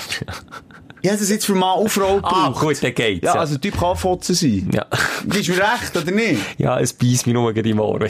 ja, 1.01 1.11
das 1.15 1.29
jetzt 1.29 1.45
für 1.45 1.53
und 1.53 1.89
Frau 1.89 2.19
ah, 2.23 2.47
gebraucht. 2.47 2.59
gut, 2.61 2.83
dann 2.83 2.93
geht's. 2.93 3.25
Ja, 3.25 3.35
Ja, 3.35 3.39
also 3.41 3.57
Typ 3.57 3.77
kann 3.79 3.95
Fotzen 3.97 4.35
sein. 4.35 4.69
ja. 4.73 4.85
Gibst 5.27 5.49
du 5.49 5.53
mir 5.53 5.59
recht, 5.59 5.95
oder 5.95 6.11
nicht? 6.11 6.41
ja 6.57 6.79
es 6.79 6.93
beißt 6.93 7.25
mich 7.27 7.33
nur 7.33 7.51
gegen 7.53 7.75
die 7.75 7.79
Ohren. 7.81 8.09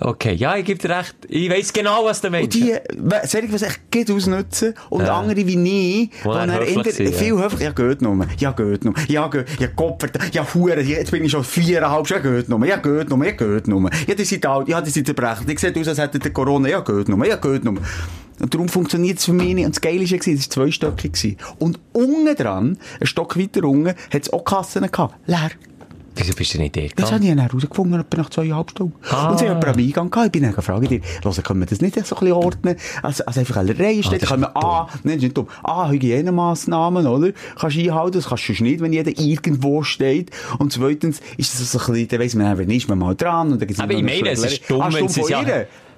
Okay, 0.00 0.34
ja, 0.34 0.56
ich 0.56 0.64
gebe 0.64 0.78
dir 0.80 0.96
recht. 0.96 1.14
Ich 1.28 1.48
weiss 1.48 1.72
genau, 1.72 2.04
was 2.04 2.20
du 2.20 2.26
Und 2.26 2.32
meinst. 2.32 2.54
die, 2.54 2.74
we- 2.96 3.20
soll 3.26 3.44
ich 3.44 3.52
was 3.52 3.62
echt 3.62 3.80
geht 3.90 4.10
ausnutzen? 4.10 4.74
Und 4.90 5.04
Ja. 5.06 5.16
andere 5.18 5.46
wie 5.46 5.54
nie, 5.56 6.10
die 6.22 6.28
dann 6.28 6.50
ja. 6.50 7.12
viel 7.12 7.38
höflich, 7.38 7.60
ja, 7.60 7.70
geht 7.70 8.02
nur, 8.02 8.26
ja, 8.38 8.50
geht 8.50 8.84
nur, 8.84 8.94
ja, 9.06 9.28
geht, 9.28 9.46
ja, 9.60 9.68
Kopf, 9.68 10.04
ja, 10.32 10.44
Hure, 10.52 10.80
jetzt 10.80 11.12
bin 11.12 11.24
ich 11.24 11.30
schon 11.30 11.44
viereinhalb, 11.44 12.08
ja, 12.10 12.18
geht 12.18 12.48
nur, 12.48 12.66
ja, 12.66 12.76
geht 12.76 13.08
nur, 13.08 13.24
ja, 13.24 13.30
geht 13.32 13.68
nur, 13.68 13.88
ja, 14.06 14.14
die 14.14 14.24
sind 14.24 14.44
alt, 14.44 14.68
ja, 14.68 14.80
die 14.80 14.90
sind 14.90 15.06
zerbrechend, 15.06 15.48
die 15.48 15.56
sieht 15.56 15.78
aus, 15.78 15.86
als 15.88 15.98
hätte 15.98 16.18
der 16.18 16.32
Corona, 16.32 16.68
ja, 16.68 16.80
geht 16.80 17.08
nur, 17.08 17.24
ja, 17.26 17.36
geht 17.36 17.64
nur. 17.64 17.74
Und 18.40 18.52
darum 18.52 18.68
funktioniert 18.68 19.18
es 19.20 19.26
für 19.26 19.32
mich 19.32 19.54
nicht. 19.54 19.64
Und 19.64 19.76
das 19.76 19.80
Geile 19.80 20.00
war, 20.10 20.18
es 20.18 20.26
war 20.26 20.50
zweistöckig. 20.50 21.36
Und 21.60 21.78
unten 21.92 22.34
dran, 22.34 22.78
ein 23.00 23.06
Stock 23.06 23.38
weiter 23.38 23.62
unten, 23.62 23.90
hat 23.90 23.96
es 24.22 24.32
auch 24.32 24.44
Kassen 24.44 24.90
gehabt. 24.90 25.14
Leer. 25.28 25.50
Wieso 26.16 26.32
bist 26.34 26.54
du 26.54 26.58
nicht 26.58 26.76
der 26.76 26.88
Das 26.94 27.12
habe 27.12 27.24
ich 27.24 27.30
dann 27.30 27.40
herausgefunden, 27.40 28.00
etwa 28.00 28.18
nach 28.18 28.30
zweieinhalb 28.30 28.70
Stunden. 28.70 28.94
Ah. 29.10 29.30
Und 29.30 29.38
sie 29.38 29.48
haben 29.48 29.62
am 29.62 29.76
Eingang 29.78 30.10
gehabt. 30.10 30.26
Ich 30.26 30.32
bin 30.32 30.42
dann 30.42 30.54
gefragt, 30.54 30.88
hören, 30.90 31.42
können 31.42 31.60
wir 31.60 31.66
das 31.66 31.80
nicht 31.80 31.94
so 31.94 32.16
ein 32.16 32.20
bisschen 32.20 32.32
ordnen? 32.32 32.76
Also, 33.02 33.24
also 33.24 33.40
einfach 33.40 33.56
eine 33.56 33.78
Reihe 33.78 34.02
steht. 34.02 34.22
das 34.22 34.28
können 34.28 34.42
wir 34.42 34.56
A, 34.56 34.88
nein, 35.02 35.02
das 35.04 35.14
ist 35.16 35.22
nicht 35.22 35.36
dumm. 35.36 35.48
A, 35.62 35.88
Hygienemaßnahmen, 35.88 37.06
oder? 37.06 37.32
Kannst 37.58 37.76
du 37.76 37.80
einhalten, 37.80 38.12
das 38.18 38.28
kannst 38.28 38.48
du 38.48 38.62
nicht, 38.62 38.80
wenn 38.80 38.92
jeder 38.92 39.18
irgendwo 39.18 39.82
steht. 39.82 40.30
Und 40.58 40.72
zweitens 40.72 41.20
ist 41.36 41.58
das 41.60 41.72
so 41.72 41.78
ein 41.78 41.92
bisschen, 41.92 42.08
dann 42.08 42.20
weiss 42.20 42.34
man, 42.34 42.58
wenn 42.58 42.70
ist 42.70 42.88
man 42.88 42.98
mal 42.98 43.14
dran, 43.14 43.52
und 43.52 43.60
dann 43.60 43.66
gibt's 43.66 43.82
Aber 43.82 43.92
ich 43.92 43.98
eine 43.98 44.06
meine, 44.06 44.30
es 44.30 44.44
ist 44.44 44.70
dumm, 44.70 44.82
Ah, 44.82 44.92
wenn 44.92 45.08
sie 45.08 45.20
es 45.20 45.28
ja... 45.28 45.42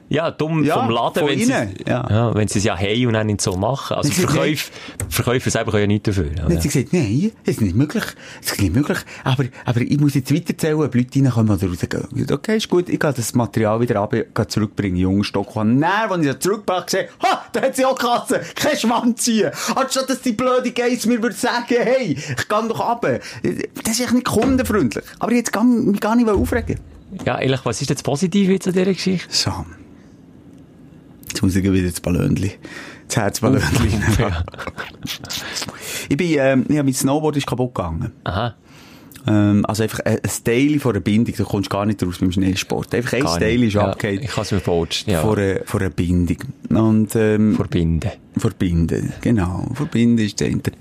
Ja, 0.09 0.31
dumm 0.31 0.63
Ja, 0.63 0.75
vom 0.75 0.91
Laden, 0.91 1.27
wenn 1.27 1.39
sie, 1.39 1.53
ja. 1.87 2.07
ja. 2.09 2.35
wenn 2.35 2.47
sie 2.47 2.59
es 2.59 2.65
ja 2.65 2.79
haben 2.79 3.07
und 3.07 3.15
dann 3.15 3.27
nicht 3.27 3.41
so 3.41 3.57
machen. 3.57 3.97
Also 3.97 4.13
sagt, 4.13 4.71
Verkäufer, 5.09 5.51
selber 5.51 5.73
können 5.73 5.83
ja 5.83 5.87
nichts 5.89 6.07
dafür. 6.07 6.31
Dann 6.31 6.47
Oder? 6.47 6.55
hat 6.55 6.63
sie 6.63 6.69
gesagt, 6.69 6.93
nein, 6.93 7.33
das 7.45 7.57
ist 7.57 7.61
nicht 7.61 7.75
möglich. 7.75 8.05
Das 8.41 8.53
ist 8.53 8.63
nicht 8.63 8.75
möglich. 8.75 8.99
Aber, 9.25 9.45
aber 9.65 9.81
ich 9.81 9.99
muss 9.99 10.15
jetzt 10.15 10.33
weiterzählen, 10.33 10.81
ob 10.81 10.95
Leute 10.95 11.19
reinkommen 11.19 11.51
oder 11.57 11.69
rausgehen. 11.69 12.27
Okay, 12.31 12.57
ist 12.57 12.69
gut. 12.69 12.89
Ich 12.89 13.01
gehe 13.01 13.13
das 13.13 13.35
Material 13.35 13.81
wieder 13.81 14.01
ab, 14.01 14.13
gehe 14.13 14.47
zurückbringen, 14.47 14.97
jungen 14.97 15.25
Stock. 15.25 15.57
Und 15.57 15.81
dann, 15.81 16.11
als 16.11 16.25
ich 16.25 16.33
das 16.33 16.39
zurückgebracht 16.39 16.93
habe, 16.93 17.09
ha, 17.23 17.45
da 17.53 17.63
hat 17.63 17.75
sie 17.75 17.85
auch 17.85 17.99
Kasse. 17.99 18.41
Kein 18.55 18.77
Schwanz 18.77 19.25
ziehen. 19.25 19.51
Anstatt 19.75 20.09
dass 20.09 20.21
die 20.21 20.33
blöde 20.33 20.71
Geiss 20.71 21.07
mir 21.07 21.21
würde 21.21 21.35
sagen, 21.35 21.65
hey, 21.69 22.13
ich 22.13 22.49
gehe 22.49 22.69
doch 22.69 22.81
ab. 22.81 23.03
Das 23.03 23.93
ist 23.93 24.01
echt 24.01 24.13
nicht 24.13 24.27
kundenfreundlich. 24.27 25.05
Aber 25.19 25.33
jetzt 25.33 25.53
kann 25.53 25.81
ich 25.81 25.87
mich 25.87 26.01
gar 26.01 26.15
nicht 26.15 26.29
aufregen. 26.29 26.79
Ja, 27.25 27.39
ehrlich, 27.39 27.61
was 27.65 27.81
ist 27.81 27.91
jetzt 27.91 28.05
positiv 28.05 28.49
jetzt 28.51 28.67
an 28.67 28.75
dieser 28.75 28.93
Geschichte? 28.93 29.27
So. 29.31 29.53
Jetzt 31.37 31.43
muss 31.43 31.55
ich 31.55 31.71
wieder 31.71 31.91
das 31.91 32.01
Ballönchen. 32.01 32.53
Das 33.09 33.17
Herzballönchen. 33.19 34.03
Ja. 34.19 34.43
Ich 36.09 36.17
bin, 36.17 36.35
ähm, 36.39 36.65
ja, 36.71 36.83
mein 36.83 36.95
Snowboard 36.95 37.37
ist 37.37 37.47
kaputt 37.47 37.75
gegangen. 37.75 38.11
Aha. 38.25 38.55
Ähm, 39.29 39.65
also 39.67 39.83
einfach 39.83 40.01
ein, 40.01 40.19
ein 40.23 40.31
Teil 40.45 40.79
von 40.79 40.93
einer 40.93 41.01
Bindung, 41.01 41.35
du 41.35 41.45
kommst 41.45 41.69
gar 41.71 41.85
nicht 41.87 42.03
raus 42.03 42.19
beim 42.21 42.31
Schneesport. 42.33 42.95
Einfach 42.95 43.13
ein 43.15 43.23
Gar 43.23 43.39
Teil 43.39 43.59
nicht. 43.59 43.69
ist 43.69 43.75
ja, 43.75 43.91
abgehakt 43.91 44.25
Ich 44.25 44.31
kann 44.31 44.43
es 44.45 44.53
mir 44.53 44.61
vorstellen. 44.61 45.15
Ja. 45.17 45.23
von, 45.23 45.39
einer, 45.39 45.61
von 45.65 45.81
einer 45.81 45.91
Bindung. 45.91 46.37
Und, 46.71 47.17
ähm, 47.17 47.55
Verbinden. 47.57 48.11
verbinden, 48.37 49.13
genau. 49.21 49.69
Verbinden 49.75 50.25
ist 50.25 50.39
der 50.41 50.51
der 50.51 50.73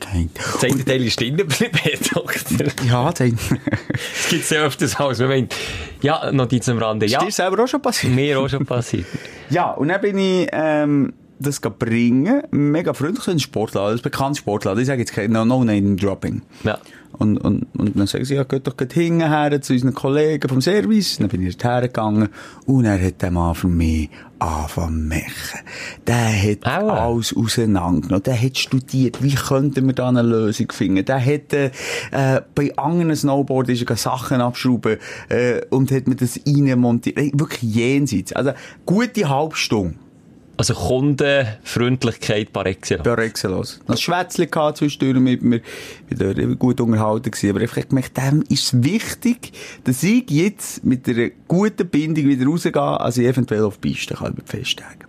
Teil. 0.00 0.28
Das 0.34 0.64
eine 0.64 0.84
Teil 0.84 1.04
ist 1.04 1.20
drin 1.20 1.36
geblieben, 1.36 1.78
Doktor. 2.14 2.66
Ja, 2.88 3.10
das 3.12 3.18
Das 3.18 4.28
gibt 4.30 4.44
es 4.44 4.50
ja 4.50 4.64
öfters 4.64 4.96
als 4.98 5.18
man 5.18 5.28
meint. 5.28 5.54
Ja, 6.02 6.30
Notiz 6.32 6.68
am 6.68 6.78
Rande. 6.78 7.06
ist 7.06 7.12
Ja, 7.12 7.20
dir 7.24 7.30
selber 7.30 7.64
auch 7.64 7.68
schon 7.68 7.82
passiert? 7.82 8.14
mir 8.14 8.38
auch 8.38 8.48
schon 8.48 8.64
passiert. 8.64 9.06
Ja, 9.50 9.72
und 9.72 9.88
dann 9.88 10.00
bin 10.00 10.16
ich, 10.18 10.48
ähm, 10.52 11.12
das 11.38 11.60
gehen 11.60 11.72
bringen. 11.78 12.42
Mega 12.52 12.94
freundlich, 12.94 13.24
so 13.24 13.30
ein 13.30 13.38
Sportladen, 13.40 13.98
ein 13.98 14.02
bekanntes 14.02 14.38
Sportladen. 14.38 14.80
Ich 14.80 14.86
sage 14.86 15.00
jetzt 15.00 15.12
kein 15.12 15.32
No, 15.32 15.44
no 15.44 15.64
Name 15.64 15.96
Dropping. 15.96 16.42
Ja. 16.62 16.78
Und, 17.18 17.38
und, 17.38 17.66
und 17.76 17.96
dann 17.96 18.06
sagen 18.06 18.24
sie, 18.24 18.34
ja, 18.34 18.44
geht 18.44 18.66
doch 18.66 18.76
gleich 18.76 18.92
hinterher 18.92 19.60
zu 19.62 19.72
unseren 19.72 19.94
Kollegen 19.94 20.48
vom 20.48 20.60
Service. 20.60 21.18
Dann 21.18 21.28
bin 21.28 21.46
ich 21.46 21.56
hergegangen. 21.62 22.28
Und 22.66 22.84
er 22.84 23.00
hat 23.00 23.22
der 23.22 23.30
Mann 23.30 23.54
für 23.54 23.68
mich 23.68 24.10
angefangen 24.38 25.10
zu 25.10 25.16
machen. 25.16 25.60
Der 26.06 26.42
hat 26.42 26.66
Aua. 26.66 27.06
alles 27.06 27.34
auseinandergenommen. 27.34 28.22
Der 28.22 28.40
hat 28.40 28.58
studiert, 28.58 29.22
wie 29.22 29.34
könnten 29.34 29.86
wir 29.86 29.94
da 29.94 30.08
eine 30.08 30.22
Lösung 30.22 30.70
finden. 30.72 31.04
Der 31.04 31.24
hat, 31.24 31.52
äh, 31.52 31.70
äh, 32.10 32.40
bei 32.54 32.76
anderen 32.76 33.14
Snowboard 33.14 33.68
ist 33.68 33.88
er 33.88 33.96
Sachen 33.96 34.40
abschrauben, 34.40 34.98
äh, 35.28 35.60
und 35.70 35.90
hat 35.90 36.08
mir 36.08 36.16
das 36.16 36.40
reinmontiert. 36.46 37.16
Wirklich 37.16 37.62
jenseits. 37.62 38.32
Also, 38.32 38.52
gute 38.84 39.28
Halbstunde. 39.28 39.94
Also 40.56 40.74
Kundenfreundlichkeit 40.74 42.52
par 42.52 42.66
excellence. 42.66 43.02
Par 43.04 43.18
excellence. 43.18 43.80
Noch 43.88 43.96
ein 43.96 44.00
Schwätzchen 44.00 44.50
gehabt 44.50 44.78
zwischendurch 44.78 45.20
mit 45.20 45.42
mir. 45.42 45.60
Ich 46.08 46.20
war 46.20 46.34
gut 46.56 46.80
unterhalten 46.80 47.30
gewesen. 47.30 47.50
Aber 47.50 47.60
einfach 47.60 47.88
gemerkt, 47.88 48.16
dem 48.16 48.42
ist 48.48 48.72
es 48.72 48.82
wichtig, 48.84 49.52
dass 49.82 50.02
ich 50.02 50.30
jetzt 50.30 50.84
mit 50.84 51.08
einer 51.08 51.30
guten 51.48 51.88
Bindung 51.88 52.26
wieder 52.28 52.46
rausgehe, 52.46 52.80
als 53.00 53.16
ich 53.18 53.26
eventuell 53.26 53.62
auf 53.64 53.78
die 53.78 53.90
Piste 53.92 54.14
kann 54.14 54.32
über 54.32 54.42
die 54.42 54.50
Festtage. 54.56 55.06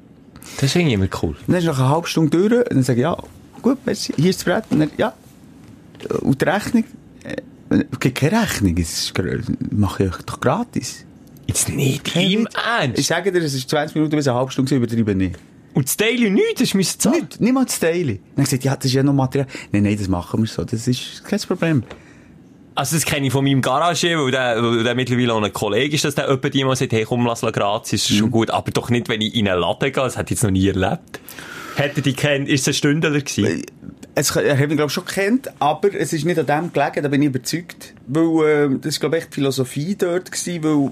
Das 0.60 0.72
finde 0.72 0.88
ich 0.89 0.93
immer 0.96 1.08
cool. 1.22 1.36
Dann 1.48 1.58
ist 1.58 1.66
nach 1.66 1.78
einer 1.80 1.89
halben 1.89 2.08
Stunde 2.08 2.32
durch, 2.50 2.62
und 2.62 2.74
dann 2.74 2.84
sage 2.84 3.00
ich, 3.00 3.04
ja, 3.04 3.18
gut, 3.62 3.78
merci, 3.86 4.14
hier 4.16 4.30
ist 4.32 4.39
das 4.39 4.46
Brett. 4.46 4.64
Und 4.72 4.80
dann, 4.80 4.89
ja, 4.98 5.14
Und 6.22 6.41
die 6.41 6.46
Rechnung? 6.46 6.84
Äh, 7.24 7.84
Es 7.91 8.00
gibt 8.00 8.18
keine 8.18 8.41
Rechnung, 8.41 8.76
gra- 8.76 9.43
mache 9.72 10.06
ich 10.06 10.12
doch 10.26 10.39
gratis. 10.39 11.06
Jetzt 11.48 11.70
nicht 11.70 12.16
im 12.16 12.46
Witz. 12.46 12.54
Ich 12.56 12.82
Ernst. 12.82 13.04
sage 13.06 13.32
dir, 13.32 13.39
es 13.43 13.54
ist 13.54 13.70
20 13.70 13.96
Minuten 13.96 14.16
bis 14.16 14.28
eine 14.28 14.38
halbe 14.38 14.52
Stunde, 14.52 14.76
übertreibe 14.76 15.16
nicht. 15.16 15.36
Und 15.74 15.88
das 15.88 15.98
Daily 15.98 16.30
nichts, 16.30 16.60
das 16.62 16.74
müssen 16.74 17.00
zahlen. 17.00 17.22
Nicht, 17.22 17.41
nicht 17.41 17.54
mal 17.54 17.66
das 17.66 17.80
Daily. 17.80 18.22
Dann 18.36 18.46
gesagt, 18.46 18.64
ja, 18.64 18.76
das 18.76 18.86
ist 18.86 18.93
ja 18.93 19.04
noch 19.04 19.14
Material. 19.14 19.48
Nein, 19.72 19.84
nein, 19.84 19.98
das 19.98 20.08
machen 20.08 20.41
wir 20.41 20.48
so, 20.48 20.64
das 20.64 20.88
ist 20.88 21.24
kein 21.26 21.39
Problem. 21.39 21.84
Also 22.76 22.96
das 22.96 23.06
kenne 23.06 23.28
ich 23.28 23.32
von 23.34 23.43
meinem 23.43 23.62
Garagier, 23.62 24.18
weil 24.20 24.32
der, 24.32 24.62
weil 24.62 24.84
der 24.84 24.96
mittlerweile 24.96 25.34
auch 25.34 25.41
ein 25.41 25.54
Kollege 25.54 25.96
ist, 25.96 26.04
dass 26.04 26.16
der 26.16 26.28
jemand 26.30 26.56
mal 26.56 26.76
sagt, 26.76 26.91
hey 26.93 27.06
komm, 27.06 27.26
lass 27.26 27.41
la 27.41 27.52
gratis, 27.52 28.04
ist 28.04 28.12
Mhm. 28.12 28.16
schon 28.18 28.32
gut. 28.32 28.50
Aber 28.52 28.72
doch 28.72 28.89
nicht, 28.89 29.08
wenn 29.10 29.22
ich 29.22 29.36
in 29.36 29.48
einen 29.48 29.62
Laden 29.62 29.80
gehe, 29.91 30.04
das 30.04 30.18
ich 30.18 30.30
jetzt 30.30 30.43
noch 30.43 30.52
nie 30.52 30.68
erlebt. 30.68 31.20
Hätte 31.78 32.02
die 32.02 32.14
kennt, 32.14 32.48
ist 32.50 32.62
es 32.62 32.68
ein 32.70 32.74
Stündler 32.74 33.12
gewesen? 33.12 33.64
Es, 34.14 34.34
er 34.34 34.58
hat 34.58 34.68
mich, 34.70 34.78
glaube 34.78 34.88
ich, 34.88 34.93
schon 34.93 35.06
gekannt, 35.06 35.50
aber 35.60 35.93
es 35.93 36.14
ist 36.14 36.24
nicht 36.24 36.39
an 36.39 36.46
dem 36.46 36.72
gelegen, 36.74 37.04
da 37.04 37.10
bin 37.10 37.22
ich 37.22 37.28
überzeugt. 37.28 37.93
Weil, 38.08 38.74
äh, 38.74 38.80
das 38.82 38.96
war, 38.96 39.00
glaube 39.02 39.18
ich, 39.18 39.24
echt 39.24 39.34
Philosophie 39.36 39.96
dort 39.98 40.32
gewesen, 40.32 40.64
weil 40.64 40.91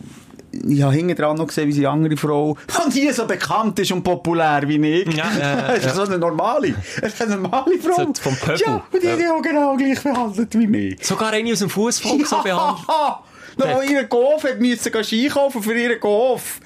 ich 0.68 0.82
habe 0.84 0.94
hinten 0.94 1.16
dran 1.16 1.36
noch 1.38 1.48
gesehen, 1.48 1.68
wie 1.68 1.72
sie 1.74 1.88
andere 1.88 2.16
Frau, 2.18 2.56
die 2.94 3.02
nie 3.06 3.12
so 3.12 3.26
bekannt 3.26 3.80
ist 3.80 3.92
und 3.92 4.04
populär 4.04 4.62
wie 4.68 4.76
ich. 5.02 5.14
Ja, 5.16 5.26
ja, 5.40 5.50
ja. 5.58 5.76
das 5.76 5.86
ist 5.86 5.96
so 5.96 6.04
eine 6.04 6.18
normale, 6.18 6.74
das 7.02 7.14
ist 7.14 7.22
eine 7.22 7.36
normale 7.38 7.78
Frau. 7.80 7.96
So 7.96 8.14
vom 8.22 8.36
Pöbel. 8.36 8.58
Ja, 8.66 8.84
und 8.92 9.04
die 9.04 9.08
Ja. 9.08 9.34
auch 9.34 9.42
genau 9.42 9.76
gleich 9.76 10.02
behandelt 10.02 10.58
wie 10.58 10.68
mich. 10.68 11.06
Sogar 11.06 11.32
eine 11.32 11.52
aus 11.52 11.60
dem 11.60 11.70
Fußvolk 11.70 12.26
so 12.28 12.42
behandelt. 12.42 12.88
Noch 13.58 13.66
Der- 13.68 13.84
ihren 13.84 14.10
Golf 14.10 14.44
hat 14.46 14.60
müssen 14.60 15.04
Ski 15.04 15.28
kaufen 15.28 15.62
für 15.62 15.76
ihren 15.78 16.00
Golf. 16.00 16.60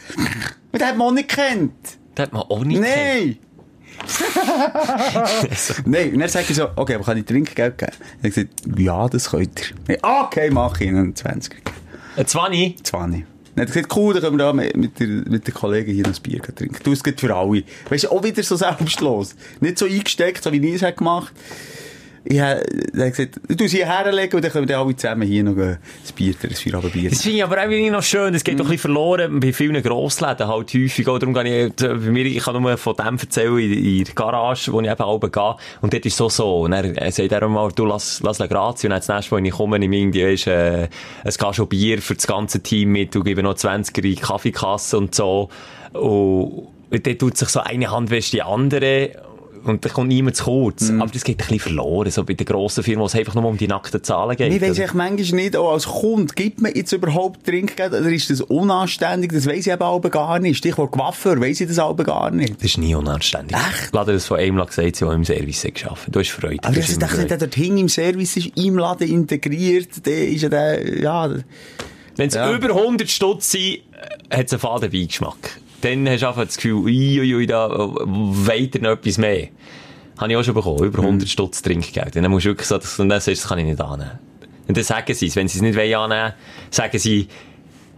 Und 0.71 0.81
den 0.81 0.87
hat 0.87 0.95
man 0.97 1.07
auch 1.07 1.11
nicht 1.11 1.27
gekannt. 1.29 1.73
Das 2.15 2.27
hat 2.27 2.33
man 2.33 2.43
auch 2.43 2.63
nicht. 2.63 2.79
Nein! 2.81 3.37
Nein, 5.85 6.13
und 6.13 6.19
dann 6.19 6.29
sage 6.29 6.45
ich 6.49 6.55
so, 6.55 6.67
okay, 6.75 6.95
aber 6.95 7.03
kann 7.03 7.17
ich 7.17 7.25
Trinkgeld 7.25 7.77
geben? 7.77 7.91
Er 8.21 8.29
gesagt, 8.29 8.49
ja, 8.77 9.07
das 9.09 9.31
könnt 9.31 9.73
ihr. 9.87 9.97
Okay, 10.01 10.49
mach 10.51 10.79
ich 10.79 10.87
Ihnen 10.87 11.15
20 11.15 11.49
gegeben. 11.55 11.71
Ein 12.15 12.25
20? 12.27 12.83
20. 12.85 13.25
Dann 13.57 13.67
hat 13.67 13.75
er 13.75 13.81
gesagt, 13.81 13.97
cool, 13.97 14.13
dann 14.13 14.21
können 14.21 14.37
wir 14.37 14.45
da 14.45 14.53
mit, 14.53 14.99
der, 14.99 15.07
mit 15.07 15.47
der 15.47 15.53
Kollegin 15.53 15.95
hier 15.95 16.05
ein 16.05 16.13
Bier 16.21 16.41
trinken. 16.43 16.77
Du, 16.83 16.91
es 16.91 17.03
geht 17.03 17.19
für 17.19 17.35
alle. 17.35 17.63
Weißt 17.89 18.03
du, 18.03 18.11
auch 18.11 18.23
wieder 18.23 18.43
so 18.43 18.55
selbstlos. 18.55 19.35
Nicht 19.61 19.79
so 19.79 19.85
eingesteckt, 19.85 20.43
so 20.43 20.51
wie 20.51 20.57
ich 20.57 20.75
es 20.75 20.83
habe 20.83 20.93
gemacht 20.93 21.33
ich 22.29 22.41
habe 22.41 22.61
er 22.97 23.09
gesagt, 23.09 23.39
du 23.47 23.67
sie 23.67 23.85
herlegen 23.85 24.35
und 24.35 24.43
dann 24.43 24.51
können 24.51 24.67
wir 24.67 24.75
dann 24.75 24.85
alle 24.85 24.95
zusammen 24.95 25.25
hier 25.25 25.43
noch 25.43 25.55
ein 25.55 25.77
Bier, 26.15 26.35
ein 26.43 26.49
Feierabendbier. 26.49 27.09
Das 27.09 27.21
finde 27.21 27.37
ich 27.37 27.43
aber 27.43 27.57
auch 27.57 27.69
irgendwie 27.69 27.89
noch 27.89 28.03
schön. 28.03 28.33
Das 28.33 28.43
geht 28.43 28.59
doch 28.59 28.65
ein 28.65 28.71
bisschen 28.71 28.93
verloren 28.93 29.39
bei 29.39 29.53
vielen 29.53 29.81
Grossläden 29.81 30.47
halt 30.47 30.73
häufig. 30.73 31.07
Auch 31.07 31.19
darum 31.19 31.33
gehe 31.33 31.67
ich, 31.67 31.81
äh, 31.81 31.87
bei 31.87 32.11
mir, 32.11 32.25
ich 32.25 32.43
kann 32.43 32.61
nur 32.61 32.77
von 32.77 32.95
dem 32.97 33.17
erzählen 33.17 33.57
in, 33.59 33.71
in 33.71 34.03
der 34.03 34.13
Garage, 34.13 34.73
wo 34.73 34.81
ich 34.81 34.89
eben 34.89 35.03
oben 35.03 35.31
gehe. 35.31 35.55
Und 35.81 35.93
dort 35.93 36.05
ist 36.05 36.13
es 36.13 36.17
so 36.17 36.27
so. 36.27 36.59
Und 36.61 36.71
dann 36.71 36.95
äh, 36.95 37.11
sagt 37.11 37.31
er 37.31 37.47
mal, 37.47 37.71
du 37.71 37.85
lass, 37.85 38.19
lass 38.21 38.39
la 38.39 38.47
grazie. 38.47 38.87
Und 38.87 38.91
dann 38.91 38.99
das 38.99 39.07
nächste 39.07 39.33
Mal, 39.33 39.37
wenn 39.37 39.45
ich 39.45 39.53
komme, 39.53 39.77
ich 39.77 39.83
irgendwie, 39.83 40.25
weisst, 40.25 40.47
äh, 40.47 40.89
ein 41.23 41.53
schon 41.53 41.67
Bier 41.69 42.01
für 42.01 42.15
das 42.15 42.27
ganze 42.27 42.61
Team 42.61 42.91
mit 42.91 43.15
und 43.15 43.23
gebe 43.23 43.41
noch 43.41 43.55
20er 43.55 43.97
in 43.97 44.01
die 44.03 44.15
Kaffeekasse 44.15 44.97
und 44.97 45.15
so. 45.15 45.49
Und 45.93 47.05
dort 47.05 47.19
tut 47.19 47.37
sich 47.37 47.49
so 47.49 47.61
eine 47.61 47.89
Hand 47.89 48.09
wäscht 48.09 48.33
die 48.33 48.41
andere. 48.41 49.11
Und 49.67 49.85
da 49.85 49.89
kommt 49.89 50.07
niemand 50.07 50.35
zu 50.35 50.45
kurz. 50.45 50.89
Aber 50.89 51.11
das 51.11 51.23
geht 51.23 51.35
ein 51.35 51.37
bisschen 51.37 51.59
verloren. 51.59 52.09
So 52.11 52.23
bei 52.23 52.33
den 52.33 52.45
grossen 52.45 52.83
Firmen, 52.83 53.01
wo 53.01 53.05
es 53.05 53.15
einfach 53.15 53.35
nur 53.35 53.45
um 53.45 53.57
die 53.57 53.67
nackten 53.67 54.03
Zahlen 54.03 54.35
geht. 54.35 54.51
Ich 54.53 54.61
weiss 54.61 54.93
manchmal 54.93 55.41
nicht, 55.41 55.55
auch 55.55 55.73
als 55.73 55.85
Kunde, 55.85 56.33
gibt 56.33 56.61
man 56.61 56.73
jetzt 56.73 56.91
überhaupt 56.91 57.45
Trinkgeld 57.45 57.93
oder 57.93 58.09
ist 58.09 58.29
das 58.29 58.41
unanständig? 58.41 59.31
Das 59.33 59.45
weiss 59.45 59.67
ich 59.67 59.73
eben 59.73 59.81
auch 59.81 60.01
gar 60.01 60.39
nicht. 60.39 60.57
Stichwort 60.57 60.91
Coiffeur, 60.91 61.39
weiss 61.41 61.61
ich 61.61 61.67
das 61.67 61.79
auch 61.79 61.95
gar 61.97 62.31
nicht. 62.31 62.55
Das 62.55 62.63
ist 62.65 62.77
nie 62.77 62.95
unanständig. 62.95 63.57
Echt? 63.57 63.93
Dir 63.93 64.05
das 64.05 64.25
von 64.25 64.37
einem 64.37 64.65
gesagt, 64.65 64.95
sie 64.95 65.05
im 65.05 65.25
Service 65.25 65.61
gearbeitet 65.73 66.15
Du 66.15 66.19
hast 66.19 66.29
Freude. 66.29 66.63
Aber 66.63 66.75
hast 66.75 67.01
dachte 67.01 67.13
immer 67.15 67.23
nicht, 67.23 67.31
der 67.31 67.37
dort 67.37 67.57
im 67.57 67.89
Service 67.89 68.37
ist 68.37 68.57
im 68.57 68.77
Laden 68.77 69.07
integriert, 69.07 70.05
der 70.05 70.27
ist 70.29 70.41
ja 70.43 70.49
der, 70.49 70.99
ja, 71.01 71.29
Wenn 72.15 72.27
es 72.29 72.35
Ja. 72.35 72.53
über 72.53 72.69
100 72.69 73.09
Stutz 73.09 73.51
sind, 73.51 73.79
hat 74.31 74.45
es 74.47 74.53
einen 74.53 74.59
faden 74.59 74.91
Beigeschmack. 74.91 75.59
Dann 75.81 76.07
hast 76.09 76.21
du 76.21 76.27
einfach 76.27 76.45
das 76.45 76.55
Gefühl, 76.55 76.73
ui, 76.73 77.19
ui, 77.19 77.35
ui, 77.35 77.47
da 77.47 77.69
weiter 77.69 78.79
noch 78.79 78.91
etwas 78.91 79.17
mehr. 79.17 79.49
Habe 80.17 80.31
ich 80.31 80.37
auch 80.37 80.43
schon 80.43 80.55
bekommen, 80.55 80.83
über 80.83 81.03
100 81.03 81.29
Stutz 81.29 81.61
Trinkgeld. 81.61 82.15
Und 82.15 82.23
dann 82.23 82.31
musst 82.31 82.45
du 82.45 82.49
wirklich 82.49 82.67
so, 82.67 82.77
dann 82.77 83.09
sagst 83.09 83.27
du, 83.27 83.31
das 83.31 83.47
kann 83.47 83.59
ich 83.59 83.65
nicht 83.65 83.79
annehmen. 83.79 84.19
Und 84.67 84.75
dann 84.75 84.83
sagen 84.83 85.13
sie 85.13 85.27
es. 85.27 85.35
Wenn 85.35 85.47
sie 85.47 85.59
es 85.59 85.61
nicht 85.61 85.77
wollen 85.77 85.93
annehmen 85.93 86.33
sagen 86.71 86.97
sie, 86.97 87.27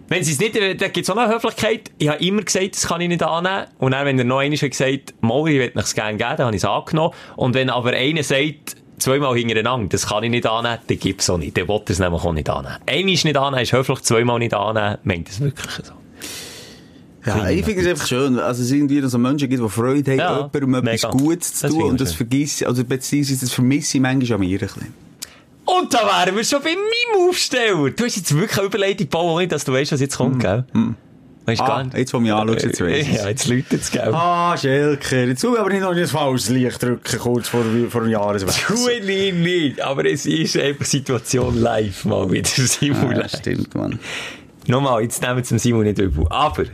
wenn 0.10 0.24
sie 0.24 0.34
es 0.34 0.40
nicht, 0.40 0.56
äh, 0.56 0.76
da 0.76 0.88
gibt 0.88 1.06
es 1.06 1.10
auch 1.10 1.16
noch 1.16 1.24
eine 1.24 1.36
Höflichkeit. 1.36 1.92
Ich 2.00 2.10
habe 2.10 2.24
immer 2.24 2.42
gesagt, 2.42 2.76
das 2.76 2.88
kann 2.88 3.00
ich 3.00 3.08
nicht 3.08 3.24
annehmen. 3.24 3.68
Und 3.78 3.92
dann, 3.92 4.06
wenn 4.06 4.18
der 4.18 4.26
noch 4.26 4.40
einer 4.40 4.56
hat 4.56 4.72
gesagt, 4.72 5.14
mal, 5.22 5.48
ich 5.48 5.60
will 5.60 5.72
es 5.76 5.94
gerne 5.94 6.18
geben, 6.18 6.34
dann 6.36 6.48
habe 6.48 6.56
ich 6.56 6.64
es 6.64 6.70
angenommen. 6.70 7.14
Und 7.36 7.54
wenn 7.54 7.70
aber 7.70 7.92
einer 7.92 8.24
sagt, 8.24 8.76
zweimal 8.98 9.38
hintereinander, 9.38 9.88
das 9.90 10.08
kann 10.08 10.24
ich 10.24 10.32
nicht 10.32 10.48
annehmen, 10.48 10.80
dann 10.88 11.00
gibt 11.00 11.22
es 11.22 11.30
auch 11.30 11.38
nicht. 11.38 11.56
Dann 11.58 11.68
will 11.68 11.76
er 11.86 11.90
es 11.90 12.00
nämlich 12.00 12.24
auch 12.24 12.34
nicht 12.34 12.50
annehmen. 12.50 12.78
Einmal 12.88 13.14
ist 13.14 13.24
nicht 13.26 13.38
annehmen, 13.38 13.64
ist 13.64 13.72
höflich, 13.74 14.02
zweimal 14.02 14.40
nicht 14.40 14.54
annehmen, 14.54 14.98
meint 15.04 15.30
es 15.30 15.40
wirklich 15.40 15.72
so. 15.86 15.94
Ja, 17.26 17.50
ich 17.50 17.66
finde 17.66 17.82
es 17.82 17.88
einfach 17.88 18.08
schön, 18.08 18.40
also 18.40 18.64
es 18.64 18.72
irgendwie 18.72 19.02
so 19.08 19.18
Menschen 19.18 19.50
gibt, 19.50 19.62
die 19.62 19.70
Freude 19.70 20.12
haben, 20.12 20.20
Ja, 20.20 20.50
jemandem 20.54 20.88
etwas 20.88 21.04
mega. 21.04 21.18
Gutes 21.18 21.54
zu 21.56 21.68
Das 21.68 21.72
tun 21.76 21.84
und 21.84 22.00
das 22.02 22.14
vergisst, 22.14 22.66
also 22.66 22.84
beziehungsweise 22.86 23.42
das 23.42 23.52
vermisse 23.52 23.98
ich 23.98 24.02
manchmal 24.02 24.36
an 24.36 24.40
mir 24.40 24.56
ein 24.56 24.60
bisschen. 24.60 24.94
Und 25.66 25.94
da 25.94 26.00
wären 26.00 26.36
wir 26.36 26.44
schon 26.44 26.62
bei 26.64 26.72
meinem 26.76 27.28
Aufsteller. 27.30 27.90
Du 27.92 28.04
hast 28.06 28.16
jetzt 28.16 28.34
wirklich 28.34 28.58
eine 28.58 28.68
Überleitung 28.68 28.98
gebaut, 28.98 29.36
ohne 29.36 29.48
dass 29.48 29.66
du 29.66 29.74
weißt, 29.74 29.92
was 29.92 30.00
jetzt 30.02 30.18
kommt, 30.18 30.40
gell? 30.40 30.64
Weißt 31.46 31.60
du 31.60 31.64
Ah, 31.64 31.68
gar 31.68 31.84
nicht? 31.84 31.98
jetzt, 31.98 32.14
wo 32.14 32.18
du 32.18 32.24
mich 32.24 32.32
anschaust, 32.34 32.64
jetzt 32.66 32.82
weiss. 32.82 33.08
Ja, 33.14 33.30
jetzt 33.30 33.48
läutet 33.48 33.82
es, 33.82 33.92
gell? 33.92 34.12
Ah, 34.14 34.56
Schelker, 34.58 35.26
jetzt 35.26 35.44
will 35.44 35.52
ich 35.54 35.60
aber 35.60 35.70
nicht 35.70 35.82
noch 35.82 35.96
ein 35.96 36.08
falsches 36.08 36.50
Licht 36.50 36.82
drücken, 36.82 37.20
kurz 37.20 37.48
vor, 37.50 37.64
vor 37.90 38.02
dem 38.02 38.10
Jahreswechsel. 38.12 38.76
Tue 38.76 38.94
ich 38.94 39.34
nicht, 39.34 39.82
aber 39.82 40.06
es 40.06 40.26
ist 40.26 40.58
einfach 40.58 40.86
Situation 40.86 41.60
live 41.60 42.06
mal 42.06 42.32
wieder, 42.32 42.48
Simon. 42.50 43.16
Ja, 43.16 43.28
stimmt, 43.30 43.76
Mann. 43.76 44.00
Nochmal, 44.70 45.02
jetzt 45.02 45.22
nehmen 45.22 45.38
wir 45.38 45.44
Simon 45.60 45.84
nicht 45.84 45.98
übel. 45.98 46.28
Aber, 46.30 46.66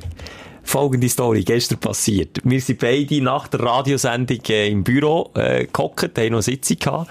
folgende 0.63 1.07
Story, 1.07 1.43
gestern 1.43 1.79
passiert. 1.79 2.41
Wir 2.43 2.59
sind 2.59 2.79
beide 2.79 3.21
nach 3.21 3.47
der 3.47 3.61
Radiosendung 3.61 4.39
äh, 4.49 4.69
im 4.69 4.83
Büro 4.83 5.31
äh, 5.33 5.65
haben 5.73 6.31
noch 6.31 6.37
eine 6.37 6.41
Sitzung 6.41 6.77
gehabt. 6.77 7.09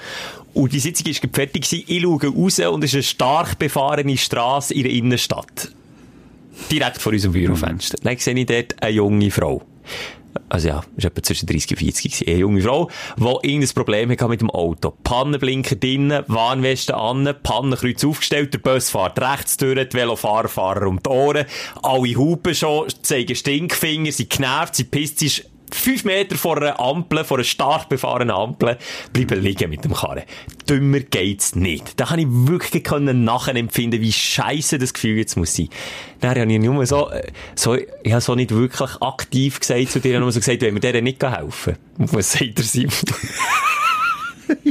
Und 0.52 0.72
die 0.72 0.78
Sitzung 0.78 1.06
war 1.06 1.30
fertig. 1.32 1.68
gewesen. 1.68 1.84
Ich 1.88 2.02
schaue 2.02 2.26
raus 2.26 2.58
und 2.60 2.84
es 2.84 2.90
ist 2.90 2.94
eine 2.94 3.02
stark 3.02 3.58
befahrene 3.58 4.16
Straße 4.16 4.74
in 4.74 4.82
der 4.82 4.92
Innenstadt. 4.92 5.70
Direkt 6.70 6.98
vor 7.00 7.12
unserem 7.12 7.32
Bürofenster. 7.32 7.98
Dann 8.02 8.16
sehe 8.18 8.34
ich 8.34 8.46
dort 8.46 8.80
eine 8.82 8.92
junge 8.92 9.30
Frau. 9.30 9.62
Also 10.48 10.68
ja, 10.68 10.84
ist 10.96 11.04
etwa 11.04 11.22
zwischen 11.22 11.46
30 11.46 11.70
und 11.72 11.78
40 11.78 12.02
gewesen. 12.02 12.28
Eine 12.28 12.38
junge 12.38 12.62
Frau, 12.62 12.90
die 13.16 13.48
irgendein 13.48 13.74
Problem 13.74 14.10
hatte 14.10 14.28
mit 14.28 14.40
dem 14.40 14.50
Auto. 14.50 14.92
Pannenblinker 15.02 15.76
drinnen, 15.76 16.24
Warnweste 16.28 16.96
an, 16.96 17.34
Pannenkreuz 17.42 18.04
aufgestellt, 18.04 18.54
der 18.54 18.58
Bus 18.58 18.90
fährt 18.90 19.20
rechts 19.20 19.56
durch, 19.56 19.88
die 19.88 19.96
Velofahrer 19.96 20.48
fahren 20.48 20.86
um 20.86 21.02
die 21.02 21.08
Ohren, 21.08 21.46
alle 21.82 22.14
hupen 22.16 22.54
schon, 22.54 22.88
zeigen 23.02 23.34
Stinkfinger, 23.34 24.12
sie 24.12 24.28
genervt, 24.28 24.76
sie 24.76 24.84
pisst, 24.84 25.18
sie 25.18 25.42
fünf 25.72 26.04
Meter 26.04 26.36
vor 26.36 26.56
einer 26.56 26.78
Ampel, 26.80 27.24
vor 27.24 27.38
einer 27.38 27.44
stark 27.44 27.88
befahrenen 27.88 28.30
Ampel, 28.30 28.78
bleiben 29.12 29.40
liegen 29.42 29.70
mit 29.70 29.84
dem 29.84 29.94
Karren. 29.94 30.22
Dümmer 30.68 31.00
geht's 31.00 31.54
nicht. 31.54 31.98
Da 31.98 32.06
kann 32.06 32.18
ich 32.18 32.26
wirklich 32.28 32.84
nachempfinden, 32.90 34.00
wie 34.00 34.12
scheiße 34.12 34.78
das 34.78 34.94
Gefühl 34.94 35.18
jetzt 35.18 35.36
muss 35.36 35.54
sein. 35.54 35.68
Dann 36.20 36.30
habe 36.38 36.52
ich 36.52 36.58
nur 36.58 36.86
so, 36.86 37.10
äh, 37.10 37.30
so, 37.54 37.74
ich 37.74 38.12
habe 38.12 38.20
so 38.20 38.34
nicht 38.34 38.50
wirklich 38.50 38.90
aktiv 39.00 39.60
gesagt 39.60 39.90
zu 39.90 40.00
dir, 40.00 40.10
ich 40.10 40.14
habe 40.14 40.24
nur 40.24 40.32
so 40.32 40.40
gesagt, 40.40 40.62
wenn 40.62 40.74
wir 40.74 40.80
denen 40.80 41.04
nicht 41.04 41.22
helfen. 41.22 41.76
Was 41.96 42.32
sagt 42.32 42.58
der 42.58 42.64
Simon? 42.64 42.92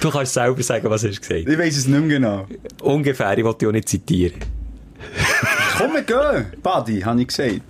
du 0.00 0.10
kannst 0.10 0.34
selber 0.34 0.62
sagen, 0.62 0.90
was 0.90 1.04
hast 1.04 1.16
du 1.16 1.20
gesagt. 1.20 1.48
Ich 1.48 1.58
weiss 1.58 1.76
es 1.76 1.86
nicht 1.86 2.00
mehr 2.00 2.18
genau. 2.18 2.46
Ungefähr, 2.82 3.36
ich 3.36 3.44
wollte 3.44 3.60
dich 3.60 3.68
auch 3.68 3.72
nicht 3.72 3.88
zitieren. 3.88 4.40
Komm, 5.78 5.92
wir 5.92 6.02
gehen, 6.02 6.46
Buddy, 6.62 7.00
habe 7.00 7.20
ich 7.20 7.28
gesagt. 7.28 7.60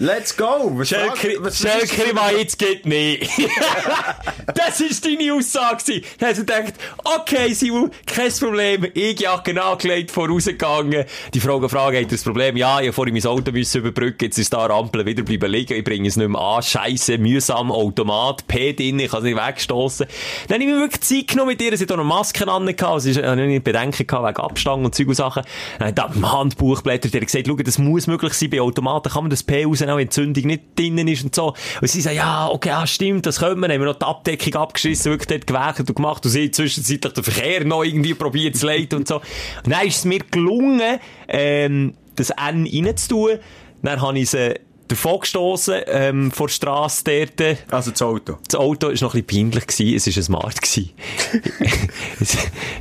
Let's 0.00 0.36
go! 0.36 0.70
Was 0.74 0.90
Schelker, 0.90 2.38
jetzt 2.38 2.56
geht 2.56 2.86
nicht. 2.86 3.28
das 4.54 4.80
ist 4.80 5.04
deine 5.04 5.34
Aussage. 5.34 5.82
gewesen. 5.82 6.04
Dann 6.20 6.28
hast 6.28 6.38
du 6.38 6.46
gedacht, 6.46 6.74
okay, 7.02 7.52
Simon, 7.52 7.90
kein 8.06 8.30
Problem. 8.30 8.86
Ich 8.94 9.18
Jacke 9.18 9.60
angelegt, 9.60 10.12
vorausgegangen. 10.12 11.04
Die 11.34 11.40
Frage, 11.40 11.68
Frage, 11.68 12.00
hat 12.00 12.12
das 12.12 12.22
Problem? 12.22 12.56
Ja, 12.56 12.78
ich 12.78 12.86
habe 12.86 12.92
vorhin 12.92 13.12
mein 13.12 13.26
Auto 13.26 13.50
müssen 13.50 13.78
überbrücken, 13.78 14.26
jetzt 14.26 14.38
ist 14.38 14.52
da 14.52 14.66
eine 14.66 14.74
Ampel 14.74 15.04
wieder 15.04 15.24
bleiben 15.24 15.50
liegen, 15.50 15.76
ich 15.76 15.82
bringe 15.82 16.06
es 16.06 16.16
nicht 16.16 16.28
mehr 16.28 16.40
an. 16.40 16.62
Scheisse, 16.62 17.18
mühsam, 17.18 17.72
Automat, 17.72 18.46
P 18.46 18.74
drin, 18.74 19.00
ich 19.00 19.10
kann 19.10 19.18
es 19.18 19.24
nicht 19.24 19.36
wegstossen. 19.36 20.06
Dann 20.46 20.60
habe 20.60 20.64
ich 20.64 20.70
mir 20.70 20.80
wirklich 20.80 21.00
Zeit 21.00 21.26
genommen 21.26 21.48
mit 21.48 21.62
ihr, 21.62 21.76
sie 21.76 21.82
hat 21.82 21.90
auch 21.90 21.96
noch 21.96 22.04
Masken 22.04 22.48
an, 22.48 22.66
gehabt, 22.66 23.00
sie 23.00 23.14
hatte 23.14 23.34
nicht 23.34 23.64
Bedenken 23.64 24.06
gehabt 24.06 24.28
wegen 24.28 24.46
Abstand 24.46 24.84
und 24.84 24.94
Zeug 24.94 25.08
und 25.08 25.14
Sachen. 25.16 25.42
Dann 25.80 25.88
hat 25.88 26.14
im 26.14 26.30
Handbuch 26.30 26.82
blättert, 26.82 27.14
er 27.14 27.20
hat 27.20 27.26
gesagt, 27.26 27.48
schau, 27.48 27.56
das 27.56 27.78
muss 27.78 28.06
möglich 28.06 28.34
sein, 28.34 28.50
bei 28.50 28.60
Automaten 28.60 29.10
kann 29.10 29.24
man 29.24 29.30
das 29.30 29.42
P 29.42 29.64
rausnehmen, 29.64 29.87
wenn 29.96 30.06
die 30.06 30.10
Zündung 30.10 30.44
nicht 30.44 30.62
drinnen 30.76 31.08
ist 31.08 31.24
und 31.24 31.34
so. 31.34 31.54
Und 31.80 31.88
sie 31.88 32.00
sagt, 32.00 32.16
ja, 32.16 32.48
okay, 32.48 32.70
ja, 32.70 32.86
stimmt, 32.86 33.26
das 33.26 33.38
können 33.38 33.60
wir, 33.60 33.68
dann 33.68 33.76
haben 33.76 33.82
wir 33.82 33.92
noch 33.92 33.98
die 33.98 34.04
Abdeckung 34.04 34.54
abgeschissen, 34.54 35.12
wirklich 35.12 35.28
dort 35.28 35.46
gewerkt 35.46 35.80
und 35.80 35.94
gemacht 35.94 36.24
und 36.24 36.30
sie 36.30 36.50
zwischenzeitlich 36.50 37.12
den 37.12 37.24
Verkehr 37.24 37.64
noch 37.64 37.84
irgendwie 37.84 38.14
probiert 38.14 38.56
zu 38.56 38.66
leiten 38.66 38.98
und 38.98 39.08
so. 39.08 39.16
Und 39.64 39.72
dann 39.72 39.86
ist 39.86 39.98
es 39.98 40.04
mir 40.04 40.20
gelungen, 40.30 40.98
ähm, 41.28 41.94
das 42.16 42.30
N 42.30 42.66
reinzutun. 42.66 43.38
Dann 43.82 44.00
habe 44.02 44.18
ich 44.18 44.30
sie 44.30 44.54
davon 44.88 45.20
gestossen, 45.20 45.76
ähm, 45.86 46.30
vor 46.30 46.46
der 46.48 46.54
Strasse 46.54 47.04
dort. 47.04 47.58
Also 47.70 47.90
das 47.90 48.02
Auto. 48.02 48.38
Das 48.48 48.58
Auto 48.58 48.88
war 48.88 48.94
noch 48.94 49.14
ein 49.14 49.22
bisschen 49.24 49.50
peinlich, 49.50 49.66
gewesen. 49.66 49.96
es 49.96 50.06
war 50.06 50.20
ein 50.20 50.24
Smart. 50.24 50.62
gewesen. 50.62 50.90
es 52.20 52.36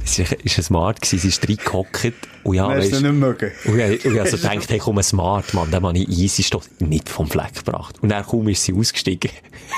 es 0.05 0.20
war 0.20 0.38
ein 0.58 0.64
Smart, 0.64 1.01
gewesen. 1.01 1.20
sie 1.20 1.28
ist 1.28 1.47
reingehockt. 1.47 2.14
Und 2.43 2.55
ja, 2.55 2.70
Hast 2.70 2.88
du 2.88 2.91
weisst- 2.93 3.01
nicht 3.01 3.14
mögen? 3.14 3.51
und 3.66 3.80
ich, 3.80 4.05
und 4.05 4.14
ich 4.14 4.22
also 4.22 4.38
gedacht, 4.38 4.70
hey, 4.70 4.78
komm, 4.80 4.97
ein 4.97 5.03
Smart, 5.03 5.53
Mann, 5.53 5.70
den 5.70 5.86
habe 5.86 5.97
ich 5.97 6.08
easy 6.08 6.43
Stoff 6.43 6.70
nicht 6.80 7.10
vom 7.10 7.28
Fleck 7.28 7.55
gebracht. 7.55 7.95
Und 8.01 8.08
dann 8.10 8.26
kaum 8.26 8.47
ist 8.47 8.64
sie 8.64 8.74
ausgestiegen. 8.74 9.32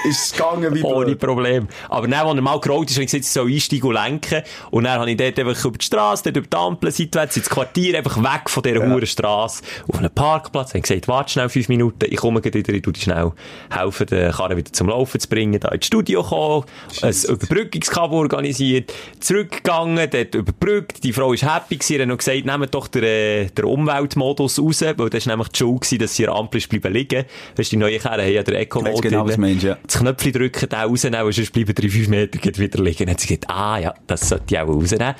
Ist 0.07 0.25
es 0.25 0.31
gegangen 0.33 0.75
wie 0.75 0.83
Ohne 0.83 1.05
blöd? 1.07 1.19
Problem. 1.19 1.67
Aber 1.89 2.07
dann, 2.07 2.27
als 2.27 2.35
er 2.35 2.41
mal 2.41 2.59
gerollt 2.59 2.91
ist, 2.91 2.97
habe 2.97 3.05
ich 3.05 3.11
gesagt, 3.11 3.25
ich 3.25 3.31
soll 3.31 3.51
einsteigen 3.51 3.87
und 3.89 3.95
lenken. 3.95 4.43
Und 4.69 4.83
dann 4.83 4.99
habe 4.99 5.09
ich 5.09 5.17
dort 5.17 5.39
einfach 5.39 5.65
über 5.65 5.77
die 5.79 5.85
Straße, 5.85 6.23
dort 6.25 6.37
über 6.37 6.47
die 6.47 6.57
Ampel, 6.57 6.91
seitwärts 6.91 7.37
ins 7.37 7.49
Quartier, 7.49 7.97
einfach 7.97 8.17
weg 8.21 8.49
von 8.49 8.61
dieser 8.61 8.85
ja. 8.87 9.05
Straße, 9.05 9.63
auf 9.87 9.97
einen 9.97 10.11
Parkplatz. 10.11 10.69
Habe 10.69 10.81
gesagt, 10.81 11.07
warte 11.07 11.31
schnell 11.31 11.49
fünf 11.49 11.69
Minuten, 11.69 12.05
ich 12.07 12.18
komme 12.19 12.41
gleich 12.41 12.53
wieder, 12.53 12.73
ich 12.73 12.81
tu 12.81 12.91
dir 12.91 13.01
schnell 13.01 13.31
helfen, 13.69 14.05
den 14.07 14.31
Karren 14.31 14.57
wieder 14.57 14.71
zum 14.71 14.89
Laufen 14.89 15.19
zu 15.19 15.27
bringen, 15.27 15.59
da 15.59 15.69
ins 15.69 15.85
Studio 15.85 16.23
gekommen, 16.23 16.65
ein 17.01 17.15
Überbrückungskabel 17.27 18.17
organisiert, 18.17 18.93
zurückgegangen, 19.19 20.09
dort 20.09 20.35
überbrückt, 20.35 21.03
die 21.03 21.13
Frau 21.13 21.33
ist 21.33 21.43
happy 21.43 21.77
gewesen, 21.77 21.95
er 21.95 22.01
hat 22.01 22.09
noch 22.09 22.17
gesagt, 22.17 22.45
nehmt 22.45 22.75
doch 22.75 22.87
den, 22.87 23.03
äh, 23.03 23.45
den 23.47 23.65
Umweltmodus 23.65 24.59
raus, 24.59 24.81
weil 24.81 25.09
das 25.09 25.25
war 25.25 25.33
nämlich 25.33 25.49
die 25.49 25.57
Schuld 25.57 25.81
gewesen, 25.81 25.99
dass 25.99 26.15
sie 26.15 26.27
an 26.27 26.35
Ampel 26.35 26.61
bleiben 26.69 26.93
liegen. 26.93 27.25
Weisst 27.55 27.71
du, 27.71 27.75
die 27.75 27.77
neuen 27.77 27.99
Karren 27.99 28.21
haben 28.21 28.33
ja 28.33 28.43
den 28.43 28.55
Eco-Mode 28.55 29.01
genau, 29.01 29.25
meinst, 29.37 29.63
ja. 29.63 29.77
Das 29.85 29.99
Knöpfchen 29.99 30.33
drücken, 30.33 30.69
den 30.69 30.79
rausnehmen, 30.79 31.31
sonst 31.31 31.53
bleiben 31.53 31.73
drei, 31.73 31.89
fünf 31.89 32.07
Meter 32.07 32.59
wieder 32.59 32.83
liegen. 32.83 33.05
Dann 33.05 33.11
hat 33.11 33.19
sie 33.19 33.27
gesagt, 33.27 33.49
ah 33.49 33.77
ja, 33.77 33.93
das 34.07 34.29
sollte 34.29 34.45
ich 34.49 34.59
auch 34.59 34.67
rausnehmen. 34.67 35.15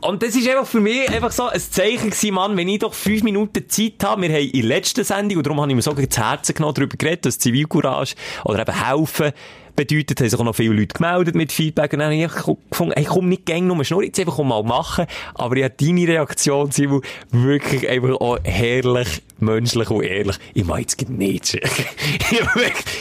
Und 0.00 0.22
das 0.22 0.34
ist 0.34 0.48
einfach 0.48 0.66
für 0.66 0.80
mich 0.80 1.08
einfach 1.08 1.32
so 1.32 1.46
ein 1.46 1.60
Zeichen 1.60 2.10
gewesen, 2.10 2.34
Mann, 2.34 2.56
wenn 2.56 2.68
ich 2.68 2.80
doch 2.80 2.94
fünf 2.94 3.22
Minuten 3.22 3.68
Zeit 3.68 3.94
habe, 4.02 4.22
wir 4.22 4.30
haben 4.30 4.48
in 4.48 4.52
der 4.52 4.68
letzten 4.68 5.04
Sendung, 5.04 5.38
und 5.38 5.46
darum 5.46 5.60
habe 5.60 5.70
ich 5.70 5.76
mir 5.76 5.82
so 5.82 5.94
zu 5.94 6.20
Herzen 6.40 6.54
genommen, 6.54 6.74
darüber 6.74 6.96
geredet, 6.96 7.26
dass 7.26 7.38
Zivilcourage 7.38 8.14
oder 8.44 8.60
eben 8.60 8.86
helfen, 8.86 9.32
bedeutet, 9.76 10.20
haben 10.20 10.28
sich 10.28 10.38
auch 10.38 10.44
noch 10.44 10.54
viele 10.54 10.74
Leute 10.74 10.94
gemeldet 10.94 11.34
mit 11.34 11.52
Feedback. 11.52 11.92
Und 11.92 12.00
dann 12.00 12.12
habe 12.12 12.22
ich 12.22 12.44
gefunden, 12.70 12.92
hey, 12.94 13.04
komm 13.04 13.28
nicht 13.28 13.46
gäng 13.46 13.66
nur 13.66 13.82
schnurren, 13.84 14.06
jetzt 14.06 14.20
einfach 14.20 14.38
mal 14.38 14.62
machen. 14.62 15.06
Aber 15.34 15.56
ich 15.56 15.64
habe 15.64 15.74
deine 15.78 16.08
Reaktion, 16.08 16.70
Simon, 16.70 17.02
wirklich 17.30 17.88
einfach 17.88 18.20
auch 18.20 18.38
herrlich, 18.44 19.22
menschlich 19.38 19.90
und 19.90 20.02
ehrlich. 20.02 20.36
Ich 20.54 20.64
mache 20.64 20.80
jetzt 20.80 21.08
nicht. 21.08 21.58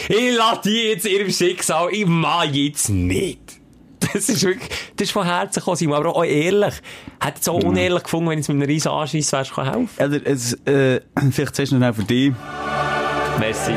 Ich 0.09 0.35
lasse 0.35 0.61
die 0.65 0.89
jetzt 0.89 1.05
ihrem 1.05 1.29
Schicksal, 1.29 1.89
ich 1.91 2.05
mache 2.05 2.47
jetzt 2.47 2.89
nicht. 2.89 3.59
Das 3.99 4.29
ist 4.29 4.43
wirklich, 4.43 4.69
das 4.95 5.07
ist 5.07 5.11
von 5.11 5.25
Herzen 5.25 5.59
gekommen, 5.59 5.77
Simon, 5.77 5.97
aber 5.97 6.15
auch 6.15 6.23
ehrlich. 6.23 6.73
Hätte 7.21 7.39
es 7.41 7.47
auch 7.47 7.61
unehrlich 7.61 8.03
gefunden, 8.03 8.29
wenn 8.29 8.39
ich 8.39 8.43
es 8.43 8.47
mit 8.47 8.55
einem 8.55 8.69
riesen 8.69 8.91
Anscheiss 8.91 9.31
wärst, 9.31 9.55
helfen. 9.55 9.89
Oder 9.97 10.19
es, 10.25 10.53
äh, 10.65 11.01
vielleicht 11.31 11.55
zuerst 11.55 11.73
noch 11.73 11.95
für 11.95 12.03
dich. 12.03 12.33
Merci. 13.39 13.71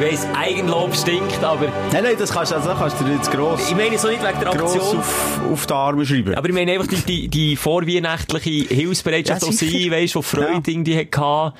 Ich 0.00 0.04
weiss, 0.04 0.26
Eigenlob 0.36 0.94
stinkt, 0.94 1.42
aber 1.42 1.66
Nein, 1.92 2.04
nein, 2.04 2.14
das 2.16 2.30
kannst, 2.32 2.52
also, 2.52 2.68
kannst 2.70 3.00
du 3.00 3.04
dir 3.04 3.14
jetzt 3.14 3.32
gross, 3.32 3.68
ich 3.68 3.76
meine 3.76 3.98
so 3.98 4.08
nicht 4.08 4.22
wegen 4.22 4.38
der 4.38 4.50
Aktion. 4.50 4.98
auf, 4.98 5.40
auf 5.50 5.66
die 5.66 5.74
Arme 5.74 6.06
schreiben. 6.06 6.34
Aber 6.36 6.48
ich 6.48 6.54
meine 6.54 6.72
einfach 6.72 6.86
die, 6.86 6.96
die, 6.96 7.28
die 7.28 7.56
vorweihnachtliche 7.56 8.72
Hilfsbereitschaft, 8.72 9.42
Ja, 9.42 9.48
die 9.48 9.54
sie, 9.54 9.90
weisst, 9.90 10.14
die 10.14 10.22
Freude 10.22 10.62
irgendwie 10.70 10.96
hatte. 10.96 11.54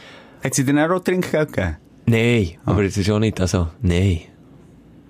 Hat 0.44 0.54
sie 0.54 0.64
dir 0.64 0.94
auch 0.94 1.00
Trinkgeld 1.00 1.52
gegeben? 1.52 1.76
Nein, 2.06 2.50
aber 2.64 2.84
das 2.84 2.96
ist 2.96 3.10
auch 3.10 3.18
nicht, 3.18 3.40
also, 3.40 3.68
nein. 3.82 4.20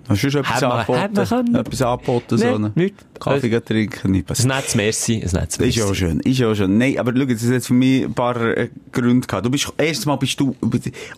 Hast 0.09 0.23
du 0.23 0.31
schon 0.31 0.41
etwas 0.41 0.63
angeboten? 0.63 1.55
Etwas 1.55 1.81
angeboten, 1.81 2.37
so. 2.37 2.71
Kaffee 3.19 3.49
gehen 3.49 3.63
trinken, 3.63 4.11
nicht 4.11 4.29
Ein 4.29 4.47
nettes 4.47 4.75
Merci, 4.75 5.15
ein 5.15 5.29
nettes 5.31 5.57
Das 5.57 5.67
ist 5.67 5.75
ja 5.75 5.83
auch 5.83 5.89
Merci. 5.89 5.99
schön, 5.99 6.19
ist 6.21 6.39
ja 6.39 6.47
auch 6.51 6.55
schön. 6.55 6.77
Nein, 6.77 6.97
aber 6.97 7.13
schau, 7.15 7.25
das 7.25 7.43
hat 7.43 7.51
jetzt 7.51 7.67
für 7.67 7.73
mich 7.73 8.05
ein 8.05 8.13
paar 8.13 8.57
äh, 8.57 8.69
Gründe 8.91 9.27
gehabt. 9.27 9.45
Du 9.45 9.51
bist, 9.51 9.71
erstes 9.77 10.05
Mal 10.05 10.15
bist 10.15 10.39
du, 10.39 10.55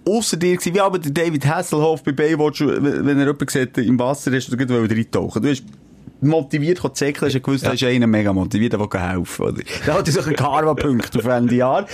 ausser 0.05 0.35
dir 0.35 0.57
gewesen, 0.57 0.75
wie 0.75 0.81
aber 0.81 0.99
der 0.99 1.11
David 1.11 1.45
Hasselhoff 1.45 2.03
bei 2.03 2.11
Baywatch, 2.11 2.61
wenn 2.61 3.07
er 3.07 3.27
jemanden 3.27 3.47
sieht, 3.47 3.77
im 3.77 3.97
Wasser 3.97 4.33
ist, 4.33 4.51
du 4.51 4.57
gleich 4.57 4.69
reintauchen. 4.69 5.41
Du 5.41 5.49
hast 5.49 5.63
motiviert 6.21 6.81
zäckeln, 6.95 7.31
hast 7.31 7.43
gewusst, 7.43 7.65
da 7.65 7.71
ist 7.71 7.83
einer 7.83 8.07
mega 8.07 8.33
motiviert, 8.33 8.73
der 8.73 8.79
will 8.79 8.99
helfen, 8.99 9.45
oder? 9.45 9.61
Da 9.85 9.93
hat 9.95 10.07
er 10.07 10.25
einen 10.25 10.35
Karma-Punkt 10.35 11.17
auf 11.17 11.25
Ende 11.25 11.55
Jahr. 11.55 11.85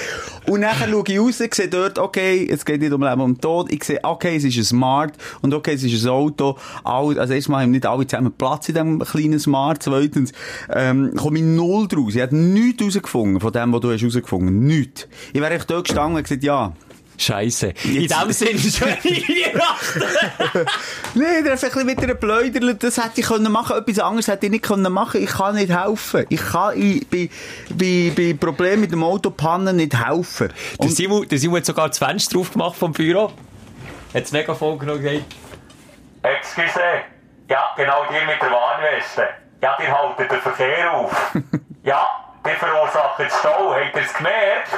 Und 0.48 0.62
nachher 0.62 0.90
schaue 0.90 1.04
ich 1.08 1.20
raus, 1.20 1.38
sehe 1.38 1.68
dort, 1.68 2.00
okay, 2.00 2.48
es 2.50 2.66
geht 2.66 2.82
nicht 2.82 2.94
um 2.94 3.04
Leben 3.04 3.22
und 3.22 3.42
Tod. 3.42 3.72
Ich 3.72 3.84
sehe, 3.84 4.00
okay, 4.04 4.38
es 4.38 4.44
ist 4.44 4.58
ein 4.58 4.64
Smart 4.64 5.14
und 5.42 5.54
okay, 5.54 5.74
es 5.74 5.84
ist 5.84 6.04
ein 6.04 6.10
Auto. 6.10 6.58
Alle, 6.84 7.20
also 7.20 7.34
erstmal 7.34 7.64
haben 7.64 7.72
nicht 7.72 7.86
alle 7.86 8.06
zusammen 8.06 8.32
Platz 8.32 8.70
in 8.70 8.76
diesem 8.76 9.00
kleinen 9.00 9.40
Smart. 9.40 9.82
Zweitens, 9.82 10.32
ähm, 10.74 11.14
komme 11.16 11.40
ich 11.40 11.46
null 11.46 11.88
draus. 11.88 12.16
Ich 12.16 12.22
habe 12.22 12.36
nichts 12.36 12.82
herausgefunden 12.82 13.40
von 13.40 13.52
dem, 13.52 13.74
was 13.74 13.82
du 13.82 13.92
hast 13.92 14.02
herausgefunden. 14.02 14.66
Nichts. 14.66 15.08
Ich 15.34 15.42
wäre 15.42 15.54
echt 15.54 15.70
dort 15.70 15.86
gestanden 15.86 16.18
und 16.18 16.24
gesagt, 16.24 16.44
ja. 16.44 16.74
Scheisse. 17.18 17.74
In 17.84 18.02
Jetzt- 18.02 18.22
dem 18.22 18.32
Sinne, 18.32 18.60
schöne 18.60 18.98
Weihnachten. 19.04 20.66
Nee, 21.14 21.42
der 21.44 21.54
hat 21.54 21.64
ein 21.64 21.72
bisschen 21.72 21.88
wieder 21.88 22.14
Pläuderl, 22.14 22.76
das 22.76 22.98
hätte 23.04 23.22
ich 23.22 23.28
können 23.28 23.52
machen, 23.52 23.76
etwas 23.78 24.00
anderes 24.00 24.28
hätte 24.28 24.46
ich 24.46 24.52
nicht 24.52 24.64
können 24.66 24.92
machen. 24.94 25.24
Ich 25.24 25.32
kann 25.32 25.56
nicht 25.56 25.72
helfen. 25.76 26.26
Ich 26.30 26.42
kann 26.52 26.80
ich, 26.80 27.08
bei, 27.10 27.30
bei, 27.72 28.12
bei 28.16 28.34
Problemen 28.40 28.82
mit 28.82 28.92
dem 28.92 29.04
Autopannen 29.04 29.76
nicht 29.78 29.96
helfen. 29.96 30.54
Der 30.82 30.90
Simon, 30.90 31.28
der 31.28 31.40
Simon 31.40 31.58
hat 31.58 31.66
sogar 31.66 31.88
das 31.88 31.98
Fenster 31.98 32.36
drauf 32.36 32.52
gemacht 32.52 32.76
vom 32.78 32.92
Büro. 32.92 33.32
Hat 34.14 34.24
das 34.24 34.32
Megafon 34.32 34.78
genommen 34.78 35.00
und 35.00 35.04
gesagt, 35.04 35.26
Excuse, 36.24 36.80
ja, 37.50 37.64
genau, 37.76 38.04
dir 38.12 38.26
mit 38.26 38.42
der 38.42 38.52
Warnweste. 38.52 39.28
Ja, 39.62 39.76
dir 39.80 39.92
haltet 39.92 40.32
den 40.32 40.40
Verkehr 40.42 40.94
auf. 40.94 41.12
ja, 41.84 42.06
dir 42.46 42.52
verursacht 42.60 43.22
Stau, 43.40 43.74
habt 43.74 43.96
ihr 43.96 44.02
es 44.04 44.14
gemerkt? 44.14 44.70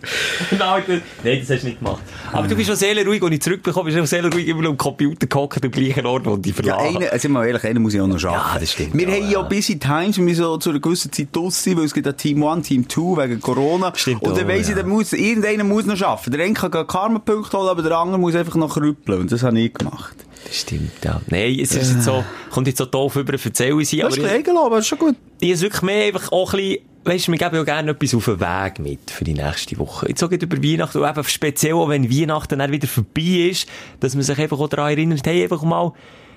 genau, 0.50 0.78
das, 0.78 1.00
nein, 1.24 1.38
das 1.40 1.50
hast 1.50 1.62
du 1.62 1.66
nicht 1.68 1.78
gemacht. 1.78 2.02
Aber 2.32 2.46
du 2.46 2.54
bist 2.54 2.68
schon 2.68 2.76
sehr 2.76 3.04
ruhig, 3.04 3.22
als 3.22 3.32
ich 3.32 3.40
zurückbekomme, 3.42 3.90
bist 3.90 3.98
du 3.98 4.06
sehr 4.06 4.24
ruhig 4.24 4.46
immer 4.46 4.62
noch 4.62 4.70
am 4.70 4.76
Computer 4.76 5.26
gehockt, 5.26 5.64
am 5.64 5.70
gleichen 5.70 6.06
Ort, 6.06 6.26
wo 6.26 6.38
ich 6.40 6.46
ja, 6.46 6.52
verlassen 6.52 6.96
einer, 6.96 7.12
also 7.12 7.28
mal 7.28 7.46
ehrlich, 7.46 7.64
einer 7.64 7.80
muss 7.80 7.94
ich 7.94 8.00
auch 8.00 8.06
noch 8.06 8.18
schaffen. 8.18 8.54
Ja, 8.54 8.60
das 8.60 8.72
stimmt, 8.72 8.94
Wir 8.94 9.08
ja, 9.08 9.14
haben 9.14 9.24
ja 9.24 9.40
ja. 9.40 9.42
busy 9.42 9.78
times, 9.78 10.16
wir 10.16 10.24
müssen 10.24 10.42
so 10.42 10.56
zu 10.58 10.70
einer 10.70 10.80
gewissen 10.80 11.12
Zeit 11.12 11.28
draus 11.32 11.62
sein, 11.62 11.76
weil 11.76 11.84
es 11.84 11.94
gibt 11.94 12.06
ja 12.06 12.12
Team 12.12 12.42
1, 12.44 12.68
Team 12.68 12.88
2 12.88 13.00
wegen 13.28 13.40
Corona. 13.40 13.92
Stimmt 13.96 14.22
Und 14.22 14.36
dann 14.36 14.44
auch, 14.44 14.48
weiss 14.48 14.62
ich, 14.62 14.68
ja. 14.68 14.74
der 14.76 14.86
muss, 14.86 15.12
irgendeiner 15.12 15.64
muss 15.64 15.86
noch 15.86 15.96
schaffen. 15.96 16.32
Der 16.32 16.44
eine 16.44 16.54
kann 16.54 16.70
Karma-Punkte 16.86 17.58
holen, 17.58 17.68
aber 17.68 17.82
der 17.82 17.96
andere 17.98 18.18
muss 18.18 18.34
einfach 18.34 18.54
noch 18.54 18.76
rüppeln. 18.76 19.22
Und 19.22 19.32
das 19.32 19.42
habe 19.42 19.58
ich 19.58 19.74
gemacht. 19.74 20.16
Das 20.44 20.56
stimmt, 20.56 20.92
ja. 21.04 21.20
Nein, 21.28 21.58
es 21.60 21.72
ist 21.74 21.92
jetzt 21.92 22.04
so, 22.04 22.24
kommt 22.50 22.66
jetzt 22.68 22.78
so 22.78 22.86
doof 22.86 23.16
über, 23.16 23.32
erzähle 23.34 23.80
ich 23.82 23.88
sie, 23.88 23.98
Das 23.98 24.06
aber 24.06 24.16
ist 24.16 24.18
ich, 24.18 24.30
ein 24.30 24.42
bisschen 24.42 24.58
aber 24.58 24.76
das 24.76 24.84
ist 24.84 24.88
schon 24.88 24.98
gut. 24.98 25.16
ich 25.40 25.50
habe 25.52 25.60
wirklich 25.60 25.82
mehr 25.82 26.06
einfach 26.06 26.32
auch 26.32 26.54
ein 26.54 26.58
bisschen, 26.58 26.78
weisst 27.04 27.28
du, 27.28 27.32
wir 27.32 27.38
geben 27.38 27.56
ja 27.56 27.64
gerne 27.64 27.90
etwas 27.92 28.14
auf 28.14 28.24
den 28.24 28.40
Weg 28.40 28.78
mit 28.78 29.10
für 29.10 29.24
die 29.24 29.34
nächste 29.34 29.78
Woche. 29.78 30.08
Jetzt 30.08 30.22
auch 30.22 30.30
über 30.30 30.62
Weihnachten, 30.62 30.98
und 30.98 31.08
eben 31.08 31.24
speziell 31.24 31.74
auch 31.74 31.88
wenn 31.88 32.10
Weihnachten 32.10 32.58
dann 32.58 32.72
wieder 32.72 32.88
vorbei 32.88 33.48
ist, 33.50 33.68
dass 34.00 34.14
man 34.14 34.24
sich 34.24 34.38
einfach 34.38 34.58
auch 34.58 34.68
daran 34.68 34.90
erinnert, 34.90 35.26
hey, 35.26 35.42
einfach 35.42 35.62
mal, 35.62 35.92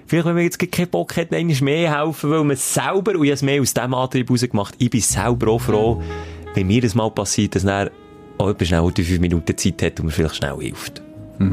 vielleicht 0.07 0.25
wenn 0.25 0.35
man 0.35 0.43
jetzt 0.43 0.59
keinen 0.71 0.89
Bock 0.89 1.17
hat, 1.17 1.33
einmal 1.33 1.55
mehr 1.61 1.99
helfen, 1.99 2.31
weil 2.31 2.43
man 2.43 2.57
selber, 2.57 3.15
und 3.15 3.23
ich 3.23 3.29
habe 3.29 3.33
es 3.33 3.41
mehr 3.41 3.61
aus 3.61 3.73
diesem 3.73 3.93
Antrieb 3.93 4.29
rausgemacht, 4.29 4.75
ich 4.77 4.89
bin 4.89 5.01
selber 5.01 5.51
auch 5.51 5.61
froh, 5.61 6.01
wenn 6.53 6.67
mir 6.67 6.81
das 6.81 6.95
mal 6.95 7.09
passiert, 7.11 7.55
dass 7.55 7.63
dann 7.63 7.89
auch 8.37 8.47
jemand 8.47 8.67
schnell 8.67 8.91
die 8.91 9.03
fünf 9.03 9.19
Minuten 9.19 9.57
Zeit 9.57 9.81
hat 9.81 9.99
und 9.99 10.07
mir 10.07 10.11
vielleicht 10.11 10.35
schnell 10.35 10.57
hilft. 10.59 11.01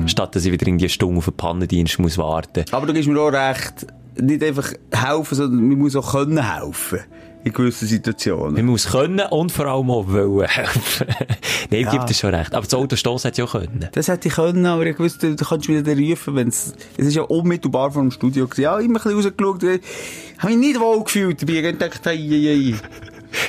Statt 0.07 0.37
dass 0.37 0.45
ich 0.45 0.53
wieder 0.53 0.67
irgendwie 0.67 0.85
eine 0.85 0.91
Stunde 0.91 1.17
auf 1.17 1.29
einen 1.29 1.37
Pannendienst 1.39 1.99
muss 1.99 2.19
warten. 2.19 2.67
Aber 2.73 2.87
du 2.87 2.93
gibst 2.93 3.09
mir 3.09 3.19
auch 3.19 3.33
recht, 3.33 3.87
nicht 4.21 4.45
einfach 4.45 4.73
helfen, 4.93 5.35
sondern 5.35 5.67
man 5.67 5.79
muss 5.79 5.97
auch 5.97 6.13
können 6.13 6.57
helfen. 6.57 7.01
In 7.45 7.53
gewissen 7.53 7.87
Situationen. 7.87 8.55
Man 8.55 8.67
muss 8.67 8.89
können 8.89 9.21
und 9.31 9.53
vor 9.53 9.67
allem 9.67 9.91
auch 9.91 10.09
wollen 10.09 10.47
helfen. 10.49 11.07
Nein, 11.71 11.83
Ja. 11.83 11.91
gibt 11.93 12.11
es 12.11 12.19
schon 12.19 12.35
recht. 12.35 12.53
Aber 12.55 12.65
das 12.65 12.75
Autostoss 12.75 13.25
hätte 13.25 13.43
ich 13.43 13.49
auch 13.49 13.53
können. 13.53 13.89
Das 13.93 14.09
hätte 14.09 14.29
ich 14.29 14.35
können, 14.35 14.67
aber 14.67 14.85
ich 14.87 14.99
wusste, 14.99 15.35
du 15.37 15.45
kannst 15.45 15.69
wieder 15.69 15.97
rufen, 15.97 16.35
wenn's, 16.35 16.75
es 16.97 17.07
ist 17.07 17.15
ja 17.15 17.23
unmittelbar 17.23 17.91
vor 17.93 18.03
dem 18.03 18.11
Studio 18.11 18.47
gewesen. 18.47 18.63
Ja, 18.63 18.79
immer 18.81 18.99
ein 19.05 19.15
bisschen 19.17 19.33
rausgeschaut, 19.45 19.63
habe 20.39 20.55
mich 20.55 20.57
nicht 20.69 20.81
wohl 20.81 21.05
gefühlt 21.05 21.41
dabei. 21.41 21.53
Ich 21.55 21.63
gedacht, 21.63 22.01
hey, 22.05 22.17
hey, 22.19 22.73
hey. 22.73 22.75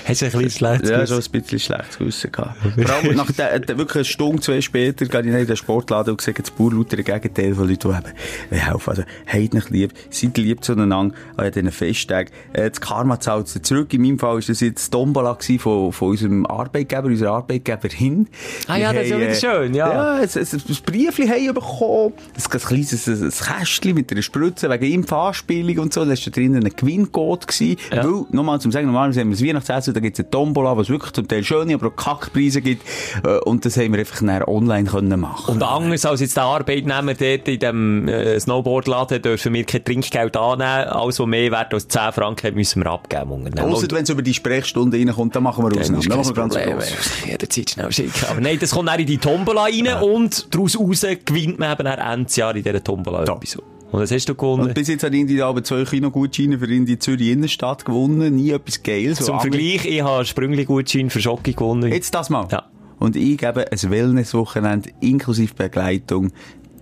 Hast 0.06 0.22
du 0.22 0.26
ein 0.26 0.32
bisschen 0.32 0.50
schlechtes 0.50 0.90
Ja, 0.90 0.98
Gewissen? 0.98 1.22
schon 1.22 1.24
ein 1.24 1.42
bisschen 1.42 1.60
schlechtes 1.60 1.98
Gewissen 1.98 2.32
gehabt. 2.32 2.58
Vor 2.76 2.96
allem 2.96 3.16
nach 3.16 3.32
der, 3.32 3.60
der, 3.60 3.78
wirklich 3.78 3.96
eine 3.96 4.06
Stunde, 4.06 4.42
zwei 4.42 4.62
später, 4.62 5.06
gehe 5.06 5.22
ich 5.22 5.28
in 5.28 5.48
den 5.48 5.56
Sportladen 5.56 6.12
und 6.12 6.18
gesagt, 6.18 6.40
das 6.40 6.52
pur 6.52 6.74
lauter 6.74 6.98
Gegenteil 6.98 7.54
von 7.54 7.68
Leuten, 7.68 7.90
die 7.90 7.98
eben 7.98 8.16
äh, 8.52 8.56
helfen. 8.58 8.90
Also, 8.90 9.04
habt 9.28 9.54
nicht 9.54 9.70
lieb, 9.70 9.94
seid 10.10 10.38
lieb 10.38 10.64
zueinander 10.64 11.16
an 11.38 11.52
diesen 11.52 11.72
Festtagen. 11.72 12.32
Äh, 12.54 12.70
das 12.70 12.82
Karma 12.82 13.20
zahlt 13.20 13.48
es 13.48 13.62
zurück. 13.62 13.94
In 13.94 14.02
meinem 14.02 14.20
Fall 14.20 14.36
war 14.36 14.42
das 14.42 14.60
jetzt 14.60 14.88
die 14.88 14.92
Tombola 14.92 15.38
von, 15.60 15.92
von 15.92 16.10
unserem 16.10 16.46
Arbeitgeber, 16.46 17.08
unserer 17.08 17.32
Arbeitgeberin. 17.32 18.28
Ah 18.68 18.78
ja, 18.78 18.94
das 18.94 19.04
ist 19.04 19.10
ja 19.10 19.20
wieder 19.20 19.36
schön, 19.36 19.74
ja. 19.74 19.90
Ja, 19.92 20.14
ein, 20.16 20.30
ein, 20.30 20.62
ein 20.70 20.78
Briefchen 20.86 21.30
haben 21.30 21.54
bekommen. 21.54 22.14
Ein, 22.36 22.52
ein 22.52 22.60
kleines 22.60 23.08
ein, 23.08 23.24
ein 23.24 23.32
Kästchen 23.32 23.96
mit 23.96 24.12
einer 24.12 24.22
Spritze 24.22 24.70
wegen 24.70 24.94
Impfanspielung 24.94 25.80
und 25.80 25.94
so. 25.94 26.02
Da 26.04 26.10
war 26.10 26.16
da 26.16 26.32
drinnen 26.32 26.66
ein 26.66 26.74
Gewinncode 26.76 27.48
gewesen. 27.48 27.78
Ja. 27.92 28.04
Weil, 28.04 28.26
nochmal 28.32 28.60
zum 28.60 28.72
sagen, 28.72 28.88
normalerweise 28.88 29.22
haben 29.22 29.38
wir 29.38 29.54
das 29.54 29.66
zu 29.66 29.69
essen. 29.70 29.94
Da 29.94 30.00
gibt's 30.00 30.20
eine 30.20 30.30
Tombola, 30.30 30.76
was 30.78 30.90
wirklich 30.90 31.12
zum 31.14 31.28
Teil 31.28 31.44
schöne, 31.44 31.74
aber 31.74 31.88
auch 31.88 31.96
Kackpreise 31.96 32.62
gibt. 32.62 32.84
Äh, 33.24 33.38
Und 33.40 33.66
das 33.66 33.78
haben 33.78 33.92
wir 33.94 34.00
einfach 34.00 34.20
dann 34.20 34.44
online 34.44 34.90
können 34.90 35.20
machen. 35.20 35.56
Und 35.56 35.64
anders 35.64 36.06
als 36.06 36.22
jetzt 36.22 36.38
der 36.38 36.44
Arbeitnehmer 36.44 37.14
dort 37.14 37.48
in 37.48 37.60
dem 37.60 38.08
äh, 38.08 38.40
Snowboardladen 38.40 39.22
dürfen 39.22 39.54
wir 39.54 39.64
kein 39.64 39.84
Trinkgeld 39.84 40.36
annehmen. 40.38 40.90
Alles, 40.90 41.20
was 41.20 41.28
mehr 41.28 41.52
wert 41.52 41.74
als 41.74 41.88
10 41.88 42.12
Franken 42.14 42.56
müssen 42.56 42.84
wir 42.84 42.92
abgeben. 42.92 43.50
Ausser 43.60 43.88
wenn 43.92 44.04
es 44.04 44.10
über 44.10 44.22
die 44.22 44.34
Sprechstunde 44.34 44.98
reinkommt, 44.98 45.36
dann 45.36 45.44
machen 45.44 45.64
wir 45.64 45.70
Das 45.72 45.92
Ausnahmen. 45.92 46.08
Dann 46.08 46.18
machen 46.18 46.36
wir 46.36 46.42
ganz 46.42 46.56
gross. 46.56 47.26
Jederzeit 47.26 47.70
schnell 47.70 47.92
schicken. 47.92 48.26
Aber 48.30 48.42
nein, 48.42 48.58
das 48.60 48.72
kommt 48.72 48.90
dann 48.90 49.00
in 49.00 49.06
die 49.08 49.18
Tombola 49.18 49.64
rein 49.64 49.88
und 50.02 50.54
daraus 50.54 50.80
raus 50.80 51.06
gewinnt 51.26 51.60
man 51.60 51.72
eben 51.72 51.84
dann 51.86 52.00
Ende 52.00 52.32
Jahr 52.34 52.56
in 52.56 52.64
dieser 52.64 52.84
Tombola 52.84 53.24
Da. 53.26 53.36
etwas. 53.36 53.58
Und 53.92 54.02
was 54.02 54.12
hast 54.12 54.30
du 54.30 54.36
gewonnen? 54.36 54.68
Und 54.68 54.74
bis 54.76 54.88
jetzt 54.88 55.04
hat 55.04 55.14
Indy 55.14 55.38
da 55.38 55.50
aber 55.50 55.64
zwei 55.64 55.84
Kinogutscheine 55.84 56.60
für 56.60 56.72
Indy 56.72 57.00
Zürich 57.00 57.30
Innenstadt 57.30 57.86
gewonnen. 57.86 58.36
Nie 58.36 58.52
etwas 58.52 58.84
Geiles. 58.84 59.20
Zum 59.20 59.40
Vergleich, 59.40 59.86
ich 59.86 60.02
habe 60.02 60.18
einen 60.18 60.26
Sprüngli-Gutschein 60.26 61.10
für 61.10 61.22
Schocke 61.22 61.54
gewonnen. 61.54 61.92
Jetzt 61.92 62.14
das 62.14 62.30
mal. 62.30 62.48
Ja. 62.52 62.66
Und 63.00 63.16
ich 63.16 63.38
gebe 63.38 63.72
ein 63.72 63.92
Wellnesswochenende 63.92 64.92
inklusive 65.00 65.54
Begleitung 65.56 66.32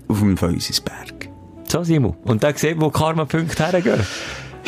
auf 0.07 0.19
dem 0.19 0.35
Feusisberg. 0.35 1.29
So, 1.67 1.83
Simon. 1.83 2.15
Und 2.23 2.43
da 2.43 2.53
sieht, 2.53 2.79
wo 2.81 2.89
Karma-Punkte 2.89 3.71
hergehen. 3.71 3.99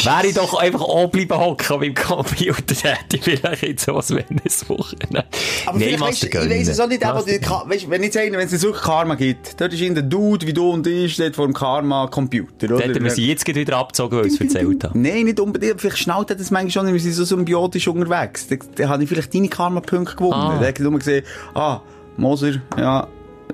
Wäre 0.05 0.27
ich 0.27 0.33
doch 0.33 0.53
einfach 0.53 0.81
oben 0.81 1.11
bleiben 1.11 1.37
hocken 1.37 1.79
beim 1.79 1.93
Computer, 1.93 2.89
hätte 2.89 3.17
ich 3.17 3.23
vielleicht 3.23 3.63
jetzt 3.63 3.85
so 3.85 3.95
was 3.95 4.11
Wellnesswochenende. 4.11 5.25
Aber 5.65 5.79
vielleicht, 5.79 5.99
weißt, 5.99 6.23
ich 6.23 6.33
weiss 6.33 6.67
es 6.67 6.79
auch 6.79 6.87
nicht, 6.87 7.05
aber 7.05 7.25
weißt, 7.25 7.89
wenn 7.89 8.01
wenn 8.01 8.09
es 8.09 8.51
jetzt 8.51 8.63
wirklich 8.63 8.83
Karma 8.83 9.15
gibt, 9.15 9.59
dort 9.59 9.73
ist 9.73 9.81
in 9.81 9.95
der 9.95 10.03
Dude, 10.03 10.47
wie 10.47 10.53
du 10.53 10.71
und 10.71 10.87
ich, 10.87 11.13
steht 11.13 11.35
vor 11.35 11.45
dem 11.45 11.53
Karma-Computer, 11.53 12.75
oder? 12.75 12.85
Hätten 12.85 13.03
wir 13.03 13.11
sie 13.11 13.27
jetzt 13.27 13.47
wieder 13.47 13.77
abgezogen, 13.77 14.19
weil 14.19 14.27
ich 14.27 14.33
es 14.33 14.41
erzählt 14.41 14.83
habe. 14.83 14.97
Nein, 14.97 15.25
nicht 15.25 15.39
unbedingt. 15.39 15.81
Vielleicht 15.81 15.99
schnallt 15.99 16.29
das 16.29 16.51
manchmal 16.51 16.71
schon, 16.71 16.93
wir 16.93 16.99
sind 16.99 17.13
so 17.13 17.25
symbiotisch 17.25 17.87
unterwegs. 17.87 18.47
Dann, 18.47 18.59
dann 18.75 18.89
habe 18.89 19.03
ich 19.03 19.09
vielleicht 19.09 19.33
deine 19.33 19.49
Karma-Punkte 19.49 20.15
gewonnen. 20.15 20.33
Ah. 20.33 20.49
Dann 20.49 20.59
habe 20.59 20.73
ich 20.73 20.79
nur 20.79 20.97
gesehen, 20.97 21.25
ah, 21.53 21.81
Moser, 22.17 22.61
ja, 22.77 23.07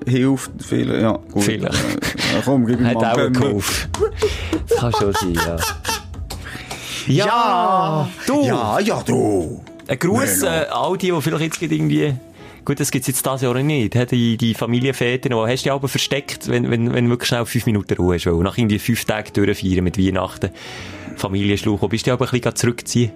hilft, 0.06 0.50
viel, 0.62 0.92
ja, 1.00 1.18
gut. 1.32 1.42
Vielleicht. 1.42 1.74
Ja, 1.74 2.42
komm, 2.44 2.66
gib 2.66 2.80
ihm 2.80 2.92
mal 2.92 3.04
einen. 3.04 3.62
Das 4.68 4.78
kann 4.78 4.92
schon 4.92 5.12
sein, 5.12 5.34
ja. 5.34 5.56
Ja, 7.06 8.08
du! 8.26 8.44
Ja, 8.44 8.80
ja, 8.80 9.02
du. 9.02 9.62
Ein 9.88 9.98
Gruß 9.98 10.42
Menno. 10.42 10.56
äh, 10.56 10.66
all 10.70 10.98
die, 10.98 11.10
die 11.10 11.22
vielleicht 11.22 11.44
jetzt 11.44 11.72
irgendwie... 11.72 12.14
Gut, 12.64 12.80
das 12.80 12.90
gibt's 12.90 13.06
jetzt 13.06 13.24
das 13.24 13.42
Jahr 13.42 13.54
nicht. 13.62 13.94
Die, 14.10 14.36
die 14.36 14.54
Familienväter, 14.54 15.28
die 15.28 15.34
hast 15.34 15.64
du 15.64 15.68
ja 15.68 15.74
aber 15.74 15.86
versteckt, 15.86 16.48
wenn, 16.48 16.68
wenn, 16.68 16.92
wenn 16.92 17.04
du 17.04 17.10
wirklich 17.10 17.28
schnell 17.28 17.46
fünf 17.46 17.66
Minuten 17.66 17.94
Ruhe 17.94 18.16
hast. 18.16 18.26
Weil 18.26 18.34
nach 18.42 18.58
irgendwie 18.58 18.80
fünf 18.80 19.04
Tagen 19.04 19.32
durchfeiern 19.32 19.84
mit 19.84 19.96
Weihnachten, 19.96 20.50
Familienschluch, 21.16 21.80
wo 21.80 21.86
bist 21.86 22.08
du 22.08 22.12
aber 22.12 22.24
ein 22.24 22.40
bisschen 22.40 22.56
zurückziehen? 22.56 23.12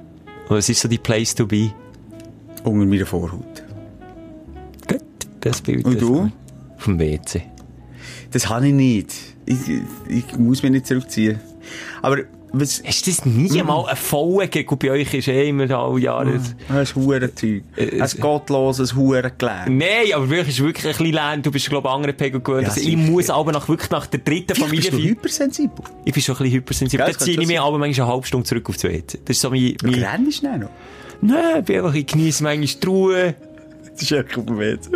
Und 0.48 0.56
was 0.56 0.68
ist 0.68 0.80
so 0.80 0.88
die 0.88 0.98
Place 0.98 1.34
to 1.34 1.46
be? 1.46 1.72
Unter 2.62 2.86
meiner 2.86 3.06
Vorhaut. 3.06 3.64
Gut, 4.86 5.02
das 5.40 5.60
Bild. 5.60 5.84
Und 5.84 6.00
du? 6.00 6.30
Vom 6.78 6.98
WC. 7.00 7.42
Das 8.30 8.48
habe 8.48 8.68
ich 8.68 8.72
nicht. 8.72 9.12
Ich, 9.46 9.58
ich 10.08 10.38
muss 10.38 10.62
mich 10.62 10.70
nicht 10.70 10.86
zurückziehen. 10.86 11.40
Aber, 12.02 12.18
was, 12.52 12.82
Hast 12.84 13.06
du 13.06 13.10
das 13.10 13.24
nie 13.24 13.60
einmal 13.60 13.86
eine 13.86 13.96
Volle 13.96 14.48
gegeben? 14.48 14.78
Bei 14.78 14.90
euch 14.90 15.14
ist 15.14 15.28
eh 15.28 15.48
immer 15.48 15.70
alle 15.70 16.00
Jahre... 16.00 16.40
ein 16.68 16.86
Hurenzeug. 16.94 17.62
Äh, 17.76 18.00
Ein 18.00 18.10
gottloses 18.18 18.94
Hurengelände. 18.94 19.70
Nein, 19.70 20.12
aber 20.14 20.28
wirklich, 20.28 20.58
ist 20.58 20.64
wirklich 20.64 20.86
ein 20.86 20.92
bisschen 20.92 21.12
lernen. 21.12 21.42
Du 21.42 21.50
bist, 21.50 21.68
glaube 21.68 21.88
ich, 21.88 21.94
andere 21.94 22.12
Pegel 22.12 22.40
gewöhnt. 22.40 22.66
Ja, 22.66 22.74
also, 22.74 22.88
ich 22.88 22.96
muss 22.96 23.30
aber 23.30 23.52
nach, 23.52 23.68
wirklich 23.68 23.90
nach 23.90 24.06
der 24.06 24.20
dritten 24.20 24.54
Vielleicht 24.54 24.70
bist 24.70 24.86
du 24.88 24.90
Familie... 24.92 25.10
hypersensibel. 25.10 25.84
Ich 26.04 26.12
bin 26.12 26.22
schon 26.22 26.34
ein 26.36 26.42
bisschen 26.42 26.56
hypersensibel. 26.58 27.04
Gell, 27.04 27.12
Da 27.12 27.18
das 27.18 27.24
ziehe 27.24 27.40
ich 27.40 27.46
mich 27.46 27.60
aber 27.60 27.78
manchmal 27.78 28.06
eine 28.06 28.14
halbe 28.14 28.26
Stunde 28.26 28.46
zurück 28.46 28.68
auf 28.68 28.76
die 28.76 28.88
WC. 28.88 29.18
Das 29.24 29.36
ist 29.36 29.42
so 29.42 29.50
mein... 29.50 29.76
mein 29.82 29.94
Rennst 29.94 30.38
schnell 30.38 30.58
noch. 30.58 30.70
Nein, 31.22 31.64
ich 31.68 31.94
ich 31.94 32.06
genieße 32.06 32.42
manchmal 32.42 32.66
die 32.66 32.86
Ruhe. 32.86 33.34
Das 34.00 34.10
ist 34.10 34.34
dem 34.34 34.58
WC. 34.58 34.88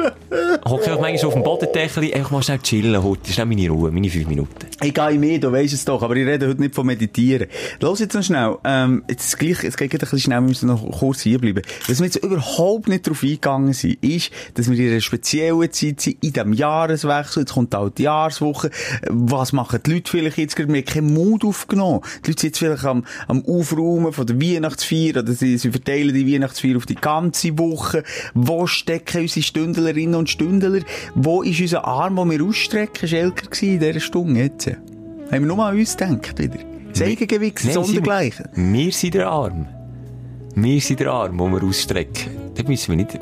Hocke 0.64 0.84
einfach 0.86 1.00
manchmal 1.00 1.26
auf 1.26 1.34
dem 1.34 1.42
Bodendeckel, 1.42 2.14
einfach 2.14 2.30
mal 2.30 2.42
schnell 2.42 2.59
chillen 2.61 3.02
heute. 3.02 3.20
Das 3.20 3.30
ist 3.30 3.38
nicht 3.38 3.46
meine 3.46 3.68
Ruhe, 3.68 3.90
meine 3.90 4.09
fünf 4.09 4.26
Minuten. 4.26 4.66
Ich 4.82 4.94
gehe 4.94 5.18
mehr, 5.18 5.38
du 5.38 5.52
weisst 5.52 5.74
es 5.74 5.84
doch, 5.84 6.02
aber 6.02 6.16
ich 6.16 6.26
rede 6.26 6.48
heute 6.48 6.61
nicht 6.61 6.74
von 6.74 6.86
Meditieren. 6.86 7.48
Los 7.80 8.00
jetzt 8.00 8.14
noch 8.14 8.22
schnell, 8.22 8.57
ähm, 8.64 9.05
jetzt 9.09 9.38
gleich, 9.38 9.62
es 9.62 9.76
geht 9.76 9.92
ein 9.92 9.98
bisschen 9.98 10.18
schnell, 10.18 10.40
wir 10.40 10.48
müssen 10.48 10.68
noch 10.68 10.90
kurz 10.98 11.20
hierbleiben. 11.20 11.62
Was 11.86 11.98
wir 11.98 12.07
jetzt 12.07 12.16
überhaupt 12.16 12.88
nicht 12.88 13.07
drauf 13.07 13.22
eingegangen 13.22 13.74
sind, 13.74 14.02
ist, 14.02 14.30
dass 14.55 14.70
wir 14.70 14.78
in 14.78 14.92
einer 14.92 15.00
speziellen 15.02 15.70
Zeit 15.70 16.00
sind, 16.00 16.24
in 16.24 16.32
diesem 16.32 16.55
Jahreswechsel, 16.55 17.42
jetzt 17.42 17.52
kommt 17.52 17.74
auch 17.74 17.90
die 17.90 18.05
Jahreswoche, 18.05 18.70
was 19.11 19.52
machen 19.52 19.80
die 19.84 19.92
Leute 19.92 20.11
vielleicht 20.11 20.38
jetzt 20.38 20.57
gerade, 20.57 20.72
wir 20.72 20.80
haben 20.80 20.86
keinen 20.86 21.12
Mut 21.12 21.44
aufgenommen. 21.44 22.00
Die 22.24 22.30
Leute 22.30 22.40
sind 22.40 22.48
jetzt 22.50 22.59
vielleicht 22.59 22.84
am, 22.86 23.05
am 23.28 23.44
Aufräumen 23.44 24.14
von 24.14 24.26
der 24.26 24.40
Weihnachtsfeier, 24.40 25.18
oder 25.18 25.32
sie, 25.34 25.59
sie 25.59 25.70
verteilen 25.70 26.14
die 26.14 26.32
Weihnachtsfeier 26.32 26.78
auf 26.78 26.86
die 26.86 26.94
ganze 26.94 27.59
Woche. 27.59 28.02
Wo 28.32 28.66
stecken 28.95 29.22
unsere 29.22 29.42
Stündlerinnen 29.42 30.14
und 30.14 30.30
Stündler? 30.30 30.80
Wo 31.14 31.42
ist 31.42 31.61
unser 31.61 31.84
Arm, 31.84 32.16
den 32.16 32.30
wir 32.30 32.45
ausstrecken, 32.45 33.09
Schelker 33.09 33.47
gewesen 33.47 33.74
in 33.74 33.80
dieser 33.80 34.01
Stunde 34.01 34.40
jetzt? 34.40 34.66
Haben 34.66 34.76
wir 35.30 35.40
nur 35.40 35.64
an 35.64 35.76
uns 35.76 35.97
gedacht 35.97 36.38
wieder? 36.38 36.59
Das 36.90 37.03
Eigengewicht, 37.03 37.64
das 37.64 37.74
Sondergleiche. 37.74 38.49
Wir 38.55 38.92
sind 38.92 39.14
der 39.14 39.28
Arm. 39.28 39.66
Wir 40.55 40.80
sind 40.80 41.01
der 41.01 41.11
Arm, 41.11 41.36
den 41.36 41.53
wir 41.53 41.64
ausstrecken. 41.64 42.43
Da 42.55 42.62
müssen 42.68 42.90
wir 42.90 42.96
nicht... 43.05 43.18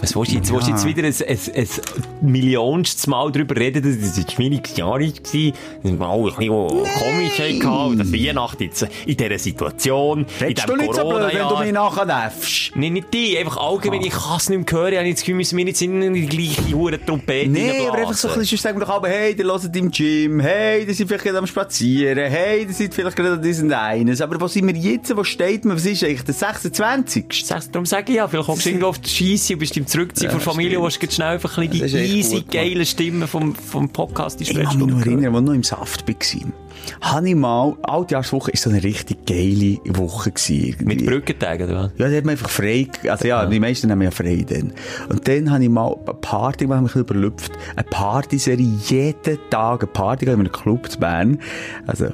Was 0.00 0.14
willst 0.14 0.32
du 0.32 0.36
jetzt? 0.36 0.52
Willst 0.52 0.68
du 0.68 0.72
jetzt 0.72 0.84
wieder 0.84 1.04
ein, 1.04 1.14
ein, 1.28 1.38
ein 1.54 2.30
millionstes 2.30 3.06
Mal 3.06 3.32
darüber 3.32 3.56
reden, 3.56 3.82
dass 3.82 3.96
es 4.10 4.18
ein 4.18 4.28
schwieriges 4.30 4.76
Jahr 4.76 5.00
war? 5.00 5.06
Das 5.06 5.98
war 5.98 6.08
auch 6.08 6.26
ein 6.26 6.36
bisschen 6.36 6.48
komisch 6.48 7.60
gehabt, 7.60 8.00
dass 8.00 8.12
Weihnachten 8.12 8.62
jetzt 8.64 8.86
in 9.06 9.16
dieser 9.16 9.38
Situation, 9.38 10.20
in 10.40 10.46
Redst 10.46 10.68
du 10.68 10.72
diesem 10.74 10.80
nicht 10.86 10.94
so 10.94 11.08
blöd, 11.08 11.32
wenn 11.32 11.48
du 11.48 11.56
mich 11.58 11.72
nachher 11.72 12.04
nervst? 12.04 12.72
Nein, 12.76 12.92
nicht 12.92 13.12
die, 13.14 13.38
einfach 13.38 13.56
allgemein, 13.56 14.02
ich 14.02 14.10
kann 14.12 14.36
es 14.36 14.48
nicht 14.50 14.70
mehr 14.70 14.80
hören, 14.80 14.92
ich 14.92 14.98
habe 14.98 15.10
das 15.10 15.20
Gefühl, 15.20 15.32
wir 15.34 15.36
müssen 15.38 15.56
nicht 15.56 15.82
in 15.82 16.14
die 16.14 16.26
gleiche 16.26 16.74
Hure 16.76 17.04
Trompete 17.04 17.46
reinblasen. 17.46 17.88
aber 17.88 17.98
einfach 17.98 18.14
so 18.14 18.28
ein 18.28 18.38
bisschen, 18.38 18.58
sagen 18.58 18.78
wir 18.78 18.84
doch 18.86 18.94
aber, 18.94 19.08
hey, 19.08 19.34
ihr 19.36 19.44
hört 19.44 19.76
im 19.76 19.90
Gym, 19.90 20.40
hey, 20.40 20.84
ihr 20.84 20.94
seid 20.94 21.06
vielleicht 21.08 21.24
gerade 21.24 21.38
am 21.38 21.46
Spazieren, 21.46 22.30
hey, 22.30 22.64
ihr 22.64 22.72
seid 22.72 22.94
vielleicht 22.94 23.16
gerade 23.16 23.32
an 23.32 23.42
diesem 23.42 23.72
eines. 23.72 24.20
Aber 24.20 24.38
wo 24.40 24.46
sind 24.46 24.66
wir 24.66 24.74
jetzt? 24.74 25.16
Wo 25.16 25.24
steht 25.24 25.64
man? 25.64 25.76
Was 25.76 25.86
ist 25.86 26.04
eigentlich 26.04 26.22
der 26.24 26.34
26. 26.34 27.44
Sag's- 27.46 27.70
Darum 27.70 27.86
sage 27.86 28.12
ich 28.12 28.16
ja, 28.16 28.28
vielleicht 28.28 28.46
kommst 28.46 28.66
du 28.66 28.70
irgendwo 28.76 28.90
auf 28.90 28.98
die 28.98 29.08
Scheisse 29.08 29.54
und 29.54 29.60
bist 29.60 29.76
im 29.76 29.86
Zurückziehen 29.86 30.30
von 30.30 30.38
der 30.38 30.44
Familie, 30.44 30.80
wo 30.80 30.88
du 30.88 31.10
schnell 31.10 31.28
einfach 31.28 31.58
ein 31.58 31.68
bisschen 31.70 31.86
Das 31.86 31.92
die 31.92 32.18
easy, 32.18 32.36
gut, 32.36 32.52
geile 32.52 32.86
Stimme 32.86 33.26
vom, 33.26 33.54
vom 33.54 33.88
Podcast 33.88 34.40
Ich 34.40 34.54
kann 34.54 34.78
mich 34.78 34.86
noch 34.86 35.00
erinnern, 35.00 35.34
als 35.34 35.42
ich 35.42 35.46
noch 35.46 35.54
im 35.54 35.62
Saft 35.62 36.08
war. 36.08 36.52
Habe 37.00 37.28
ich 37.28 37.34
mal, 37.34 37.76
Altjahrswoche 37.82 38.50
ist 38.52 38.62
so 38.62 38.70
eine 38.70 38.82
richtig 38.82 39.26
geile 39.26 39.78
Woche 39.96 40.30
gewesen. 40.30 40.66
irgendwie. 40.68 40.84
Mit 40.84 41.06
Brückentagen, 41.06 41.68
oder 41.68 41.84
was? 41.84 41.90
Ja, 41.96 42.08
die 42.08 42.16
hat 42.16 42.24
man 42.24 42.32
einfach 42.32 42.50
frei, 42.50 42.86
also 43.08 43.26
ja, 43.26 43.46
die 43.46 43.58
meisten 43.58 43.90
haben 43.90 44.02
ja 44.02 44.10
frei 44.10 44.44
dann. 44.48 44.72
Und 45.08 45.26
dann 45.26 45.50
habe 45.50 45.64
ich 45.64 45.70
mal 45.70 45.96
eine 46.04 46.14
Party, 46.14 46.66
die 46.66 46.74
mich 46.74 46.94
überlüpft. 46.94 47.52
Eine 47.74 47.84
Partyserie, 47.84 48.78
jeden 48.86 49.38
Tag 49.50 49.82
eine 49.82 49.92
Party, 49.92 50.26
in 50.26 50.32
einem 50.32 50.52
Club 50.52 50.90
zu 50.90 50.98
Bern. 50.98 51.38
Also, 51.86 52.10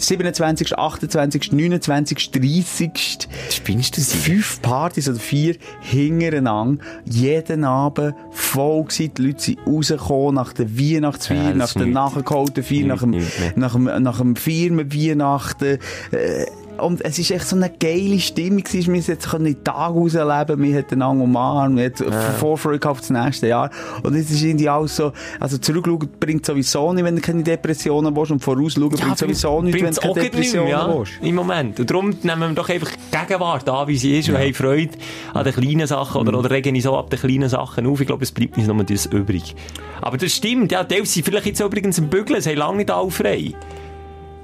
27., 0.00 0.78
28., 0.78 1.52
29., 1.52 2.30
30. 2.30 3.28
Spinnst 3.50 3.96
du 3.96 4.00
sie? 4.00 4.16
Fünf 4.16 4.62
Partys 4.62 5.08
oder 5.08 5.18
vier 5.18 5.56
hintereinander. 5.80 6.82
Jeden 7.04 7.64
Abend 7.64 8.14
voll 8.32 8.84
gewesen. 8.84 9.14
Die 9.14 9.22
Leute 9.22 9.40
sind 9.40 9.58
rausgekommen 9.66 10.34
nach 10.34 10.52
der 10.52 10.78
Weihnachtsfeier, 10.78 11.50
Ja, 11.50 11.54
nach 11.54 11.72
der 11.72 11.86
nachgeholten 11.86 12.64
Feier, 12.64 12.86
nach 12.86 13.00
dem, 13.00 13.22
nach 13.56 13.72
dem, 13.72 13.84
nach 13.84 14.18
dem 14.18 14.36
Firmenweihnachten. 14.36 15.78
Äh, 16.12 16.46
und 16.80 17.04
es 17.04 17.18
ist 17.18 17.30
echt 17.30 17.46
so 17.46 17.56
eine 17.56 17.70
geile 17.70 18.18
Stimmung 18.20 18.62
gewesen. 18.62 18.92
Wir 18.94 19.00
jetzt 19.00 19.28
können 19.28 19.44
den 19.44 19.62
Tag 19.64 19.90
rausleben. 19.90 20.62
Wir 20.62 20.78
hatten 20.78 20.94
einander 21.02 21.24
umarmt. 21.24 21.76
Wir 21.76 21.86
hatten 21.86 22.12
Vorfreude 22.38 22.78
gehabt 22.78 23.00
auf 23.00 23.00
das 23.00 23.10
nächste 23.10 23.48
Jahr. 23.48 23.70
Und 24.02 24.14
es 24.14 24.30
ist 24.30 24.42
irgendwie 24.42 24.68
alles 24.68 24.96
so, 24.96 25.12
also 25.38 25.58
zurückschauen 25.58 26.08
bringt 26.18 26.46
sowieso 26.46 26.92
nicht, 26.92 27.04
wenn 27.04 27.16
du 27.16 27.22
keine 27.22 27.42
Depressionen 27.42 28.14
willst. 28.14 28.30
Und 28.32 28.40
vorausschauen 28.40 28.90
bringt 28.90 29.18
sowieso 29.18 29.62
nicht, 29.62 29.74
wenn 29.74 29.92
du 29.94 30.00
keine 30.00 30.10
auch 30.10 30.16
nicht 30.16 30.32
Depressionen 30.32 30.70
ja, 30.70 30.98
willst. 30.98 31.12
Im 31.22 31.34
Moment. 31.34 31.80
Und 31.80 31.90
darum 31.90 32.10
nehmen 32.22 32.40
wir 32.40 32.54
doch 32.54 32.68
einfach 32.68 32.90
Gegenwart 33.10 33.68
an, 33.68 33.88
wie 33.88 33.96
sie 33.96 34.18
ist, 34.18 34.28
und 34.28 34.38
haben 34.38 34.54
Freude 34.54 34.90
an 35.34 35.44
den 35.44 35.54
kleinen 35.54 35.86
Sachen, 35.86 36.22
Mhm. 36.22 36.28
oder, 36.28 36.38
oder 36.38 36.50
regen 36.50 36.74
uns 36.74 36.84
so 36.84 36.96
ab 36.96 37.10
den 37.10 37.18
kleinen 37.18 37.48
Sachen 37.48 37.86
auf. 37.86 38.00
Ich 38.00 38.06
glaube, 38.06 38.22
es 38.24 38.32
bleibt 38.32 38.56
uns 38.56 38.66
nur 38.66 38.82
das 38.84 39.06
übrig. 39.06 39.54
Aber 40.00 40.16
das 40.16 40.32
stimmt, 40.32 40.72
ja, 40.72 40.84
die 40.84 41.04
sind 41.04 41.24
vielleicht 41.24 41.46
jetzt 41.46 41.60
übrigens 41.60 41.98
im 41.98 42.08
Bügeln, 42.08 42.40
sie 42.40 42.50
haben 42.50 42.58
lange 42.58 42.76
nicht 42.78 42.90
alle 42.90 43.10
frei. 43.10 43.52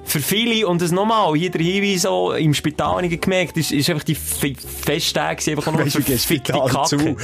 Für 0.07 0.20
viele, 0.20 0.66
und 0.66 0.80
das 0.80 0.92
nochmal, 0.92 1.34
hier 1.36 1.50
der 1.50 1.61
Hinweis 1.61 2.02
so, 2.02 2.32
im 2.32 2.54
Spital 2.54 2.96
habe 2.96 3.07
ich 3.07 3.20
gemerkt, 3.20 3.57
ist, 3.57 3.72
ist 3.72 3.90
einfach 3.90 4.04
die 4.04 4.14
Fe 4.14 4.54
Festtage 4.57 5.50
einfach 5.50 5.72
nur 5.72 5.84
Weißt 5.84 5.96
für 5.96 6.12
das 6.12 6.22
Spital 6.22 6.84
zu? 6.86 6.96
Kacke. 6.96 7.16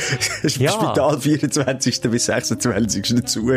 Das 0.43 0.57
Ja. 0.63 0.73
Spital 0.73 1.21
24. 1.21 2.01
bis 2.03 2.27
26. 2.27 3.27
zu. 3.27 3.51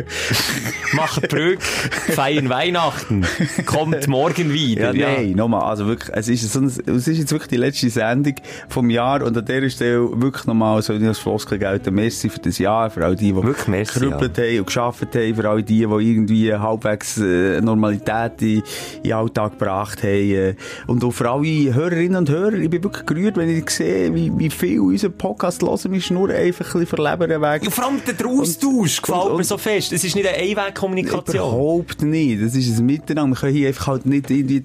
Machen 0.93 1.23
Brück, 1.27 1.61
feiern 1.61 2.49
Weihnachten, 2.49 3.25
kommt 3.65 4.07
morgen 4.07 4.53
wieder. 4.53 4.93
Ja, 4.95 5.15
nein, 5.15 5.31
nochmal, 5.31 5.63
also 5.63 5.87
wirklich, 5.87 6.15
es 6.15 6.27
ist, 6.27 6.53
so 6.53 6.59
ein, 6.59 6.65
es 6.67 7.07
ist 7.07 7.17
jetzt 7.17 7.31
wirklich 7.31 7.49
die 7.49 7.57
letzte 7.57 7.89
Sendung 7.89 8.35
vom 8.69 8.89
Jahr 8.89 9.23
und 9.23 9.37
an 9.37 9.45
dieser 9.45 9.69
Stelle 9.69 10.21
wirklich 10.21 10.45
nochmal 10.45 10.81
so 10.81 10.93
als 10.93 11.19
Floskel 11.19 11.59
gelten. 11.59 11.93
Merci 11.93 12.29
für 12.29 12.39
das 12.39 12.57
Jahr, 12.57 12.89
für 12.89 13.05
all 13.05 13.15
die, 13.15 13.33
die 13.33 13.69
merci, 13.69 13.99
gerüppelt 13.99 14.37
haben 14.37 14.59
und 14.59 14.65
geschafft 14.67 15.15
haben, 15.15 15.35
für 15.35 15.49
all 15.49 15.63
die, 15.63 15.79
die 15.79 15.83
irgendwie 15.83 16.53
halbwegs 16.53 17.17
äh, 17.17 17.61
Normalität 17.61 18.41
in, 18.41 18.63
in 19.03 19.13
Alltag 19.15 19.53
gebracht 19.59 20.03
haben. 20.03 20.09
äh, 20.31 20.55
Und 20.87 21.03
auch 21.03 21.11
für 21.11 21.29
alle 21.29 21.73
Hörerinnen 21.73 22.17
und 22.17 22.29
Hörer, 22.29 22.53
ich 22.53 22.69
bin 22.69 22.83
wirklich 22.83 23.05
gerührt, 23.05 23.37
wenn 23.37 23.49
ich 23.49 23.69
sehe, 23.69 24.13
wie, 24.13 24.31
wie 24.37 24.49
viel 24.49 24.79
unser 24.79 25.09
Podcast 25.09 25.61
hören, 25.61 25.91
wir 25.91 26.01
schnurren 26.01 26.35
einfach 26.35 26.75
ein 26.75 26.85
verlebern 26.85 27.41
weg. 27.41 27.63
Ja, 27.63 27.69
vor 27.71 27.85
allem 27.85 28.01
der 28.05 28.25
Austausch 28.27 29.01
gefällt 29.01 29.23
und- 29.25 29.37
mir 29.37 29.43
so 29.43 29.57
fest. 29.57 29.93
Es 29.93 30.03
ist 30.03 30.15
nicht 30.15 30.27
eine 30.27 30.37
Einwegkommunikation. 30.37 31.35
Überhaupt 31.35 32.01
nicht. 32.01 32.41
Das 32.43 32.55
ist 32.55 32.77
ein 32.79 32.85
Miteinander. 32.85 33.35
Wir 33.35 33.39
können 33.41 33.53
hier 33.55 33.67
einfach 33.69 33.87
halt 33.87 34.05
nicht 34.05 34.29
irgendwie 34.29 34.63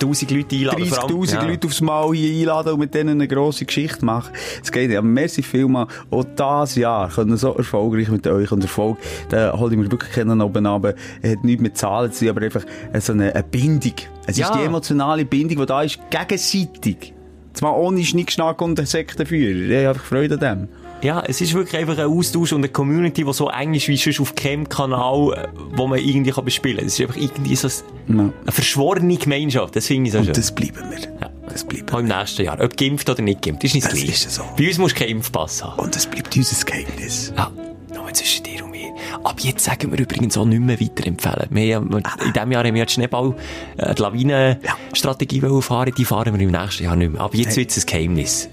Tausend 0.00 0.30
Leute 0.30 0.56
einladen. 0.56 0.86
vor 0.86 0.98
allem- 1.04 1.08
30.000 1.20 1.34
ja. 1.42 1.48
Leute 1.48 1.66
aufs 1.68 1.80
Mal 1.80 2.12
hier 2.14 2.40
einladen 2.40 2.72
und 2.72 2.80
mit 2.80 2.94
denen 2.94 3.10
eine 3.10 3.28
grosse 3.28 3.64
Geschichte 3.66 4.04
machen. 4.04 4.30
Es 4.62 4.72
geht. 4.72 4.90
Aber 4.96 5.06
merci 5.06 5.42
vielmal. 5.42 5.86
Auch 6.10 6.24
dieses 6.24 6.76
Jahr 6.76 7.08
können 7.08 7.36
so 7.36 7.54
erfolgreich 7.54 8.08
mit 8.08 8.26
euch 8.26 8.50
und 8.50 8.62
Erfolg, 8.62 8.98
da 9.28 9.56
hole 9.58 9.72
ich 9.74 9.78
mir 9.80 9.90
wirklich 9.90 10.10
keinen 10.12 10.40
oben 10.40 10.66
runter. 10.66 10.94
Er 11.22 11.32
hat 11.32 11.44
nichts 11.44 11.62
mit 11.62 11.76
Zahlen 11.76 12.10
zu 12.12 12.20
tun, 12.20 12.28
aber 12.30 12.42
einfach 12.42 12.64
so 12.98 13.12
eine, 13.12 13.34
eine 13.34 13.44
Bindung. 13.44 13.92
Es 14.26 14.36
Ja. 14.38 14.48
ist 14.50 14.54
die 14.58 14.64
emotionale 14.64 15.24
Bindung, 15.24 15.58
die 15.58 15.66
da 15.66 15.82
ist, 15.82 15.98
gegenseitig. 16.10 17.14
Zwar 17.52 17.76
ohne 17.76 18.04
Schnickschnack 18.04 18.62
und 18.62 18.86
Sektenführer. 18.86 19.68
Ich 19.70 19.76
habe 19.84 19.88
einfach 19.90 20.04
Freude 20.04 20.34
an 20.34 20.40
dem. 20.60 20.68
Ja, 21.02 21.22
es 21.26 21.40
ist 21.40 21.54
wirklich 21.54 21.80
einfach 21.80 21.96
ein 21.98 22.04
Austausch 22.10 22.52
und 22.52 22.60
eine 22.60 22.68
Community, 22.68 23.24
die 23.24 23.32
so 23.32 23.48
eng 23.48 23.72
ist 23.74 23.88
wie 23.88 23.96
sonst 23.96 24.20
auf 24.20 24.34
keinem 24.34 24.68
Kanal, 24.68 25.32
äh, 25.32 25.48
wo 25.74 25.86
man 25.86 25.98
irgendwie 25.98 26.30
kann 26.30 26.44
bespielen 26.44 26.76
kann. 26.78 26.86
Es 26.86 26.98
ist 26.98 27.00
einfach 27.06 27.16
irgendwie 27.20 27.56
so 27.56 27.68
ein- 27.68 28.16
Ja. 28.18 28.22
eine 28.42 28.52
verschworene 28.52 29.16
Gemeinschaft. 29.16 29.74
Das 29.76 29.86
finde 29.86 30.08
ich 30.08 30.12
so 30.12 30.18
schön. 30.18 30.28
Und 30.28 30.36
das 30.36 30.52
bleiben 30.54 30.90
wir. 30.90 30.98
Ja. 31.00 31.30
Das 31.48 31.64
bleiben 31.64 31.88
Auch 31.90 31.98
im 32.00 32.06
nächsten 32.06 32.42
Jahr. 32.44 32.60
Ob 32.60 32.76
geimpft 32.76 33.08
oder 33.10 33.22
nicht 33.22 33.42
geimpft, 33.42 33.64
ist 33.64 33.74
nicht 33.74 33.86
das, 33.86 33.92
Das 33.94 34.02
ist 34.02 34.30
so. 34.34 34.42
Bei 34.56 34.68
uns 34.68 34.78
musst 34.78 34.94
du 34.94 35.00
keinen 35.00 35.10
Impfpass 35.16 35.64
haben. 35.64 35.80
Und 35.80 35.96
das 35.96 36.06
bleibt 36.06 36.36
unser 36.36 36.64
Geheimnis. 36.64 37.32
Ja, 37.36 37.50
nur 37.94 38.12
zwischen 38.12 38.44
dir 38.44 38.62
und 38.64 38.70
mir. 38.70 38.90
Ab 39.24 39.40
jetzt 39.40 39.64
sagen 39.64 39.90
wir 39.90 39.98
übrigens 39.98 40.36
auch 40.36 40.44
nicht 40.44 40.60
mehr 40.60 40.78
weiterempfehlen. 40.80 41.46
Wir 41.50 41.76
haben, 41.76 41.90
in 41.96 42.32
diesem 42.32 42.52
Jahr 42.52 42.62
haben 42.64 42.74
wir 42.74 42.78
ja 42.80 42.84
die 42.84 42.92
Schneeball, 42.92 43.34
äh, 43.78 43.94
die 43.94 44.02
Lawinenstrategie 44.02 45.42
wollen 45.42 45.62
fahren. 45.62 45.92
Die 45.96 46.04
fahren 46.04 46.32
wir 46.38 46.40
im 46.40 46.50
nächsten 46.52 46.84
Jahr 46.84 46.94
nicht 46.94 47.12
mehr. 47.12 47.20
Ab 47.22 47.34
jetzt 47.34 47.56
wird 47.56 47.70
es 47.70 47.78
ein 47.84 47.86
Geheimnis. 47.86 48.48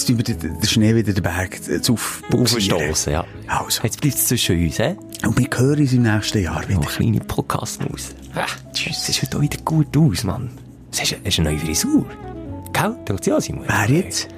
Jetzt 0.00 0.06
tun 0.06 0.16
wir 0.16 0.24
den, 0.24 0.66
Schnee 0.66 0.94
wieder 0.94 1.12
den 1.12 1.22
Berg 1.22 1.60
zu. 1.84 1.98
Aufstoßen, 2.32 3.12
ja. 3.12 3.26
Also. 3.46 3.82
Jetzt 3.82 4.00
bleibt 4.00 4.16
es 4.16 4.28
zwischen 4.28 4.58
uns, 4.58 4.78
hä? 4.78 4.96
Und 5.26 5.38
wir 5.38 5.46
hören 5.54 5.78
uns 5.78 5.92
im 5.92 6.04
nächsten 6.04 6.42
Jahr 6.42 6.66
wieder. 6.66 6.78
eine 6.80 6.86
kleine 6.86 7.20
Podcast-Maus. 7.20 8.14
Ah, 8.34 8.46
tschüss. 8.72 9.10
Es 9.10 9.16
sieht 9.16 9.24
heute 9.24 9.42
wieder 9.42 9.58
gut 9.62 9.94
aus, 9.94 10.24
Mann. 10.24 10.52
Es 10.90 11.02
ist, 11.02 11.38
eine 11.38 11.50
neue 11.50 11.58
Frisur. 11.58 12.06
Gell? 12.72 12.96
Denkt 13.06 13.26
ja, 13.26 13.38
Simon? 13.42 13.66
Wer 13.66 13.90
jetzt? 13.94 14.28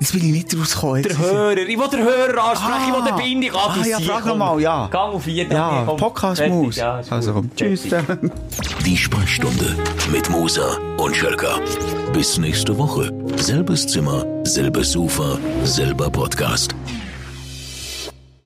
Jetzt 0.00 0.14
will 0.14 0.24
ich 0.24 0.32
nicht 0.32 0.56
rauskommen. 0.58 1.02
Der 1.02 1.18
Hörer. 1.18 1.56
Ich 1.56 1.78
will 1.78 1.88
den 1.88 2.00
Hörer 2.04 2.44
ansprechen. 2.50 2.82
Ich 2.88 2.94
will 2.94 3.02
Ah. 3.02 3.16
den 3.16 3.16
Bindung 3.40 3.50
Ah, 3.50 3.64
ja, 3.66 3.70
adressieren. 3.72 4.02
frag 4.04 4.24
noch 4.24 4.30
Komm. 4.30 4.38
mal, 4.38 4.60
ja. 4.60 4.86
Gang 4.88 5.14
auf 5.14 5.26
jeden 5.26 5.52
Ja. 5.52 5.82
Podcast-Maus. 5.82 6.76
Ja, 6.76 7.00
also 7.10 7.32
komm, 7.32 7.50
tschüss. 7.56 7.82
Die 8.84 8.96
Sprechstunde 8.96 9.76
mit 10.12 10.30
Musa 10.30 10.76
und 10.98 11.16
Schelka. 11.16 11.58
Bis 12.12 12.38
nächste 12.38 12.76
Woche. 12.78 13.12
Selbes 13.36 13.86
Zimmer, 13.86 14.24
selbes 14.44 14.92
Sofa, 14.92 15.38
selber 15.64 16.08
Podcast. 16.10 16.74